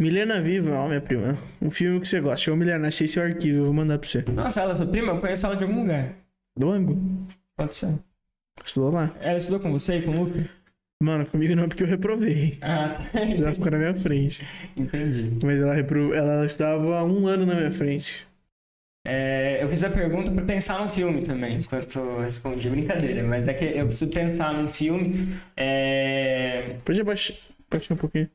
Milena 0.00 0.40
Viva, 0.40 0.74
ó, 0.74 0.88
minha 0.88 1.00
prima. 1.00 1.36
Um 1.60 1.70
filme 1.70 2.00
que 2.00 2.08
você 2.08 2.20
gosta. 2.20 2.38
Chama 2.44 2.56
Milena, 2.58 2.88
achei 2.88 3.06
seu 3.06 3.22
arquivo, 3.22 3.58
eu 3.58 3.64
vou 3.66 3.72
mandar 3.74 3.98
pra 3.98 4.08
você. 4.08 4.24
Nossa, 4.32 4.60
ela 4.62 4.72
é 4.72 4.76
sua 4.76 4.86
prima? 4.86 5.12
Eu 5.12 5.18
conheço 5.20 5.46
ela 5.46 5.56
de 5.56 5.64
algum 5.64 5.80
lugar. 5.80 6.14
Do 6.56 6.70
ângulo. 6.70 7.26
Pode 7.56 7.74
ser. 7.74 7.94
Estudou 8.64 8.90
lá? 8.92 9.14
Ela 9.20 9.36
estudou 9.36 9.60
com 9.60 9.70
você 9.72 9.98
e 9.98 10.02
com 10.02 10.10
o 10.12 10.24
Luca? 10.24 10.48
Mano, 11.02 11.26
comigo 11.26 11.56
não, 11.56 11.68
porque 11.68 11.82
eu 11.82 11.86
reprovei. 11.88 12.58
Ah, 12.60 12.90
tá. 12.90 13.20
Ela 13.20 13.52
ficou 13.52 13.72
na 13.72 13.78
minha 13.78 13.94
frente. 13.94 14.46
Entendi. 14.76 15.36
Mas 15.44 15.60
ela, 15.60 15.74
repro... 15.74 16.14
ela 16.14 16.46
estava 16.46 16.96
há 16.96 17.04
um 17.04 17.26
ano 17.26 17.44
na 17.44 17.56
minha 17.56 17.72
frente. 17.72 18.24
É, 19.04 19.58
eu 19.60 19.68
fiz 19.68 19.82
a 19.82 19.90
pergunta 19.90 20.30
para 20.30 20.44
pensar 20.44 20.78
num 20.78 20.88
filme 20.88 21.22
também, 21.22 21.58
enquanto 21.58 21.98
eu 21.98 22.20
respondi. 22.20 22.70
Brincadeira, 22.70 23.20
mas 23.24 23.48
é 23.48 23.54
que 23.54 23.64
eu 23.64 23.86
preciso 23.86 24.12
pensar 24.12 24.54
num 24.54 24.68
filme. 24.68 25.36
É... 25.56 26.76
Pode 26.84 27.02
baixar, 27.02 27.34
baixar 27.68 27.94
um 27.94 27.96
pouquinho. 27.96 28.30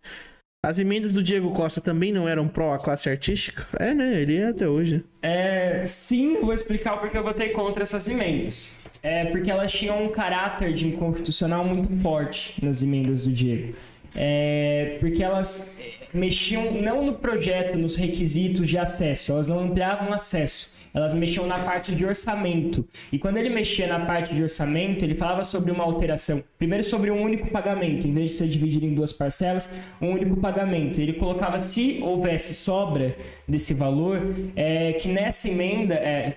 As 0.65 0.77
emendas 0.77 1.13
do 1.13 1.23
Diego 1.23 1.53
Costa 1.53 1.79
também 1.79 2.11
não 2.11 2.27
eram 2.27 2.49
pró 2.49 2.73
a 2.73 2.79
classe 2.79 3.09
artística? 3.09 3.65
É, 3.79 3.93
né? 3.93 4.21
Ele 4.21 4.35
é 4.35 4.47
até 4.47 4.67
hoje. 4.67 5.05
É, 5.21 5.85
sim, 5.85 6.35
eu 6.35 6.43
vou 6.43 6.53
explicar 6.53 6.95
o 6.95 6.99
porquê 6.99 7.17
eu 7.17 7.23
votei 7.23 7.49
contra 7.49 7.83
essas 7.83 8.05
emendas. 8.09 8.75
É 9.01 9.25
porque 9.25 9.49
elas 9.49 9.71
tinham 9.71 10.03
um 10.03 10.09
caráter 10.09 10.73
de 10.73 10.87
inconstitucional 10.87 11.63
muito 11.63 11.89
forte 12.01 12.53
nas 12.63 12.81
emendas 12.81 13.23
do 13.23 13.31
Diego. 13.31 13.75
É, 14.15 14.97
porque 14.99 15.21
elas 15.23 15.77
mexiam 16.13 16.71
não 16.71 17.05
no 17.05 17.13
projeto, 17.13 17.77
nos 17.77 17.95
requisitos 17.95 18.67
de 18.67 18.77
acesso, 18.77 19.31
elas 19.31 19.47
não 19.47 19.59
ampliavam 19.59 20.11
acesso. 20.11 20.71
Elas 20.97 21.13
mexiam 21.13 21.45
na 21.45 21.59
parte 21.59 21.93
de 21.93 22.03
orçamento. 22.03 22.83
E 23.11 23.19
quando 23.19 23.37
ele 23.37 23.49
mexia 23.49 23.87
na 23.87 23.99
parte 24.05 24.33
de 24.33 24.41
orçamento, 24.41 25.05
ele 25.05 25.13
falava 25.13 25.43
sobre 25.43 25.71
uma 25.71 25.83
alteração. 25.83 26.43
Primeiro 26.57 26.83
sobre 26.83 27.11
um 27.11 27.21
único 27.21 27.49
pagamento, 27.51 28.07
em 28.07 28.13
vez 28.13 28.31
de 28.31 28.37
ser 28.37 28.47
dividido 28.47 28.85
em 28.85 28.93
duas 28.93 29.13
parcelas, 29.13 29.69
um 30.01 30.11
único 30.11 30.37
pagamento. 30.37 30.99
Ele 30.99 31.13
colocava 31.13 31.59
se 31.59 31.99
houvesse 32.01 32.55
sobra 32.55 33.15
desse 33.47 33.73
valor, 33.73 34.35
é, 34.55 34.93
que 34.93 35.07
nessa 35.07 35.47
emenda, 35.47 35.93
é, 35.93 36.35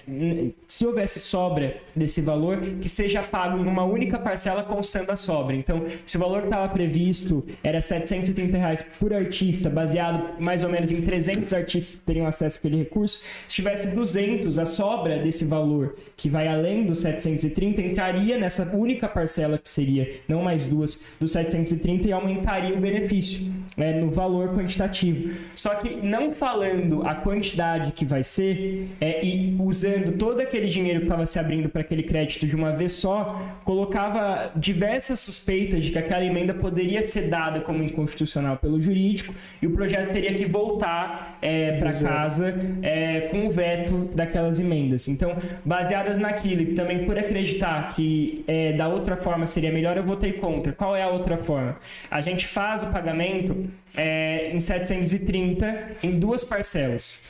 se 0.69 0.87
houvesse 0.87 1.19
sobra 1.19 1.77
desse 1.97 2.21
valor, 2.21 2.61
que 2.61 2.89
seja 2.89 3.23
pago 3.23 3.59
em 3.59 3.67
uma 3.67 3.85
única 3.85 4.19
parcela 4.19 4.63
constando 4.63 5.11
a 5.11 5.17
sobra. 5.17 5.57
Então, 5.57 5.87
se 6.05 6.17
o 6.19 6.21
valor 6.21 6.41
que 6.41 6.49
estava 6.49 6.69
previsto 6.69 7.45
era 7.65 7.81
730 7.81 8.59
reais 8.59 8.85
por 8.99 9.15
artista, 9.15 9.71
baseado 9.71 10.39
mais 10.39 10.63
ou 10.63 10.71
menos 10.71 10.93
em 10.93 11.01
300 11.01 11.53
artistas 11.55 11.97
que 11.97 12.05
teriam 12.05 12.27
acesso 12.27 12.59
àquele 12.59 12.77
recurso, 12.77 13.21
se 13.47 13.55
tivesse 13.55 13.89
200, 13.89 14.50
a 14.59 14.67
sobra 14.67 15.19
desse 15.19 15.45
valor, 15.45 15.97
que 16.17 16.29
vai 16.29 16.49
além 16.49 16.85
dos 16.85 17.01
730, 17.01 17.83
entraria 17.83 18.39
nessa 18.39 18.65
única 18.75 19.09
parcela 19.09 19.59
que 19.59 19.69
seria, 19.69 20.11
não 20.29 20.43
mais 20.43 20.65
duas, 20.65 21.01
dos 21.19 21.33
730 21.33 22.09
e 22.09 22.13
aumentaria 22.13 22.75
o 22.75 22.81
benefício 22.81 23.53
né, 23.77 23.93
no 23.93 24.11
valor 24.11 24.55
quantitativo. 24.55 25.35
Só 25.55 25.75
que 25.75 25.97
não 25.97 26.33
falando 26.33 27.07
a 27.07 27.15
quantidade 27.15 27.93
que 27.93 28.05
vai 28.05 28.23
ser 28.23 28.89
é, 29.01 29.25
e 29.25 29.57
usando 29.59 30.17
todo 30.19 30.41
aquele 30.41 30.67
dinheiro 30.67 31.01
que 31.01 31.07
estava 31.07 31.27
se 31.27 31.39
abrindo 31.39 31.69
para 31.69 31.83
aquele 31.83 32.03
crédito 32.03 32.47
de 32.47 32.55
uma 32.55 32.73
vez 32.73 32.93
só, 32.93 33.57
colocava 33.65 34.53
diversas 34.57 35.21
suspeitas 35.21 35.85
de 35.85 35.91
que 35.91 35.99
aquela 35.99 36.25
emenda 36.25 36.55
poderia 36.55 37.03
ser 37.03 37.29
dada 37.29 37.61
como 37.61 37.83
inconstitucional 37.83 38.57
pelo 38.57 38.81
jurídico 38.81 39.35
e 39.61 39.67
o 39.67 39.71
projeto 39.71 40.13
teria 40.13 40.35
que 40.35 40.45
voltar 40.45 41.39
é, 41.41 41.79
para 41.79 41.93
casa 41.93 42.55
é, 42.83 43.23
com 43.23 43.47
o 43.47 43.51
veto 43.51 44.11
daquelas 44.41 44.59
emendas. 44.59 45.07
Então, 45.09 45.37
baseadas 45.65 46.17
naquilo 46.17 46.63
e 46.63 46.75
também 46.75 47.05
por 47.05 47.19
acreditar 47.19 47.95
que 47.95 48.45
é, 48.47 48.73
da 48.73 48.89
outra 48.89 49.17
forma 49.17 49.47
seria 49.47 49.71
melhor, 49.71 49.97
eu 49.97 50.05
votei 50.05 50.33
contra. 50.33 50.73
Qual 50.73 50.97
é 50.97 51.03
a 51.03 51.09
outra 51.09 51.37
forma? 51.37 51.77
A 52.11 52.21
gente 52.21 52.47
faz 52.47 52.83
o 52.83 52.87
pagamento 52.87 53.69
é, 53.95 54.51
em 54.53 54.59
730 54.59 55.97
em 56.03 56.19
duas 56.19 56.43
parcelas. 56.43 57.23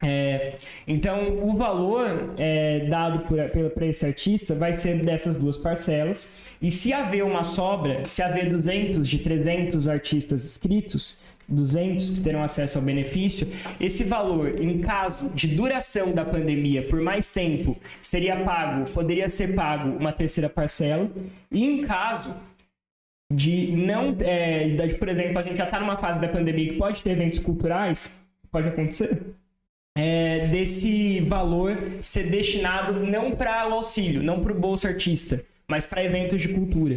É, 0.00 0.54
então, 0.86 1.40
o 1.42 1.56
valor 1.56 2.34
é, 2.38 2.86
dado 2.88 3.24
para 3.74 3.86
esse 3.86 4.06
artista 4.06 4.54
vai 4.54 4.72
ser 4.72 5.04
dessas 5.04 5.36
duas 5.36 5.56
parcelas. 5.56 6.38
E 6.60 6.70
se 6.70 6.92
haver 6.92 7.24
uma 7.24 7.44
sobra, 7.44 8.04
se 8.04 8.22
haver 8.22 8.48
200 8.48 9.08
de 9.08 9.18
300 9.18 9.86
artistas 9.86 10.44
inscritos, 10.44 11.16
200 11.48 12.10
que 12.10 12.20
terão 12.20 12.42
acesso 12.42 12.78
ao 12.78 12.84
benefício, 12.84 13.48
esse 13.80 14.04
valor, 14.04 14.60
em 14.60 14.78
caso 14.80 15.30
de 15.30 15.48
duração 15.48 16.12
da 16.12 16.24
pandemia 16.24 16.82
por 16.86 17.00
mais 17.00 17.30
tempo, 17.30 17.76
seria 18.02 18.44
pago, 18.44 18.90
poderia 18.90 19.28
ser 19.28 19.54
pago 19.54 19.96
uma 19.96 20.12
terceira 20.12 20.48
parcela. 20.48 21.10
E 21.50 21.64
em 21.64 21.82
caso 21.82 22.34
de 23.32 23.72
não, 23.72 24.16
é, 24.20 24.68
de, 24.68 24.94
por 24.94 25.08
exemplo, 25.08 25.38
a 25.38 25.42
gente 25.42 25.56
já 25.56 25.64
está 25.64 25.80
numa 25.80 25.96
fase 25.96 26.20
da 26.20 26.28
pandemia 26.28 26.68
que 26.68 26.76
pode 26.76 27.02
ter 27.02 27.10
eventos 27.10 27.38
culturais, 27.38 28.10
pode 28.50 28.68
acontecer, 28.68 29.34
é, 29.96 30.46
desse 30.46 31.20
valor 31.20 31.76
ser 32.00 32.30
destinado 32.30 32.94
não 33.04 33.32
para 33.32 33.68
o 33.68 33.74
auxílio, 33.74 34.22
não 34.22 34.40
para 34.40 34.52
o 34.52 34.58
Bolsa 34.58 34.88
Artista, 34.88 35.44
mas 35.66 35.84
para 35.84 36.04
eventos 36.04 36.40
de 36.40 36.48
cultura. 36.48 36.96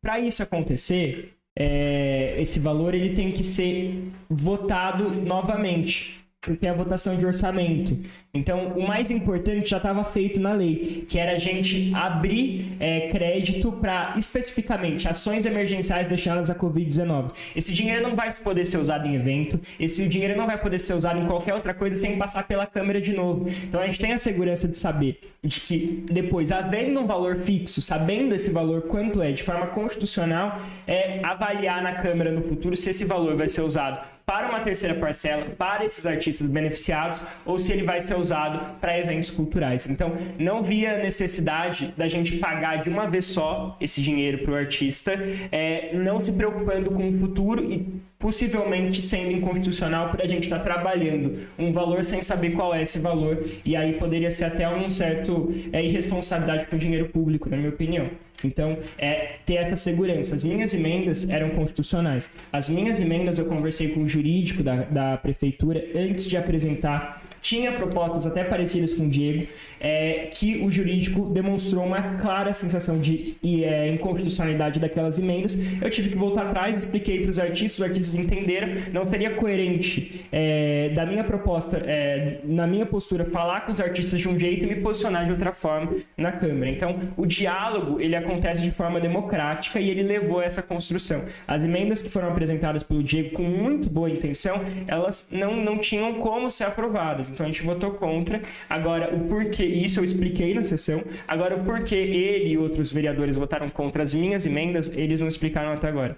Para 0.00 0.20
isso 0.20 0.42
acontecer, 0.42 1.34
é, 1.58 2.40
esse 2.40 2.58
valor 2.58 2.94
ele 2.94 3.14
tem 3.14 3.32
que 3.32 3.44
ser 3.44 4.10
votado 4.28 5.10
novamente 5.10 6.21
porque 6.42 6.66
é 6.66 6.70
a 6.70 6.74
votação 6.74 7.16
de 7.16 7.24
orçamento. 7.24 7.96
Então, 8.34 8.72
o 8.76 8.86
mais 8.86 9.12
importante 9.12 9.70
já 9.70 9.76
estava 9.76 10.02
feito 10.02 10.40
na 10.40 10.52
lei, 10.52 11.06
que 11.08 11.16
era 11.16 11.32
a 11.32 11.38
gente 11.38 11.92
abrir 11.94 12.76
é, 12.80 13.08
crédito 13.08 13.70
para 13.70 14.14
especificamente 14.18 15.06
ações 15.06 15.46
emergenciais 15.46 16.08
destinadas 16.08 16.50
à 16.50 16.54
Covid-19. 16.54 17.30
Esse 17.54 17.72
dinheiro 17.72 18.02
não 18.02 18.16
vai 18.16 18.28
poder 18.32 18.64
ser 18.64 18.78
usado 18.78 19.06
em 19.06 19.14
evento, 19.14 19.60
esse 19.78 20.06
dinheiro 20.08 20.36
não 20.36 20.46
vai 20.46 20.60
poder 20.60 20.80
ser 20.80 20.94
usado 20.94 21.20
em 21.20 21.26
qualquer 21.26 21.54
outra 21.54 21.72
coisa 21.72 21.94
sem 21.94 22.18
passar 22.18 22.48
pela 22.48 22.66
Câmara 22.66 23.00
de 23.00 23.12
novo. 23.12 23.48
Então, 23.62 23.80
a 23.80 23.86
gente 23.86 24.00
tem 24.00 24.12
a 24.12 24.18
segurança 24.18 24.66
de 24.66 24.76
saber 24.76 25.20
de 25.44 25.60
que 25.60 26.04
depois, 26.10 26.50
havendo 26.50 27.00
um 27.00 27.06
valor 27.06 27.36
fixo, 27.36 27.80
sabendo 27.80 28.34
esse 28.34 28.50
valor 28.50 28.82
quanto 28.82 29.22
é, 29.22 29.30
de 29.30 29.44
forma 29.44 29.68
constitucional, 29.68 30.60
é 30.88 31.20
avaliar 31.22 31.80
na 31.82 31.92
Câmara 31.92 32.32
no 32.32 32.42
futuro 32.42 32.76
se 32.76 32.90
esse 32.90 33.04
valor 33.04 33.36
vai 33.36 33.46
ser 33.46 33.60
usado 33.62 34.00
para 34.32 34.48
uma 34.48 34.60
terceira 34.60 34.94
parcela, 34.94 35.44
para 35.58 35.84
esses 35.84 36.06
artistas 36.06 36.46
beneficiados, 36.46 37.20
ou 37.44 37.58
se 37.58 37.70
ele 37.70 37.82
vai 37.82 38.00
ser 38.00 38.16
usado 38.16 38.78
para 38.80 38.98
eventos 38.98 39.28
culturais. 39.28 39.86
Então, 39.86 40.16
não 40.38 40.62
via 40.62 40.96
necessidade 40.96 41.92
da 41.98 42.08
gente 42.08 42.38
pagar 42.38 42.76
de 42.78 42.88
uma 42.88 43.06
vez 43.06 43.26
só 43.26 43.76
esse 43.78 44.00
dinheiro 44.00 44.38
para 44.38 44.52
o 44.52 44.56
artista, 44.56 45.12
é, 45.52 45.90
não 45.92 46.18
se 46.18 46.32
preocupando 46.32 46.90
com 46.92 47.06
o 47.10 47.12
futuro 47.18 47.62
e 47.62 48.00
possivelmente 48.22 49.02
sendo 49.02 49.32
inconstitucional 49.32 50.10
para 50.10 50.22
a 50.22 50.28
gente 50.28 50.44
estar 50.44 50.60
tá 50.60 50.62
trabalhando 50.62 51.40
um 51.58 51.72
valor 51.72 52.04
sem 52.04 52.22
saber 52.22 52.50
qual 52.50 52.72
é 52.72 52.80
esse 52.80 53.00
valor 53.00 53.44
e 53.64 53.74
aí 53.74 53.94
poderia 53.94 54.30
ser 54.30 54.44
até 54.44 54.68
um 54.68 54.88
certo 54.88 55.52
é, 55.72 55.84
irresponsabilidade 55.84 56.68
com 56.68 56.76
o 56.76 56.78
dinheiro 56.78 57.08
público, 57.08 57.50
na 57.50 57.56
minha 57.56 57.70
opinião. 57.70 58.08
Então, 58.44 58.78
é 58.98 59.36
ter 59.44 59.54
essa 59.54 59.76
segurança. 59.76 60.34
As 60.34 60.44
minhas 60.44 60.72
emendas 60.72 61.28
eram 61.28 61.50
constitucionais. 61.50 62.30
As 62.52 62.68
minhas 62.68 63.00
emendas 63.00 63.38
eu 63.38 63.44
conversei 63.46 63.88
com 63.88 64.02
o 64.02 64.08
jurídico 64.08 64.62
da, 64.62 64.82
da 64.82 65.16
prefeitura 65.16 65.84
antes 65.94 66.26
de 66.26 66.36
apresentar 66.36 67.21
tinha 67.42 67.72
propostas 67.72 68.24
até 68.24 68.44
parecidas 68.44 68.94
com 68.94 69.06
o 69.06 69.08
Diego, 69.08 69.48
é, 69.80 70.28
que 70.30 70.62
o 70.64 70.70
jurídico 70.70 71.28
demonstrou 71.28 71.84
uma 71.84 72.14
clara 72.14 72.52
sensação 72.52 72.98
de 72.98 73.36
é, 73.44 73.88
inconstitucionalidade 73.88 74.78
daquelas 74.78 75.18
emendas. 75.18 75.58
Eu 75.82 75.90
tive 75.90 76.08
que 76.08 76.16
voltar 76.16 76.46
atrás, 76.46 76.78
expliquei 76.78 77.20
para 77.20 77.30
os 77.30 77.38
artistas, 77.38 77.78
os 77.78 77.82
artistas 77.82 78.14
entenderam, 78.14 78.68
não 78.92 79.04
seria 79.04 79.30
coerente 79.30 80.24
é, 80.30 80.90
da 80.90 81.04
minha 81.04 81.24
proposta, 81.24 81.78
é, 81.84 82.38
na 82.44 82.66
minha 82.66 82.86
postura, 82.86 83.24
falar 83.24 83.62
com 83.62 83.72
os 83.72 83.80
artistas 83.80 84.20
de 84.20 84.28
um 84.28 84.38
jeito 84.38 84.64
e 84.64 84.68
me 84.68 84.76
posicionar 84.76 85.24
de 85.24 85.32
outra 85.32 85.52
forma 85.52 85.96
na 86.16 86.30
Câmara. 86.30 86.70
Então, 86.70 86.96
o 87.16 87.26
diálogo, 87.26 88.00
ele 88.00 88.14
acontece 88.14 88.62
de 88.62 88.70
forma 88.70 89.00
democrática 89.00 89.80
e 89.80 89.90
ele 89.90 90.04
levou 90.04 90.38
a 90.38 90.44
essa 90.44 90.62
construção. 90.62 91.24
As 91.46 91.64
emendas 91.64 92.00
que 92.00 92.08
foram 92.08 92.28
apresentadas 92.28 92.84
pelo 92.84 93.02
Diego 93.02 93.30
com 93.32 93.42
muito 93.42 93.90
boa 93.90 94.08
intenção, 94.08 94.60
elas 94.86 95.28
não, 95.32 95.56
não 95.56 95.78
tinham 95.78 96.14
como 96.14 96.48
ser 96.48 96.64
aprovadas. 96.64 97.31
Então 97.32 97.46
a 97.46 97.48
gente 97.48 97.62
votou 97.62 97.92
contra. 97.92 98.40
Agora, 98.68 99.14
o 99.14 99.26
porquê, 99.26 99.64
isso 99.64 100.00
eu 100.00 100.04
expliquei 100.04 100.54
na 100.54 100.62
sessão. 100.62 101.02
Agora, 101.26 101.56
o 101.56 101.64
porquê 101.64 101.94
ele 101.94 102.50
e 102.50 102.58
outros 102.58 102.92
vereadores 102.92 103.36
votaram 103.36 103.68
contra 103.68 104.02
as 104.02 104.14
minhas 104.14 104.46
emendas, 104.46 104.88
eles 104.94 105.20
não 105.20 105.28
explicaram 105.28 105.72
até 105.72 105.88
agora. 105.88 106.16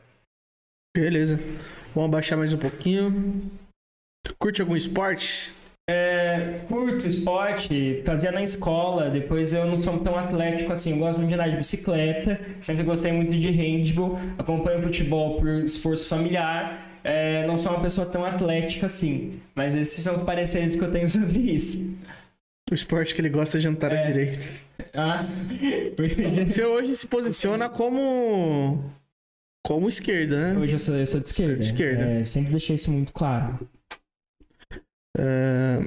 Beleza. 0.96 1.40
Vamos 1.94 2.08
abaixar 2.08 2.38
mais 2.38 2.52
um 2.52 2.58
pouquinho. 2.58 3.50
Curte 4.38 4.60
algum 4.60 4.76
esporte? 4.76 5.52
É, 5.88 6.60
curto 6.66 7.06
esporte, 7.06 8.02
fazia 8.06 8.32
na 8.32 8.42
escola, 8.42 9.10
depois 9.10 9.52
eu 9.52 9.66
não 9.66 9.82
sou 9.82 9.98
tão 9.98 10.16
atlético 10.16 10.72
assim, 10.72 10.92
eu 10.92 10.98
gosto 10.98 11.18
muito 11.18 11.28
de 11.28 11.34
andar 11.34 11.50
de 11.50 11.58
bicicleta, 11.58 12.40
sempre 12.58 12.82
gostei 12.84 13.12
muito 13.12 13.34
de 13.34 13.50
handball, 13.50 14.18
acompanho 14.38 14.80
futebol 14.80 15.36
por 15.36 15.46
esforço 15.46 16.08
familiar, 16.08 16.93
é, 17.04 17.46
não 17.46 17.58
sou 17.58 17.72
uma 17.72 17.82
pessoa 17.82 18.06
tão 18.06 18.24
atlética 18.24 18.86
assim. 18.86 19.40
Mas 19.54 19.74
esses 19.74 20.02
são 20.02 20.14
os 20.14 20.20
pareceres 20.20 20.74
que 20.74 20.82
eu 20.82 20.90
tenho 20.90 21.06
sobre 21.08 21.38
isso. 21.38 21.78
O 22.70 22.74
esporte 22.74 23.14
que 23.14 23.20
ele 23.20 23.28
gosta 23.28 23.58
de 23.58 23.64
jantar 23.64 23.92
é. 23.92 24.00
à 24.00 24.02
direita. 24.02 24.40
Ah, 24.94 25.24
Você 26.48 26.64
hoje 26.64 26.96
se 26.96 27.06
posiciona 27.06 27.68
como. 27.68 28.82
Como 29.66 29.88
esquerda, 29.88 30.54
né? 30.54 30.58
Hoje 30.58 30.74
eu 30.74 30.78
sou, 30.78 30.94
eu 30.94 31.06
sou 31.06 31.20
de 31.20 31.26
esquerda. 31.26 31.56
De 31.56 31.64
esquerda. 31.64 32.02
É, 32.02 32.24
sempre 32.24 32.50
deixei 32.50 32.76
isso 32.76 32.90
muito 32.90 33.12
claro. 33.12 33.68
É... 35.16 35.78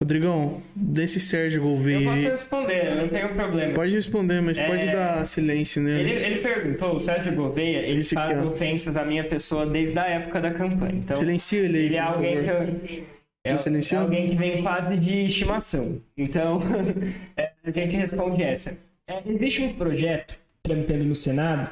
Rodrigão, 0.00 0.62
desse 0.76 1.18
Sérgio 1.18 1.60
Gouveia. 1.60 1.98
Eu 1.98 2.04
posso 2.04 2.22
responder, 2.22 2.94
não 2.94 3.08
tenho 3.08 3.34
problema. 3.34 3.74
Pode 3.74 3.92
responder, 3.92 4.40
mas 4.40 4.56
é... 4.56 4.64
pode 4.64 4.86
dar 4.86 5.26
silêncio 5.26 5.82
nele. 5.82 6.10
Ele, 6.10 6.24
ele 6.24 6.40
perguntou, 6.40 6.94
o 6.94 7.00
Sérgio 7.00 7.34
Gouveia, 7.34 7.78
ele 7.78 7.98
Esse 7.98 8.14
faz 8.14 8.40
ofensas 8.46 8.96
à 8.96 9.04
minha 9.04 9.24
pessoa 9.24 9.66
desde 9.66 9.98
a 9.98 10.06
época 10.06 10.40
da 10.40 10.52
campanha. 10.52 10.94
Então, 10.94 11.16
Silencio 11.16 11.64
ele 11.64 11.78
aí. 11.78 11.84
Ele 11.86 11.96
é 11.96 12.00
alguém 12.00 12.44
que 12.44 12.48
eu... 12.48 13.08
É, 13.44 13.50
é, 13.50 13.96
alguém 13.96 14.30
que 14.30 14.36
vem 14.36 14.62
quase 14.62 14.96
de 14.98 15.26
estimação. 15.26 16.00
Então, 16.16 16.60
é, 17.36 17.50
a 17.64 17.70
gente 17.72 17.96
responde 17.96 18.40
essa. 18.40 18.78
É, 19.04 19.20
existe 19.26 19.62
um 19.62 19.72
projeto 19.72 20.38
tramitando 20.62 21.02
no 21.02 21.14
Senado 21.14 21.70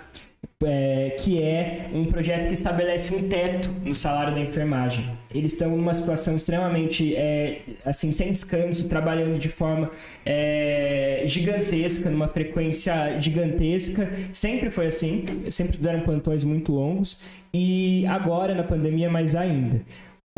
é, 0.65 1.11
que 1.19 1.43
é 1.43 1.91
um 1.93 2.07
projeto 2.07 2.47
que 2.47 2.55
estabelece 2.55 3.15
um 3.15 3.29
teto 3.29 3.69
no 3.85 3.95
salário 3.95 4.35
da 4.35 4.41
enfermagem. 4.41 5.07
Eles 5.35 5.53
estão 5.53 5.77
numa 5.77 5.93
situação 5.93 6.35
extremamente, 6.35 7.15
é, 7.15 7.61
assim, 7.85 8.11
sem 8.11 8.33
descanso, 8.33 8.89
trabalhando 8.89 9.39
de 9.39 9.51
forma 9.51 9.91
é, 10.25 11.23
gigantesca, 11.27 12.09
numa 12.09 12.29
frequência 12.29 13.19
gigantesca. 13.21 14.11
Sempre 14.33 14.71
foi 14.71 14.87
assim, 14.87 15.45
sempre 15.51 15.77
fizeram 15.77 16.01
plantões 16.01 16.43
muito 16.43 16.73
longos 16.73 17.19
e 17.53 18.07
agora 18.07 18.55
na 18.55 18.63
pandemia 18.63 19.11
mais 19.11 19.35
ainda. 19.35 19.83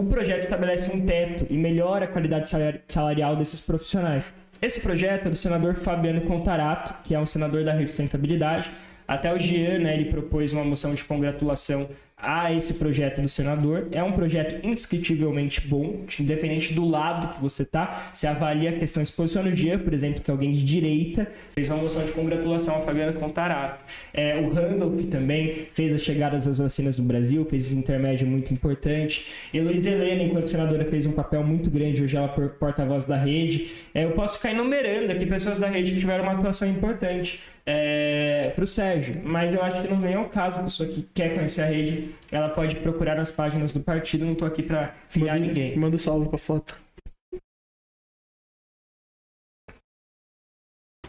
O 0.00 0.04
projeto 0.04 0.42
estabelece 0.42 0.90
um 0.90 1.04
teto 1.04 1.46
e 1.48 1.56
melhora 1.56 2.06
a 2.06 2.08
qualidade 2.08 2.50
salarial 2.88 3.36
desses 3.36 3.60
profissionais. 3.60 4.32
Esse 4.60 4.80
projeto 4.80 5.26
é 5.26 5.30
do 5.30 5.36
senador 5.36 5.74
Fabiano 5.74 6.22
Contarato, 6.22 6.94
que 7.04 7.14
é 7.14 7.20
um 7.20 7.26
senador 7.26 7.64
da 7.64 7.76
Sustentabilidade, 7.78 8.70
até 9.09 9.35
o 9.35 9.39
Jean, 9.39 9.78
né, 9.78 9.94
ele 9.94 10.05
propôs 10.05 10.52
uma 10.52 10.62
moção 10.62 10.93
de 10.93 11.02
congratulação 11.02 11.89
a 12.20 12.52
esse 12.52 12.74
projeto 12.74 13.22
do 13.22 13.28
senador. 13.28 13.89
É 13.93 14.02
um 14.02 14.12
projeto 14.12 14.66
indiscutivelmente 14.66 15.60
bom, 15.60 16.05
independente 16.18 16.74
do 16.74 16.85
lado 16.85 17.35
que 17.35 17.40
você 17.40 17.64
tá. 17.64 18.10
Você 18.12 18.26
avalia 18.26 18.70
a 18.70 18.72
questão, 18.72 19.05
se 19.05 19.12
posiciona 19.12 19.48
no 19.48 19.55
dia, 19.55 19.78
por 19.78 19.94
exemplo, 19.94 20.20
que 20.20 20.30
alguém 20.30 20.52
de 20.52 20.64
direita 20.64 21.30
fez 21.52 21.68
uma 21.68 21.78
moção 21.78 22.05
de 22.05 22.12
congratulação 22.12 22.76
a 22.76 22.80
Fabiana 22.80 23.12
Contarato. 23.12 23.85
É, 24.12 24.36
o 24.36 24.52
Randolph 24.52 25.05
também 25.06 25.68
fez 25.72 25.94
as 25.94 26.02
chegadas 26.02 26.47
das 26.47 26.59
vacinas 26.59 26.98
no 26.98 27.05
Brasil, 27.05 27.44
fez 27.44 27.66
esse 27.66 27.76
intermédio 27.76 28.26
muito 28.26 28.52
importante. 28.52 29.26
Luiz 29.55 29.86
Helena, 29.86 30.22
enquanto 30.22 30.51
senadora, 30.51 30.85
fez 30.85 31.06
um 31.06 31.12
papel 31.12 31.43
muito 31.44 31.70
grande, 31.70 32.02
hoje 32.02 32.16
ela 32.16 32.35
é 32.36 32.48
porta-voz 32.48 33.05
da 33.05 33.16
rede. 33.16 33.70
É, 33.94 34.05
eu 34.05 34.10
posso 34.10 34.36
ficar 34.36 34.51
enumerando 34.51 35.12
aqui 35.12 35.24
pessoas 35.24 35.59
da 35.59 35.68
rede 35.68 35.93
que 35.93 36.01
tiveram 36.01 36.24
uma 36.24 36.32
atuação 36.32 36.68
importante 36.68 37.40
é, 37.70 38.51
para 38.55 38.65
o 38.65 38.66
Sérgio. 38.66 39.20
Mas 39.23 39.53
eu 39.53 39.62
acho 39.62 39.82
que 39.82 39.89
não 39.89 40.01
vem 40.01 40.15
ao 40.15 40.27
caso, 40.31 40.59
a 40.59 40.62
pessoa 40.62 40.89
que 40.89 41.03
quer 41.03 41.35
conhecer 41.35 41.61
a 41.61 41.66
rede, 41.66 42.15
ela 42.32 42.49
pode 42.49 42.77
procurar 42.77 43.15
nas 43.15 43.31
páginas 43.31 43.74
do 43.74 43.81
partido, 43.81 44.24
não 44.24 44.32
estou 44.32 44.49
aqui 44.49 44.62
para 44.62 44.95
fiar 45.07 45.39
ninguém. 45.39 45.77
Manda 45.77 45.97
um 45.97 45.99
salve 45.99 46.31
para 46.31 46.39
foto. 46.39 46.74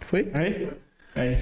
Foi? 0.05 0.29
Aí? 0.33 0.69
Aí. 1.15 1.37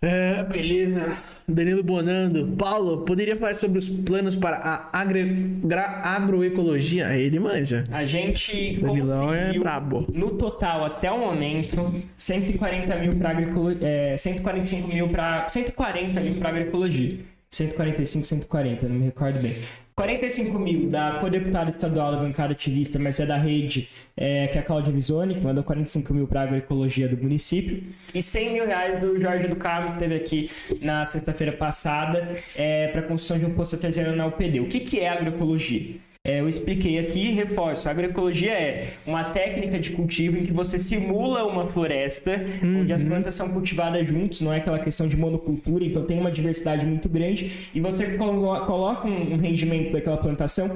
É, 0.00 0.44
beleza. 0.44 1.18
Danilo 1.52 1.82
Bonando. 1.82 2.56
Paulo, 2.56 3.04
poderia 3.04 3.36
falar 3.36 3.54
sobre 3.54 3.78
os 3.78 3.88
planos 3.88 4.36
para 4.36 4.56
a 4.56 5.00
agri... 5.00 5.60
agroecologia? 6.02 7.16
Ele 7.16 7.38
manja. 7.38 7.84
A 7.90 8.04
gente 8.04 8.78
Danilão 8.80 9.32
é 9.32 9.58
brabo. 9.58 10.06
No 10.12 10.30
total, 10.30 10.84
até 10.84 11.10
o 11.10 11.18
momento, 11.18 11.94
140 12.16 12.96
mil 12.96 13.16
para 13.16 13.30
agroecologia. 13.30 13.86
É, 13.86 14.16
145 14.16 14.88
mil 14.88 15.08
para. 15.08 15.48
140 15.48 16.20
mil 16.20 16.34
para 16.34 16.48
agroecologia. 16.48 17.18
145, 17.50 18.26
140, 18.26 18.88
não 18.88 18.96
me 18.96 19.04
recordo 19.04 19.38
bem. 19.38 19.54
45 20.02 20.58
mil 20.58 20.90
da 20.90 21.18
co-deputada 21.20 21.70
estadual 21.70 22.10
da 22.10 22.18
bancada 22.18 22.52
ativista, 22.52 22.98
mas 22.98 23.20
é 23.20 23.26
da 23.26 23.36
rede, 23.36 23.88
é, 24.16 24.48
que 24.48 24.58
é 24.58 24.60
a 24.60 24.64
Cláudia 24.64 24.92
Visoni, 24.92 25.36
que 25.36 25.40
mandou 25.40 25.62
45 25.62 26.12
mil 26.12 26.26
para 26.26 26.40
a 26.40 26.42
agroecologia 26.42 27.08
do 27.08 27.16
município. 27.16 27.84
E 28.12 28.20
100 28.20 28.52
mil 28.52 28.66
reais 28.66 28.98
do 28.98 29.16
Jorge 29.20 29.46
do 29.46 29.54
Carmo, 29.54 29.92
que 29.92 30.00
teve 30.00 30.16
aqui 30.16 30.50
na 30.80 31.04
sexta-feira 31.04 31.52
passada, 31.52 32.36
é, 32.56 32.88
para 32.88 33.02
a 33.02 33.04
construção 33.04 33.38
de 33.38 33.46
um 33.46 33.54
posto 33.54 33.76
artesiano 33.76 34.16
na 34.16 34.26
UPD. 34.26 34.58
O 34.58 34.66
que, 34.66 34.80
que 34.80 34.98
é 34.98 35.08
agroecologia? 35.08 35.94
É, 36.24 36.38
eu 36.38 36.48
expliquei 36.48 37.00
aqui 37.00 37.18
e 37.18 37.32
reforço. 37.32 37.88
A 37.88 37.90
agroecologia 37.90 38.52
é 38.52 38.92
uma 39.04 39.24
técnica 39.24 39.76
de 39.76 39.90
cultivo 39.90 40.36
em 40.36 40.46
que 40.46 40.52
você 40.52 40.78
simula 40.78 41.44
uma 41.44 41.66
floresta, 41.66 42.30
uhum. 42.62 42.82
onde 42.82 42.92
as 42.92 43.02
plantas 43.02 43.34
são 43.34 43.48
cultivadas 43.48 44.06
juntos, 44.06 44.40
não 44.40 44.52
é 44.52 44.58
aquela 44.58 44.78
questão 44.78 45.08
de 45.08 45.16
monocultura, 45.16 45.84
então 45.84 46.04
tem 46.04 46.20
uma 46.20 46.30
diversidade 46.30 46.86
muito 46.86 47.08
grande, 47.08 47.68
e 47.74 47.80
você 47.80 48.16
colo 48.16 48.64
coloca 48.66 49.08
um 49.08 49.36
rendimento 49.36 49.90
daquela 49.90 50.16
plantação 50.16 50.70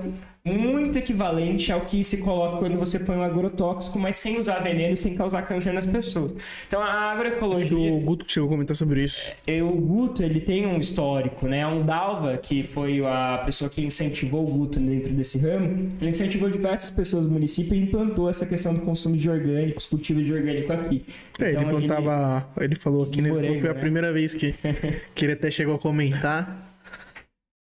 muito 0.47 0.97
equivalente 0.97 1.73
ao 1.73 1.81
que 1.81 2.05
se 2.05 2.19
coloca 2.19 2.59
quando 2.59 2.79
você 2.79 3.01
põe 3.01 3.17
um 3.17 3.23
agrotóxico, 3.23 3.99
mas 3.99 4.15
sem 4.15 4.39
usar 4.39 4.61
veneno 4.61 4.95
e 4.95 4.97
sem 4.97 5.15
causar 5.15 5.43
câncer 5.43 5.73
nas 5.73 5.85
pessoas. 5.85 6.33
Então 6.69 6.81
a 6.81 7.11
agroecologia. 7.11 7.93
O 7.93 8.01
Guto 8.01 8.25
que 8.25 8.31
chegou 8.31 8.49
a 8.49 8.53
comentar 8.53 8.77
sobre 8.77 9.03
isso. 9.03 9.33
É, 9.45 9.61
o 9.61 9.73
Guto 9.73 10.23
ele 10.23 10.41
tem 10.41 10.65
um 10.65 10.79
histórico, 10.79 11.49
né? 11.49 11.67
Um 11.67 11.85
Dalva, 11.85 12.37
que 12.37 12.63
foi 12.63 13.05
a 13.05 13.43
pessoa 13.45 13.69
que 13.69 13.85
incentivou 13.85 14.47
o 14.49 14.53
Guto 14.53 14.79
dentro 14.79 15.13
desse 15.13 15.39
ramo, 15.39 15.91
ele 16.01 16.11
incentivou 16.11 16.49
diversas 16.49 16.91
pessoas 16.91 17.27
do 17.27 17.33
município 17.33 17.75
e 17.75 17.83
implantou 17.83 18.31
essa 18.31 18.47
questão 18.47 18.73
do 18.73 18.83
consumo 18.83 19.17
de 19.17 19.29
orgânicos, 19.29 19.85
cultivo 19.85 20.23
de 20.23 20.33
orgânico 20.33 20.73
aqui. 20.73 21.05
É, 21.41 21.51
então, 21.51 21.63
ele 21.63 21.71
plantava. 21.71 22.49
Ele, 22.57 22.67
ele 22.67 22.75
falou 22.77 23.03
aqui, 23.03 23.21
né? 23.21 23.31
Morengo, 23.31 23.61
foi 23.61 23.71
a 23.71 23.75
né? 23.75 23.81
primeira 23.81 24.13
vez 24.13 24.33
que, 24.33 24.55
que 25.13 25.25
ele 25.25 25.33
até 25.33 25.51
chegou 25.51 25.75
a 25.75 25.79
comentar. 25.79 26.66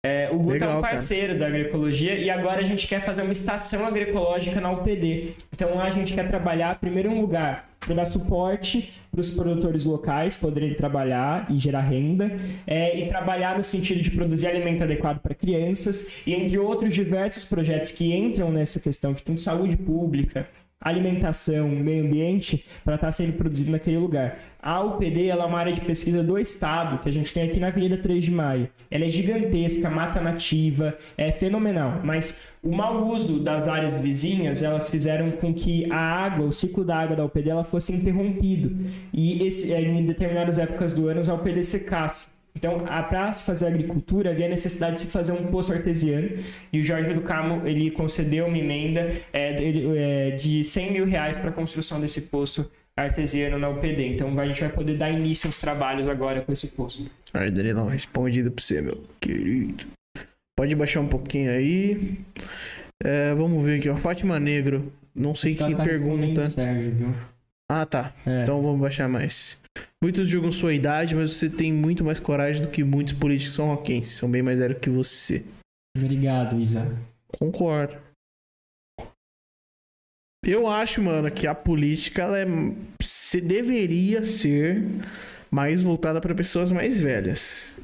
É, 0.05 0.29
o 0.31 0.37
Guto 0.37 0.53
Legal, 0.53 0.71
é 0.71 0.77
um 0.77 0.81
parceiro 0.81 1.27
cara. 1.27 1.39
da 1.39 1.47
agroecologia 1.47 2.15
e 2.15 2.29
agora 2.29 2.61
a 2.61 2.63
gente 2.63 2.87
quer 2.87 3.01
fazer 3.01 3.23
uma 3.23 3.31
estação 3.31 3.85
agroecológica 3.85 4.61
na 4.61 4.71
UPD. 4.71 5.33
Então 5.51 5.79
a 5.81 5.89
gente 5.89 6.13
quer 6.13 6.27
trabalhar, 6.27 6.79
primeiro, 6.79 7.09
um 7.09 7.19
lugar 7.19 7.69
para 7.79 7.95
dar 7.95 8.05
suporte 8.05 8.93
para 9.11 9.21
os 9.21 9.29
produtores 9.29 9.85
locais 9.85 10.37
poderem 10.37 10.73
trabalhar 10.73 11.47
e 11.49 11.57
gerar 11.57 11.81
renda, 11.81 12.35
é, 12.65 12.99
e 12.99 13.05
trabalhar 13.07 13.57
no 13.57 13.63
sentido 13.63 14.01
de 14.01 14.11
produzir 14.11 14.47
alimento 14.47 14.83
adequado 14.83 15.19
para 15.19 15.33
crianças, 15.33 16.21
e 16.25 16.33
entre 16.33 16.57
outros 16.57 16.93
diversos 16.93 17.43
projetos 17.43 17.91
que 17.91 18.13
entram 18.13 18.51
nessa 18.51 18.79
questão 18.79 19.13
de 19.13 19.23
tanto 19.23 19.41
saúde 19.41 19.77
pública, 19.77 20.47
alimentação, 20.79 21.67
meio 21.69 22.05
ambiente 22.05 22.63
para 22.83 22.95
estar 22.95 23.07
tá 23.07 23.11
sendo 23.11 23.33
produzido 23.33 23.71
naquele 23.71 23.97
lugar. 23.97 24.39
A 24.61 24.81
UPD 24.83 25.27
ela 25.27 25.43
é 25.43 25.47
uma 25.47 25.59
área 25.59 25.73
de 25.73 25.81
pesquisa 25.81 26.23
do 26.23 26.37
estado 26.37 26.99
que 26.99 27.09
a 27.09 27.11
gente 27.11 27.33
tem 27.33 27.43
aqui 27.43 27.59
na 27.59 27.67
Avenida 27.67 27.97
3 27.97 28.23
de 28.23 28.31
Maio. 28.31 28.69
Ela 28.89 29.05
é 29.05 29.09
gigantesca, 29.09 29.89
mata 29.89 30.21
nativa, 30.21 30.95
é 31.17 31.31
fenomenal, 31.31 32.01
mas 32.03 32.53
o 32.61 32.75
mau 32.75 33.07
uso 33.07 33.39
das 33.39 33.67
áreas 33.67 33.95
vizinhas, 33.95 34.61
elas 34.61 34.87
fizeram 34.87 35.31
com 35.31 35.53
que 35.53 35.91
a 35.91 35.97
água, 35.97 36.45
o 36.45 36.51
ciclo 36.51 36.83
da 36.83 36.97
água 36.97 37.15
da 37.15 37.25
UPD 37.25 37.49
ela 37.49 37.63
fosse 37.63 37.91
interrompido 37.91 38.77
e 39.13 39.43
esse, 39.45 39.73
em 39.73 40.05
determinadas 40.05 40.57
épocas 40.57 40.93
do 40.93 41.07
ano 41.07 41.21
a 41.27 41.33
UPD 41.33 41.63
secasse. 41.63 42.36
Então, 42.57 42.79
para 42.79 43.31
se 43.31 43.43
fazer 43.43 43.67
agricultura, 43.67 44.31
havia 44.31 44.49
necessidade 44.49 44.95
de 44.95 45.01
se 45.01 45.07
fazer 45.07 45.31
um 45.31 45.45
poço 45.45 45.71
artesiano 45.71 46.29
e 46.73 46.79
o 46.79 46.83
Jorge 46.83 47.13
do 47.13 47.21
Carmo 47.21 47.67
ele 47.67 47.91
concedeu 47.91 48.47
uma 48.47 48.57
emenda 48.57 49.15
é, 49.31 50.31
de 50.31 50.63
100 50.63 50.91
mil 50.91 51.05
reais 51.05 51.37
para 51.37 51.51
a 51.51 51.53
construção 51.53 52.01
desse 52.01 52.19
poço 52.19 52.69
artesiano 52.95 53.59
na 53.59 53.69
UPD. 53.69 54.07
Então, 54.07 54.37
a 54.39 54.47
gente 54.47 54.59
vai 54.59 54.69
poder 54.69 54.97
dar 54.97 55.11
início 55.11 55.47
aos 55.47 55.59
trabalhos 55.59 56.07
agora 56.07 56.41
com 56.41 56.51
esse 56.51 56.67
poço. 56.67 57.07
Aí, 57.31 57.51
Danilão, 57.51 57.85
respondido 57.85 58.51
para 58.51 58.63
você, 58.63 58.81
meu 58.81 59.03
querido. 59.21 59.85
Pode 60.57 60.73
baixar 60.73 61.01
um 61.01 61.07
pouquinho 61.07 61.51
aí. 61.51 62.17
É, 63.03 63.35
vamos 63.35 63.63
ver 63.63 63.77
aqui, 63.77 63.89
ó. 63.89 63.95
Fátima 63.95 64.39
Negro. 64.39 64.91
Não 65.13 65.35
sei 65.35 65.53
que 65.53 65.59
tá 65.59 65.83
pergunta. 65.83 66.49
Sérgio, 66.49 67.15
ah, 67.69 67.85
tá. 67.85 68.13
É. 68.25 68.43
Então 68.43 68.61
vamos 68.61 68.79
baixar 68.79 69.09
mais. 69.09 69.59
Muitos 70.03 70.27
julgam 70.27 70.51
sua 70.51 70.73
idade, 70.73 71.15
mas 71.15 71.31
você 71.31 71.49
tem 71.49 71.73
muito 71.73 72.03
mais 72.03 72.19
coragem 72.19 72.61
do 72.61 72.69
que 72.69 72.83
muitos 72.83 73.13
políticos 73.13 73.55
são 73.55 73.67
roquenses. 73.67 74.13
São 74.13 74.29
bem 74.29 74.41
mais 74.41 74.59
velhos 74.59 74.79
que 74.79 74.89
você. 74.89 75.43
Obrigado, 75.97 76.59
Isa. 76.59 76.87
Concordo. 77.39 77.97
Eu 80.45 80.67
acho, 80.67 81.01
mano, 81.01 81.29
que 81.31 81.47
a 81.47 81.55
política 81.55 82.21
ela 82.21 82.39
é, 82.39 82.45
se 83.01 83.41
deveria 83.41 84.23
ser 84.23 84.83
mais 85.49 85.81
voltada 85.81 86.21
para 86.21 86.35
pessoas 86.35 86.71
mais 86.71 86.97
velhas. 86.97 87.75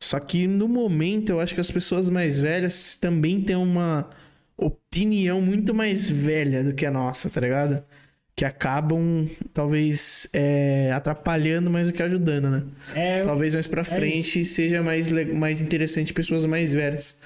Só 0.00 0.20
que 0.20 0.46
no 0.46 0.68
momento 0.68 1.30
eu 1.30 1.40
acho 1.40 1.54
que 1.54 1.60
as 1.60 1.70
pessoas 1.70 2.08
mais 2.08 2.38
velhas 2.38 2.96
também 2.96 3.40
têm 3.40 3.56
uma 3.56 4.10
opinião 4.56 5.40
muito 5.40 5.74
mais 5.74 6.08
velha 6.08 6.62
do 6.62 6.74
que 6.74 6.84
a 6.84 6.90
nossa, 6.90 7.30
tá 7.30 7.40
ligado? 7.40 7.82
Que 8.42 8.46
acabam 8.46 9.28
talvez 9.54 10.28
é, 10.32 10.90
atrapalhando 10.92 11.70
mais 11.70 11.86
do 11.86 11.92
que 11.92 12.02
ajudando, 12.02 12.50
né? 12.50 12.64
É, 12.92 13.22
talvez 13.22 13.54
mais 13.54 13.68
para 13.68 13.82
é 13.82 13.84
frente 13.84 14.40
é 14.40 14.44
seja 14.44 14.82
mais, 14.82 15.06
mais 15.32 15.62
interessante 15.62 16.12
pessoas 16.12 16.44
mais 16.44 16.72
velhas 16.72 17.16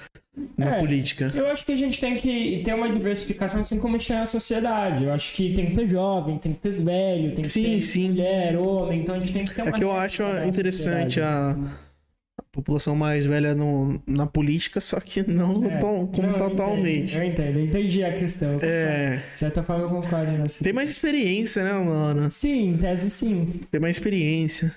na 0.55 0.75
é, 0.75 0.79
política. 0.79 1.31
Eu 1.33 1.47
acho 1.47 1.65
que 1.65 1.71
a 1.71 1.75
gente 1.75 1.99
tem 1.99 2.15
que 2.17 2.61
ter 2.63 2.75
uma 2.75 2.87
diversificação 2.87 3.61
assim 3.61 3.79
como 3.79 3.95
a 3.95 3.97
gente 3.97 4.09
tem 4.09 4.17
na 4.17 4.27
sociedade. 4.27 5.05
Eu 5.05 5.11
acho 5.11 5.33
que 5.33 5.55
tem 5.55 5.65
que 5.65 5.75
ter 5.75 5.87
jovem, 5.87 6.37
tem 6.37 6.53
que 6.53 6.59
ter 6.59 6.83
velho, 6.83 7.33
tem 7.33 7.45
que 7.45 7.49
sim, 7.49 7.63
ter 7.63 7.81
sim. 7.81 8.09
mulher, 8.09 8.55
homem, 8.55 8.99
então 8.99 9.15
a 9.15 9.19
gente 9.19 9.33
tem 9.33 9.43
que 9.43 9.55
ter 9.55 9.63
uma 9.63 9.69
É 9.69 9.73
que 9.73 9.83
eu 9.83 9.91
acho 9.91 10.21
interessante 10.45 11.19
a 11.19 11.57
população 12.57 12.95
mais 12.95 13.23
velha 13.23 13.53
no, 13.53 14.01
na 14.07 14.25
política, 14.25 14.81
só 14.81 14.99
que 14.99 15.21
não 15.21 15.63
é, 15.63 15.79
como 15.79 16.09
não, 16.23 16.37
totalmente. 16.37 17.15
Eu 17.15 17.23
entendo, 17.23 17.59
eu 17.59 17.65
entendi 17.65 18.03
a 18.03 18.11
questão. 18.13 18.59
É. 18.61 19.21
De 19.33 19.39
certa 19.39 19.61
forma 19.61 19.83
eu 19.83 19.89
concordo 19.89 20.31
nessa. 20.31 20.63
Tem 20.63 20.73
mais 20.73 20.89
experiência, 20.89 21.63
né, 21.63 21.73
mano? 21.73 22.31
Sim, 22.31 22.69
em 22.69 22.77
tese 22.77 23.11
sim. 23.11 23.61
Tem 23.69 23.79
mais 23.79 23.95
experiência. 23.95 24.73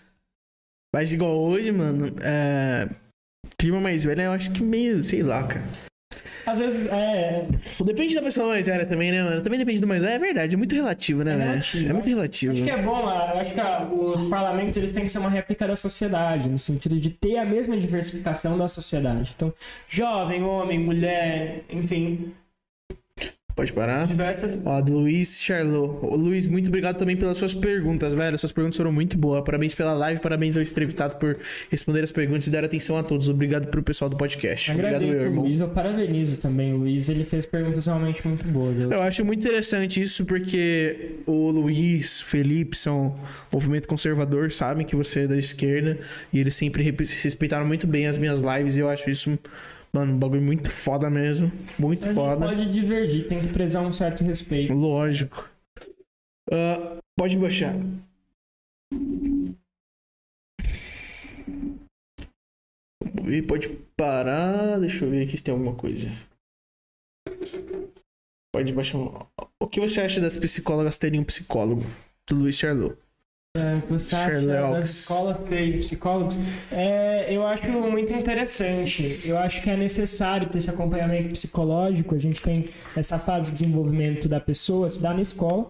Mas 0.95 1.13
igual 1.13 1.39
hoje, 1.39 1.73
mano, 1.73 2.15
é... 2.21 2.89
Prima 3.57 3.81
mais 3.81 4.05
velha, 4.05 4.23
eu 4.23 4.33
acho 4.33 4.53
que 4.53 4.63
meio, 4.63 5.03
sei 5.03 5.23
lá, 5.23 5.47
cara. 5.47 5.90
Às 6.47 6.59
vezes 6.59 6.87
é. 6.89 7.45
Depende 7.85 8.15
da 8.15 8.23
pessoa 8.23 8.49
mais 8.49 8.67
velha 8.67 8.85
também, 8.87 9.11
né, 9.11 9.23
mano? 9.23 9.41
Também 9.43 9.59
depende 9.59 9.81
do 9.81 9.87
mais 9.87 10.03
velho. 10.03 10.15
É 10.15 10.19
verdade, 10.19 10.55
é 10.55 10.59
muito 10.59 10.75
relativo, 10.75 11.23
né, 11.25 11.33
É 11.33 11.37
velho? 11.37 11.51
relativo, 11.51 11.89
É 11.89 11.93
muito 11.93 12.07
né? 12.09 12.15
relativo. 12.15 12.53
Acho 12.53 12.63
que 12.65 12.71
é 12.71 12.83
bom, 12.83 13.01
eu 13.01 13.09
acho 13.41 13.51
que 13.55 13.61
ah, 13.61 13.89
os 13.91 14.29
parlamentos 14.29 14.77
eles 14.77 14.93
têm 14.93 15.05
que 15.05 15.11
ser 15.11 15.19
uma 15.19 15.31
réplica 15.31 15.67
da 15.67 15.77
sociedade, 15.77 16.49
no 16.49 16.59
sentido 16.59 16.99
de 16.99 17.11
ter 17.11 17.37
a 17.39 17.45
mesma 17.45 17.77
diversificação 17.77 18.57
da 18.57 18.69
sociedade. 18.69 19.33
Então, 19.37 19.53
jovem, 19.89 20.43
homem, 20.43 20.79
mulher, 20.79 21.63
enfim, 21.71 22.33
Pode 23.61 23.73
parar. 23.75 24.07
diversas. 24.07 24.53
Ó, 24.65 24.81
do 24.81 24.95
Luiz 25.01 25.41
Charlot. 25.43 25.99
Ô, 26.07 26.17
Luiz, 26.17 26.47
muito 26.47 26.69
obrigado 26.69 26.97
também 26.97 27.15
pelas 27.17 27.37
suas 27.37 27.53
perguntas, 27.53 28.15
velho. 28.15 28.39
Suas 28.39 28.53
perguntas 28.53 28.77
foram 28.77 28.91
muito 28.91 29.19
boas. 29.19 29.45
Parabéns 29.45 29.75
pela 29.75 29.93
live, 29.93 30.19
parabéns 30.21 30.57
ao 30.57 30.63
Estrevitado 30.63 31.17
por 31.17 31.37
responder 31.71 32.03
as 32.03 32.11
perguntas 32.11 32.47
e 32.47 32.51
dar 32.51 32.65
atenção 32.65 32.97
a 32.97 33.03
todos. 33.03 33.29
Obrigado 33.29 33.67
pro 33.69 33.83
pessoal 33.83 34.09
do 34.09 34.17
podcast. 34.17 34.71
Obrigado, 34.71 34.95
Agradeço 34.95 35.19
meu 35.19 35.23
o 35.23 35.31
irmão. 35.31 35.45
Luiz, 35.45 35.61
eu 35.61 35.69
parabenizo 35.69 36.39
também 36.39 36.73
o 36.73 36.79
Luiz, 36.79 37.09
ele 37.11 37.25
fez 37.25 37.45
perguntas 37.45 37.85
realmente 37.87 38.27
muito 38.27 38.47
boas. 38.47 38.79
Eu- 38.79 38.91
Eu 38.93 39.03
acho 39.03 39.25
muito 39.25 39.47
interessante 39.47 40.01
isso 40.01 40.25
porque 40.25 41.17
o 41.27 41.51
Luiz, 41.51 42.21
Felipe 42.23 42.77
são 42.79 43.15
movimento 43.53 43.87
conservador, 43.87 44.51
sabem 44.53 44.87
que 44.87 44.97
você 44.97 45.21
é 45.21 45.27
da 45.27 45.37
esquerda 45.37 45.99
e 46.33 46.39
eles 46.41 46.55
sempre 46.55 46.83
respeitaram 46.83 47.67
muito 47.67 47.87
bem 47.87 48.07
as 48.07 48.17
minhas 48.17 48.41
lives 48.41 48.77
e 48.77 48.81
eu 48.81 48.89
acho 48.89 49.09
isso, 49.11 49.39
mano, 49.93 50.15
um 50.15 50.19
bagulho 50.19 50.43
muito 50.43 50.71
foda 50.71 51.11
mesmo. 51.11 51.51
Muito 51.79 52.05
gente 52.05 52.15
foda. 52.15 52.47
pode 52.47 52.71
divergir, 52.71 53.29
tem 53.29 53.41
que 53.41 53.49
prezar 53.49 53.83
um 53.83 53.93
certo 53.93 54.25
respeito. 54.25 54.73
Lógico. 54.73 55.49
Ah, 56.51 56.99
pode 57.17 57.37
baixar. 57.37 57.75
Vamos 63.03 63.25
ver, 63.25 63.43
pode 63.47 63.69
parar. 63.97 64.79
Deixa 64.79 65.05
eu 65.05 65.11
ver 65.11 65.25
aqui 65.25 65.37
se 65.37 65.43
tem 65.43 65.53
alguma 65.53 65.75
coisa. 65.75 66.11
Pode 68.53 68.73
baixar. 68.73 68.99
O 69.61 69.69
que 69.69 69.81
você 69.81 70.01
acha 70.01 70.21
das 70.21 70.37
psicólogas 70.37 70.99
terem 70.99 71.21
um 71.21 71.25
psicólogo? 71.25 71.85
Do 72.27 72.37
Luiz 72.37 72.57
Charlot. 72.57 72.97
É, 73.57 73.81
que 73.81 73.93
você 73.93 74.15
acha 74.15 74.41
Sherlock. 74.41 74.75
das 74.75 74.91
escolas 74.91 75.39
terem 75.41 75.81
psicólogos? 75.81 76.39
É, 76.71 77.35
eu 77.35 77.45
acho 77.45 77.69
muito 77.69 78.13
interessante. 78.13 79.21
Eu 79.25 79.37
acho 79.37 79.61
que 79.61 79.69
é 79.69 79.77
necessário 79.77 80.49
ter 80.49 80.59
esse 80.59 80.71
acompanhamento 80.71 81.31
psicológico. 81.31 82.15
A 82.15 82.19
gente 82.19 82.41
tem 82.41 82.69
essa 82.97 83.19
fase 83.19 83.51
de 83.51 83.63
desenvolvimento 83.63 84.29
da 84.29 84.39
pessoa, 84.39 84.87
estudar 84.87 85.15
na 85.15 85.23
escola. 85.23 85.69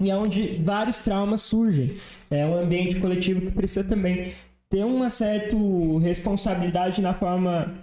E 0.00 0.10
é 0.10 0.16
onde 0.16 0.58
vários 0.62 0.98
traumas 0.98 1.40
surgem. 1.42 1.96
É 2.30 2.46
um 2.46 2.56
ambiente 2.56 3.00
coletivo 3.00 3.40
que 3.40 3.50
precisa 3.50 3.82
também 3.82 4.32
ter 4.70 4.84
uma 4.84 5.10
certa 5.10 5.56
responsabilidade 6.00 7.02
na 7.02 7.14
forma. 7.14 7.74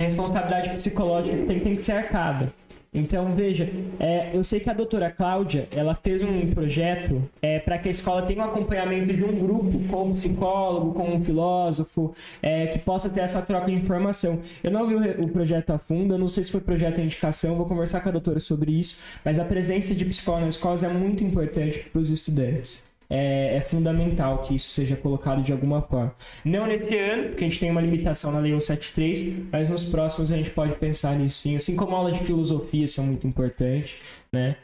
Responsabilidade 0.00 0.70
psicológica 0.70 1.36
que 1.36 1.46
tem, 1.46 1.60
tem 1.60 1.76
que 1.76 1.82
ser 1.82 1.92
arcada. 1.92 2.52
Então, 2.94 3.34
veja, 3.34 3.70
é, 3.98 4.36
eu 4.36 4.44
sei 4.44 4.60
que 4.60 4.68
a 4.68 4.74
doutora 4.74 5.10
Cláudia, 5.10 5.66
ela 5.70 5.94
fez 5.94 6.22
um 6.22 6.50
projeto 6.50 7.26
é, 7.40 7.58
para 7.58 7.78
que 7.78 7.88
a 7.88 7.90
escola 7.90 8.20
tenha 8.20 8.44
um 8.44 8.48
acompanhamento 8.48 9.14
de 9.14 9.24
um 9.24 9.34
grupo, 9.34 9.80
com 9.88 10.08
um 10.08 10.12
psicólogo, 10.12 10.92
com 10.92 11.14
um 11.14 11.24
filósofo, 11.24 12.14
é, 12.42 12.66
que 12.66 12.78
possa 12.78 13.08
ter 13.08 13.20
essa 13.20 13.40
troca 13.40 13.66
de 13.66 13.72
informação. 13.72 14.40
Eu 14.62 14.70
não 14.70 14.86
vi 14.86 14.94
o, 14.94 15.24
o 15.24 15.32
projeto 15.32 15.70
a 15.70 15.78
fundo, 15.78 16.12
eu 16.12 16.18
não 16.18 16.28
sei 16.28 16.44
se 16.44 16.50
foi 16.50 16.60
projeto 16.60 17.00
a 17.00 17.04
indicação, 17.04 17.56
vou 17.56 17.64
conversar 17.64 18.02
com 18.02 18.10
a 18.10 18.12
doutora 18.12 18.38
sobre 18.38 18.72
isso, 18.72 18.98
mas 19.24 19.38
a 19.38 19.44
presença 19.46 19.94
de 19.94 20.04
psicólogo 20.04 20.44
nas 20.44 20.56
escolas 20.56 20.84
é 20.84 20.88
muito 20.88 21.24
importante 21.24 21.78
para 21.78 21.98
os 21.98 22.10
estudantes. 22.10 22.91
É, 23.14 23.56
é 23.56 23.60
fundamental 23.60 24.38
que 24.38 24.54
isso 24.54 24.70
seja 24.70 24.96
colocado 24.96 25.42
de 25.42 25.52
alguma 25.52 25.82
forma. 25.82 26.14
Não 26.42 26.66
nesse 26.66 26.96
ano, 26.96 27.28
porque 27.28 27.44
a 27.44 27.48
gente 27.48 27.60
tem 27.60 27.70
uma 27.70 27.80
limitação 27.82 28.32
na 28.32 28.38
Lei 28.38 28.52
173, 28.58 29.48
mas 29.52 29.68
nos 29.68 29.84
próximos 29.84 30.32
a 30.32 30.36
gente 30.36 30.50
pode 30.50 30.74
pensar 30.76 31.14
nisso 31.14 31.42
sim. 31.42 31.54
Assim 31.54 31.76
como 31.76 31.94
aulas 31.94 32.14
de 32.14 32.24
filosofia 32.24 32.86
são 32.88 33.04
muito 33.04 33.26
importantes, 33.26 33.96
né? 34.34 34.56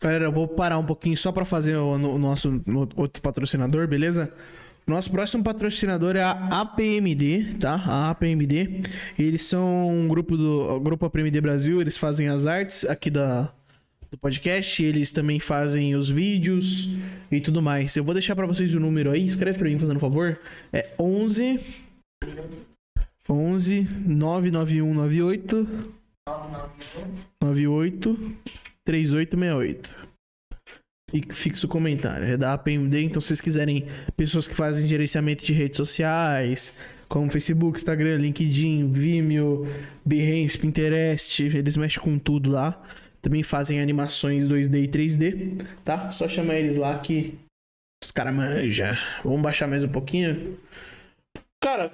Galera, 0.00 0.24
eu 0.26 0.32
vou 0.32 0.46
parar 0.46 0.78
um 0.78 0.84
pouquinho 0.84 1.16
só 1.16 1.32
pra 1.32 1.44
fazer 1.46 1.76
o, 1.76 1.92
o 1.94 2.18
nosso 2.18 2.62
no- 2.66 2.88
outro 2.96 3.22
patrocinador, 3.22 3.88
beleza? 3.88 4.30
Nosso 4.86 5.10
próximo 5.10 5.42
patrocinador 5.44 6.16
é 6.16 6.22
a 6.22 6.30
APMD, 6.60 7.54
tá? 7.60 7.74
A 7.74 8.10
APMD. 8.10 8.82
Eles 9.18 9.42
são 9.42 9.88
um 9.88 10.08
grupo 10.08 10.36
do 10.36 10.80
grupo 10.80 11.04
APMD 11.06 11.40
Brasil, 11.40 11.80
eles 11.80 11.96
fazem 11.96 12.28
as 12.28 12.46
artes 12.46 12.84
aqui 12.86 13.10
da 13.10 13.52
do 14.10 14.18
podcast, 14.18 14.82
eles 14.82 15.12
também 15.12 15.38
fazem 15.38 15.94
os 15.94 16.08
vídeos 16.08 16.88
e 17.30 17.40
tudo 17.40 17.60
mais. 17.60 17.94
Eu 17.96 18.04
vou 18.04 18.14
deixar 18.14 18.34
pra 18.34 18.46
vocês 18.46 18.74
o 18.74 18.80
número 18.80 19.10
aí, 19.10 19.24
escreve 19.24 19.58
pra 19.58 19.68
mim 19.68 19.78
fazendo 19.78 19.96
um 19.96 20.00
favor. 20.00 20.38
É 20.72 20.88
11 20.98 21.60
11 23.28 23.86
99198 24.06 25.68
98 27.42 28.36
3868. 28.84 30.08
Fica- 31.10 31.34
Fixa 31.34 31.66
o 31.66 31.68
comentário. 31.68 32.24
É 32.26 32.36
da 32.36 32.52
APMD, 32.54 33.00
então 33.02 33.20
se 33.20 33.28
vocês 33.28 33.40
quiserem 33.40 33.86
pessoas 34.16 34.46
que 34.48 34.54
fazem 34.54 34.86
gerenciamento 34.86 35.44
de 35.44 35.52
redes 35.52 35.76
sociais, 35.76 36.72
como 37.08 37.30
Facebook, 37.30 37.78
Instagram, 37.78 38.16
LinkedIn, 38.18 38.90
Vimeo, 38.92 39.66
Behance, 40.04 40.58
Pinterest, 40.58 41.42
eles 41.42 41.76
mexem 41.76 42.02
com 42.02 42.18
tudo 42.18 42.50
lá. 42.50 42.82
Também 43.20 43.42
fazem 43.42 43.80
animações 43.80 44.46
2D 44.46 44.84
e 44.84 44.88
3D, 44.88 45.64
tá? 45.84 46.10
Só 46.10 46.28
chamar 46.28 46.54
eles 46.56 46.76
lá 46.76 46.98
que 46.98 47.34
os 48.02 48.10
caras 48.10 48.34
manjam. 48.34 48.94
Vamos 49.24 49.42
baixar 49.42 49.66
mais 49.66 49.82
um 49.84 49.88
pouquinho. 49.88 50.56
Cara, 51.62 51.90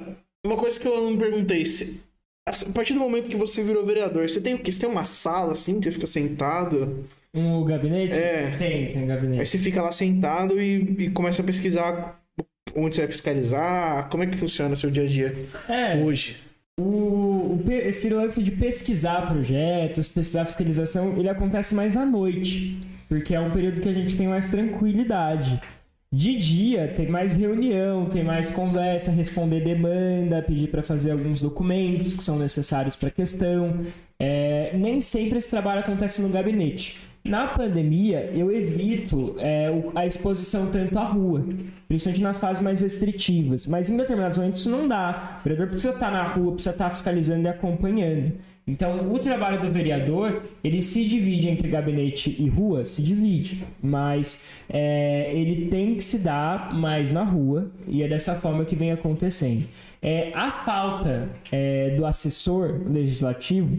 uma 0.46 0.56
coisa 0.56 0.78
que 0.78 0.86
eu 0.86 1.10
não 1.10 1.16
perguntei, 1.18 1.64
se- 1.64 2.02
a 2.46 2.52
partir 2.74 2.92
do 2.92 3.00
momento 3.00 3.28
que 3.28 3.36
você 3.36 3.62
virou 3.64 3.86
vereador, 3.86 4.28
você 4.28 4.40
tem 4.40 4.54
o 4.54 4.58
quê? 4.58 4.70
Você 4.70 4.80
tem 4.80 4.88
uma 4.88 5.04
sala 5.04 5.52
assim 5.52 5.78
que 5.80 5.84
você 5.86 5.92
fica 5.92 6.06
sentado? 6.06 7.08
Um 7.32 7.64
gabinete? 7.64 8.12
É. 8.12 8.54
Tem, 8.56 8.88
tem 8.90 8.98
um 9.00 9.02
Aí 9.02 9.08
gabinete. 9.08 9.48
você 9.48 9.58
fica 9.58 9.82
lá 9.82 9.92
sentado 9.92 10.60
e, 10.60 11.04
e 11.06 11.10
começa 11.10 11.40
a 11.42 11.44
pesquisar 11.44 12.20
onde 12.76 12.96
você 12.96 13.02
vai 13.02 13.10
fiscalizar, 13.10 14.08
como 14.10 14.22
é 14.22 14.26
que 14.26 14.36
funciona 14.36 14.74
o 14.74 14.76
seu 14.76 14.90
dia 14.90 15.04
a 15.04 15.06
dia 15.06 15.34
É, 15.68 15.96
hoje. 16.04 16.36
O, 16.80 16.82
o 16.82 17.64
esse 17.70 18.08
lance 18.08 18.42
de 18.42 18.50
pesquisar 18.50 19.26
projetos, 19.26 20.08
pesquisar 20.08 20.44
fiscalização, 20.44 21.16
ele 21.16 21.28
acontece 21.28 21.74
mais 21.74 21.96
à 21.96 22.04
noite, 22.04 22.80
porque 23.08 23.34
é 23.34 23.40
um 23.40 23.52
período 23.52 23.80
que 23.80 23.88
a 23.88 23.92
gente 23.92 24.16
tem 24.16 24.26
mais 24.26 24.48
tranquilidade. 24.48 25.60
De 26.12 26.36
dia 26.36 26.92
tem 26.94 27.08
mais 27.08 27.36
reunião, 27.36 28.06
tem 28.06 28.22
mais 28.22 28.50
conversa, 28.50 29.10
responder 29.10 29.60
demanda, 29.60 30.42
pedir 30.42 30.68
para 30.68 30.82
fazer 30.82 31.10
alguns 31.10 31.40
documentos 31.40 32.12
que 32.14 32.22
são 32.22 32.38
necessários 32.38 32.94
para 32.94 33.08
a 33.08 33.12
questão. 33.12 33.80
É, 34.18 34.76
nem 34.76 35.00
sempre 35.00 35.38
esse 35.38 35.50
trabalho 35.50 35.80
acontece 35.80 36.22
no 36.22 36.28
gabinete. 36.28 37.00
Na 37.26 37.46
pandemia, 37.46 38.30
eu 38.34 38.52
evito 38.52 39.34
é, 39.38 39.70
a 39.94 40.04
exposição 40.04 40.66
tanto 40.66 40.98
à 40.98 41.04
rua, 41.04 41.42
principalmente 41.88 42.22
nas 42.22 42.36
fases 42.36 42.62
mais 42.62 42.82
restritivas. 42.82 43.66
Mas 43.66 43.88
em 43.88 43.96
determinados 43.96 44.36
momentos 44.36 44.60
isso 44.60 44.68
não 44.68 44.86
dá. 44.86 45.38
O 45.40 45.44
vereador 45.44 45.68
precisa 45.68 45.94
estar 45.94 46.10
na 46.10 46.22
rua, 46.22 46.52
precisa 46.52 46.72
estar 46.72 46.90
fiscalizando 46.90 47.44
e 47.44 47.48
acompanhando. 47.48 48.32
Então, 48.66 49.12
o 49.12 49.18
trabalho 49.18 49.60
do 49.60 49.70
vereador, 49.70 50.42
ele 50.62 50.82
se 50.82 51.04
divide 51.04 51.48
entre 51.48 51.68
gabinete 51.68 52.34
e 52.38 52.48
rua, 52.48 52.84
se 52.84 53.02
divide, 53.02 53.62
mas 53.82 54.48
é, 54.70 55.30
ele 55.34 55.66
tem 55.68 55.94
que 55.94 56.02
se 56.02 56.18
dar 56.18 56.74
mais 56.74 57.10
na 57.10 57.22
rua 57.22 57.70
e 57.86 58.02
é 58.02 58.08
dessa 58.08 58.34
forma 58.34 58.64
que 58.64 58.74
vem 58.74 58.90
acontecendo. 58.90 59.64
É, 60.06 60.30
a 60.34 60.50
falta 60.50 61.30
é, 61.50 61.94
do 61.96 62.04
assessor 62.04 62.82
legislativo 62.86 63.74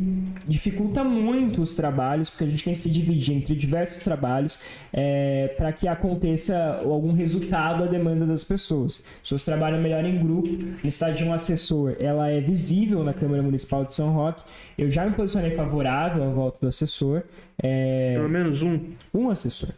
dificulta 0.48 1.04
muito 1.04 1.62
os 1.62 1.76
trabalhos, 1.76 2.32
porque 2.32 2.46
a 2.46 2.48
gente 2.48 2.64
tem 2.64 2.74
que 2.74 2.80
se 2.80 2.90
dividir 2.90 3.36
entre 3.36 3.54
diversos 3.54 4.00
trabalhos 4.00 4.58
é, 4.92 5.54
para 5.56 5.72
que 5.72 5.88
aconteça 5.88 6.82
algum 6.84 7.12
resultado 7.12 7.84
à 7.84 7.86
demanda 7.86 8.26
das 8.26 8.44
pessoas. 8.44 9.04
As 9.18 9.22
pessoas 9.22 9.44
trabalham 9.44 9.80
melhor 9.80 10.04
em 10.04 10.18
grupo. 10.18 10.50
Necessidade 10.84 11.20
de 11.20 11.24
um 11.26 11.32
assessor 11.32 11.96
ela 12.00 12.28
é 12.28 12.42
visível 12.42 13.04
na 13.04 13.14
Câmara 13.14 13.44
Municipal 13.44 13.86
de 13.86 13.94
São 13.94 14.12
Roque. 14.12 14.44
Eu 14.76 14.90
já 14.90 15.06
me 15.06 15.14
posicionei 15.14 15.52
favorável 15.52 16.24
à 16.24 16.30
volta 16.30 16.58
do 16.60 16.68
assessor. 16.68 17.22
É, 17.62 18.14
Pelo 18.16 18.30
menos 18.30 18.64
um. 18.64 18.80
um 19.14 19.30
assessor. 19.30 19.70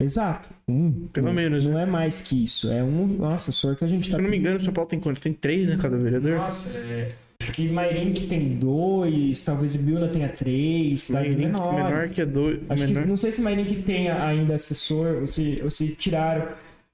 Exato. 0.00 0.50
Um. 0.68 1.08
Pelo 1.08 1.26
não, 1.26 1.34
menos, 1.34 1.66
Não 1.66 1.78
é 1.78 1.86
mais 1.86 2.20
que 2.20 2.44
isso. 2.44 2.70
É 2.70 2.82
um, 2.82 3.22
um 3.22 3.30
assessor 3.30 3.76
que 3.76 3.84
a 3.84 3.88
gente 3.88 4.04
Se 4.04 4.08
está 4.10 4.18
eu 4.18 4.22
não 4.22 4.30
me 4.30 4.36
engano, 4.36 4.60
São 4.60 4.72
Paulo 4.72 4.88
tem 4.88 5.00
quanto? 5.00 5.20
Tem 5.20 5.32
três, 5.32 5.66
né? 5.66 5.78
Cada 5.80 5.96
vereador? 5.96 6.36
nossa, 6.36 6.70
é, 6.76 7.12
acho 7.40 7.52
que 7.52 7.68
Mairink 7.68 8.26
tem 8.26 8.58
dois, 8.58 9.42
talvez 9.42 9.74
Biúna 9.76 10.08
tenha 10.08 10.28
três, 10.28 11.02
cidades 11.02 11.34
Mairink, 11.34 11.58
menores. 11.58 11.84
menor 11.84 12.08
que 12.10 12.20
é 12.20 12.26
dois. 12.26 12.60
Acho 12.68 12.82
menor. 12.82 13.02
que 13.02 13.08
não 13.08 13.16
sei 13.16 13.32
se 13.32 13.40
Mairink 13.40 13.82
tem 13.82 14.10
ainda 14.10 14.54
assessor 14.54 15.22
ou 15.22 15.26
se, 15.26 15.60
ou 15.62 15.70
se 15.70 15.88
tiraram. 15.88 16.48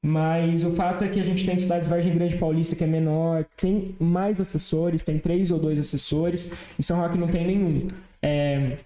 Mas 0.04 0.64
o 0.64 0.72
fato 0.74 1.04
é 1.04 1.08
que 1.08 1.20
a 1.20 1.24
gente 1.24 1.46
tem 1.46 1.56
cidades 1.56 1.86
Vargem 1.86 2.12
Grande 2.12 2.36
Paulista 2.36 2.74
que 2.74 2.82
é 2.82 2.88
menor, 2.88 3.44
tem 3.56 3.94
mais 4.00 4.40
assessores, 4.40 5.00
tem 5.02 5.16
três 5.16 5.52
ou 5.52 5.60
dois 5.60 5.78
assessores, 5.78 6.50
e 6.76 6.82
São 6.82 6.98
Roque 6.98 7.16
não 7.16 7.28
tem 7.28 7.46
nenhum. 7.46 7.86
É, 8.20 8.78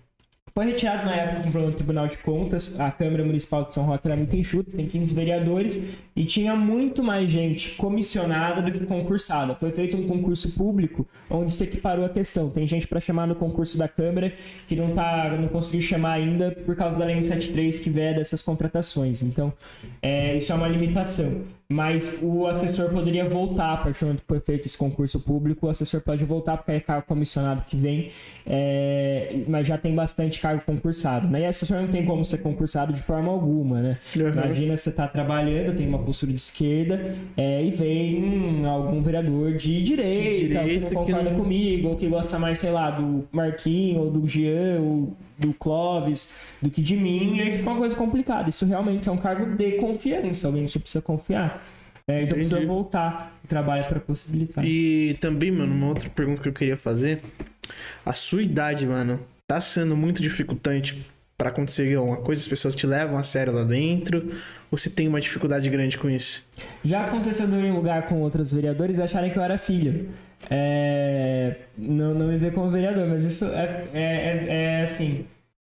Foi 0.57 0.65
retirado 0.65 1.05
na 1.05 1.15
época 1.15 1.51
pelo 1.51 1.70
Tribunal 1.70 2.09
de 2.09 2.16
Contas. 2.16 2.81
A 2.81 2.91
Câmara 2.91 3.23
Municipal 3.23 3.66
de 3.66 3.74
São 3.74 3.85
Roque 3.85 4.09
era 4.09 4.16
muito 4.16 4.35
enxuta, 4.35 4.70
tem 4.74 4.87
15 4.87 5.15
vereadores 5.15 5.78
e 6.16 6.24
tinha 6.24 6.57
muito 6.57 7.03
mais 7.03 7.28
gente 7.28 7.73
comissionada 7.73 8.62
do 8.62 8.73
que 8.73 8.87
concursada. 8.87 9.55
Foi 9.55 9.70
feito 9.70 9.99
um 9.99 10.05
concurso 10.05 10.53
público 10.53 11.07
onde 11.28 11.53
se 11.53 11.62
equiparou 11.65 12.07
a 12.07 12.09
questão. 12.09 12.49
Tem 12.49 12.66
gente 12.66 12.89
para 12.89 12.99
chamar 12.99 13.27
no 13.27 13.35
concurso 13.35 13.77
da 13.77 13.87
Câmara 13.87 14.33
que 14.66 14.74
não, 14.74 14.95
tá, 14.95 15.28
não 15.39 15.49
conseguiu 15.49 15.83
chamar 15.83 16.12
ainda 16.12 16.51
por 16.65 16.74
causa 16.74 16.97
da 16.97 17.05
Lei 17.05 17.16
173 17.16 17.78
que 17.78 17.91
veda 17.91 18.23
essas 18.23 18.41
contratações. 18.41 19.23
Então, 19.23 19.53
é, 20.01 20.39
isso 20.39 20.51
é 20.51 20.55
uma 20.55 20.69
limitação 20.69 21.43
mas 21.68 22.18
o 22.22 22.47
assessor 22.47 22.90
poderia 22.90 23.28
voltar 23.28 23.74
a 23.74 23.76
partir 23.78 24.01
do 24.01 24.06
momento 24.06 24.20
que 24.20 24.26
foi 24.26 24.40
feito 24.40 24.66
esse 24.66 24.78
concurso 24.78 25.18
público. 25.18 25.66
O 25.66 25.68
assessor 25.68 26.01
pode 26.01 26.24
voltar 26.24 26.56
porque 26.56 26.72
é 26.72 26.80
cargo 26.80 27.06
comissionado 27.06 27.64
que 27.64 27.76
vem, 27.76 28.10
é, 28.47 29.40
mas 29.48 29.66
já 29.66 29.76
tem 29.76 29.94
bastante 29.94 30.38
cargo 30.38 30.62
concursado. 30.64 31.26
Né? 31.26 31.40
E 31.40 31.44
assessor 31.47 31.80
não 31.80 31.88
tem 31.88 32.05
como 32.05 32.24
ser 32.24 32.38
concursado 32.38 32.93
de 32.93 33.02
forma 33.02 33.30
alguma. 33.32 33.80
Né? 33.80 33.98
Uhum. 34.14 34.28
Imagina 34.28 34.76
você 34.76 34.90
está 34.90 35.09
trabalhando, 35.09 35.76
tem 35.76 35.88
uma 35.88 35.98
postura 35.98 36.32
de 36.32 36.38
esquerda 36.38 37.16
é, 37.36 37.64
e 37.64 37.70
vem 37.70 38.64
algum 38.64 39.02
vereador 39.02 39.55
de 39.55 39.82
direita, 39.82 40.62
direita 40.62 40.86
que 40.86 40.94
não 40.94 41.02
concorda 41.02 41.30
que 41.30 41.36
não... 41.36 41.43
comigo, 41.43 41.88
ou 41.88 41.97
que 41.97 42.06
gosta 42.06 42.38
mais, 42.38 42.59
sei 42.59 42.70
lá, 42.70 42.90
do 42.90 43.26
Marquinhos, 43.32 43.98
ou 43.98 44.10
do 44.10 44.28
Jean, 44.28 44.80
ou 44.80 45.16
do 45.39 45.53
Clóvis, 45.55 46.31
do 46.61 46.71
que 46.71 46.83
de 46.83 46.97
mim, 46.97 47.37
e 47.37 47.43
aí 47.43 47.57
fica 47.59 47.71
uma 47.71 47.79
coisa 47.79 47.95
complicada. 47.95 48.49
Isso 48.49 48.65
realmente 48.67 49.09
é 49.09 49.13
um 49.13 49.17
cargo 49.17 49.57
de 49.57 49.73
confiança, 49.73 50.47
alguém 50.47 50.65
que 50.65 50.73
você 50.73 50.79
precisa 50.79 51.03
confiar. 51.03 51.65
É, 52.09 52.23
então 52.23 52.39
Entendi. 52.39 52.49
precisa 52.49 52.67
voltar 52.67 53.37
o 53.45 53.49
trabalho 53.49 53.85
para 53.87 53.99
possibilitar. 53.99 54.65
E 54.65 55.17
também, 55.21 55.51
mano, 55.51 55.75
uma 55.75 55.89
outra 55.89 56.09
pergunta 56.09 56.41
que 56.41 56.49
eu 56.49 56.53
queria 56.53 56.77
fazer. 56.77 57.21
A 58.05 58.13
sua 58.13 58.43
idade, 58.43 58.87
mano, 58.87 59.21
tá 59.47 59.61
sendo 59.61 59.97
muito 59.97 60.23
dificultante 60.23 61.05
para 61.37 61.51
acontecer 61.51 61.95
alguma 61.97 62.19
coisa? 62.19 62.43
As 62.43 62.49
pessoas 62.49 62.75
te 62.75 62.87
levam 62.87 63.19
a 63.19 63.23
sério 63.23 63.53
lá 63.53 63.65
dentro? 63.65 64.33
Ou 64.71 64.79
você 64.79 64.91
tem 64.91 65.09
uma 65.09 65.21
dificuldade 65.21 65.69
grande 65.69 65.99
com 65.99 66.09
isso? 66.09 66.47
Já 66.85 67.07
aconteceu 67.07 67.47
em 67.49 67.71
um 67.71 67.77
lugar 67.77 68.07
com 68.07 68.21
outros 68.21 68.53
vereadores 68.53 68.99
acharem 68.99 69.31
que 69.31 69.39
eu 69.39 69.43
era 69.43 69.59
filho. 69.59 70.09
É... 70.51 71.57
Não, 71.77 72.15
não 72.15 72.29
me 72.29 72.37
ver 72.39 72.53
como 72.53 72.71
vereador, 72.71 73.07
mas 73.07 73.25
isso 73.25 73.45
é, 73.47 73.89
é, 73.93 74.03
é, 74.03 74.47
é 74.49 74.83
assim 74.83 75.25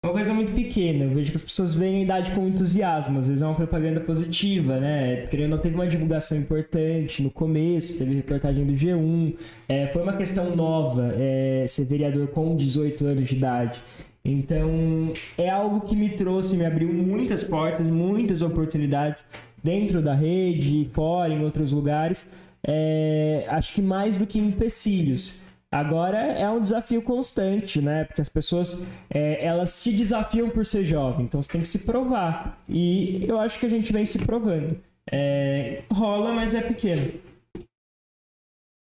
uma 0.07 0.13
coisa 0.13 0.33
muito 0.33 0.53
pequena. 0.53 1.05
Eu 1.05 1.11
vejo 1.11 1.31
que 1.31 1.37
as 1.37 1.43
pessoas 1.43 1.75
veem 1.75 1.97
a 1.97 2.03
idade 2.03 2.33
com 2.33 2.47
entusiasmo. 2.47 3.19
Às 3.19 3.29
vezes 3.29 3.43
é 3.43 3.47
uma 3.47 3.55
propaganda 3.55 4.01
positiva, 4.01 4.79
né? 4.79 5.27
Querendo 5.29 5.51
não 5.51 5.59
teve 5.59 5.75
uma 5.75 5.87
divulgação 5.87 6.39
importante 6.39 7.23
no 7.23 7.31
começo, 7.31 7.99
teve 7.99 8.15
reportagem 8.15 8.65
do 8.65 8.73
G1. 8.73 9.35
É, 9.69 9.89
foi 9.89 10.03
uma 10.03 10.17
questão 10.17 10.55
nova 10.55 11.15
é, 11.19 11.65
ser 11.67 11.85
vereador 11.85 12.29
com 12.29 12.55
18 12.57 13.05
anos 13.05 13.29
de 13.29 13.37
idade. 13.37 13.83
Então, 14.29 15.13
é 15.39 15.49
algo 15.49 15.83
que 15.83 15.95
me 15.95 16.11
trouxe, 16.11 16.57
me 16.57 16.67
abriu 16.67 16.93
muitas 16.93 17.45
portas, 17.45 17.87
muitas 17.87 18.43
oportunidades 18.43 19.25
dentro 19.63 20.03
da 20.03 20.15
rede, 20.15 20.91
fora, 20.93 21.33
em 21.33 21.45
outros 21.45 21.71
lugares. 21.71 22.27
É, 22.67 23.47
acho 23.49 23.73
que 23.73 23.81
mais 23.81 24.17
do 24.17 24.27
que 24.27 24.37
empecilhos. 24.37 25.39
Agora 25.71 26.19
é 26.19 26.49
um 26.51 26.61
desafio 26.61 27.03
constante, 27.03 27.81
né? 27.81 28.05
Porque 28.05 28.21
as 28.21 28.29
pessoas 28.29 28.83
é, 29.09 29.45
elas 29.45 29.71
se 29.71 29.93
desafiam 29.93 30.51
por 30.51 30.67
ser 30.67 30.85
jovem, 30.85 31.27
então 31.27 31.41
você 31.41 31.53
tem 31.53 31.61
que 31.61 31.69
se 31.69 31.81
provar. 31.81 32.61
E 32.69 33.25
eu 33.29 33.39
acho 33.39 33.61
que 33.61 33.67
a 33.67 33.71
gente 33.71 33.93
vem 33.93 34.05
se 34.05 34.19
provando. 34.19 34.77
É, 35.09 35.85
rola, 35.93 36.33
mas 36.33 36.53
é 36.53 36.63
pequeno. 36.63 37.13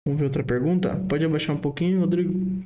Vamos 0.06 0.20
ver 0.20 0.26
outra 0.26 0.44
pergunta? 0.44 0.96
Pode 1.10 1.26
abaixar 1.26 1.56
um 1.56 1.60
pouquinho, 1.60 2.00
Rodrigo? 2.00 2.62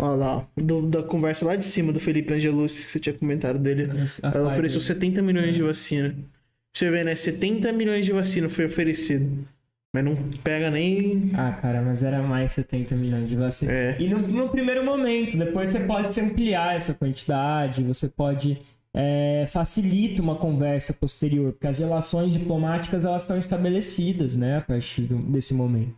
Olha 0.00 0.16
lá, 0.16 0.48
do, 0.56 0.86
da 0.86 1.02
conversa 1.02 1.44
lá 1.44 1.56
de 1.56 1.64
cima 1.64 1.92
do 1.92 1.98
Felipe 1.98 2.32
Angelucci, 2.32 2.84
que 2.84 2.92
você 2.92 3.00
tinha 3.00 3.12
comentado 3.12 3.58
dele. 3.58 3.88
Ela 4.22 4.52
ofereceu 4.52 4.80
70 4.80 5.20
milhões 5.20 5.56
de 5.56 5.62
vacina. 5.62 6.14
Você 6.72 6.88
vê, 6.88 7.02
né? 7.02 7.16
70 7.16 7.72
milhões 7.72 8.06
de 8.06 8.12
vacina 8.12 8.48
foi 8.48 8.66
oferecido. 8.66 9.44
Mas 9.92 10.04
não 10.04 10.14
pega 10.44 10.70
nem. 10.70 11.32
Ah, 11.34 11.50
cara, 11.52 11.82
mas 11.82 12.04
era 12.04 12.22
mais 12.22 12.52
70 12.52 12.94
milhões 12.94 13.28
de 13.28 13.34
vacinas. 13.34 13.74
É. 13.74 13.96
E 13.98 14.08
no, 14.08 14.18
no, 14.18 14.48
primeiro 14.48 14.84
momento, 14.84 15.36
depois 15.36 15.70
você 15.70 15.80
pode 15.80 16.14
se 16.14 16.20
ampliar 16.20 16.76
essa 16.76 16.94
quantidade, 16.94 17.82
você 17.82 18.08
pode. 18.08 18.60
É, 18.94 19.46
facilita 19.48 20.22
uma 20.22 20.36
conversa 20.36 20.92
posterior, 20.92 21.52
porque 21.52 21.66
as 21.66 21.78
relações 21.78 22.32
diplomáticas 22.32 23.04
elas 23.04 23.22
estão 23.22 23.36
estabelecidas, 23.36 24.34
né, 24.34 24.58
a 24.58 24.60
partir 24.60 25.02
desse 25.02 25.52
momento. 25.54 25.94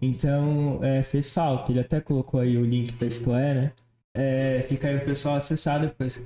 Então, 0.00 0.80
é, 0.82 1.02
fez 1.02 1.30
falta. 1.30 1.72
Ele 1.72 1.80
até 1.80 2.00
colocou 2.00 2.40
aí 2.40 2.56
o 2.56 2.64
link 2.64 2.94
da 2.94 3.06
Isto 3.06 3.34
é, 3.34 3.54
né? 3.54 3.72
É, 4.14 4.64
fica 4.68 4.88
aí 4.88 4.96
o 4.96 5.04
pessoal 5.04 5.36
acessar 5.36 5.80
depois. 5.80 6.22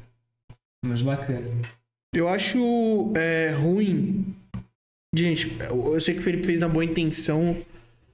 Mas 0.85 1.03
bacana. 1.03 1.49
Eu 2.15 2.29
acho 2.29 3.13
é, 3.17 3.51
ruim 3.51 4.35
Gente, 5.15 5.57
eu 5.61 6.01
sei 6.01 6.15
que 6.15 6.21
o 6.21 6.23
Felipe 6.25 6.45
fez 6.45 6.59
na 6.59 6.69
boa 6.69 6.85
intenção. 6.85 7.57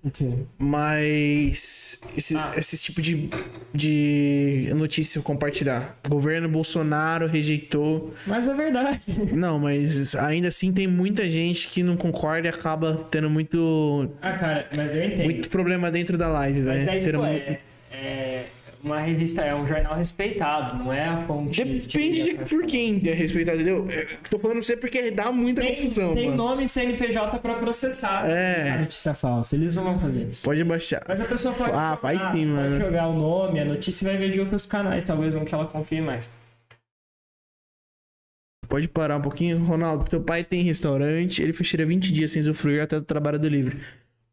Okay. 0.07 0.47
Mas 0.59 2.01
esse, 2.17 2.37
ah. 2.37 2.53
esse 2.57 2.79
tipo 2.79 3.03
de, 3.03 3.29
de 3.75 4.73
notícia 4.75 5.21
compartilhar. 5.21 5.99
O 6.07 6.09
governo 6.09 6.49
Bolsonaro 6.49 7.27
rejeitou. 7.27 8.15
Mas 8.27 8.49
é 8.49 8.55
verdade. 8.55 9.01
Não, 9.33 9.59
mas 9.59 10.15
ainda 10.15 10.49
assim 10.49 10.73
tem 10.73 10.87
muita 10.87 11.29
gente 11.29 11.69
que 11.69 11.83
não 11.83 11.97
concorda 11.97 12.49
e 12.49 12.51
acaba 12.51 13.07
tendo 13.11 13.29
muito. 13.29 14.11
Ah, 14.23 14.33
cara, 14.33 14.69
mas 14.75 14.95
eu 14.95 15.05
entendo. 15.05 15.25
Muito 15.25 15.51
problema 15.51 15.91
dentro 15.91 16.17
da 16.17 16.29
live, 16.29 16.63
velho. 16.63 16.79
Mas 16.79 16.89
é 16.89 16.97
isso, 16.97 17.09
é, 17.09 17.13
muito... 17.13 17.59
é 17.93 18.47
uma 18.83 18.99
revista, 18.99 19.43
é 19.43 19.55
um 19.55 19.67
jornal 19.67 19.95
respeitado, 19.95 20.79
não 20.79 20.93
é 20.93 21.05
a 21.05 21.23
fonte. 21.25 21.63
Depende 21.63 22.23
de, 22.23 22.39
de 22.39 22.45
por 22.45 22.65
quem 22.67 23.01
é 23.05 23.13
respeitado, 23.13 23.59
entendeu? 23.59 23.87
Eu 23.91 24.07
tô 24.29 24.39
falando 24.39 24.57
pra 24.57 24.65
você 24.65 24.77
porque 24.77 25.11
dá 25.11 25.31
muita 25.31 25.61
tem, 25.61 25.77
confusão. 25.77 26.15
Tem 26.15 26.31
mano. 26.31 26.37
nome 26.37 26.67
CNPJ 26.67 27.39
pra 27.39 27.55
processar. 27.55 28.29
É. 28.29 28.71
A 28.71 28.79
notícia 28.79 29.13
falsa. 29.13 29.55
Eles 29.55 29.77
não 29.77 29.85
vão 29.85 29.99
fazer 29.99 30.29
isso. 30.31 30.45
Pode 30.45 30.65
baixar. 30.65 31.05
Mas 31.07 31.21
a 31.21 31.25
pessoa 31.25 31.53
pode. 31.53 31.71
Ah, 31.71 31.75
jogar, 31.75 31.97
faz 31.99 32.23
sim, 32.33 32.47
mano. 32.47 32.71
Pode 32.71 32.85
jogar 32.85 33.09
o 33.09 33.15
nome, 33.15 33.61
a 33.61 33.65
notícia 33.65 34.09
vai 34.09 34.17
ver 34.17 34.31
de 34.31 34.41
outros 34.41 34.65
canais, 34.65 35.05
talvez 35.05 35.35
um 35.35 35.45
que 35.45 35.55
ela 35.55 35.67
confie 35.67 36.01
mais. 36.01 36.31
Pode 38.67 38.89
parar 38.89 39.17
um 39.17 39.23
pouquinho. 39.23 39.63
Ronaldo, 39.63 40.09
teu 40.09 40.23
pai 40.23 40.45
tem 40.45 40.63
restaurante, 40.63 41.43
ele 41.43 41.53
fecharia 41.53 41.85
20 41.85 42.13
dias 42.13 42.31
sem 42.31 42.41
usufruir 42.41 42.83
até 42.83 42.97
o 42.97 43.03
trabalho 43.03 43.39
do 43.39 43.49
livre 43.49 43.81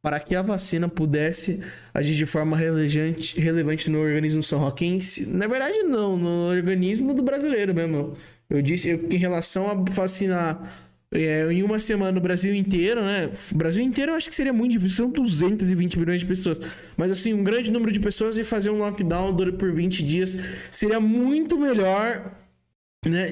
para 0.07 0.21
que 0.21 0.33
a 0.33 0.41
vacina 0.41 0.87
pudesse 0.87 1.59
agir 1.93 2.15
de 2.15 2.25
forma 2.25 2.55
relevante, 2.55 3.37
relevante 3.37 3.89
no 3.89 3.99
organismo 3.99 4.41
são 4.41 4.57
roquense. 4.57 5.29
Na 5.29 5.47
verdade, 5.47 5.83
não, 5.83 6.15
no 6.15 6.47
organismo 6.47 7.13
do 7.13 7.21
brasileiro 7.21 7.75
mesmo. 7.75 8.13
Eu 8.49 8.61
disse 8.61 8.97
que 8.97 9.17
em 9.17 9.19
relação 9.19 9.69
a 9.69 9.73
vacinar 9.73 10.65
é, 11.11 11.51
em 11.51 11.61
uma 11.61 11.77
semana 11.77 12.13
no 12.13 12.21
Brasil 12.21 12.55
inteiro, 12.55 13.01
né? 13.01 13.31
O 13.51 13.57
Brasil 13.57 13.83
inteiro 13.83 14.13
eu 14.13 14.15
acho 14.15 14.29
que 14.29 14.35
seria 14.35 14.53
muito 14.53 14.71
difícil, 14.71 14.95
são 14.95 15.09
220 15.09 15.99
milhões 15.99 16.21
de 16.21 16.25
pessoas. 16.25 16.57
Mas 16.95 17.11
assim, 17.11 17.33
um 17.33 17.43
grande 17.43 17.69
número 17.69 17.91
de 17.91 17.99
pessoas 17.99 18.37
e 18.37 18.45
fazer 18.45 18.69
um 18.69 18.77
lockdown 18.77 19.35
por 19.57 19.73
20 19.73 20.05
dias 20.05 20.37
seria 20.71 21.01
muito 21.01 21.59
melhor? 21.59 22.31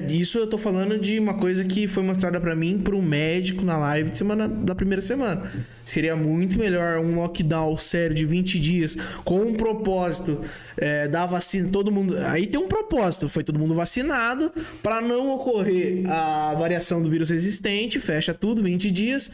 Isso 0.08 0.38
eu 0.38 0.46
tô 0.46 0.56
falando 0.58 0.98
de 0.98 1.18
uma 1.18 1.34
coisa 1.34 1.64
que 1.64 1.86
foi 1.86 2.02
mostrada 2.02 2.40
para 2.40 2.54
mim 2.54 2.78
por 2.78 2.94
um 2.94 3.02
médico 3.02 3.64
na 3.64 3.76
live 3.76 4.10
de 4.10 4.18
semana 4.18 4.48
da 4.48 4.74
primeira 4.74 5.02
semana. 5.02 5.50
Seria 5.84 6.16
muito 6.16 6.58
melhor 6.58 6.98
um 6.98 7.16
lockdown 7.16 7.76
sério 7.76 8.14
de 8.14 8.24
20 8.24 8.58
dias 8.58 8.96
com 9.24 9.40
um 9.40 9.54
propósito 9.54 10.40
é, 10.76 11.06
da 11.08 11.26
vacina, 11.26 11.68
todo 11.70 11.92
mundo. 11.92 12.16
Aí 12.18 12.46
tem 12.46 12.60
um 12.60 12.68
propósito, 12.68 13.28
foi 13.28 13.44
todo 13.44 13.58
mundo 13.58 13.74
vacinado 13.74 14.52
para 14.82 15.00
não 15.00 15.30
ocorrer 15.30 16.10
a 16.10 16.54
variação 16.54 17.02
do 17.02 17.10
vírus 17.10 17.30
existente, 17.30 18.00
fecha 18.00 18.34
tudo 18.34 18.62
20 18.62 18.90
dias, 18.90 19.30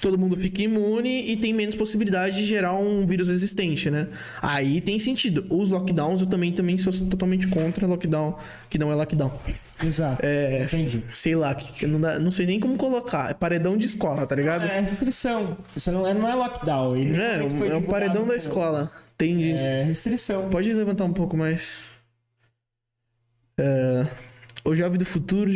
todo 0.00 0.18
mundo 0.18 0.36
fica 0.36 0.62
imune 0.62 1.30
e 1.30 1.36
tem 1.36 1.52
menos 1.52 1.76
possibilidade 1.76 2.36
de 2.36 2.44
gerar 2.44 2.74
um 2.74 3.06
vírus 3.06 3.28
existente, 3.28 3.90
né? 3.90 4.08
Aí 4.40 4.80
tem 4.80 4.98
sentido. 4.98 5.46
Os 5.50 5.70
lockdowns 5.70 6.20
eu 6.20 6.26
também, 6.26 6.52
também 6.52 6.78
sou 6.78 6.92
totalmente 7.08 7.46
contra 7.48 7.86
lockdown, 7.86 8.36
que 8.68 8.78
não 8.78 8.90
é 8.90 8.94
lockdown. 8.94 9.32
Exato. 9.82 10.24
É, 10.24 10.64
Entendi. 10.64 11.04
Sei 11.12 11.34
lá, 11.34 11.54
que 11.54 11.86
não, 11.86 12.00
dá, 12.00 12.18
não 12.18 12.32
sei 12.32 12.46
nem 12.46 12.58
como 12.58 12.76
colocar. 12.76 13.30
É 13.30 13.34
paredão 13.34 13.76
de 13.76 13.86
escola, 13.86 14.26
tá 14.26 14.34
ligado? 14.34 14.64
É 14.64 14.80
restrição. 14.80 15.56
Isso 15.76 15.90
não 15.92 16.06
é, 16.06 16.14
não 16.14 16.28
é 16.28 16.34
lockdown. 16.34 16.96
Ele 16.96 17.16
é, 17.16 17.40
é 17.70 17.74
um 17.76 17.82
paredão 17.82 18.26
da 18.26 18.36
escola. 18.36 18.90
Tem 19.16 19.52
É 19.52 19.82
restrição. 19.82 20.48
Pode 20.48 20.72
levantar 20.72 21.04
um 21.04 21.12
pouco 21.12 21.36
mais. 21.36 21.80
É... 23.58 24.06
O 24.68 24.76
jovem 24.76 24.98
do 24.98 25.04
futuro. 25.06 25.50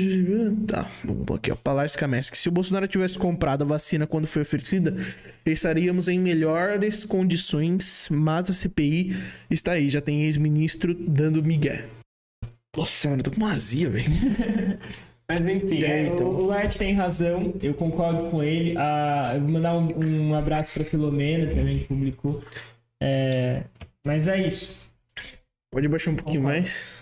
Tá, 0.67 0.91
vamos 1.05 1.31
aqui, 1.37 1.53
ó. 1.53 1.55
Palácio 1.55 1.99
Kamesky. 1.99 2.39
Se 2.39 2.49
o 2.49 2.53
Bolsonaro 2.53 2.89
tivesse 2.89 3.19
comprado 3.19 3.63
a 3.63 3.67
vacina 3.67 4.07
quando 4.07 4.27
foi 4.27 4.41
oferecida, 4.41 4.97
estaríamos 5.45 6.09
em 6.09 6.19
melhores 6.19 7.05
condições, 7.05 8.09
mas 8.11 8.49
a 8.49 8.55
CPI 8.55 9.15
está 9.51 9.73
aí. 9.73 9.91
Já 9.91 10.01
tem 10.01 10.23
ex-ministro 10.23 10.95
dando 10.95 11.43
migué. 11.43 11.85
Nossa, 12.75 13.11
mano, 13.11 13.21
eu 13.21 13.25
tô 13.25 13.31
com 13.33 13.37
uma 13.37 13.53
azia, 13.53 13.91
velho. 13.91 14.09
Mas 15.29 15.47
enfim, 15.47 15.83
é, 15.83 16.09
então. 16.09 16.27
o, 16.27 16.47
o 16.47 16.51
Art 16.51 16.77
tem 16.77 16.95
razão, 16.95 17.55
eu 17.63 17.73
concordo 17.73 18.29
com 18.29 18.43
ele. 18.43 18.75
Ah, 18.77 19.33
eu 19.35 19.41
vou 19.41 19.51
mandar 19.51 19.79
um, 19.79 20.29
um 20.31 20.35
abraço 20.35 20.81
pra 20.81 20.91
Filomena 20.91 21.47
também, 21.55 21.79
que 21.79 21.85
publicou. 21.85 22.43
É, 23.01 23.63
mas 24.05 24.29
é 24.29 24.47
isso. 24.47 24.91
Pode 25.71 25.89
baixar 25.89 26.11
um 26.11 26.17
pouquinho 26.17 26.43
Concordo. 26.43 26.59
mais. 26.59 27.02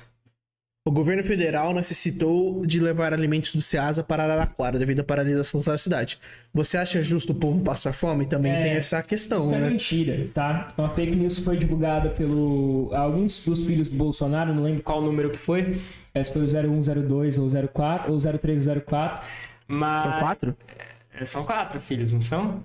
O 0.82 0.90
governo 0.90 1.22
federal 1.22 1.74
necessitou 1.74 2.64
de 2.64 2.80
levar 2.80 3.12
alimentos 3.12 3.54
do 3.54 3.60
Ceasa 3.60 4.02
para 4.02 4.24
Araraquara 4.24 4.78
devido 4.78 5.00
à 5.00 5.04
paralisação 5.04 5.60
da 5.60 5.76
cidade. 5.76 6.18
Você 6.54 6.78
acha 6.78 7.02
justo 7.02 7.32
o 7.32 7.34
povo 7.34 7.60
passar 7.62 7.92
fome? 7.92 8.24
Também 8.26 8.50
É, 8.52 8.62
tem 8.62 8.70
essa 8.72 9.02
questão, 9.02 9.40
Isso 9.40 9.54
é 9.54 9.58
né? 9.58 9.68
mentira, 9.68 10.28
tá? 10.32 10.72
Uma 10.78 10.88
fake 10.88 11.14
news 11.14 11.38
foi 11.38 11.58
divulgada 11.58 12.08
pelo 12.08 12.90
alguns 12.94 13.44
dos 13.44 13.58
filhos 13.58 13.88
do 13.88 13.96
Bolsonaro, 13.96 14.54
não 14.54 14.62
lembro 14.62 14.82
qual 14.82 15.02
número 15.02 15.30
que 15.30 15.36
foi. 15.38 15.78
é, 16.14 16.24
Se 16.24 16.32
foi 16.32 16.42
o 16.42 16.48
0102 16.48 17.36
ou 17.36 17.46
04 17.68 18.10
ou 18.10 18.18
0304. 18.18 19.20
Mas. 19.68 20.02
São 20.02 20.18
quatro? 20.18 20.56
É, 21.14 21.24
São 21.26 21.44
quatro 21.44 21.78
filhos, 21.80 22.12
não 22.14 22.22
são? 22.22 22.64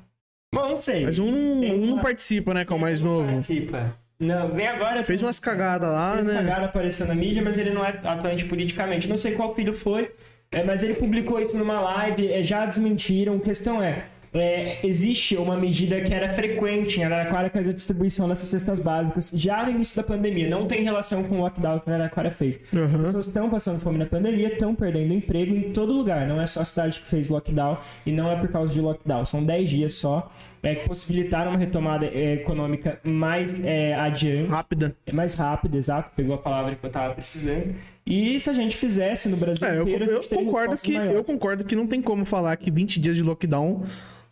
Bom, 0.53 0.69
não 0.69 0.75
sei. 0.77 1.03
Mas 1.03 1.19
um, 1.19 1.27
um 1.27 1.85
não 1.87 1.99
participa, 1.99 2.53
né? 2.53 2.63
Que 2.63 2.71
é 2.71 2.75
o 2.77 2.79
mais 2.79 3.01
novo. 3.01 3.27
Participa. 3.27 3.93
Não, 4.25 4.49
vem 4.49 4.67
agora. 4.67 5.03
Fez 5.03 5.21
umas 5.21 5.39
cagadas 5.39 5.89
lá, 5.89 6.13
Fez 6.13 6.27
né? 6.27 6.33
cagada 6.35 6.65
apareceu 6.65 7.05
na 7.05 7.15
mídia, 7.15 7.41
mas 7.43 7.57
ele 7.57 7.69
não 7.69 7.85
é 7.85 7.89
atuante 8.03 8.45
politicamente. 8.45 9.07
Não 9.07 9.17
sei 9.17 9.33
qual 9.33 9.53
filho 9.55 9.73
foi, 9.73 10.11
é, 10.51 10.63
mas 10.63 10.83
ele 10.83 10.95
publicou 10.95 11.39
isso 11.39 11.57
numa 11.57 11.79
live, 11.79 12.31
é, 12.31 12.43
já 12.43 12.65
desmentiram. 12.65 13.35
A 13.35 13.39
questão 13.39 13.81
é, 13.81 14.05
é, 14.35 14.79
existe 14.83 15.35
uma 15.35 15.55
medida 15.57 16.01
que 16.01 16.13
era 16.13 16.33
frequente 16.33 16.99
em 16.99 17.03
Araraquara, 17.03 17.49
que 17.49 17.57
é 17.57 17.61
a 17.61 17.63
distribuição 17.63 18.27
dessas 18.27 18.47
cestas 18.49 18.79
básicas, 18.79 19.31
já 19.33 19.63
no 19.63 19.71
início 19.71 19.95
da 19.95 20.03
pandemia. 20.03 20.49
Não 20.49 20.67
tem 20.67 20.83
relação 20.83 21.23
com 21.23 21.35
o 21.39 21.41
lockdown 21.41 21.79
que 21.79 21.89
Araraquara 21.89 22.31
fez. 22.31 22.59
As 22.71 22.73
Aham. 22.79 23.03
pessoas 23.03 23.27
estão 23.27 23.49
passando 23.49 23.79
fome 23.79 23.97
na 23.97 24.05
pandemia, 24.05 24.49
estão 24.53 24.75
perdendo 24.75 25.13
emprego 25.13 25.55
em 25.55 25.71
todo 25.71 25.93
lugar. 25.93 26.27
Não 26.27 26.41
é 26.41 26.45
só 26.45 26.61
a 26.61 26.65
cidade 26.65 26.99
que 26.99 27.07
fez 27.07 27.29
lockdown 27.29 27.77
e 28.05 28.11
não 28.11 28.31
é 28.31 28.35
por 28.35 28.49
causa 28.49 28.71
de 28.73 28.81
lockdown. 28.81 29.25
São 29.25 29.43
10 29.43 29.69
dias 29.69 29.93
só 29.93 30.31
é, 30.63 30.75
que 30.75 30.87
possibilitaram 30.87 31.51
uma 31.51 31.59
retomada 31.59 32.05
é, 32.05 32.33
econômica 32.33 32.99
mais 33.03 33.63
é, 33.63 33.93
adiante. 33.95 34.49
Rápida. 34.49 34.95
É 35.05 35.11
mais 35.11 35.35
rápido, 35.35 35.77
exato, 35.77 36.11
pegou 36.15 36.35
a 36.35 36.37
palavra 36.39 36.75
que 36.75 36.85
eu 36.85 36.89
tava 36.89 37.13
precisando. 37.13 37.75
E 38.05 38.39
se 38.39 38.49
a 38.49 38.53
gente 38.53 38.75
fizesse 38.75 39.27
no 39.29 39.35
Brasil 39.37 39.67
É, 39.67 39.77
eu, 39.77 39.81
inteiro, 39.83 40.05
a 40.05 40.07
eu 40.13 40.19
teria 40.21 40.45
concordo 40.45 40.77
que, 40.77 40.93
eu 40.93 40.99
maiores. 40.99 41.25
concordo 41.25 41.63
que 41.63 41.75
não 41.75 41.87
tem 41.87 42.01
como 42.01 42.23
falar 42.25 42.55
que 42.57 42.69
20 42.69 42.99
dias 42.99 43.15
de 43.17 43.23
lockdown 43.23 43.83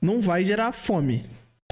não 0.03 0.19
vai 0.19 0.43
gerar 0.43 0.73
fome. 0.73 1.25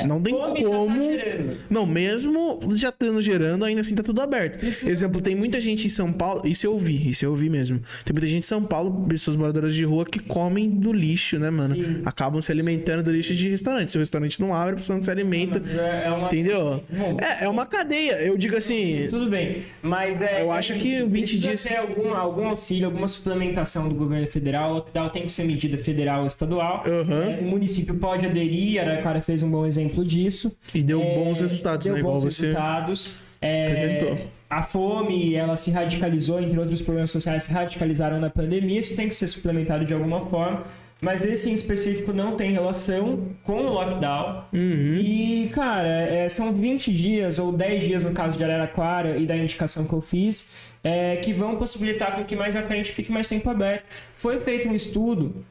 Não 0.07 0.21
tem 0.21 0.33
tá 0.33 0.47
como. 0.55 1.11
gerando. 1.11 1.57
Não, 1.69 1.85
mesmo 1.85 2.59
já 2.75 2.89
estando 2.89 3.21
gerando, 3.21 3.65
ainda 3.65 3.81
assim 3.81 3.93
tá 3.93 4.01
tudo 4.01 4.21
aberto. 4.21 4.63
Isso- 4.65 4.89
Exemplo, 4.89 5.21
tem 5.21 5.35
muita 5.35 5.59
gente 5.59 5.85
em 5.85 5.89
São 5.89 6.11
Paulo. 6.13 6.41
Isso 6.47 6.65
eu 6.65 6.71
ouvi, 6.71 7.09
isso 7.09 7.23
eu 7.25 7.29
ouvi 7.29 7.49
mesmo. 7.49 7.79
Tem 8.03 8.13
muita 8.13 8.25
gente 8.27 8.39
em 8.39 8.47
São 8.47 8.63
Paulo, 8.63 9.05
pessoas 9.07 9.35
moradoras 9.35 9.75
de 9.75 9.83
rua, 9.83 10.05
que 10.05 10.17
comem 10.19 10.69
do 10.69 10.91
lixo, 10.93 11.37
né, 11.37 11.49
mano? 11.51 11.75
Sim. 11.75 12.01
Acabam 12.05 12.41
se 12.41 12.51
alimentando 12.51 13.03
do 13.03 13.11
lixo 13.11 13.35
de 13.35 13.49
restaurante. 13.49 13.91
Se 13.91 13.97
o 13.97 13.99
restaurante 13.99 14.39
não 14.39 14.55
abre, 14.55 14.73
a 14.73 14.77
pessoa 14.77 14.95
não 14.95 15.03
se 15.03 15.11
alimenta. 15.11 15.59
Mas 15.59 15.75
é, 15.77 16.03
é 16.05 16.09
uma... 16.11 16.25
Entendeu? 16.25 16.83
Bom, 16.89 17.17
É, 17.19 17.45
é 17.45 17.49
uma 17.49 17.65
cadeia. 17.65 18.13
Eu 18.23 18.37
digo 18.37 18.55
assim. 18.55 19.05
Tudo 19.09 19.29
bem, 19.29 19.63
mas 19.83 20.19
é. 20.21 20.41
Eu 20.41 20.51
é 20.51 20.57
acho 20.57 20.73
que 20.75 21.03
20 21.03 21.09
Precisa 21.09 21.41
dias- 21.49 21.63
ter 21.63 21.75
algum, 21.75 22.13
algum 22.13 22.47
auxílio, 22.47 22.85
alguma 22.87 23.07
suplementação 23.07 23.87
do 23.87 23.93
governo 23.93 24.25
federal. 24.27 24.81
Tem 25.11 25.23
que 25.23 25.31
ser 25.31 25.43
medida 25.43 25.77
federal 25.77 26.21
ou 26.21 26.27
estadual. 26.27 26.83
É, 26.87 27.39
o 27.41 27.43
município 27.43 27.93
pode 27.95 28.25
aderir, 28.25 28.79
Araraquara 28.81 29.21
fez 29.21 29.43
um 29.43 29.51
bom 29.51 29.65
exemplo 29.65 29.80
disso. 30.03 30.51
E 30.73 30.81
deu 30.81 31.01
É, 31.01 31.15
bons 31.15 31.39
resultados, 31.39 31.85
deu 31.85 31.93
né? 31.93 31.99
Igual 31.99 32.15
bons 32.15 32.23
você. 32.23 32.47
resultados. 32.47 33.09
É, 33.41 33.65
apresentou. 33.65 34.27
a 34.49 34.61
fome, 34.61 35.33
ela 35.33 35.55
se 35.55 35.71
radicalizou, 35.71 36.39
entre 36.39 36.59
outros 36.59 36.81
problemas 36.81 37.09
sociais, 37.09 37.43
se 37.43 37.51
radicalizaram 37.51 38.19
na 38.19 38.29
pandemia. 38.29 38.79
Isso 38.79 38.95
tem 38.95 39.07
que 39.07 39.15
ser 39.15 39.27
suplementado 39.27 39.83
de 39.83 39.93
alguma 39.93 40.25
forma. 40.27 40.63
Mas 41.01 41.25
esse 41.25 41.49
em 41.49 41.53
específico 41.53 42.13
não 42.13 42.35
tem 42.35 42.51
relação 42.51 43.29
com 43.43 43.53
o 43.65 43.73
lockdown. 43.73 44.43
Uhum. 44.53 44.97
E, 44.97 45.49
cara, 45.51 45.87
é, 45.87 46.29
são 46.29 46.53
20 46.53 46.93
dias, 46.93 47.39
ou 47.39 47.51
10 47.51 47.83
dias 47.83 48.03
no 48.03 48.11
caso 48.11 48.37
de 48.37 48.43
Araraquara 48.43 49.17
e 49.17 49.25
da 49.25 49.35
indicação 49.35 49.85
que 49.85 49.93
eu 49.93 50.01
fiz, 50.01 50.47
é, 50.83 51.15
que 51.15 51.33
vão 51.33 51.55
possibilitar 51.55 52.15
com 52.15 52.23
que 52.23 52.35
mais 52.35 52.55
à 52.55 52.61
frente 52.61 52.91
fique 52.91 53.11
mais 53.11 53.25
tempo 53.25 53.49
aberto. 53.49 53.85
Foi 54.13 54.39
feito 54.39 54.69
um 54.69 54.75
estudo 54.75 55.43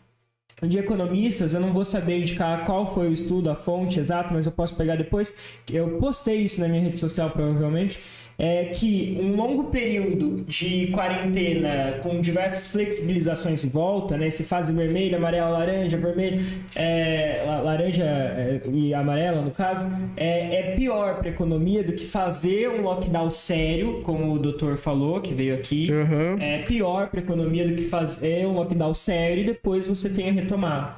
de 0.63 0.79
economistas, 0.79 1.55
eu 1.55 1.61
não 1.61 1.73
vou 1.73 1.85
saber 1.85 2.19
indicar 2.19 2.65
qual 2.67 2.87
foi 2.93 3.09
o 3.09 3.13
estudo, 3.13 3.51
a 3.51 3.55
fonte 3.55 3.99
exata, 3.99 4.33
mas 4.33 4.47
eu 4.47 4.53
posso 4.53 4.75
pegar 4.75 4.97
depois. 4.97 5.33
Eu 5.71 5.99
postei 5.99 6.43
isso 6.43 6.61
na 6.61 6.69
minha 6.69 6.83
rede 6.83 6.99
social, 6.99 7.31
provavelmente. 7.31 7.99
É 8.43 8.67
que 8.75 9.19
um 9.21 9.37
longo 9.37 9.65
período 9.65 10.45
de 10.47 10.87
quarentena 10.87 11.99
com 12.03 12.23
diversas 12.23 12.69
flexibilizações 12.69 13.63
em 13.65 13.69
volta, 13.69 14.17
né? 14.17 14.29
Esse 14.29 14.45
fase 14.45 14.73
vermelha, 14.73 15.19
amarela, 15.19 15.51
laranja, 15.51 15.99
vermelho, 15.99 16.41
é, 16.75 17.45
la- 17.47 17.61
laranja 17.61 18.03
é, 18.03 18.63
e 18.73 18.95
amarela, 18.95 19.43
no 19.43 19.51
caso, 19.51 19.85
é, 20.17 20.55
é 20.57 20.75
pior 20.75 21.17
para 21.19 21.29
a 21.29 21.33
economia 21.33 21.85
do 21.85 21.93
que 21.93 22.07
fazer 22.07 22.71
um 22.71 22.81
lockdown 22.81 23.29
sério, 23.29 24.01
como 24.05 24.33
o 24.33 24.39
doutor 24.39 24.79
falou, 24.79 25.21
que 25.21 25.35
veio 25.35 25.55
aqui 25.55 25.93
Aham. 25.93 26.39
é 26.41 26.63
pior 26.63 27.11
para 27.11 27.21
a 27.21 27.23
economia 27.23 27.69
do 27.69 27.75
que 27.75 27.89
fazer 27.91 28.47
um 28.47 28.55
lockdown 28.55 28.95
sério 28.95 29.43
e 29.43 29.45
depois 29.45 29.87
você 29.87 30.09
tenha 30.09 30.33
retomado. 30.33 30.95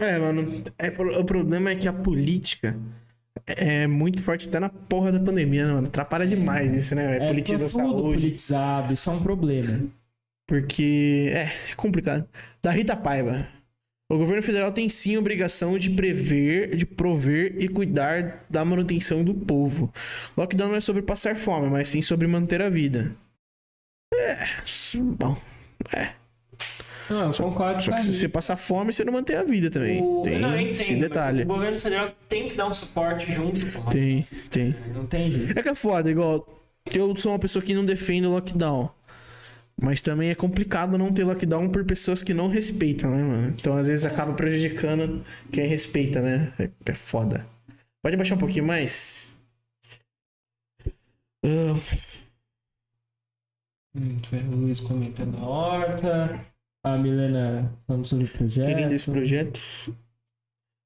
É, 0.00 0.18
mano, 0.18 0.62
é, 0.78 0.88
o 1.18 1.24
problema 1.24 1.70
é 1.70 1.76
que 1.76 1.86
a 1.88 1.92
política 1.92 2.74
é 3.46 3.86
muito 3.86 4.22
forte 4.22 4.48
até 4.48 4.58
na 4.60 4.68
porra 4.68 5.12
da 5.12 5.20
pandemia, 5.20 5.66
né, 5.66 5.72
mano? 5.74 5.88
Atrapalha 5.88 6.26
demais 6.26 6.72
isso, 6.72 6.94
né? 6.94 7.16
É 7.16 7.28
Politiza 7.28 7.66
tudo 7.66 7.76
saúde. 7.76 8.02
politizado, 8.02 8.92
isso 8.92 9.10
é 9.10 9.12
um 9.12 9.22
problema. 9.22 9.88
Porque 10.46 11.30
é, 11.32 11.52
é 11.72 11.74
complicado. 11.76 12.26
Da 12.62 12.70
Rita 12.70 12.96
Paiva. 12.96 13.48
O 14.08 14.16
governo 14.16 14.40
federal 14.42 14.70
tem 14.70 14.88
sim 14.88 15.16
a 15.16 15.18
obrigação 15.18 15.76
de 15.76 15.90
prever, 15.90 16.76
de 16.76 16.86
prover 16.86 17.56
e 17.58 17.68
cuidar 17.68 18.46
da 18.48 18.64
manutenção 18.64 19.24
do 19.24 19.34
povo. 19.34 19.92
Lockdown 20.36 20.68
não 20.68 20.76
é 20.76 20.80
sobre 20.80 21.02
passar 21.02 21.34
fome, 21.34 21.68
mas 21.68 21.88
sim 21.88 22.00
sobre 22.00 22.28
manter 22.28 22.62
a 22.62 22.68
vida. 22.68 23.16
É, 24.14 24.46
bom. 25.18 25.36
É. 25.92 26.12
Não, 27.08 27.26
eu 27.26 27.32
concordo 27.32 27.82
Só 27.82 27.90
com 27.92 27.96
que 27.96 28.02
se 28.02 28.12
você 28.14 28.28
passar 28.28 28.56
fome, 28.56 28.92
você 28.92 29.04
não 29.04 29.12
mantém 29.12 29.36
a 29.36 29.44
vida 29.44 29.70
também. 29.70 30.02
O- 30.02 30.22
Tem 30.22 30.40
não, 30.40 30.58
entendo, 30.58 30.80
esse 30.80 30.96
detalhe. 30.96 31.42
O 31.42 31.46
governo 31.46 31.78
federal 31.78 32.10
tem 32.28 32.48
que 32.48 32.54
dar 32.56 32.66
um 32.66 32.74
suporte 32.74 33.32
junto. 33.32 33.60
porra. 33.72 33.90
Tem, 33.90 34.26
tem. 34.50 34.74
Não 34.92 35.06
tem 35.06 35.30
jeito. 35.30 35.58
É 35.58 35.62
que 35.62 35.68
é 35.68 35.74
foda, 35.74 36.10
igual. 36.10 36.46
Eu 36.92 37.14
sou 37.16 37.32
uma 37.32 37.38
pessoa 37.38 37.62
que 37.64 37.74
não 37.74 37.84
defende 37.84 38.26
o 38.26 38.30
lockdown. 38.30 38.90
Mas 39.80 40.00
também 40.00 40.30
é 40.30 40.34
complicado 40.34 40.96
não 40.96 41.12
ter 41.12 41.22
lockdown 41.24 41.68
por 41.68 41.84
pessoas 41.84 42.22
que 42.22 42.32
não 42.32 42.48
respeitam, 42.48 43.10
né, 43.10 43.22
mano? 43.22 43.54
Então 43.58 43.76
às 43.76 43.88
vezes 43.88 44.04
acaba 44.06 44.32
prejudicando 44.32 45.22
quem 45.52 45.66
respeita, 45.68 46.20
né? 46.22 46.52
É, 46.58 46.70
é 46.86 46.94
foda. 46.94 47.46
Pode 48.02 48.16
baixar 48.16 48.36
um 48.36 48.38
pouquinho 48.38 48.64
mais? 48.66 49.36
Ah, 51.44 51.76
Hum, 53.94 54.18
Luiz 54.50 54.80
comentando 54.80 55.42
horta, 55.42 56.44
a 56.86 56.96
Milena 56.96 57.72
falando 57.86 58.06
sobre 58.06 58.26
o 58.26 58.28
projeto. 58.28 58.66
querendo 58.66 58.92
esse 58.92 59.10
projeto. 59.10 59.60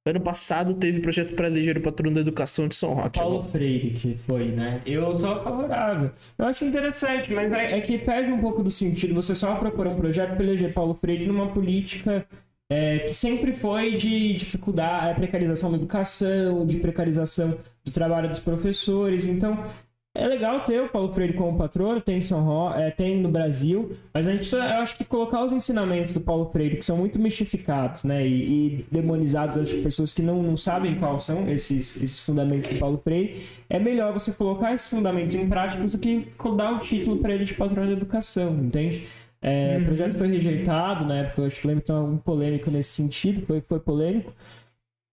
Ano 0.06 0.20
passado 0.20 0.72
teve 0.74 1.01
projeto 1.01 1.35
para 1.35 1.47
eleger 1.47 1.77
o 1.77 1.82
patrono 1.82 2.14
da 2.14 2.22
educação 2.22 2.66
de 2.66 2.74
São 2.74 2.94
Roque. 2.94 3.18
Paulo 3.18 3.43
Freire 3.43 3.90
que 3.90 4.16
foi, 4.16 4.47
né? 4.47 4.81
Eu 4.86 5.12
sou 5.12 5.43
favorável. 5.43 6.10
Eu 6.39 6.47
acho 6.47 6.64
interessante, 6.64 7.31
mas 7.32 7.52
é, 7.52 7.77
é 7.77 7.81
que 7.82 7.98
perde 7.98 8.32
um 8.32 8.40
pouco 8.40 8.62
do 8.62 8.70
sentido 8.70 9.14
você 9.14 9.35
só 9.35 9.55
propor 9.56 9.86
um 9.86 9.97
projeto 9.97 10.35
para 10.35 10.43
eleger 10.43 10.72
Paulo 10.72 10.94
Freire 10.94 11.27
numa 11.27 11.52
política 11.52 12.27
é, 12.70 13.01
que 13.01 13.12
sempre 13.12 13.52
foi 13.52 13.97
de 13.97 14.32
dificuldade, 14.32 15.10
a 15.10 15.14
precarização 15.14 15.70
da 15.70 15.77
educação, 15.77 16.64
de 16.64 16.78
precarização 16.78 17.59
do 17.85 17.90
trabalho 17.90 18.28
dos 18.28 18.39
professores. 18.39 19.27
Então, 19.27 19.66
é 20.12 20.26
legal 20.26 20.64
ter 20.64 20.82
o 20.82 20.88
Paulo 20.88 21.12
Freire 21.14 21.34
como 21.34 21.56
patrono, 21.56 22.00
tem 22.00 22.18
em 22.18 22.20
São 22.20 22.42
Ro... 22.42 22.74
é, 22.74 22.90
tem 22.90 23.20
no 23.20 23.28
Brasil, 23.28 23.92
mas 24.12 24.26
a 24.26 24.32
gente 24.32 24.44
só, 24.44 24.58
eu 24.58 24.82
acho 24.82 24.96
que 24.96 25.04
colocar 25.04 25.44
os 25.44 25.52
ensinamentos 25.52 26.12
do 26.12 26.20
Paulo 26.20 26.50
Freire, 26.50 26.76
que 26.76 26.84
são 26.84 26.96
muito 26.96 27.18
mistificados, 27.18 28.02
né, 28.02 28.26
e, 28.26 28.80
e 28.80 28.86
demonizados, 28.90 29.56
acho 29.56 29.74
que 29.76 29.82
pessoas 29.82 30.12
que 30.12 30.20
não, 30.20 30.42
não 30.42 30.56
sabem 30.56 30.96
quais 30.96 31.22
são 31.22 31.48
esses, 31.48 31.96
esses 32.02 32.18
fundamentos 32.18 32.66
do 32.66 32.76
Paulo 32.78 32.98
Freire, 32.98 33.46
é 33.68 33.78
melhor 33.78 34.12
você 34.12 34.32
colocar 34.32 34.74
esses 34.74 34.88
fundamentos 34.88 35.34
em 35.34 35.48
práticas 35.48 35.92
do 35.92 35.98
que 35.98 36.26
dar 36.56 36.72
um 36.72 36.78
título 36.78 37.18
para 37.18 37.32
ele 37.32 37.44
de 37.44 37.54
patrono 37.54 37.86
da 37.86 37.92
educação, 37.92 38.52
entende? 38.56 39.06
É, 39.42 39.78
O 39.80 39.84
projeto 39.86 40.18
foi 40.18 40.28
rejeitado 40.28 41.06
na 41.06 41.18
época, 41.18 41.40
eu 41.40 41.46
acho 41.46 41.60
que 41.60 41.66
lembro 41.66 41.82
que 41.82 41.86
tem 41.86 41.96
algum 41.96 42.18
polêmico 42.18 42.70
nesse 42.70 42.90
sentido, 42.90 43.46
foi, 43.46 43.62
foi 43.62 43.80
polêmico. 43.80 44.32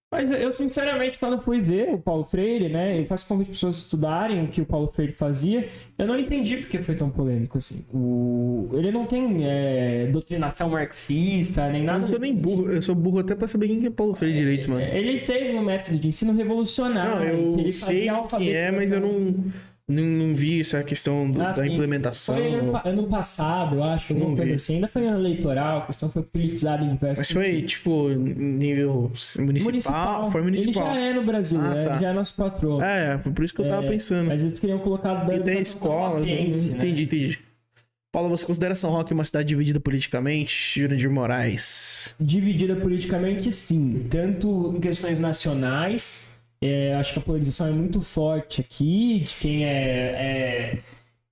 Mas 0.09 0.31
eu, 0.31 0.38
eu, 0.38 0.51
sinceramente, 0.53 1.19
quando 1.19 1.34
eu 1.34 1.41
fui 1.41 1.59
ver 1.59 1.93
o 1.93 1.97
Paulo 1.97 2.23
Freire, 2.23 2.69
né, 2.69 2.97
eu 2.97 3.05
faço 3.05 3.27
convite 3.27 3.47
para 3.47 3.55
pessoas 3.55 3.77
estudarem 3.77 4.45
o 4.45 4.47
que 4.47 4.61
o 4.61 4.65
Paulo 4.65 4.88
Freire 4.88 5.11
fazia, 5.11 5.67
eu 5.97 6.07
não 6.07 6.17
entendi 6.17 6.55
porque 6.57 6.81
foi 6.81 6.95
tão 6.95 7.09
polêmico 7.09 7.57
assim. 7.57 7.85
O... 7.93 8.69
Ele 8.71 8.89
não 8.89 9.05
tem 9.05 9.45
é, 9.45 10.07
doutrinação 10.07 10.69
marxista, 10.69 11.69
nem 11.69 11.81
Eu 11.81 11.88
nada. 11.88 11.99
não 11.99 12.07
sou 12.07 12.19
nem 12.19 12.34
burro, 12.34 12.71
eu 12.71 12.81
sou 12.81 12.95
burro 12.95 13.19
até 13.19 13.35
pra 13.35 13.47
saber 13.47 13.67
quem 13.67 13.81
que 13.81 13.88
é 13.88 13.89
Paulo 13.89 14.15
Freire 14.15 14.38
direito, 14.38 14.69
mano. 14.69 14.81
Ele 14.81 15.19
teve 15.19 15.57
um 15.57 15.61
método 15.61 15.99
de 15.99 16.07
ensino 16.07 16.31
revolucionário. 16.34 17.35
Não, 17.38 17.53
que 17.53 17.59
eu 17.59 17.59
ele 17.59 17.73
sei 17.73 18.07
fazia 18.07 18.38
que 18.38 18.51
é, 18.51 18.71
mas 18.71 18.93
eu 18.93 19.01
não. 19.01 19.35
Não, 19.89 20.03
não 20.03 20.35
vi 20.35 20.59
essa 20.59 20.84
questão 20.84 21.31
do- 21.31 21.41
Ah, 21.41 21.51
da 21.51 21.65
implementação. 21.65 22.35
Foi 22.35 22.53
ano, 22.53 22.81
ano 22.84 23.03
passado, 23.07 23.77
eu 23.77 23.84
acho, 23.85 24.11
alguma 24.11 24.31
Não 24.31 24.35
coisa 24.35 24.49
vi. 24.51 24.55
assim. 24.55 24.76
Ainda 24.76 24.88
foi 24.89 25.07
ano 25.07 25.18
eleitoral, 25.19 25.77
a 25.80 25.85
questão 25.85 26.09
foi 26.09 26.23
politizada 26.23 26.84
em 26.84 26.91
diversos 26.91 27.19
Mas 27.19 27.31
foi, 27.31 27.61
tipo, 27.61 28.09
nível 28.09 29.14
municipal? 29.39 30.30
Foi 30.30 30.41
municipal. 30.41 30.88
Ele 30.88 30.95
já 30.95 31.01
é 31.07 31.14
no 31.14 31.23
Brasil, 31.23 31.59
Ah, 31.61 31.73
né? 31.73 31.84
tá. 31.84 31.91
Ele 31.91 31.99
já 32.01 32.09
é 32.09 32.14
nosso 32.14 32.35
patrão. 32.35 32.84
É, 32.84 33.18
foi 33.19 33.31
por 33.31 33.45
isso 33.45 33.53
que 33.53 33.61
eu 33.61 33.68
tava 33.69 33.85
É, 33.85 33.88
pensando. 33.88 34.27
Mas 34.27 34.43
eles 34.43 34.59
queriam 34.59 34.80
colocar 34.80 35.14
da 35.23 35.34
E 35.34 35.39
tem 35.39 35.61
escolas, 35.61 36.27
sapiense, 36.27 36.69
né? 36.72 36.76
entendi, 36.77 37.03
entendi. 37.03 37.39
Paulo, 38.11 38.27
você 38.30 38.45
considera 38.45 38.76
São 38.76 38.89
Roque 38.89 39.14
uma 39.14 39.23
cidade 39.23 39.47
dividida 39.47 39.80
politicamente? 39.80 40.80
Jurandir 40.81 41.09
Moraes. 41.09 42.14
Dividida 42.19 42.76
politicamente, 42.76 43.51
sim. 43.53 44.05
Tanto 44.09 44.73
em 44.76 44.81
questões 44.81 45.18
nacionais, 45.18 46.26
é, 46.61 46.95
acho 46.95 47.13
que 47.13 47.19
a 47.19 47.21
polarização 47.21 47.67
é 47.67 47.71
muito 47.71 48.01
forte 48.01 48.61
aqui, 48.61 49.19
de 49.19 49.35
quem 49.35 49.65
é, 49.65 49.69
é, 49.69 50.79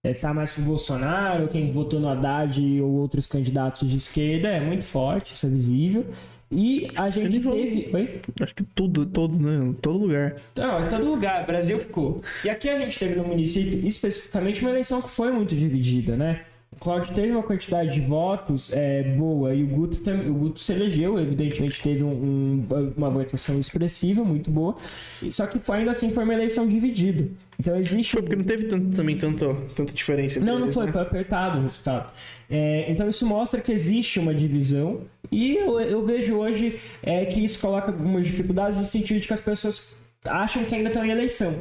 é, 0.03 0.13
tá 0.13 0.33
mais 0.33 0.51
pro 0.51 0.63
Bolsonaro, 0.63 1.47
quem 1.47 1.71
votou 1.71 1.99
no 1.99 2.07
Haddad 2.07 2.61
ou 2.81 2.91
outros 2.93 3.25
candidatos 3.25 3.89
de 3.89 3.97
esquerda, 3.97 4.49
é 4.49 4.59
muito 4.59 4.85
forte, 4.85 5.33
isso 5.33 5.45
é 5.45 5.49
visível. 5.49 6.05
E 6.51 6.87
a 6.95 7.09
Você 7.11 7.21
gente 7.21 7.41
falou. 7.41 7.57
teve. 7.57 7.89
Oi? 7.91 8.21
Acho 8.39 8.55
que 8.55 8.63
tudo, 8.63 9.05
todo, 9.05 9.37
né? 9.37 9.73
Todo 9.81 9.97
lugar. 9.97 10.35
Não, 10.55 10.85
em 10.85 10.89
todo 10.89 11.05
lugar, 11.05 11.45
Brasil 11.45 11.79
ficou. 11.79 12.21
E 12.43 12.49
aqui 12.49 12.69
a 12.69 12.77
gente 12.77 12.97
teve 12.99 13.15
no 13.15 13.23
município, 13.25 13.85
especificamente, 13.85 14.61
uma 14.61 14.69
eleição 14.69 15.01
que 15.01 15.09
foi 15.09 15.31
muito 15.31 15.55
dividida, 15.55 16.15
né? 16.15 16.41
O 16.85 16.87
Cláudio 16.87 17.15
teve 17.15 17.31
uma 17.31 17.41
quantidade 17.41 17.95
de 17.95 17.99
votos 18.01 18.69
é, 18.71 19.01
boa 19.01 19.55
e 19.55 19.63
o 19.63 19.67
Guto, 19.67 19.99
o 20.07 20.33
Guto 20.35 20.59
se 20.59 20.71
elegeu, 20.71 21.17
evidentemente 21.19 21.81
teve 21.81 22.03
um- 22.03 22.63
um- 22.69 22.93
uma 22.95 23.09
votação 23.09 23.57
expressiva, 23.57 24.23
muito 24.23 24.51
boa. 24.51 24.75
E- 25.19 25.31
Só 25.31 25.47
que 25.47 25.57
foi, 25.57 25.77
ainda 25.79 25.89
assim 25.89 26.11
foi 26.11 26.23
uma 26.23 26.33
eleição 26.35 26.67
dividida. 26.67 27.27
Então 27.59 27.75
existe 27.75 28.11
Foi 28.11 28.21
porque 28.21 28.35
não 28.35 28.43
teve 28.43 28.65
tanto, 28.65 28.95
também 28.95 29.17
tanto, 29.17 29.57
tanta 29.75 29.93
diferença 29.93 30.39
não, 30.39 30.59
não 30.59 30.65
eles, 30.65 30.75
foi, 30.75 30.85
né? 30.85 30.91
foi 30.91 31.01
apertado 31.01 31.57
o 31.57 31.61
resultado. 31.63 32.13
É, 32.47 32.85
então 32.91 33.09
isso 33.09 33.25
mostra 33.25 33.59
que 33.61 33.71
existe 33.71 34.19
uma 34.19 34.35
divisão 34.35 35.01
e 35.31 35.55
eu, 35.55 35.79
eu 35.79 36.05
vejo 36.05 36.35
hoje 36.35 36.79
é, 37.01 37.25
que 37.25 37.43
isso 37.43 37.57
coloca 37.59 37.87
algumas 37.91 38.27
dificuldades 38.27 38.77
no 38.77 38.85
sentido 38.85 39.19
de 39.19 39.25
que 39.25 39.33
as 39.33 39.41
pessoas 39.41 39.95
acham 40.23 40.63
que 40.65 40.75
ainda 40.75 40.89
estão 40.89 41.03
em 41.03 41.09
eleição. 41.09 41.55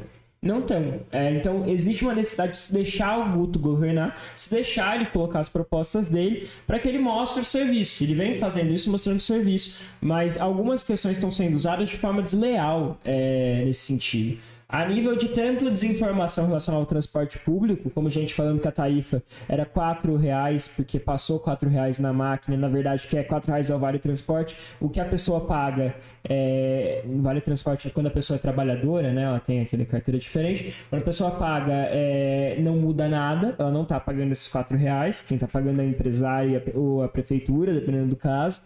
Não 0.45 0.59
estão. 0.59 1.01
É, 1.11 1.31
então 1.31 1.67
existe 1.67 2.05
uma 2.05 2.15
necessidade 2.15 2.53
de 2.53 2.59
se 2.59 2.73
deixar 2.73 3.19
o 3.19 3.33
Guto 3.33 3.59
governar, 3.59 4.21
se 4.37 4.51
deixar 4.51 4.95
ele 4.95 5.07
colocar 5.07 5.41
as 5.41 5.49
propostas 5.49 6.07
dele 6.07 6.47
para 6.67 6.79
que 6.79 6.87
ele 6.87 6.99
mostre 6.99 7.41
o 7.41 7.45
serviço. 7.45 8.05
Ele 8.05 8.15
vem 8.15 8.35
fazendo 8.35 8.71
isso, 8.71 8.91
mostrando 8.91 9.17
o 9.17 9.23
serviço, 9.23 9.75
mas 10.03 10.39
algumas 10.39 10.83
questões 10.83 11.17
estão 11.17 11.31
sendo 11.31 11.55
usadas 11.55 11.89
de 11.89 11.97
forma 11.97 12.23
desleal 12.23 13.01
é, 13.07 13.63
nesse 13.65 13.81
sentido. 13.81 14.37
A 14.75 14.85
nível 14.89 15.15
de 15.15 15.29
tanto 15.29 15.71
desinformação 15.71 16.49
relacionada 16.49 16.83
ao 16.83 16.87
transporte 16.87 17.39
público, 17.39 17.89
como 17.91 18.11
gente 18.11 18.35
falando 18.35 18.61
que 18.61 18.67
a 18.67 18.73
tarifa 18.73 19.23
era 19.49 19.65
4 19.65 20.17
reais 20.17 20.67
porque 20.67 20.99
passou 20.99 21.39
4 21.39 21.69
reais 21.69 22.01
na 22.01 22.13
máquina, 22.13 22.57
na 22.57 22.67
verdade 22.67 23.07
que 23.07 23.17
é 23.17 23.23
4 23.23 23.53
reais 23.53 23.71
é 23.71 23.77
o 23.77 23.79
vale 23.79 24.01
transporte, 24.01 24.57
o 24.81 24.89
que 24.89 24.99
a 24.99 25.05
pessoa 25.05 25.43
paga 25.43 25.95
é, 26.29 27.05
no 27.07 27.23
vale 27.23 27.41
transporte 27.41 27.89
quando 27.91 28.09
a 28.09 28.11
pessoa 28.11 28.37
é 28.37 28.41
trabalhadora, 28.41 29.13
né, 29.13 29.23
ela 29.23 29.39
tem 29.39 29.61
aquele 29.61 29.85
carteira 29.85 30.19
diferente, 30.19 30.75
quando 30.91 31.03
a 31.03 31.05
pessoa 31.05 31.31
paga 31.31 31.73
é, 31.73 32.57
não 32.59 32.75
muda 32.77 33.07
nada, 33.09 33.55
ela 33.57 33.71
não 33.71 33.85
está 33.85 34.01
pagando 34.01 34.33
esses 34.33 34.49
4 34.49 34.77
reais, 34.77 35.23
quem 35.23 35.37
está 35.37 35.47
pagando 35.47 35.83
é 35.83 35.85
o 35.85 35.89
empresário 35.89 36.59
a- 36.59 36.77
ou 36.77 37.01
a 37.05 37.09
prefeitura, 37.09 37.73
dependendo 37.73 38.09
do 38.09 38.17
caso. 38.17 38.61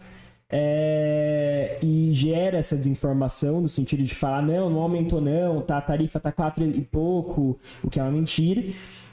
É, 0.51 1.77
e 1.81 2.11
gera 2.11 2.57
essa 2.57 2.75
desinformação 2.75 3.61
no 3.61 3.69
sentido 3.69 4.01
de 4.01 4.15
falar 4.15 4.41
não, 4.41 4.67
não 4.67 4.79
aumentou 4.79 5.21
não, 5.21 5.61
tá, 5.61 5.77
a 5.77 5.81
tarifa 5.81 6.19
tá 6.19 6.31
quatro 6.31 6.63
e 6.63 6.81
pouco, 6.81 7.59
o 7.83 7.89
que 7.89 7.99
é 7.99 8.03
uma 8.03 8.11
mentira. 8.11 8.63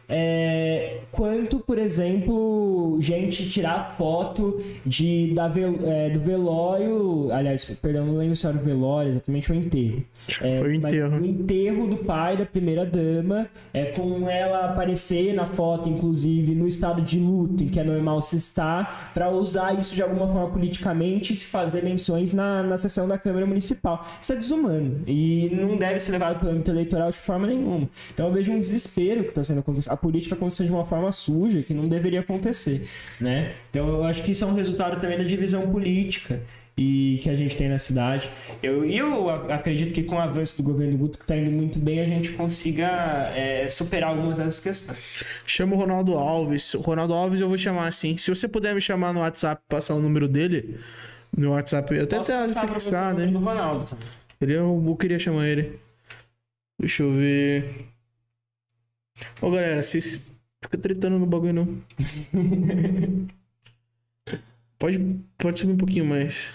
É, 0.08 0.98
quanto, 1.10 1.58
por 1.58 1.78
exemplo, 1.78 2.96
gente 3.00 3.48
tirar 3.50 3.96
foto 3.98 4.60
de, 4.84 5.32
da 5.34 5.48
vel- 5.48 5.78
é, 5.84 6.10
do 6.10 6.20
velório, 6.20 7.28
aliás, 7.32 7.64
perdão, 7.64 8.06
não 8.06 8.16
lembro 8.16 8.36
se 8.36 8.46
era 8.46 8.56
o 8.56 8.60
velório, 8.60 9.08
exatamente 9.10 9.50
o 9.50 9.54
enterro. 9.54 10.04
É, 10.40 10.60
Foi 10.60 10.68
o 10.68 10.74
enterro. 10.74 11.20
o 11.20 11.24
enterro 11.26 11.86
do 11.88 11.96
pai 11.98 12.36
da 12.36 12.46
primeira 12.46 12.84
dama, 12.86 13.48
é, 13.74 13.86
com 13.86 14.28
ela 14.30 14.66
aparecer 14.70 15.34
na 15.34 15.44
foto, 15.44 15.88
inclusive, 15.88 16.54
no 16.54 16.66
estado 16.68 17.02
de 17.02 17.18
luto, 17.18 17.62
em 17.64 17.68
que 17.68 17.80
é 17.80 17.84
normal 17.84 18.20
se 18.22 18.36
estar, 18.36 19.10
para 19.12 19.28
usar 19.30 19.76
isso 19.78 19.94
de 19.94 20.02
alguma 20.02 20.26
forma 20.28 20.50
politicamente 20.50 21.32
e 21.32 21.36
se 21.36 21.44
fazer 21.46 21.82
menções 21.82 22.32
na, 22.32 22.62
na 22.62 22.76
sessão 22.76 23.08
da 23.08 23.18
Câmara 23.18 23.46
Municipal. 23.46 24.04
Isso 24.20 24.32
é 24.32 24.36
desumano 24.36 25.00
e 25.06 25.50
não 25.52 25.76
deve 25.76 25.98
ser 25.98 26.12
levado 26.12 26.38
para 26.38 26.48
o 26.48 26.50
âmbito 26.52 26.70
eleitoral 26.70 27.10
de 27.10 27.16
forma 27.18 27.46
nenhuma. 27.46 27.88
Então 28.12 28.26
eu 28.28 28.32
vejo 28.32 28.52
um 28.52 28.60
desespero 28.60 29.22
que 29.24 29.30
está 29.30 29.42
sendo 29.42 29.60
acontecido. 29.60 29.95
A 29.96 29.98
política 29.98 30.34
acontecendo 30.34 30.66
de 30.66 30.72
uma 30.74 30.84
forma 30.84 31.10
suja 31.10 31.62
que 31.62 31.72
não 31.72 31.88
deveria 31.88 32.20
acontecer, 32.20 32.86
né? 33.18 33.54
Então 33.70 33.88
eu 33.88 34.04
acho 34.04 34.22
que 34.22 34.32
isso 34.32 34.44
é 34.44 34.46
um 34.46 34.52
resultado 34.52 35.00
também 35.00 35.16
da 35.16 35.24
divisão 35.24 35.70
política 35.70 36.42
e 36.76 37.18
que 37.22 37.30
a 37.30 37.34
gente 37.34 37.56
tem 37.56 37.68
na 37.68 37.78
cidade. 37.78 38.30
Eu, 38.62 38.84
e 38.84 38.98
eu 38.98 39.30
acredito 39.50 39.94
que 39.94 40.02
com 40.02 40.16
o 40.16 40.18
avanço 40.18 40.58
do 40.58 40.62
governo 40.62 40.98
Guto, 40.98 41.16
que 41.16 41.24
está 41.24 41.34
indo 41.34 41.50
muito 41.50 41.78
bem, 41.78 42.00
a 42.00 42.04
gente 42.04 42.32
consiga 42.32 43.32
é, 43.34 43.66
superar 43.66 44.10
algumas 44.10 44.36
dessas 44.36 44.60
questões. 44.60 44.98
Chama 45.46 45.74
o 45.74 45.78
Ronaldo 45.78 46.18
Alves. 46.18 46.74
O 46.74 46.80
Ronaldo 46.80 47.14
Alves 47.14 47.40
eu 47.40 47.48
vou 47.48 47.56
chamar 47.56 47.88
assim. 47.88 48.18
Se 48.18 48.28
você 48.28 48.46
puder 48.46 48.74
me 48.74 48.80
chamar 48.80 49.14
no 49.14 49.20
WhatsApp, 49.20 49.62
passar 49.66 49.94
o 49.94 50.00
número 50.00 50.28
dele. 50.28 50.78
No 51.34 51.52
WhatsApp, 51.52 51.94
eu 51.94 52.04
até 52.04 52.18
você 52.18 52.66
fixar, 52.66 53.14
né? 53.14 53.26
do 53.26 53.38
Ronaldo. 53.38 53.96
Ele, 54.40 54.52
eu, 54.52 54.84
eu 54.86 54.96
queria 54.96 55.18
chamar 55.18 55.46
ele. 55.46 55.78
Deixa 56.78 57.02
eu 57.02 57.12
ver. 57.12 57.86
Ô 59.40 59.50
galera, 59.50 59.82
vocês 59.82 60.30
ficam 60.62 60.80
tretando 60.80 61.18
no 61.18 61.26
bagulho 61.26 61.52
não. 61.52 61.82
pode, 64.78 64.98
pode 65.38 65.60
subir 65.60 65.72
um 65.72 65.76
pouquinho 65.76 66.04
mais. 66.04 66.52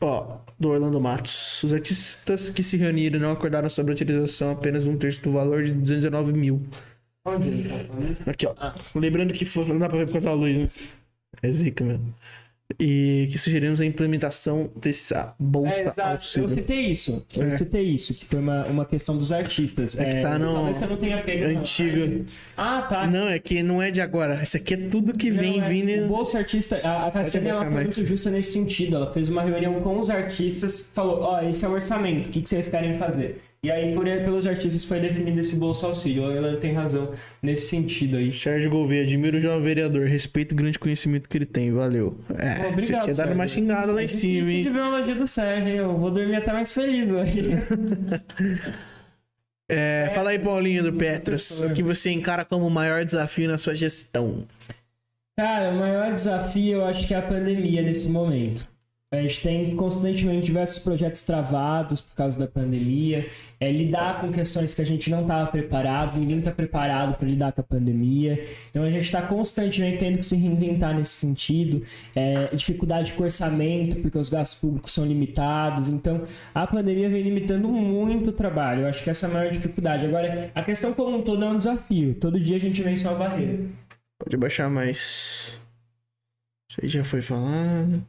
Ó, 0.00 0.38
do 0.58 0.68
Orlando 0.70 1.00
Matos. 1.00 1.62
Os 1.64 1.72
artistas 1.72 2.50
que 2.50 2.62
se 2.62 2.76
reuniram 2.76 3.18
não 3.18 3.32
acordaram 3.32 3.68
sobre 3.68 3.92
a 3.92 3.94
utilização 3.94 4.52
apenas 4.52 4.86
um 4.86 4.96
terço 4.96 5.22
do 5.22 5.30
valor 5.30 5.64
de 5.64 5.72
219 5.72 6.32
mil. 6.32 6.62
Tá? 7.24 8.30
Aqui, 8.30 8.46
ó. 8.46 8.54
Ah. 8.58 8.74
Lembrando 8.94 9.34
que 9.34 9.44
foi, 9.44 9.66
não 9.66 9.78
dá 9.78 9.88
pra 9.88 9.98
ver 9.98 10.06
por 10.06 10.12
causa 10.12 10.30
da 10.30 10.34
luz, 10.34 10.56
né? 10.56 10.70
É 11.42 11.50
zica 11.52 11.84
mesmo. 11.84 12.14
E 12.78 13.28
que 13.32 13.38
sugerimos 13.38 13.80
a 13.80 13.86
implementação 13.86 14.70
dessa 14.76 15.34
bolsa 15.38 15.74
É, 15.80 15.88
exato. 15.88 16.00
auxílio. 16.10 16.44
Eu 16.44 16.48
citei 16.50 16.80
isso. 16.86 17.26
Eu 17.34 17.44
É. 17.46 17.56
citei 17.56 17.82
isso, 17.82 18.12
que 18.12 18.26
foi 18.26 18.38
uma, 18.40 18.66
uma 18.66 18.84
questão 18.84 19.16
dos 19.16 19.32
artistas. 19.32 19.98
É 19.98 20.04
que 20.16 20.20
tá 20.20 20.38
no- 20.38 20.52
Talvez 20.52 20.76
você 20.76 20.86
não 20.86 20.96
tenha 20.98 21.22
pego. 21.22 21.44
Antigo. 21.58 22.24
Ah, 22.54 22.82
tá. 22.82 23.06
Não, 23.06 23.26
é 23.26 23.38
que 23.38 23.62
não 23.62 23.80
é 23.80 23.90
de 23.90 24.02
agora. 24.02 24.42
Isso 24.42 24.58
aqui 24.58 24.74
é 24.74 24.76
tudo 24.76 25.14
que 25.16 25.30
vem 25.30 25.58
Não, 25.60 25.64
é, 25.66 25.68
vindo. 25.70 26.04
O 26.04 26.08
Bolsa 26.08 26.38
Artista, 26.38 26.76
a, 26.84 27.06
a 27.06 27.10
Cassiane 27.10 27.48
ela 27.48 27.62
foi 27.64 27.70
mais. 27.74 27.86
muito 27.96 28.06
justa 28.06 28.30
nesse 28.30 28.52
sentido. 28.52 28.96
Ela 28.96 29.10
fez 29.14 29.30
uma 29.30 29.40
reunião 29.42 29.80
com 29.80 29.98
os 29.98 30.10
artistas, 30.10 30.90
falou: 30.92 31.20
Ó, 31.22 31.40
esse 31.40 31.64
é 31.64 31.68
o 31.68 31.72
orçamento, 31.72 32.26
o 32.28 32.30
que, 32.30 32.42
que 32.42 32.48
vocês 32.50 32.68
querem 32.68 32.98
fazer? 32.98 33.40
E 33.60 33.70
aí, 33.72 33.92
por, 33.92 34.04
pelos 34.04 34.46
artistas, 34.46 34.84
foi 34.84 35.00
definido 35.00 35.40
esse 35.40 35.56
Bolsa 35.56 35.86
Auxílio. 35.88 36.30
Ela 36.30 36.56
tem 36.58 36.72
razão 36.74 37.12
nesse 37.42 37.68
sentido 37.68 38.16
aí. 38.16 38.32
Sérgio 38.32 38.70
Gouveia, 38.70 39.02
admiro 39.02 39.36
o 39.36 39.40
jovem 39.40 39.62
vereador, 39.64 40.06
respeito 40.06 40.52
o 40.52 40.54
grande 40.54 40.78
conhecimento 40.78 41.28
que 41.28 41.36
ele 41.38 41.46
tem, 41.46 41.72
valeu. 41.72 42.16
É, 42.38 42.68
Obrigado, 42.68 42.80
você 42.80 42.86
tinha 43.00 43.14
dado 43.14 43.16
Sérgio. 43.16 43.34
uma 43.34 43.46
xingada 43.48 43.92
lá 43.92 44.00
É 44.00 44.04
em 44.04 44.06
difícil 44.06 44.44
cima, 44.46 44.50
hein? 44.52 44.62
ver 44.72 44.80
uma 44.80 44.98
elogio 44.98 45.16
do 45.16 45.26
Sérgio? 45.26 45.74
Eu 45.74 45.96
vou 45.98 46.10
dormir 46.10 46.36
até 46.36 46.52
mais 46.52 46.72
feliz 46.72 47.10
hoje. 47.10 47.42
É, 49.70 50.10
fala 50.14 50.30
aí, 50.30 50.38
Paulinho 50.38 50.82
do 50.82 50.94
Petros, 50.94 51.60
o 51.60 51.74
que 51.74 51.82
você 51.82 52.10
encara 52.10 52.42
como 52.42 52.66
o 52.66 52.70
maior 52.70 53.04
desafio 53.04 53.46
na 53.50 53.58
sua 53.58 53.74
gestão? 53.74 54.46
Cara, 55.36 55.70
o 55.70 55.76
maior 55.78 56.10
desafio 56.14 56.78
eu 56.78 56.86
acho 56.86 57.06
que 57.06 57.12
é 57.12 57.18
a 57.18 57.22
pandemia 57.22 57.82
nesse 57.82 58.08
momento. 58.08 58.66
A 59.10 59.22
gente 59.22 59.40
tem 59.40 59.74
constantemente 59.74 60.44
diversos 60.44 60.78
projetos 60.78 61.22
travados 61.22 62.02
por 62.02 62.14
causa 62.14 62.38
da 62.38 62.46
pandemia. 62.46 63.26
É, 63.58 63.72
lidar 63.72 64.20
com 64.20 64.30
questões 64.30 64.74
que 64.74 64.82
a 64.82 64.84
gente 64.84 65.08
não 65.08 65.22
estava 65.22 65.50
preparado, 65.50 66.20
ninguém 66.20 66.40
está 66.40 66.50
preparado 66.50 67.16
para 67.16 67.26
lidar 67.26 67.52
com 67.52 67.62
a 67.62 67.64
pandemia. 67.64 68.46
Então 68.68 68.82
a 68.82 68.90
gente 68.90 69.04
está 69.04 69.22
constantemente 69.22 69.96
tendo 69.96 70.18
que 70.18 70.26
se 70.26 70.36
reinventar 70.36 70.94
nesse 70.94 71.12
sentido. 71.12 71.82
É, 72.14 72.54
dificuldade 72.54 73.14
com 73.14 73.22
orçamento, 73.22 73.96
porque 73.96 74.18
os 74.18 74.28
gastos 74.28 74.60
públicos 74.60 74.92
são 74.92 75.06
limitados. 75.06 75.88
Então 75.88 76.24
a 76.54 76.66
pandemia 76.66 77.08
vem 77.08 77.22
limitando 77.22 77.66
muito 77.66 78.28
o 78.28 78.32
trabalho. 78.32 78.82
Eu 78.82 78.88
acho 78.88 79.02
que 79.02 79.08
essa 79.08 79.26
é 79.26 79.30
a 79.30 79.32
maior 79.32 79.50
dificuldade. 79.50 80.04
Agora, 80.04 80.50
a 80.54 80.62
questão 80.62 80.92
como 80.92 81.16
um 81.16 81.22
todo 81.22 81.42
é 81.42 81.48
um 81.48 81.56
desafio. 81.56 82.14
Todo 82.16 82.38
dia 82.38 82.56
a 82.56 82.60
gente 82.60 82.82
vence 82.82 83.08
uma 83.08 83.16
barreira. 83.16 83.70
Pode 84.22 84.36
baixar 84.36 84.68
mais. 84.68 85.58
Isso 86.70 86.80
aí 86.82 86.88
já 86.88 87.02
foi 87.02 87.22
falado. 87.22 88.04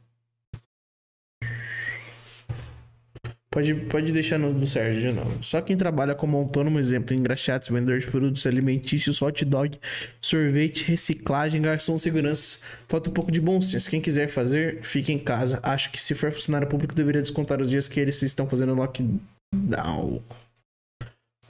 Pode, 3.51 3.73
pode 3.73 4.11
deixar 4.11 4.37
no 4.37 4.53
do 4.53 4.67
Sérgio 4.67 5.01
de 5.01 5.11
novo. 5.11 5.43
Só 5.43 5.59
quem 5.59 5.75
trabalha 5.75 6.13
como 6.13 6.37
autônomo, 6.37 6.77
exemplo, 6.77 7.15
engraxados, 7.15 7.67
vendedor 7.67 7.99
de 7.99 8.05
produtos 8.05 8.45
alimentícios, 8.45 9.19
hot 9.23 9.43
dog, 9.43 9.75
sorvete, 10.21 10.91
reciclagem, 10.91 11.59
garçom, 11.59 11.97
segurança. 11.97 12.59
Falta 12.87 13.09
um 13.09 13.13
pouco 13.13 13.31
de 13.31 13.41
bom 13.41 13.59
senso. 13.59 13.89
Quem 13.89 13.99
quiser 13.99 14.27
fazer, 14.27 14.83
fique 14.83 15.11
em 15.11 15.17
casa. 15.17 15.59
Acho 15.63 15.91
que 15.91 15.99
se 15.99 16.13
for 16.13 16.31
funcionário 16.31 16.67
público, 16.67 16.93
deveria 16.93 17.23
descontar 17.23 17.59
os 17.59 17.71
dias 17.71 17.87
que 17.87 17.99
eles 17.99 18.21
estão 18.21 18.47
fazendo 18.47 18.75
lockdown. 18.75 20.21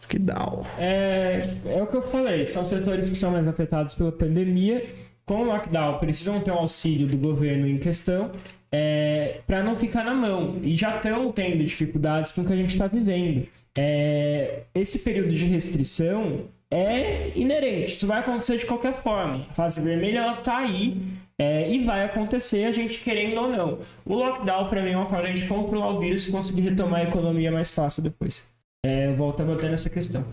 Lockdown. 0.02 0.66
É, 0.78 1.50
é 1.66 1.84
o 1.84 1.88
que 1.88 1.98
eu 1.98 2.02
falei, 2.02 2.46
são 2.46 2.64
setores 2.64 3.10
que 3.10 3.18
são 3.18 3.32
mais 3.32 3.46
afetados 3.46 3.94
pela 3.94 4.12
pandemia. 4.12 4.86
Com 5.26 5.42
o 5.42 5.44
lockdown, 5.44 6.00
precisam 6.00 6.40
ter 6.40 6.52
um 6.52 6.60
auxílio 6.60 7.08
do 7.08 7.18
governo 7.18 7.68
em 7.68 7.78
questão 7.78 8.32
é, 8.72 9.42
para 9.46 9.64
não 9.64 9.76
ficar 9.76 10.04
na 10.04 10.14
mão. 10.14 10.58
E 10.62 10.76
já 10.76 10.98
estão 10.98 11.32
tendo 11.32 11.64
dificuldades 11.64 12.32
com 12.32 12.42
o 12.42 12.46
que 12.46 12.54
a 12.54 12.56
gente 12.56 12.72
está 12.72 12.88
vivendo. 12.88 13.48
É, 13.78 14.64
esse 14.74 15.00
período 15.00 15.34
de 15.34 15.46
restrição 15.46 16.46
é 16.72 17.32
inerente, 17.36 17.94
isso 17.94 18.06
vai 18.06 18.20
acontecer 18.20 18.58
de 18.58 18.66
qualquer 18.66 19.02
forma. 19.02 19.46
A 19.50 19.54
fase 19.54 19.82
vermelha 19.82 20.20
ela 20.20 20.36
tá 20.38 20.58
aí 20.58 20.98
é, 21.38 21.72
e 21.72 21.84
vai 21.84 22.04
acontecer, 22.04 22.66
a 22.66 22.72
gente 22.72 23.00
querendo 23.00 23.38
ou 23.38 23.50
não. 23.50 23.80
O 24.06 24.16
lockdown, 24.16 24.70
para 24.70 24.84
mim, 24.84 24.92
é 24.92 24.98
uma 24.98 25.06
forma 25.06 25.32
de 25.34 25.48
controlar 25.48 25.90
o 25.90 26.00
vírus 26.00 26.28
e 26.28 26.32
conseguir 26.32 26.62
retomar 26.62 27.02
a 27.02 27.04
economia 27.04 27.52
mais 27.52 27.70
fácil 27.70 28.04
depois. 28.04 28.44
É, 28.86 29.08
eu 29.08 29.16
volto 29.16 29.42
a 29.42 29.46
bater 29.46 29.70
nessa 29.70 29.90
questão. 29.90 30.26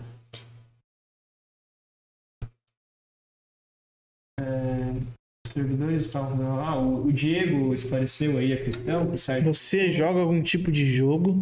Servidores 5.57 6.03
estavam 6.03 6.37
falando, 6.37 6.59
ah, 6.59 6.79
o, 6.79 7.11
Diego 7.11 7.73
esclareceu 7.73 8.37
aí 8.37 8.53
a 8.53 8.63
questão. 8.63 9.11
que 9.11 9.41
Você 9.41 9.89
joga 9.89 10.19
algum 10.19 10.41
tipo 10.41 10.71
de 10.71 10.85
jogo? 10.85 11.37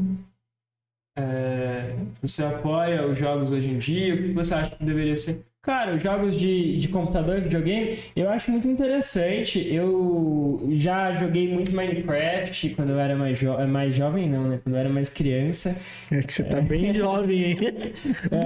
É, 1.18 1.96
você 2.22 2.44
apoia 2.44 3.08
os 3.08 3.18
jogos 3.18 3.52
hoje 3.52 3.70
em 3.70 3.78
dia? 3.78 4.16
O 4.16 4.18
que 4.18 4.34
você 4.34 4.54
acha 4.54 4.76
que 4.76 4.84
deveria 4.84 5.16
ser? 5.16 5.46
Cara, 5.62 5.96
os 5.96 6.04
jogos 6.04 6.38
de, 6.38 6.78
de 6.78 6.88
computador, 6.90 7.42
videogame, 7.42 7.98
eu 8.16 8.30
acho 8.30 8.52
muito 8.52 8.68
interessante. 8.68 9.66
Eu 9.74 10.70
já 10.74 11.12
joguei 11.14 11.52
muito 11.52 11.76
Minecraft 11.76 12.70
quando 12.76 12.92
eu 12.92 13.00
era 13.00 13.16
mais, 13.16 13.40
jo 13.40 13.52
mais 13.68 13.96
jovem, 13.96 14.30
não, 14.30 14.48
né? 14.48 14.60
Quando 14.62 14.76
eu 14.76 14.80
era 14.80 14.90
mais 14.90 15.10
criança. 15.10 15.76
É 16.12 16.22
que 16.22 16.32
você 16.32 16.44
tá 16.44 16.62
bem 16.62 16.94
jovem, 16.94 17.44
hein? 17.44 17.58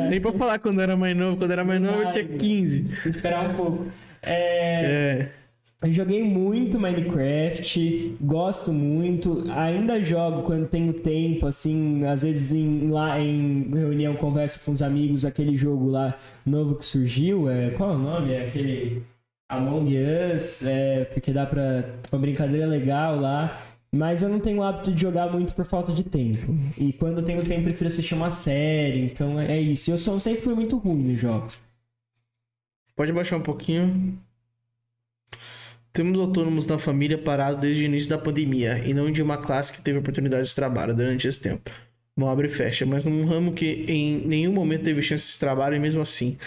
Nem 0.10 0.22
pra 0.22 0.32
falar 0.32 0.60
quando 0.60 0.78
eu 0.78 0.84
era 0.84 0.96
mais 0.96 1.18
novo. 1.18 1.36
Quando 1.36 1.50
eu 1.50 1.54
era 1.54 1.64
mais 1.66 1.82
novo, 1.82 2.04
eu 2.04 2.10
tinha 2.10 2.24
15. 2.24 2.82
Vou 2.84 3.10
esperar 3.10 3.50
um 3.50 3.54
pouco. 3.54 3.88
É, 4.24 4.86
É. 4.86 5.30
Eu 5.82 5.94
joguei 5.94 6.22
muito 6.26 6.78
Minecraft, 6.78 8.18
gosto 8.20 8.74
muito, 8.74 9.50
ainda 9.50 10.04
jogo 10.04 10.44
quando 10.44 10.68
tenho 10.68 10.92
tempo, 10.92 11.48
assim, 11.48 12.04
às 12.04 12.22
vezes 12.22 12.52
em, 12.52 12.90
lá 12.90 13.18
em 13.18 13.72
reunião, 13.74 14.14
conversa 14.14 14.60
com 14.60 14.74
os 14.74 14.82
amigos, 14.82 15.24
aquele 15.24 15.56
jogo 15.56 15.90
lá 15.90 16.18
novo 16.46 16.76
que 16.76 16.84
surgiu, 16.84 17.50
é, 17.50 17.70
qual 17.70 17.92
é 17.92 17.96
o 17.96 17.98
nome? 17.98 18.34
É 18.34 18.48
aquele 18.48 19.04
Among 19.48 19.96
Us, 20.36 20.64
é, 20.64 21.06
porque 21.06 21.32
dá 21.32 21.46
pra 21.46 21.96
uma 22.12 22.20
brincadeira 22.20 22.68
legal 22.68 23.18
lá, 23.18 23.62
mas 23.90 24.22
eu 24.22 24.28
não 24.28 24.42
tenho 24.42 24.58
o 24.60 24.64
hábito 24.64 24.92
de 24.92 25.02
jogar 25.02 25.32
muito 25.32 25.56
por 25.56 25.64
falta 25.64 25.94
de 25.94 26.04
tempo. 26.04 26.46
E 26.78 26.92
quando 26.92 27.20
eu 27.20 27.24
tenho 27.24 27.42
tempo, 27.46 27.64
prefiro 27.64 27.88
assistir 27.88 28.16
uma 28.16 28.32
série, 28.32 29.06
então 29.06 29.40
é 29.40 29.58
isso. 29.60 29.90
Eu 29.90 29.98
só, 29.98 30.20
sempre 30.20 30.42
fui 30.42 30.54
muito 30.54 30.78
ruim 30.78 31.04
nos 31.04 31.20
jogos. 31.20 31.58
Pode 32.98 33.14
baixar 33.14 33.38
um 33.38 33.42
pouquinho. 33.42 34.20
Temos 36.00 36.18
autônomos 36.18 36.66
na 36.66 36.78
família 36.80 37.18
parado 37.18 37.60
desde 37.60 37.84
o 37.84 37.86
início 37.86 38.10
da 38.10 38.18
pandemia 38.18 38.82
e 38.86 38.94
não 38.94 39.12
de 39.12 39.22
uma 39.22 39.36
classe 39.36 39.74
que 39.74 39.82
teve 39.82 40.00
oportunidade 40.00 40.48
de 40.48 40.56
trabalho 40.56 40.94
durante 40.94 41.28
esse 41.28 41.38
tempo. 41.38 41.70
Não 42.16 42.30
abre 42.30 42.48
e 42.48 42.50
fecha, 42.50 42.86
mas 42.86 43.04
num 43.04 43.26
ramo 43.26 43.52
que 43.52 43.84
em 43.86 44.26
nenhum 44.26 44.54
momento 44.54 44.84
teve 44.84 45.04
chance 45.04 45.34
de 45.34 45.38
trabalho 45.38 45.76
e 45.76 45.80
mesmo 45.80 46.02
assim. 46.02 46.38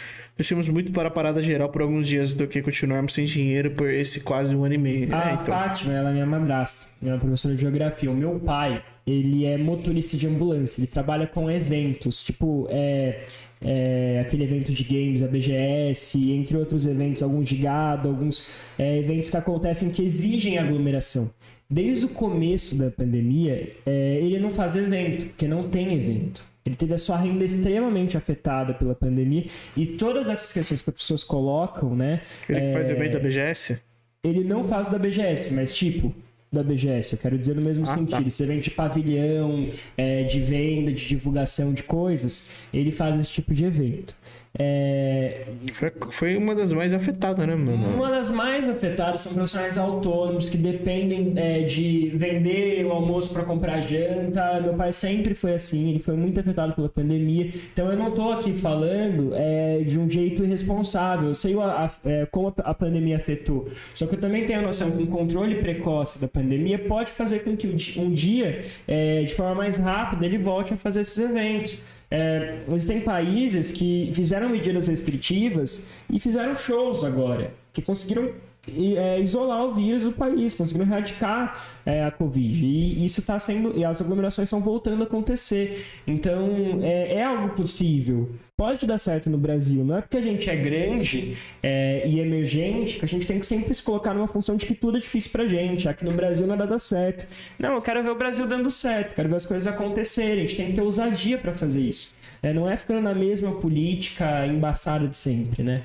Temos 0.48 0.70
muito 0.70 0.90
para 0.90 1.08
a 1.08 1.10
parada 1.10 1.42
geral 1.42 1.68
por 1.68 1.82
alguns 1.82 2.08
dias 2.08 2.32
do 2.32 2.48
que 2.48 2.62
continuarmos 2.62 3.12
sem 3.12 3.26
dinheiro 3.26 3.72
por 3.72 3.90
esse 3.90 4.20
quase 4.20 4.56
um 4.56 4.64
ano 4.64 4.72
e 4.72 4.78
meio. 4.78 5.14
A 5.14 5.32
é, 5.32 5.34
então. 5.34 5.44
Fátima, 5.44 5.92
ela 5.92 6.08
é 6.08 6.12
minha 6.14 6.24
madrasta, 6.24 6.86
minha 6.98 7.18
professora 7.18 7.54
de 7.54 7.60
geografia. 7.60 8.10
O 8.10 8.14
meu 8.14 8.40
pai, 8.40 8.82
ele 9.06 9.44
é 9.44 9.56
motorista 9.56 10.16
de 10.16 10.26
ambulância, 10.26 10.80
ele 10.80 10.86
trabalha 10.86 11.26
com 11.26 11.50
eventos, 11.50 12.22
tipo, 12.22 12.66
é, 12.70 13.22
é, 13.60 14.20
aquele 14.20 14.44
evento 14.44 14.72
de 14.72 14.84
games, 14.84 15.22
a 15.22 15.26
BGS, 15.26 16.30
entre 16.32 16.56
outros 16.56 16.86
eventos, 16.86 17.22
alguns 17.22 17.48
de 17.48 17.56
gado, 17.56 18.08
alguns 18.08 18.46
é, 18.78 18.98
eventos 18.98 19.30
que 19.30 19.36
acontecem 19.36 19.90
que 19.90 20.02
exigem 20.02 20.58
aglomeração. 20.58 21.30
Desde 21.68 22.06
o 22.06 22.08
começo 22.08 22.76
da 22.76 22.90
pandemia, 22.90 23.72
é, 23.86 24.18
ele 24.20 24.38
não 24.38 24.50
faz 24.50 24.76
evento, 24.76 25.26
porque 25.26 25.48
não 25.48 25.68
tem 25.68 25.94
evento. 25.94 26.44
Ele 26.64 26.76
teve 26.76 26.94
a 26.94 26.98
sua 26.98 27.16
renda 27.16 27.44
extremamente 27.44 28.16
afetada 28.16 28.72
pela 28.72 28.94
pandemia 28.94 29.46
e 29.76 29.84
todas 29.84 30.28
essas 30.28 30.52
questões 30.52 30.80
que 30.80 30.90
as 30.90 30.96
pessoas 30.96 31.24
colocam, 31.24 31.96
né? 31.96 32.20
Ele 32.48 32.60
que 32.60 32.72
faz 32.72 32.86
é, 32.86 32.92
evento 32.92 33.12
da 33.14 33.18
BGS? 33.18 33.78
ele 34.22 34.44
não 34.44 34.62
faz 34.62 34.88
o 34.88 34.92
da 34.92 34.98
BGS, 34.98 35.52
mas 35.52 35.72
tipo 35.72 36.14
da 36.52 36.62
BGS, 36.62 37.14
eu 37.14 37.18
quero 37.18 37.38
dizer 37.38 37.56
no 37.56 37.62
mesmo 37.62 37.84
Ah, 37.84 37.94
sentido. 37.94 38.10
tá. 38.10 38.20
Você 38.20 38.44
vende 38.44 38.70
pavilhão, 38.70 39.68
é, 39.96 40.22
de 40.24 40.38
venda, 40.40 40.92
de 40.92 41.08
divulgação 41.08 41.72
de 41.72 41.82
coisas, 41.82 42.42
ele 42.74 42.90
faz 42.92 43.18
esse 43.18 43.30
tipo 43.30 43.54
de 43.54 43.64
evento. 43.64 44.14
É, 44.58 45.44
Foi, 45.72 45.92
foi 46.10 46.36
uma 46.36 46.54
das 46.54 46.72
mais 46.74 46.92
afetadas, 46.92 47.46
né, 47.46 47.54
mano? 47.54 47.88
uma 47.96 48.10
das 48.10 48.30
mais 48.30 48.68
afetadas 48.68 49.22
são 49.22 49.32
profissionais 49.32 49.78
autônomos 49.78 50.48
que 50.50 50.58
dependem 50.58 51.32
é, 51.36 51.60
de 51.62 52.10
vender 52.14 52.84
o 52.84 52.90
almoço 52.92 53.32
para 53.32 53.44
comprar 53.44 53.80
janta. 53.80 54.60
Meu 54.60 54.74
pai 54.74 54.92
sempre 54.92 55.34
foi 55.34 55.54
assim, 55.54 55.90
ele 55.90 55.98
foi 55.98 56.14
muito 56.16 56.38
afetado 56.38 56.74
pela 56.74 56.88
pandemia. 56.88 57.50
Então 57.72 57.90
eu 57.90 57.96
não 57.96 58.10
tô 58.10 58.30
aqui 58.32 58.52
falando 58.52 59.30
é, 59.34 59.80
de 59.80 59.98
um 59.98 60.08
jeito 60.08 60.44
irresponsável. 60.44 61.28
Eu 61.28 61.34
sei 61.34 61.58
a- 61.58 61.90
é, 62.04 62.26
como 62.26 62.54
a, 62.58 62.74
pandemia 62.74 63.16
afetou. 63.16 63.68
Só 63.94 64.06
que 64.06 64.16
eu 64.16 64.20
também 64.20 64.44
tenho 64.44 64.58
a 64.58 64.62
noção 64.62 64.90
que 64.90 65.02
um 65.02 65.06
controle 65.06 65.56
precoce 65.56 66.18
da 66.18 66.28
pandemia 66.28 66.78
pode 66.78 67.10
fazer 67.10 67.40
com 67.40 67.56
que 67.56 67.66
um 67.98 68.10
dia, 68.12 68.64
é, 68.86 69.22
de 69.22 69.32
forma 69.34 69.54
mais 69.54 69.78
rápida, 69.78 70.26
ele 70.26 70.36
volte 70.38 70.74
a 70.74 70.76
fazer 70.76 71.00
esses 71.00 71.16
eventos. 71.18 71.78
É, 72.14 72.58
existem 72.68 73.00
países 73.00 73.70
que 73.70 74.10
fizeram 74.12 74.50
medidas 74.50 74.86
restritivas 74.86 75.88
e 76.10 76.20
fizeram 76.20 76.58
shows 76.58 77.04
agora, 77.04 77.54
que 77.72 77.80
conseguiram 77.80 78.32
é, 78.66 79.20
isolar 79.20 79.64
o 79.64 79.74
vírus 79.74 80.04
do 80.04 80.12
país, 80.12 80.54
conseguiram 80.54 80.86
erradicar 80.86 81.60
é, 81.84 82.04
a 82.04 82.10
Covid. 82.10 82.64
E 82.64 83.04
isso 83.04 83.20
está 83.20 83.38
sendo. 83.38 83.76
E 83.76 83.84
as 83.84 84.00
aglomerações 84.00 84.46
estão 84.46 84.60
voltando 84.60 85.02
a 85.02 85.04
acontecer. 85.04 85.84
Então 86.06 86.78
é, 86.82 87.14
é 87.14 87.24
algo 87.24 87.50
possível. 87.50 88.30
Pode 88.56 88.86
dar 88.86 88.98
certo 88.98 89.28
no 89.28 89.38
Brasil. 89.38 89.84
Não 89.84 89.96
é 89.96 90.00
porque 90.00 90.16
a 90.16 90.22
gente 90.22 90.48
é 90.48 90.54
grande 90.54 91.36
é, 91.62 92.06
e 92.06 92.20
emergente 92.20 92.98
que 92.98 93.04
a 93.04 93.08
gente 93.08 93.26
tem 93.26 93.40
que 93.40 93.46
sempre 93.46 93.74
se 93.74 93.82
colocar 93.82 94.14
numa 94.14 94.28
função 94.28 94.54
de 94.54 94.64
que 94.66 94.74
tudo 94.74 94.98
é 94.98 95.00
difícil 95.00 95.32
pra 95.32 95.46
gente. 95.48 95.88
Aqui 95.88 96.04
no 96.04 96.12
Brasil 96.12 96.46
nada 96.46 96.66
dá 96.66 96.78
certo. 96.78 97.26
Não, 97.58 97.74
eu 97.74 97.82
quero 97.82 98.02
ver 98.02 98.10
o 98.10 98.14
Brasil 98.16 98.46
dando 98.46 98.70
certo, 98.70 99.14
quero 99.14 99.28
ver 99.28 99.36
as 99.36 99.46
coisas 99.46 99.66
acontecerem. 99.66 100.44
A 100.44 100.46
gente 100.46 100.56
tem 100.56 100.66
que 100.66 100.74
ter 100.74 100.82
ousadia 100.82 101.38
pra 101.38 101.52
fazer 101.52 101.80
isso. 101.80 102.14
É, 102.40 102.52
não 102.52 102.68
é 102.68 102.76
ficando 102.76 103.00
na 103.00 103.14
mesma 103.14 103.52
política 103.52 104.46
embaçada 104.46 105.08
de 105.08 105.16
sempre, 105.16 105.62
né? 105.62 105.82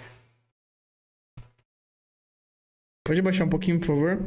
Pode 3.08 3.22
baixar 3.22 3.46
um 3.46 3.50
pouquinho, 3.50 3.80
por 3.80 3.86
favor? 3.86 4.20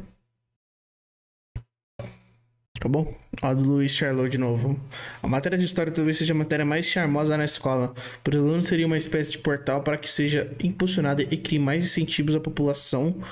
Tá 2.81 2.89
bom? 2.89 3.15
Ó, 3.43 3.55
do 3.55 3.63
Luiz 3.63 3.93
Charlot 3.95 4.31
de 4.31 4.39
novo. 4.39 4.81
A 5.23 5.29
matéria 5.29 5.59
de 5.59 5.67
história 5.67 5.93
talvez 5.93 6.17
seja 6.17 6.33
a 6.33 6.37
matéria 6.37 6.65
mais 6.65 6.87
charmosa 6.87 7.37
na 7.37 7.45
escola, 7.45 7.93
pois 8.25 8.35
o 8.37 8.39
aluno 8.39 8.63
seria 8.63 8.87
uma 8.87 8.97
espécie 8.97 9.33
de 9.33 9.39
portal 9.39 9.83
para 9.83 9.99
que 9.99 10.09
seja 10.11 10.51
impulsionada 10.65 11.23
e 11.23 11.37
crie 11.37 11.59
mais 11.59 11.85
incentivos 11.85 12.35
à 12.35 12.41
população. 12.41 13.23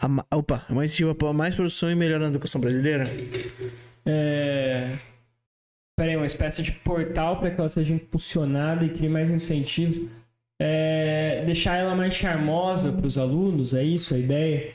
A, 0.00 0.08
ma- 0.08 0.26
opa, 0.28 0.66
mais 0.68 0.90
incentivo 0.90 1.28
a 1.28 1.32
mais 1.32 1.54
produção 1.54 1.88
e 1.88 1.94
melhora 1.94 2.24
na 2.24 2.30
educação 2.30 2.60
brasileira? 2.60 3.08
É... 4.04 4.98
Peraí, 5.96 6.16
uma 6.16 6.26
espécie 6.26 6.64
de 6.64 6.72
portal 6.72 7.38
para 7.38 7.52
que 7.52 7.60
ela 7.60 7.70
seja 7.70 7.94
impulsionada 7.94 8.84
e 8.84 8.88
crie 8.88 9.08
mais 9.08 9.30
incentivos. 9.30 10.00
É... 10.60 11.44
Deixar 11.46 11.76
ela 11.76 11.94
mais 11.94 12.12
charmosa 12.12 12.90
para 12.90 13.06
os 13.06 13.16
alunos, 13.16 13.72
é 13.72 13.84
isso 13.84 14.12
a 14.12 14.18
ideia? 14.18 14.74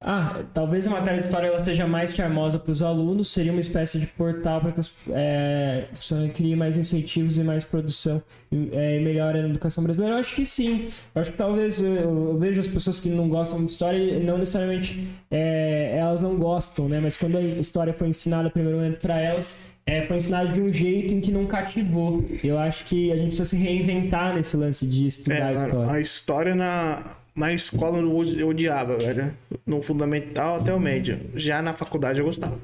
Ah, 0.00 0.44
talvez 0.54 0.86
a 0.86 0.90
matéria 0.90 1.18
de 1.18 1.26
história 1.26 1.48
ela 1.48 1.64
seja 1.64 1.84
mais 1.84 2.14
charmosa 2.14 2.56
para 2.56 2.70
os 2.70 2.82
alunos, 2.82 3.32
seria 3.32 3.50
uma 3.50 3.60
espécie 3.60 3.98
de 3.98 4.06
portal 4.06 4.60
para 4.60 4.70
que 4.70 4.78
os 4.78 4.92
é, 5.10 5.86
professores 5.88 6.32
criem 6.34 6.54
mais 6.54 6.76
incentivos 6.76 7.36
e 7.36 7.42
mais 7.42 7.64
produção 7.64 8.22
e, 8.52 8.70
é, 8.72 9.00
e 9.00 9.02
na 9.42 9.48
educação 9.48 9.82
brasileira. 9.82 10.14
Eu 10.14 10.20
acho 10.20 10.36
que 10.36 10.44
sim. 10.44 10.88
Eu 11.12 11.20
acho 11.20 11.32
que 11.32 11.36
talvez 11.36 11.82
eu, 11.82 11.94
eu 11.96 12.38
vejo 12.38 12.60
as 12.60 12.68
pessoas 12.68 13.00
que 13.00 13.08
não 13.08 13.28
gostam 13.28 13.64
de 13.64 13.72
história, 13.72 13.98
e 13.98 14.22
não 14.22 14.38
necessariamente 14.38 15.08
é, 15.32 15.96
elas 15.98 16.20
não 16.20 16.36
gostam, 16.36 16.88
né? 16.88 17.00
Mas 17.00 17.16
quando 17.16 17.36
a 17.36 17.42
história 17.42 17.92
foi 17.92 18.06
ensinada 18.06 18.48
primeiro 18.50 18.78
momento 18.78 19.00
para 19.00 19.20
elas, 19.20 19.60
é, 19.84 20.02
foi 20.02 20.16
ensinada 20.18 20.50
de 20.50 20.60
um 20.60 20.72
jeito 20.72 21.12
em 21.12 21.20
que 21.20 21.32
não 21.32 21.44
cativou. 21.46 22.24
Eu 22.44 22.56
acho 22.56 22.84
que 22.84 23.10
a 23.10 23.16
gente 23.16 23.28
precisa 23.34 23.46
se 23.46 23.56
reinventar 23.56 24.32
nesse 24.36 24.56
lance 24.56 24.86
de 24.86 25.08
estudar 25.08 25.46
a 25.46 25.50
É, 25.50 25.54
história. 25.66 25.90
a 25.92 26.00
história 26.00 26.54
na, 26.54 27.17
na 27.38 27.52
escola 27.52 27.98
eu 27.98 28.14
odi- 28.16 28.40
eu 28.40 28.48
odiava, 28.48 28.96
velho. 28.98 29.32
No 29.66 29.80
fundamental 29.82 30.56
até 30.60 30.72
o 30.74 30.80
médio. 30.80 31.20
Já 31.34 31.62
na 31.62 31.72
faculdade 31.72 32.18
eu 32.18 32.24
gostava. 32.26 32.58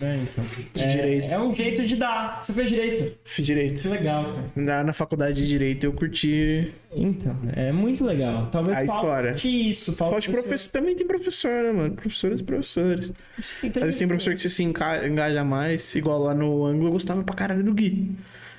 É, 0.00 0.16
então. 0.16 0.44
De 0.74 0.82
é, 0.82 0.86
direito. 0.88 1.32
é 1.32 1.38
um 1.38 1.54
jeito 1.54 1.86
de 1.86 1.94
dar. 1.94 2.42
Você 2.44 2.52
fez 2.52 2.68
direito. 2.68 3.16
Fiz 3.24 3.46
direito. 3.46 3.80
Que 3.80 3.88
legal, 3.88 4.24
cara. 4.24 4.44
Na, 4.56 4.82
na 4.84 4.92
faculdade 4.92 5.36
de 5.40 5.46
direito 5.46 5.84
eu 5.84 5.92
curti. 5.92 6.72
Então, 6.92 7.36
é 7.54 7.70
muito 7.70 8.04
legal. 8.04 8.48
Talvez 8.50 8.80
A 8.80 8.84
história. 8.84 9.36
isso. 9.44 9.92
Pode 9.94 10.28
professor, 10.30 10.70
também 10.72 10.96
tem 10.96 11.06
professor, 11.06 11.62
né, 11.62 11.70
mano? 11.72 11.94
Professores 11.94 12.40
e 12.40 12.42
professores. 12.42 13.12
Às 13.38 13.72
vezes 13.72 13.96
tem 13.96 14.08
professor 14.08 14.34
que 14.34 14.42
você 14.42 14.48
se 14.48 14.64
engaja 14.64 15.44
mais, 15.44 15.94
igual 15.94 16.18
lá 16.24 16.34
no 16.34 16.64
ângulo 16.66 16.88
eu 16.88 16.92
gostava 16.92 17.22
pra 17.22 17.34
caralho 17.36 17.62
do 17.62 17.72
Gui. 17.72 18.10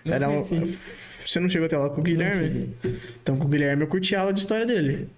Não 0.06 0.14
Era 0.14 0.30
um. 0.30 0.40
Você 0.40 1.40
não 1.42 1.50
chegou 1.50 1.66
até 1.66 1.78
lá 1.78 1.90
com 1.90 2.00
o 2.00 2.04
Guilherme? 2.04 2.70
Então 3.22 3.36
com 3.36 3.44
o 3.44 3.48
Guilherme 3.50 3.84
eu 3.84 3.88
curti 3.88 4.16
a 4.16 4.22
aula 4.22 4.32
de 4.32 4.40
história 4.40 4.66
dele. 4.66 5.10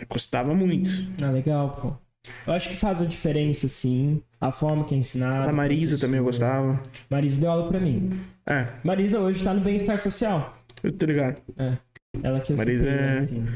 Eu 0.00 0.06
gostava 0.08 0.54
muito. 0.54 0.90
Ah, 1.22 1.30
legal, 1.30 1.76
pô. 1.80 2.10
Eu 2.46 2.52
acho 2.52 2.68
que 2.68 2.76
faz 2.76 3.00
a 3.00 3.06
diferença, 3.06 3.66
sim. 3.68 4.22
A 4.40 4.52
forma 4.52 4.84
que 4.84 4.94
é 4.94 4.98
ensinada. 4.98 5.50
A 5.50 5.52
Marisa 5.52 5.98
também 5.98 6.18
eu 6.18 6.24
gostava. 6.24 6.80
Marisa 7.08 7.40
deu 7.40 7.50
aula 7.50 7.68
pra 7.68 7.80
mim. 7.80 8.20
É, 8.48 8.66
Marisa 8.84 9.20
hoje 9.20 9.42
tá 9.42 9.54
no 9.54 9.60
bem-estar 9.60 9.98
social. 9.98 10.54
eu 10.82 10.92
tô 10.92 11.06
ligado. 11.06 11.40
É. 11.56 11.76
Ela 12.22 12.40
que 12.40 12.52
eu 12.52 12.56
Marisa 12.56 12.88
é- 12.88 13.16
assim. 13.18 13.46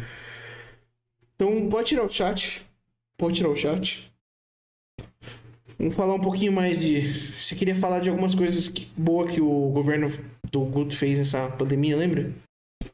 Então 1.34 1.68
pode 1.68 1.88
tirar 1.88 2.04
o 2.04 2.08
chat. 2.08 2.64
Pode 3.18 3.34
tirar 3.36 3.48
o 3.50 3.56
chat. 3.56 4.10
Vamos 5.78 5.94
falar 5.94 6.14
um 6.14 6.20
pouquinho 6.20 6.52
mais 6.52 6.80
de. 6.80 7.32
Você 7.40 7.54
queria 7.54 7.74
falar 7.74 8.00
de 8.00 8.08
algumas 8.08 8.34
coisas 8.34 8.68
que... 8.68 8.86
boas 8.96 9.32
que 9.34 9.40
o 9.40 9.70
governo 9.70 10.10
do 10.50 10.60
Guto 10.64 10.96
fez 10.96 11.18
nessa 11.18 11.48
pandemia, 11.48 11.96
lembra? 11.96 12.32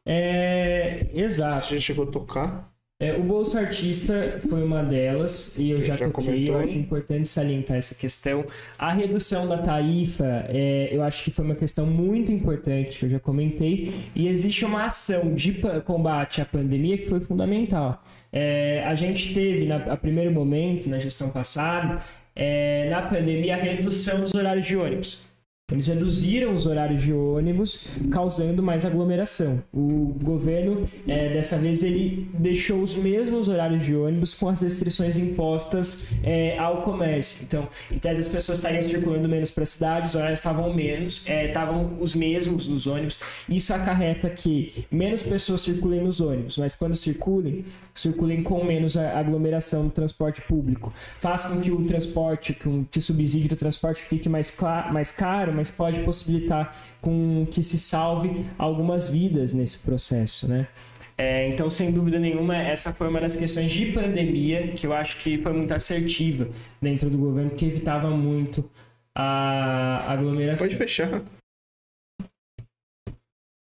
É. 0.05 1.07
Exato. 1.13 1.67
Você 1.67 1.75
já 1.75 1.79
chegou 1.81 2.05
a 2.07 2.11
tocar. 2.11 2.70
É, 3.01 3.13
o 3.13 3.23
Bolsa 3.23 3.59
Artista 3.59 4.37
foi 4.47 4.61
uma 4.61 4.83
delas 4.83 5.55
e 5.57 5.71
eu 5.71 5.81
já, 5.81 5.95
Já 5.95 6.07
toquei. 6.07 6.11
comentou. 6.11 6.55
Eu 6.55 6.61
acho 6.61 6.77
importante 6.77 7.27
salientar 7.27 7.77
essa 7.77 7.95
questão. 7.95 8.45
A 8.77 8.93
redução 8.93 9.47
da 9.47 9.57
tarifa, 9.57 10.45
é, 10.47 10.89
eu 10.91 11.01
acho 11.01 11.23
que 11.23 11.31
foi 11.31 11.43
uma 11.43 11.55
questão 11.55 11.87
muito 11.87 12.31
importante 12.31 12.99
que 12.99 13.05
eu 13.05 13.09
já 13.09 13.19
comentei. 13.19 13.91
E 14.13 14.27
existe 14.27 14.63
uma 14.63 14.85
ação 14.85 15.33
de 15.33 15.59
combate 15.83 16.41
à 16.41 16.45
pandemia 16.45 16.95
que 16.95 17.07
foi 17.07 17.19
fundamental. 17.19 18.03
É, 18.31 18.83
a 18.85 18.93
gente 18.93 19.33
teve, 19.33 19.65
na, 19.65 19.77
a 19.77 19.97
primeiro 19.97 20.31
momento, 20.31 20.87
na 20.87 20.99
gestão 20.99 21.29
passada, 21.29 22.03
é, 22.35 22.87
na 22.87 23.01
pandemia, 23.01 23.55
a 23.55 23.57
redução 23.57 24.21
dos 24.21 24.35
horários 24.35 24.67
de 24.67 24.77
ônibus. 24.77 25.30
Eles 25.71 25.87
reduziram 25.87 26.53
os 26.53 26.65
horários 26.65 27.01
de 27.01 27.13
ônibus, 27.13 27.79
causando 28.11 28.61
mais 28.61 28.85
aglomeração. 28.85 29.61
O 29.73 30.15
governo, 30.21 30.89
eh, 31.07 31.29
dessa 31.29 31.57
vez, 31.57 31.83
ele 31.83 32.27
deixou 32.33 32.81
os 32.81 32.95
mesmos 32.95 33.47
horários 33.47 33.83
de 33.83 33.95
ônibus 33.95 34.33
com 34.33 34.49
as 34.49 34.61
restrições 34.61 35.17
impostas 35.17 36.05
eh, 36.23 36.57
ao 36.57 36.81
comércio. 36.81 37.43
Então, 37.43 37.67
em 37.91 38.11
as 38.11 38.27
pessoas 38.27 38.57
estariam 38.57 38.83
circulando 38.83 39.27
menos 39.27 39.51
para 39.51 39.63
a 39.63 39.65
cidade, 39.65 40.07
os 40.07 40.15
horários 40.15 40.39
estavam 40.39 40.73
menos, 40.73 41.23
eh, 41.25 41.47
estavam 41.47 41.97
os 41.99 42.13
mesmos 42.13 42.67
nos 42.67 42.87
ônibus. 42.87 43.19
Isso 43.47 43.73
acarreta 43.73 44.29
que 44.29 44.85
menos 44.91 45.23
pessoas 45.23 45.61
circulem 45.61 46.01
nos 46.01 46.19
ônibus, 46.19 46.57
mas 46.57 46.75
quando 46.75 46.95
circulem, 46.95 47.63
circulem 47.93 48.43
com 48.43 48.63
menos 48.63 48.97
aglomeração 48.97 49.83
no 49.83 49.89
transporte 49.89 50.41
público. 50.41 50.93
Faz 51.19 51.45
com 51.45 51.59
que 51.61 51.71
o 51.71 51.85
transporte, 51.85 52.53
que 52.53 52.67
o, 52.67 53.01
subsídio 53.01 53.49
do 53.49 53.55
transporte 53.55 54.03
fique 54.03 54.29
mais, 54.29 54.53
mais 54.91 55.11
caro, 55.11 55.53
mas 55.61 55.69
pode 55.69 55.99
possibilitar 55.99 56.75
com 56.99 57.45
que 57.45 57.61
se 57.61 57.77
salve 57.77 58.47
algumas 58.57 59.07
vidas 59.07 59.53
nesse 59.53 59.77
processo, 59.77 60.47
né? 60.47 60.67
É, 61.15 61.47
então, 61.49 61.69
sem 61.69 61.91
dúvida 61.91 62.17
nenhuma, 62.17 62.57
essa 62.57 62.91
foi 62.91 63.07
uma 63.07 63.21
das 63.21 63.37
questões 63.37 63.71
de 63.71 63.91
pandemia 63.91 64.69
que 64.73 64.87
eu 64.87 64.91
acho 64.93 65.21
que 65.21 65.37
foi 65.37 65.53
muito 65.53 65.71
assertiva 65.71 66.49
dentro 66.81 67.11
do 67.11 67.17
governo, 67.17 67.51
que 67.51 67.65
evitava 67.65 68.09
muito 68.09 68.67
a 69.15 70.11
aglomeração. 70.11 70.65
Pode 70.65 70.79
fechar. 70.79 71.07
Agora 71.13 71.29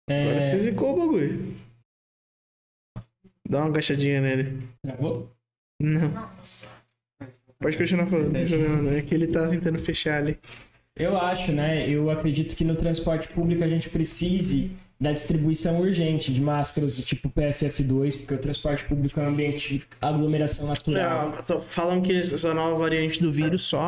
É, 0.08 0.50
você 0.50 0.58
zicou 0.64 0.94
o 0.94 0.98
bagulho. 0.98 1.54
Dá 3.48 3.58
uma 3.58 3.68
agachadinha 3.68 4.20
nele. 4.20 4.68
travou? 4.82 5.30
Não. 5.80 6.10
Pode 7.60 7.76
continuar 7.76 8.06
falando, 8.06 8.24
não 8.24 8.32
tem 8.32 8.46
problema 8.48 8.82
não. 8.82 8.92
É 8.92 9.02
que 9.02 9.14
ele 9.14 9.28
tá 9.28 9.48
tentando 9.48 9.78
fechar 9.78 10.18
ali. 10.18 10.36
Eu 10.96 11.18
acho, 11.20 11.52
né? 11.52 11.88
Eu 11.88 12.10
acredito 12.10 12.56
que 12.56 12.64
no 12.64 12.74
transporte 12.74 13.28
público 13.28 13.62
a 13.62 13.68
gente 13.68 13.90
precise 13.90 14.70
da 14.98 15.12
distribuição 15.12 15.78
urgente 15.78 16.32
de 16.32 16.40
máscaras 16.40 16.96
do 16.96 17.02
tipo 17.02 17.28
PFF2, 17.28 18.16
porque 18.18 18.34
o 18.34 18.38
transporte 18.38 18.84
público 18.84 19.20
é 19.20 19.24
um 19.24 19.28
ambiente 19.28 19.76
de 19.76 19.84
aglomeração 20.00 20.66
natural. 20.66 21.44
Tô 21.46 21.60
falando 21.60 22.02
que 22.02 22.18
essa 22.18 22.54
nova 22.54 22.78
variante 22.78 23.20
do 23.20 23.30
vírus 23.30 23.60
só 23.60 23.78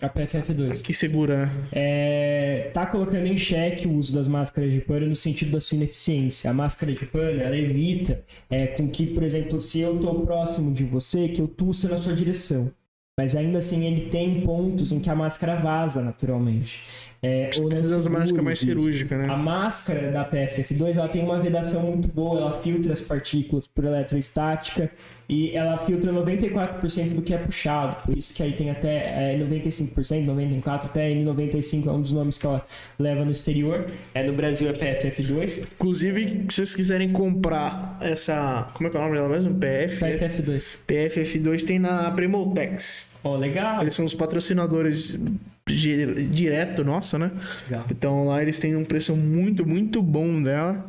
A 0.00 0.08
PFF2. 0.08 0.80
que 0.80 0.94
segura. 0.94 1.44
né? 1.44 1.52
É, 1.72 2.70
tá 2.72 2.86
colocando 2.86 3.26
em 3.26 3.36
xeque 3.36 3.86
o 3.86 3.92
uso 3.92 4.14
das 4.14 4.26
máscaras 4.26 4.72
de 4.72 4.80
pano 4.80 5.06
no 5.06 5.14
sentido 5.14 5.52
da 5.52 5.60
sua 5.60 5.76
ineficiência. 5.76 6.50
A 6.50 6.54
máscara 6.54 6.90
de 6.90 7.04
pano, 7.04 7.42
ela 7.42 7.56
evita 7.56 8.24
é, 8.48 8.68
com 8.68 8.88
que, 8.88 9.06
por 9.08 9.22
exemplo, 9.22 9.60
se 9.60 9.80
eu 9.80 9.98
tô 10.00 10.14
próximo 10.20 10.72
de 10.72 10.84
você, 10.84 11.28
que 11.28 11.42
eu 11.42 11.46
tussa 11.46 11.86
na 11.86 11.98
sua 11.98 12.14
direção. 12.14 12.72
Mas 13.18 13.36
ainda 13.36 13.58
assim 13.58 13.84
ele 13.84 14.08
tem 14.08 14.40
pontos 14.40 14.90
em 14.90 14.98
que 14.98 15.10
a 15.10 15.14
máscara 15.14 15.56
vaza 15.56 16.00
naturalmente. 16.00 16.80
É, 17.24 17.46
Precisa 17.46 17.94
das 17.94 18.02
segura 18.02 18.18
máscaras 18.18 18.44
mais 18.44 18.60
o 18.60 18.66
vírus. 18.66 18.82
cirúrgicas, 18.82 19.20
A 19.20 19.22
né? 19.28 19.36
máscara 19.36 20.10
da 20.10 20.28
PFF2 20.28 20.96
ela 20.96 21.08
tem 21.08 21.22
uma 21.22 21.40
vedação 21.40 21.82
muito 21.82 22.08
boa, 22.08 22.40
ela 22.40 22.60
filtra 22.60 22.92
as 22.92 23.00
partículas 23.00 23.68
por 23.68 23.84
eletroestática 23.84 24.90
e 25.28 25.52
ela 25.56 25.78
filtra 25.78 26.12
94% 26.12 27.14
do 27.14 27.22
que 27.22 27.32
é 27.32 27.38
puxado, 27.38 27.96
por 28.04 28.18
isso 28.18 28.34
que 28.34 28.42
aí 28.42 28.54
tem 28.54 28.70
até 28.70 29.34
é, 29.34 29.38
95%, 29.38 29.94
94%, 30.26 30.84
até 30.84 31.10
N95 31.12 31.86
é 31.86 31.90
um 31.92 32.00
dos 32.02 32.10
nomes 32.10 32.36
que 32.38 32.44
ela 32.46 32.66
leva 32.98 33.24
no 33.24 33.30
exterior, 33.30 33.86
é, 34.14 34.24
no 34.24 34.32
Brasil 34.32 34.68
é 34.68 34.72
PFF2, 34.72 35.62
Inclusive, 35.74 36.46
se 36.50 36.56
vocês 36.56 36.74
quiserem 36.74 37.12
comprar 37.12 37.98
essa. 38.00 38.68
Como 38.74 38.88
é 38.88 38.90
que 38.90 38.96
é 38.96 39.00
o 39.00 39.02
nome 39.04 39.16
dela 39.16 39.28
mesmo? 39.28 39.54
PF? 39.54 40.04
PFF2. 40.04 40.70
PFF2 40.88 41.64
tem 41.66 41.78
na 41.78 42.10
Premoltex. 42.10 43.11
Ó, 43.24 43.36
legal. 43.36 43.82
Eles 43.82 43.94
são 43.94 44.04
os 44.04 44.14
patrocinadores 44.14 45.18
di- 45.66 46.26
direto, 46.28 46.82
nossa, 46.84 47.18
né? 47.18 47.30
legal. 47.68 47.84
Então 47.90 48.24
lá 48.26 48.42
eles 48.42 48.58
têm 48.58 48.74
um 48.76 48.84
preço 48.84 49.14
muito, 49.14 49.66
muito 49.66 50.02
bom 50.02 50.42
dela. 50.42 50.84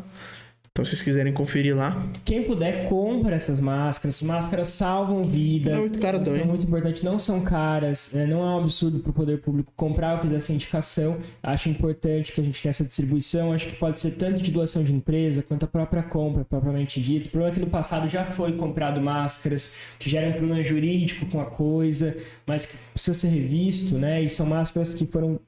Então, 0.75 0.83
se 0.83 0.89
vocês 0.89 1.03
quiserem 1.03 1.31
conferir 1.31 1.75
lá. 1.75 2.03
Quem 2.25 2.45
puder, 2.45 2.89
compra 2.89 3.35
essas 3.35 3.59
máscaras. 3.59 4.15
As 4.15 4.21
máscaras 4.23 4.69
salvam 4.69 5.23
vidas. 5.23 5.71
Não 5.71 5.77
é 5.77 5.87
muito 5.87 6.03
elas 6.03 6.23
também. 6.23 6.39
São 6.39 6.49
muito 6.49 6.65
importantes, 6.65 7.03
não 7.03 7.19
são 7.19 7.41
caras. 7.41 8.09
né? 8.11 8.25
Não 8.25 8.39
é 8.41 8.55
um 8.55 8.57
absurdo 8.61 8.97
para 8.97 9.11
o 9.11 9.13
poder 9.13 9.37
público 9.39 9.71
comprar 9.75 10.15
ou 10.15 10.21
fazer 10.23 10.35
essa 10.35 10.51
indicação. 10.51 11.19
Acho 11.43 11.69
importante 11.69 12.31
que 12.31 12.41
a 12.41 12.43
gente 12.43 12.59
tenha 12.59 12.71
essa 12.71 12.83
distribuição. 12.83 13.51
Acho 13.51 13.67
que 13.67 13.75
pode 13.75 13.99
ser 13.99 14.15
tanto 14.15 14.41
de 14.41 14.49
doação 14.49 14.83
de 14.83 14.91
empresa 14.91 15.43
quanto 15.43 15.63
a 15.63 15.67
própria 15.67 16.01
compra, 16.01 16.43
propriamente 16.43 16.99
dito. 16.99 17.27
O 17.27 17.29
problema 17.29 17.51
é 17.51 17.53
que 17.53 17.61
no 17.63 17.69
passado 17.69 18.07
já 18.07 18.25
foi 18.25 18.53
comprado 18.53 18.99
máscaras 18.99 19.75
que 19.99 20.09
geram 20.09 20.29
um 20.29 20.33
problema 20.33 20.63
jurídico 20.63 21.27
com 21.27 21.39
a 21.39 21.45
coisa, 21.45 22.17
mas 22.47 22.65
que 22.65 22.75
precisa 22.91 23.15
ser 23.15 23.27
revisto, 23.27 23.95
né? 23.99 24.23
E 24.23 24.27
são 24.27 24.47
máscaras 24.47 24.95
que 24.95 25.05
foram, 25.05 25.39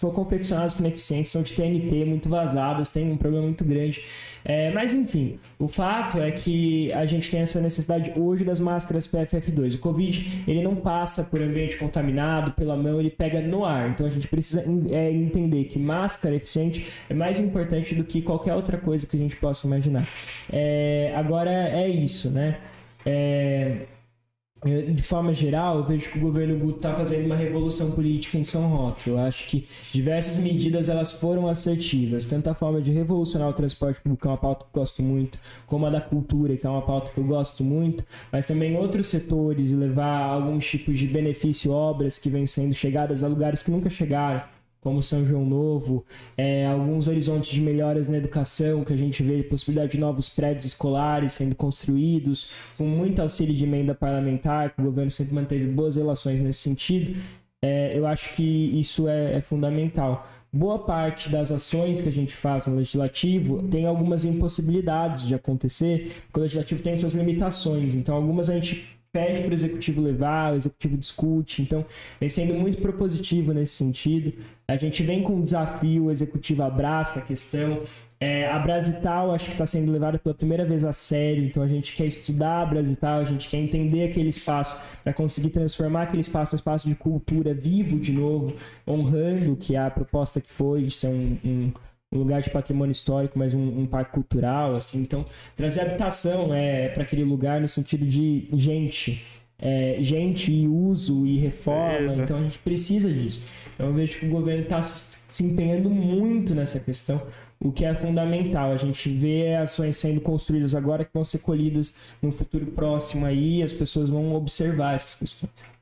foram 0.00 0.14
confeccionadas 0.14 0.72
com 0.72 0.80
ineficiência, 0.80 1.32
são 1.32 1.42
de 1.42 1.52
TNT, 1.52 2.06
muito 2.06 2.30
vazadas, 2.30 2.88
tem 2.88 3.12
um 3.12 3.18
problema 3.18 3.44
muito 3.44 3.62
grande. 3.62 4.02
É, 4.44 4.70
mas 4.70 4.94
enfim, 4.94 5.38
o 5.58 5.68
fato 5.68 6.18
é 6.18 6.30
que 6.30 6.92
a 6.92 7.04
gente 7.04 7.30
tem 7.30 7.40
essa 7.40 7.60
necessidade 7.60 8.12
hoje 8.16 8.44
das 8.44 8.58
máscaras 8.58 9.06
PFF2. 9.06 9.76
O 9.76 9.78
Covid 9.78 10.44
ele 10.46 10.62
não 10.62 10.76
passa 10.76 11.22
por 11.22 11.40
ambiente 11.40 11.76
contaminado, 11.76 12.52
pela 12.52 12.76
mão, 12.76 12.98
ele 12.98 13.10
pega 13.10 13.40
no 13.40 13.64
ar. 13.64 13.90
Então 13.90 14.06
a 14.06 14.10
gente 14.10 14.28
precisa 14.28 14.64
é, 14.90 15.10
entender 15.10 15.64
que 15.64 15.78
máscara 15.78 16.34
eficiente 16.34 16.86
é 17.08 17.14
mais 17.14 17.38
importante 17.38 17.94
do 17.94 18.04
que 18.04 18.22
qualquer 18.22 18.54
outra 18.54 18.78
coisa 18.78 19.06
que 19.06 19.16
a 19.16 19.20
gente 19.20 19.36
possa 19.36 19.66
imaginar. 19.66 20.08
É, 20.52 21.12
agora 21.16 21.50
é 21.50 21.88
isso, 21.88 22.30
né? 22.30 22.58
É, 23.04 23.86
de 24.62 25.02
forma 25.02 25.32
geral, 25.32 25.78
eu 25.78 25.84
vejo 25.84 26.10
que 26.10 26.18
o 26.18 26.20
governo 26.20 26.58
Guto 26.58 26.76
está 26.76 26.92
fazendo 26.92 27.24
uma 27.24 27.36
revolução 27.36 27.92
política 27.92 28.36
em 28.36 28.44
São 28.44 28.68
Roque. 28.68 29.08
Eu 29.08 29.18
acho 29.18 29.46
que 29.46 29.66
diversas 29.90 30.36
medidas 30.36 30.90
elas 30.90 31.12
foram 31.12 31.48
assertivas, 31.48 32.26
tanto 32.26 32.50
a 32.50 32.54
forma 32.54 32.82
de 32.82 32.90
revolucionar 32.90 33.48
o 33.48 33.54
transporte 33.54 34.00
público, 34.02 34.20
que 34.20 34.28
é 34.28 34.30
uma 34.30 34.36
pauta 34.36 34.66
que 34.70 34.76
eu 34.76 34.82
gosto 34.82 35.02
muito, 35.02 35.38
como 35.66 35.86
a 35.86 35.90
da 35.90 36.00
cultura, 36.00 36.56
que 36.58 36.66
é 36.66 36.70
uma 36.70 36.82
pauta 36.82 37.10
que 37.10 37.18
eu 37.18 37.24
gosto 37.24 37.64
muito, 37.64 38.04
mas 38.30 38.44
também 38.44 38.76
outros 38.76 39.06
setores 39.06 39.72
levar 39.72 40.24
alguns 40.24 40.68
tipos 40.68 40.98
de 40.98 41.06
benefício, 41.06 41.72
obras 41.72 42.18
que 42.18 42.28
vêm 42.28 42.44
sendo 42.44 42.74
chegadas 42.74 43.24
a 43.24 43.28
lugares 43.28 43.62
que 43.62 43.70
nunca 43.70 43.88
chegaram 43.88 44.42
como 44.80 45.02
São 45.02 45.24
João 45.24 45.44
Novo, 45.44 46.04
é, 46.36 46.66
alguns 46.66 47.08
horizontes 47.08 47.50
de 47.50 47.60
melhoras 47.60 48.08
na 48.08 48.16
educação, 48.16 48.84
que 48.84 48.92
a 48.92 48.96
gente 48.96 49.22
vê 49.22 49.42
possibilidade 49.42 49.92
de 49.92 49.98
novos 49.98 50.28
prédios 50.28 50.64
escolares 50.64 51.32
sendo 51.32 51.54
construídos, 51.54 52.50
com 52.76 52.84
muito 52.84 53.20
auxílio 53.20 53.54
de 53.54 53.64
emenda 53.64 53.94
parlamentar, 53.94 54.74
que 54.74 54.80
o 54.80 54.84
governo 54.84 55.10
sempre 55.10 55.34
manteve 55.34 55.66
boas 55.66 55.96
relações 55.96 56.40
nesse 56.40 56.60
sentido, 56.60 57.14
é, 57.62 57.96
eu 57.96 58.06
acho 58.06 58.32
que 58.32 58.42
isso 58.42 59.06
é, 59.06 59.34
é 59.34 59.40
fundamental. 59.40 60.26
Boa 60.52 60.78
parte 60.78 61.28
das 61.28 61.52
ações 61.52 62.00
que 62.00 62.08
a 62.08 62.12
gente 62.12 62.34
faz 62.34 62.66
no 62.66 62.74
legislativo 62.74 63.62
tem 63.68 63.86
algumas 63.86 64.24
impossibilidades 64.24 65.22
de 65.22 65.34
acontecer, 65.34 66.22
porque 66.24 66.40
o 66.40 66.42
legislativo 66.42 66.82
tem 66.82 66.98
suas 66.98 67.14
limitações, 67.14 67.94
então 67.94 68.14
algumas 68.16 68.50
a 68.50 68.54
gente 68.54 68.99
pede 69.12 69.42
para 69.42 69.50
o 69.50 69.54
executivo 69.54 70.00
levar, 70.00 70.52
o 70.52 70.56
executivo 70.56 70.96
discute, 70.96 71.62
então 71.62 71.84
vem 72.18 72.28
sendo 72.28 72.54
muito 72.54 72.78
propositivo 72.78 73.52
nesse 73.52 73.74
sentido. 73.74 74.32
A 74.68 74.76
gente 74.76 75.02
vem 75.02 75.22
com 75.22 75.34
um 75.34 75.42
desafio, 75.42 76.04
o 76.04 76.10
executivo 76.10 76.62
abraça 76.62 77.18
a 77.18 77.22
questão. 77.22 77.82
É, 78.20 78.46
a 78.46 78.58
Brasital 78.58 79.32
acho 79.34 79.46
que 79.46 79.52
está 79.52 79.64
sendo 79.64 79.90
levada 79.90 80.18
pela 80.18 80.34
primeira 80.34 80.64
vez 80.64 80.84
a 80.84 80.92
sério, 80.92 81.42
então 81.42 81.62
a 81.62 81.66
gente 81.66 81.94
quer 81.94 82.04
estudar 82.04 82.62
a 82.62 82.66
Brasital, 82.66 83.20
a 83.20 83.24
gente 83.24 83.48
quer 83.48 83.56
entender 83.56 84.04
aquele 84.04 84.28
espaço 84.28 84.78
para 85.02 85.12
conseguir 85.14 85.48
transformar 85.48 86.02
aquele 86.02 86.20
espaço 86.20 86.52
num 86.52 86.56
espaço 86.56 86.86
de 86.86 86.94
cultura 86.94 87.54
vivo 87.54 87.98
de 87.98 88.12
novo, 88.12 88.54
honrando 88.86 89.56
que 89.56 89.74
a 89.74 89.90
proposta 89.90 90.40
que 90.40 90.52
foi 90.52 90.82
de 90.82 90.90
ser 90.90 91.08
um, 91.08 91.38
um 91.42 91.72
um 92.12 92.18
lugar 92.18 92.42
de 92.42 92.50
patrimônio 92.50 92.90
histórico, 92.90 93.38
mas 93.38 93.54
um, 93.54 93.80
um 93.80 93.86
parque 93.86 94.12
cultural, 94.12 94.74
assim. 94.74 95.00
Então, 95.00 95.24
trazer 95.54 95.82
habitação 95.82 96.52
é 96.52 96.88
para 96.88 97.04
aquele 97.04 97.22
lugar 97.22 97.60
no 97.60 97.68
sentido 97.68 98.04
de 98.04 98.48
gente, 98.52 99.24
é, 99.58 99.98
gente 100.00 100.52
e 100.52 100.66
uso 100.66 101.24
e 101.24 101.36
reforma. 101.38 102.14
Então, 102.14 102.38
a 102.38 102.42
gente 102.42 102.58
precisa 102.58 103.12
disso. 103.12 103.42
Então, 103.74 103.86
eu 103.86 103.94
vejo 103.94 104.18
que 104.18 104.26
o 104.26 104.30
governo 104.30 104.62
está 104.62 104.82
se 104.82 105.44
empenhando 105.44 105.88
muito 105.88 106.54
nessa 106.54 106.80
questão, 106.80 107.22
o 107.60 107.70
que 107.70 107.84
é 107.84 107.94
fundamental. 107.94 108.72
A 108.72 108.76
gente 108.76 109.08
vê 109.08 109.54
ações 109.54 109.96
sendo 109.96 110.20
construídas 110.20 110.74
agora 110.74 111.04
que 111.04 111.14
vão 111.14 111.22
ser 111.22 111.38
colhidas 111.38 112.16
no 112.20 112.32
futuro 112.32 112.66
próximo 112.66 113.24
aí, 113.24 113.62
as 113.62 113.72
pessoas 113.72 114.10
vão 114.10 114.34
observar 114.34 114.94
essas 114.94 115.14
questões. 115.14 115.79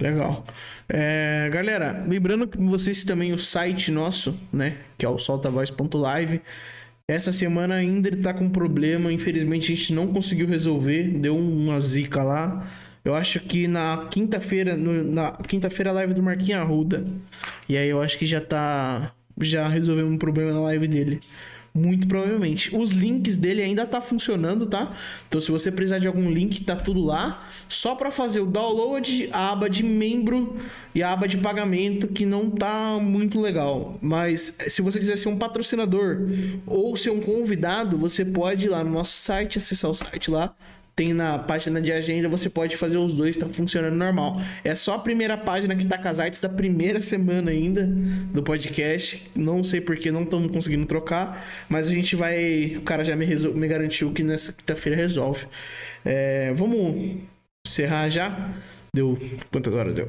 Legal. 0.00 0.44
É, 0.88 1.50
galera, 1.52 2.04
lembrando 2.06 2.46
que 2.46 2.56
vocês 2.58 3.02
também 3.02 3.32
o 3.32 3.38
site 3.38 3.90
nosso, 3.90 4.34
né? 4.52 4.76
Que 4.96 5.04
é 5.04 5.08
o 5.08 5.18
soltavoz.live. 5.18 6.40
Essa 7.08 7.32
semana 7.32 7.74
ainda 7.74 8.08
ele 8.08 8.18
tá 8.18 8.32
com 8.32 8.48
problema. 8.48 9.12
Infelizmente 9.12 9.72
a 9.72 9.76
gente 9.76 9.92
não 9.92 10.06
conseguiu 10.06 10.46
resolver. 10.46 11.04
Deu 11.04 11.36
uma 11.36 11.80
zica 11.80 12.22
lá. 12.22 12.66
Eu 13.04 13.14
acho 13.14 13.40
que 13.40 13.66
na 13.66 14.06
quinta-feira, 14.10 14.76
na 14.76 15.32
quinta-feira 15.32 15.90
a 15.90 15.94
live 15.94 16.14
do 16.14 16.22
Marquinhos 16.22 16.60
Arruda. 16.60 17.04
E 17.68 17.76
aí 17.76 17.88
eu 17.88 18.00
acho 18.00 18.18
que 18.18 18.26
já 18.26 18.40
tá. 18.40 19.12
Já 19.40 19.68
resolvemos 19.68 20.12
um 20.12 20.18
problema 20.18 20.52
na 20.52 20.60
live 20.60 20.86
dele. 20.88 21.20
Muito 21.74 22.08
provavelmente. 22.08 22.74
Os 22.74 22.90
links 22.90 23.36
dele 23.36 23.62
ainda 23.62 23.86
tá 23.86 24.00
funcionando, 24.00 24.66
tá? 24.66 24.94
Então 25.28 25.40
se 25.40 25.50
você 25.50 25.70
precisar 25.70 25.98
de 25.98 26.06
algum 26.06 26.30
link, 26.30 26.64
tá 26.64 26.74
tudo 26.74 27.00
lá. 27.00 27.30
Só 27.68 27.94
para 27.94 28.10
fazer 28.10 28.40
o 28.40 28.46
download, 28.46 29.28
a 29.32 29.52
aba 29.52 29.68
de 29.70 29.82
membro 29.82 30.56
e 30.94 31.02
a 31.02 31.12
aba 31.12 31.28
de 31.28 31.36
pagamento 31.36 32.08
que 32.08 32.26
não 32.26 32.50
tá 32.50 32.98
muito 33.00 33.40
legal. 33.40 33.98
Mas 34.02 34.56
se 34.68 34.82
você 34.82 34.98
quiser 34.98 35.16
ser 35.16 35.28
um 35.28 35.36
patrocinador 35.36 36.28
ou 36.66 36.96
ser 36.96 37.10
um 37.10 37.20
convidado, 37.20 37.96
você 37.96 38.24
pode 38.24 38.66
ir 38.66 38.70
lá 38.70 38.82
no 38.82 38.90
nosso 38.90 39.12
site, 39.12 39.58
acessar 39.58 39.90
o 39.90 39.94
site 39.94 40.30
lá, 40.30 40.54
tem 40.98 41.14
na 41.14 41.38
página 41.38 41.80
de 41.80 41.92
agenda, 41.92 42.28
você 42.28 42.50
pode 42.50 42.76
fazer 42.76 42.96
os 42.96 43.12
dois, 43.12 43.36
tá 43.36 43.46
funcionando 43.46 43.94
normal. 43.94 44.42
É 44.64 44.74
só 44.74 44.94
a 44.94 44.98
primeira 44.98 45.36
página 45.36 45.76
que 45.76 45.84
tá 45.84 45.96
com 45.96 46.08
as 46.08 46.18
artes 46.18 46.40
da 46.40 46.48
primeira 46.48 47.00
semana 47.00 47.52
ainda 47.52 47.86
do 47.86 48.42
podcast. 48.42 49.30
Não 49.36 49.62
sei 49.62 49.80
porque 49.80 50.10
não 50.10 50.24
estamos 50.24 50.50
conseguindo 50.50 50.84
trocar, 50.86 51.46
mas 51.68 51.86
a 51.86 51.90
gente 51.90 52.16
vai. 52.16 52.74
O 52.78 52.82
cara 52.82 53.04
já 53.04 53.14
me, 53.14 53.24
resol... 53.24 53.54
me 53.54 53.68
garantiu 53.68 54.10
que 54.10 54.24
nessa 54.24 54.52
quinta-feira 54.52 54.96
resolve. 54.96 55.46
É... 56.04 56.52
Vamos 56.54 57.18
encerrar 57.64 58.10
já? 58.10 58.50
Deu. 58.98 59.16
Quantas 59.52 59.72
horas 59.72 59.94
deu? 59.94 60.08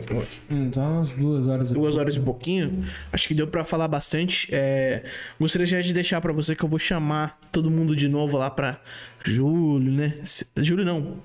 Tá 0.74 0.82
umas 0.82 1.14
duas 1.14 1.46
horas. 1.46 1.72
Duas 1.72 1.96
horas 1.96 2.16
e 2.16 2.20
pouquinho. 2.20 2.84
Acho 3.14 3.28
que 3.28 3.36
deu 3.36 3.46
para 3.46 3.64
falar 3.64 3.88
bastante. 3.88 4.48
É... 4.52 5.04
Gostaria 5.40 5.68
já 5.68 5.80
de 5.80 5.94
deixar 5.94 6.20
para 6.20 6.34
você 6.34 6.56
que 6.56 6.64
eu 6.64 6.70
vou 6.70 6.80
chamar 6.80 7.38
todo 7.52 7.70
mundo 7.70 7.96
de 7.96 8.08
novo 8.08 8.36
lá 8.36 8.50
para 8.50 8.82
julho, 9.24 9.92
né? 9.92 10.16
Julho 10.58 10.84
não. 10.84 11.18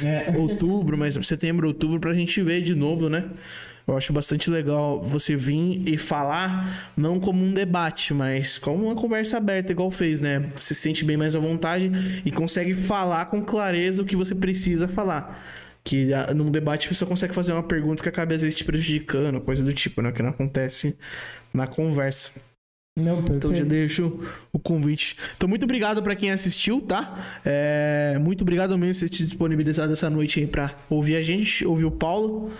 É. 0.00 0.34
Outubro, 0.38 0.96
mas 0.96 1.18
setembro, 1.26 1.66
outubro, 1.66 1.98
pra 1.98 2.14
gente 2.14 2.40
ver 2.42 2.62
de 2.62 2.76
novo, 2.76 3.08
né? 3.08 3.28
Eu 3.84 3.96
acho 3.96 4.12
bastante 4.12 4.48
legal 4.48 5.02
você 5.02 5.34
vir 5.34 5.82
e 5.84 5.98
falar, 5.98 6.92
não 6.96 7.18
como 7.18 7.44
um 7.44 7.52
debate, 7.52 8.14
mas 8.14 8.56
como 8.56 8.84
uma 8.84 8.94
conversa 8.94 9.38
aberta, 9.38 9.72
igual 9.72 9.90
fez, 9.90 10.20
né? 10.20 10.52
Você 10.54 10.74
se 10.74 10.80
sente 10.80 11.04
bem 11.04 11.16
mais 11.16 11.34
à 11.34 11.40
vontade 11.40 11.90
e 12.24 12.30
consegue 12.30 12.72
falar 12.72 13.24
com 13.24 13.42
clareza 13.42 14.00
o 14.00 14.04
que 14.04 14.14
você 14.14 14.36
precisa 14.36 14.86
falar. 14.86 15.42
Que 15.84 16.06
num 16.34 16.50
debate 16.50 16.86
a 16.86 16.88
pessoa 16.90 17.08
consegue 17.08 17.34
fazer 17.34 17.52
uma 17.52 17.62
pergunta 17.62 18.02
que 18.02 18.08
acaba 18.08 18.34
às 18.34 18.42
vezes 18.42 18.56
te 18.56 18.64
prejudicando, 18.64 19.40
coisa 19.40 19.64
do 19.64 19.72
tipo, 19.72 20.00
né? 20.00 20.12
Que 20.12 20.22
não 20.22 20.30
acontece 20.30 20.96
na 21.52 21.66
conversa. 21.66 22.32
Não, 22.98 23.16
perfeito. 23.16 23.36
Então 23.36 23.54
já 23.54 23.64
deixo 23.64 24.20
o 24.52 24.58
convite. 24.58 25.16
Então, 25.36 25.48
muito 25.48 25.64
obrigado 25.64 26.02
para 26.02 26.14
quem 26.14 26.30
assistiu, 26.30 26.80
tá? 26.80 27.40
É, 27.44 28.18
muito 28.20 28.42
obrigado 28.42 28.76
mesmo 28.76 29.08
por 29.08 29.16
ter 29.16 29.24
disponibilizado 29.24 29.92
essa 29.92 30.10
noite 30.10 30.40
aí 30.40 30.46
pra 30.46 30.76
ouvir 30.90 31.16
a 31.16 31.22
gente, 31.22 31.64
ouvir 31.64 31.86
o 31.86 31.90
Paulo. 31.90 32.50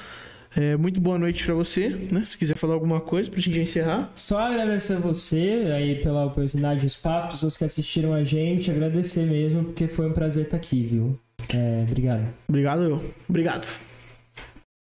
É, 0.56 0.76
muito 0.76 1.00
boa 1.00 1.18
noite 1.18 1.44
para 1.44 1.54
você, 1.54 1.88
né? 2.10 2.24
Se 2.26 2.36
quiser 2.36 2.56
falar 2.56 2.74
alguma 2.74 3.00
coisa 3.00 3.30
pra 3.30 3.40
gente 3.40 3.58
encerrar. 3.58 4.10
Só 4.14 4.38
agradecer 4.38 4.94
a 4.94 4.98
você 4.98 5.70
aí 5.74 6.02
pela 6.02 6.26
oportunidade 6.26 6.80
de 6.80 6.86
espaço, 6.86 7.28
pessoas 7.28 7.56
que 7.56 7.64
assistiram 7.64 8.12
a 8.12 8.24
gente, 8.24 8.70
agradecer 8.70 9.26
mesmo, 9.26 9.64
porque 9.64 9.86
foi 9.86 10.08
um 10.08 10.12
prazer 10.12 10.44
estar 10.44 10.56
aqui, 10.56 10.82
viu? 10.82 11.18
É, 11.48 11.84
obrigado. 11.88 12.26
Obrigado 12.48 12.82
eu. 12.82 13.10
Obrigado. 13.28 13.66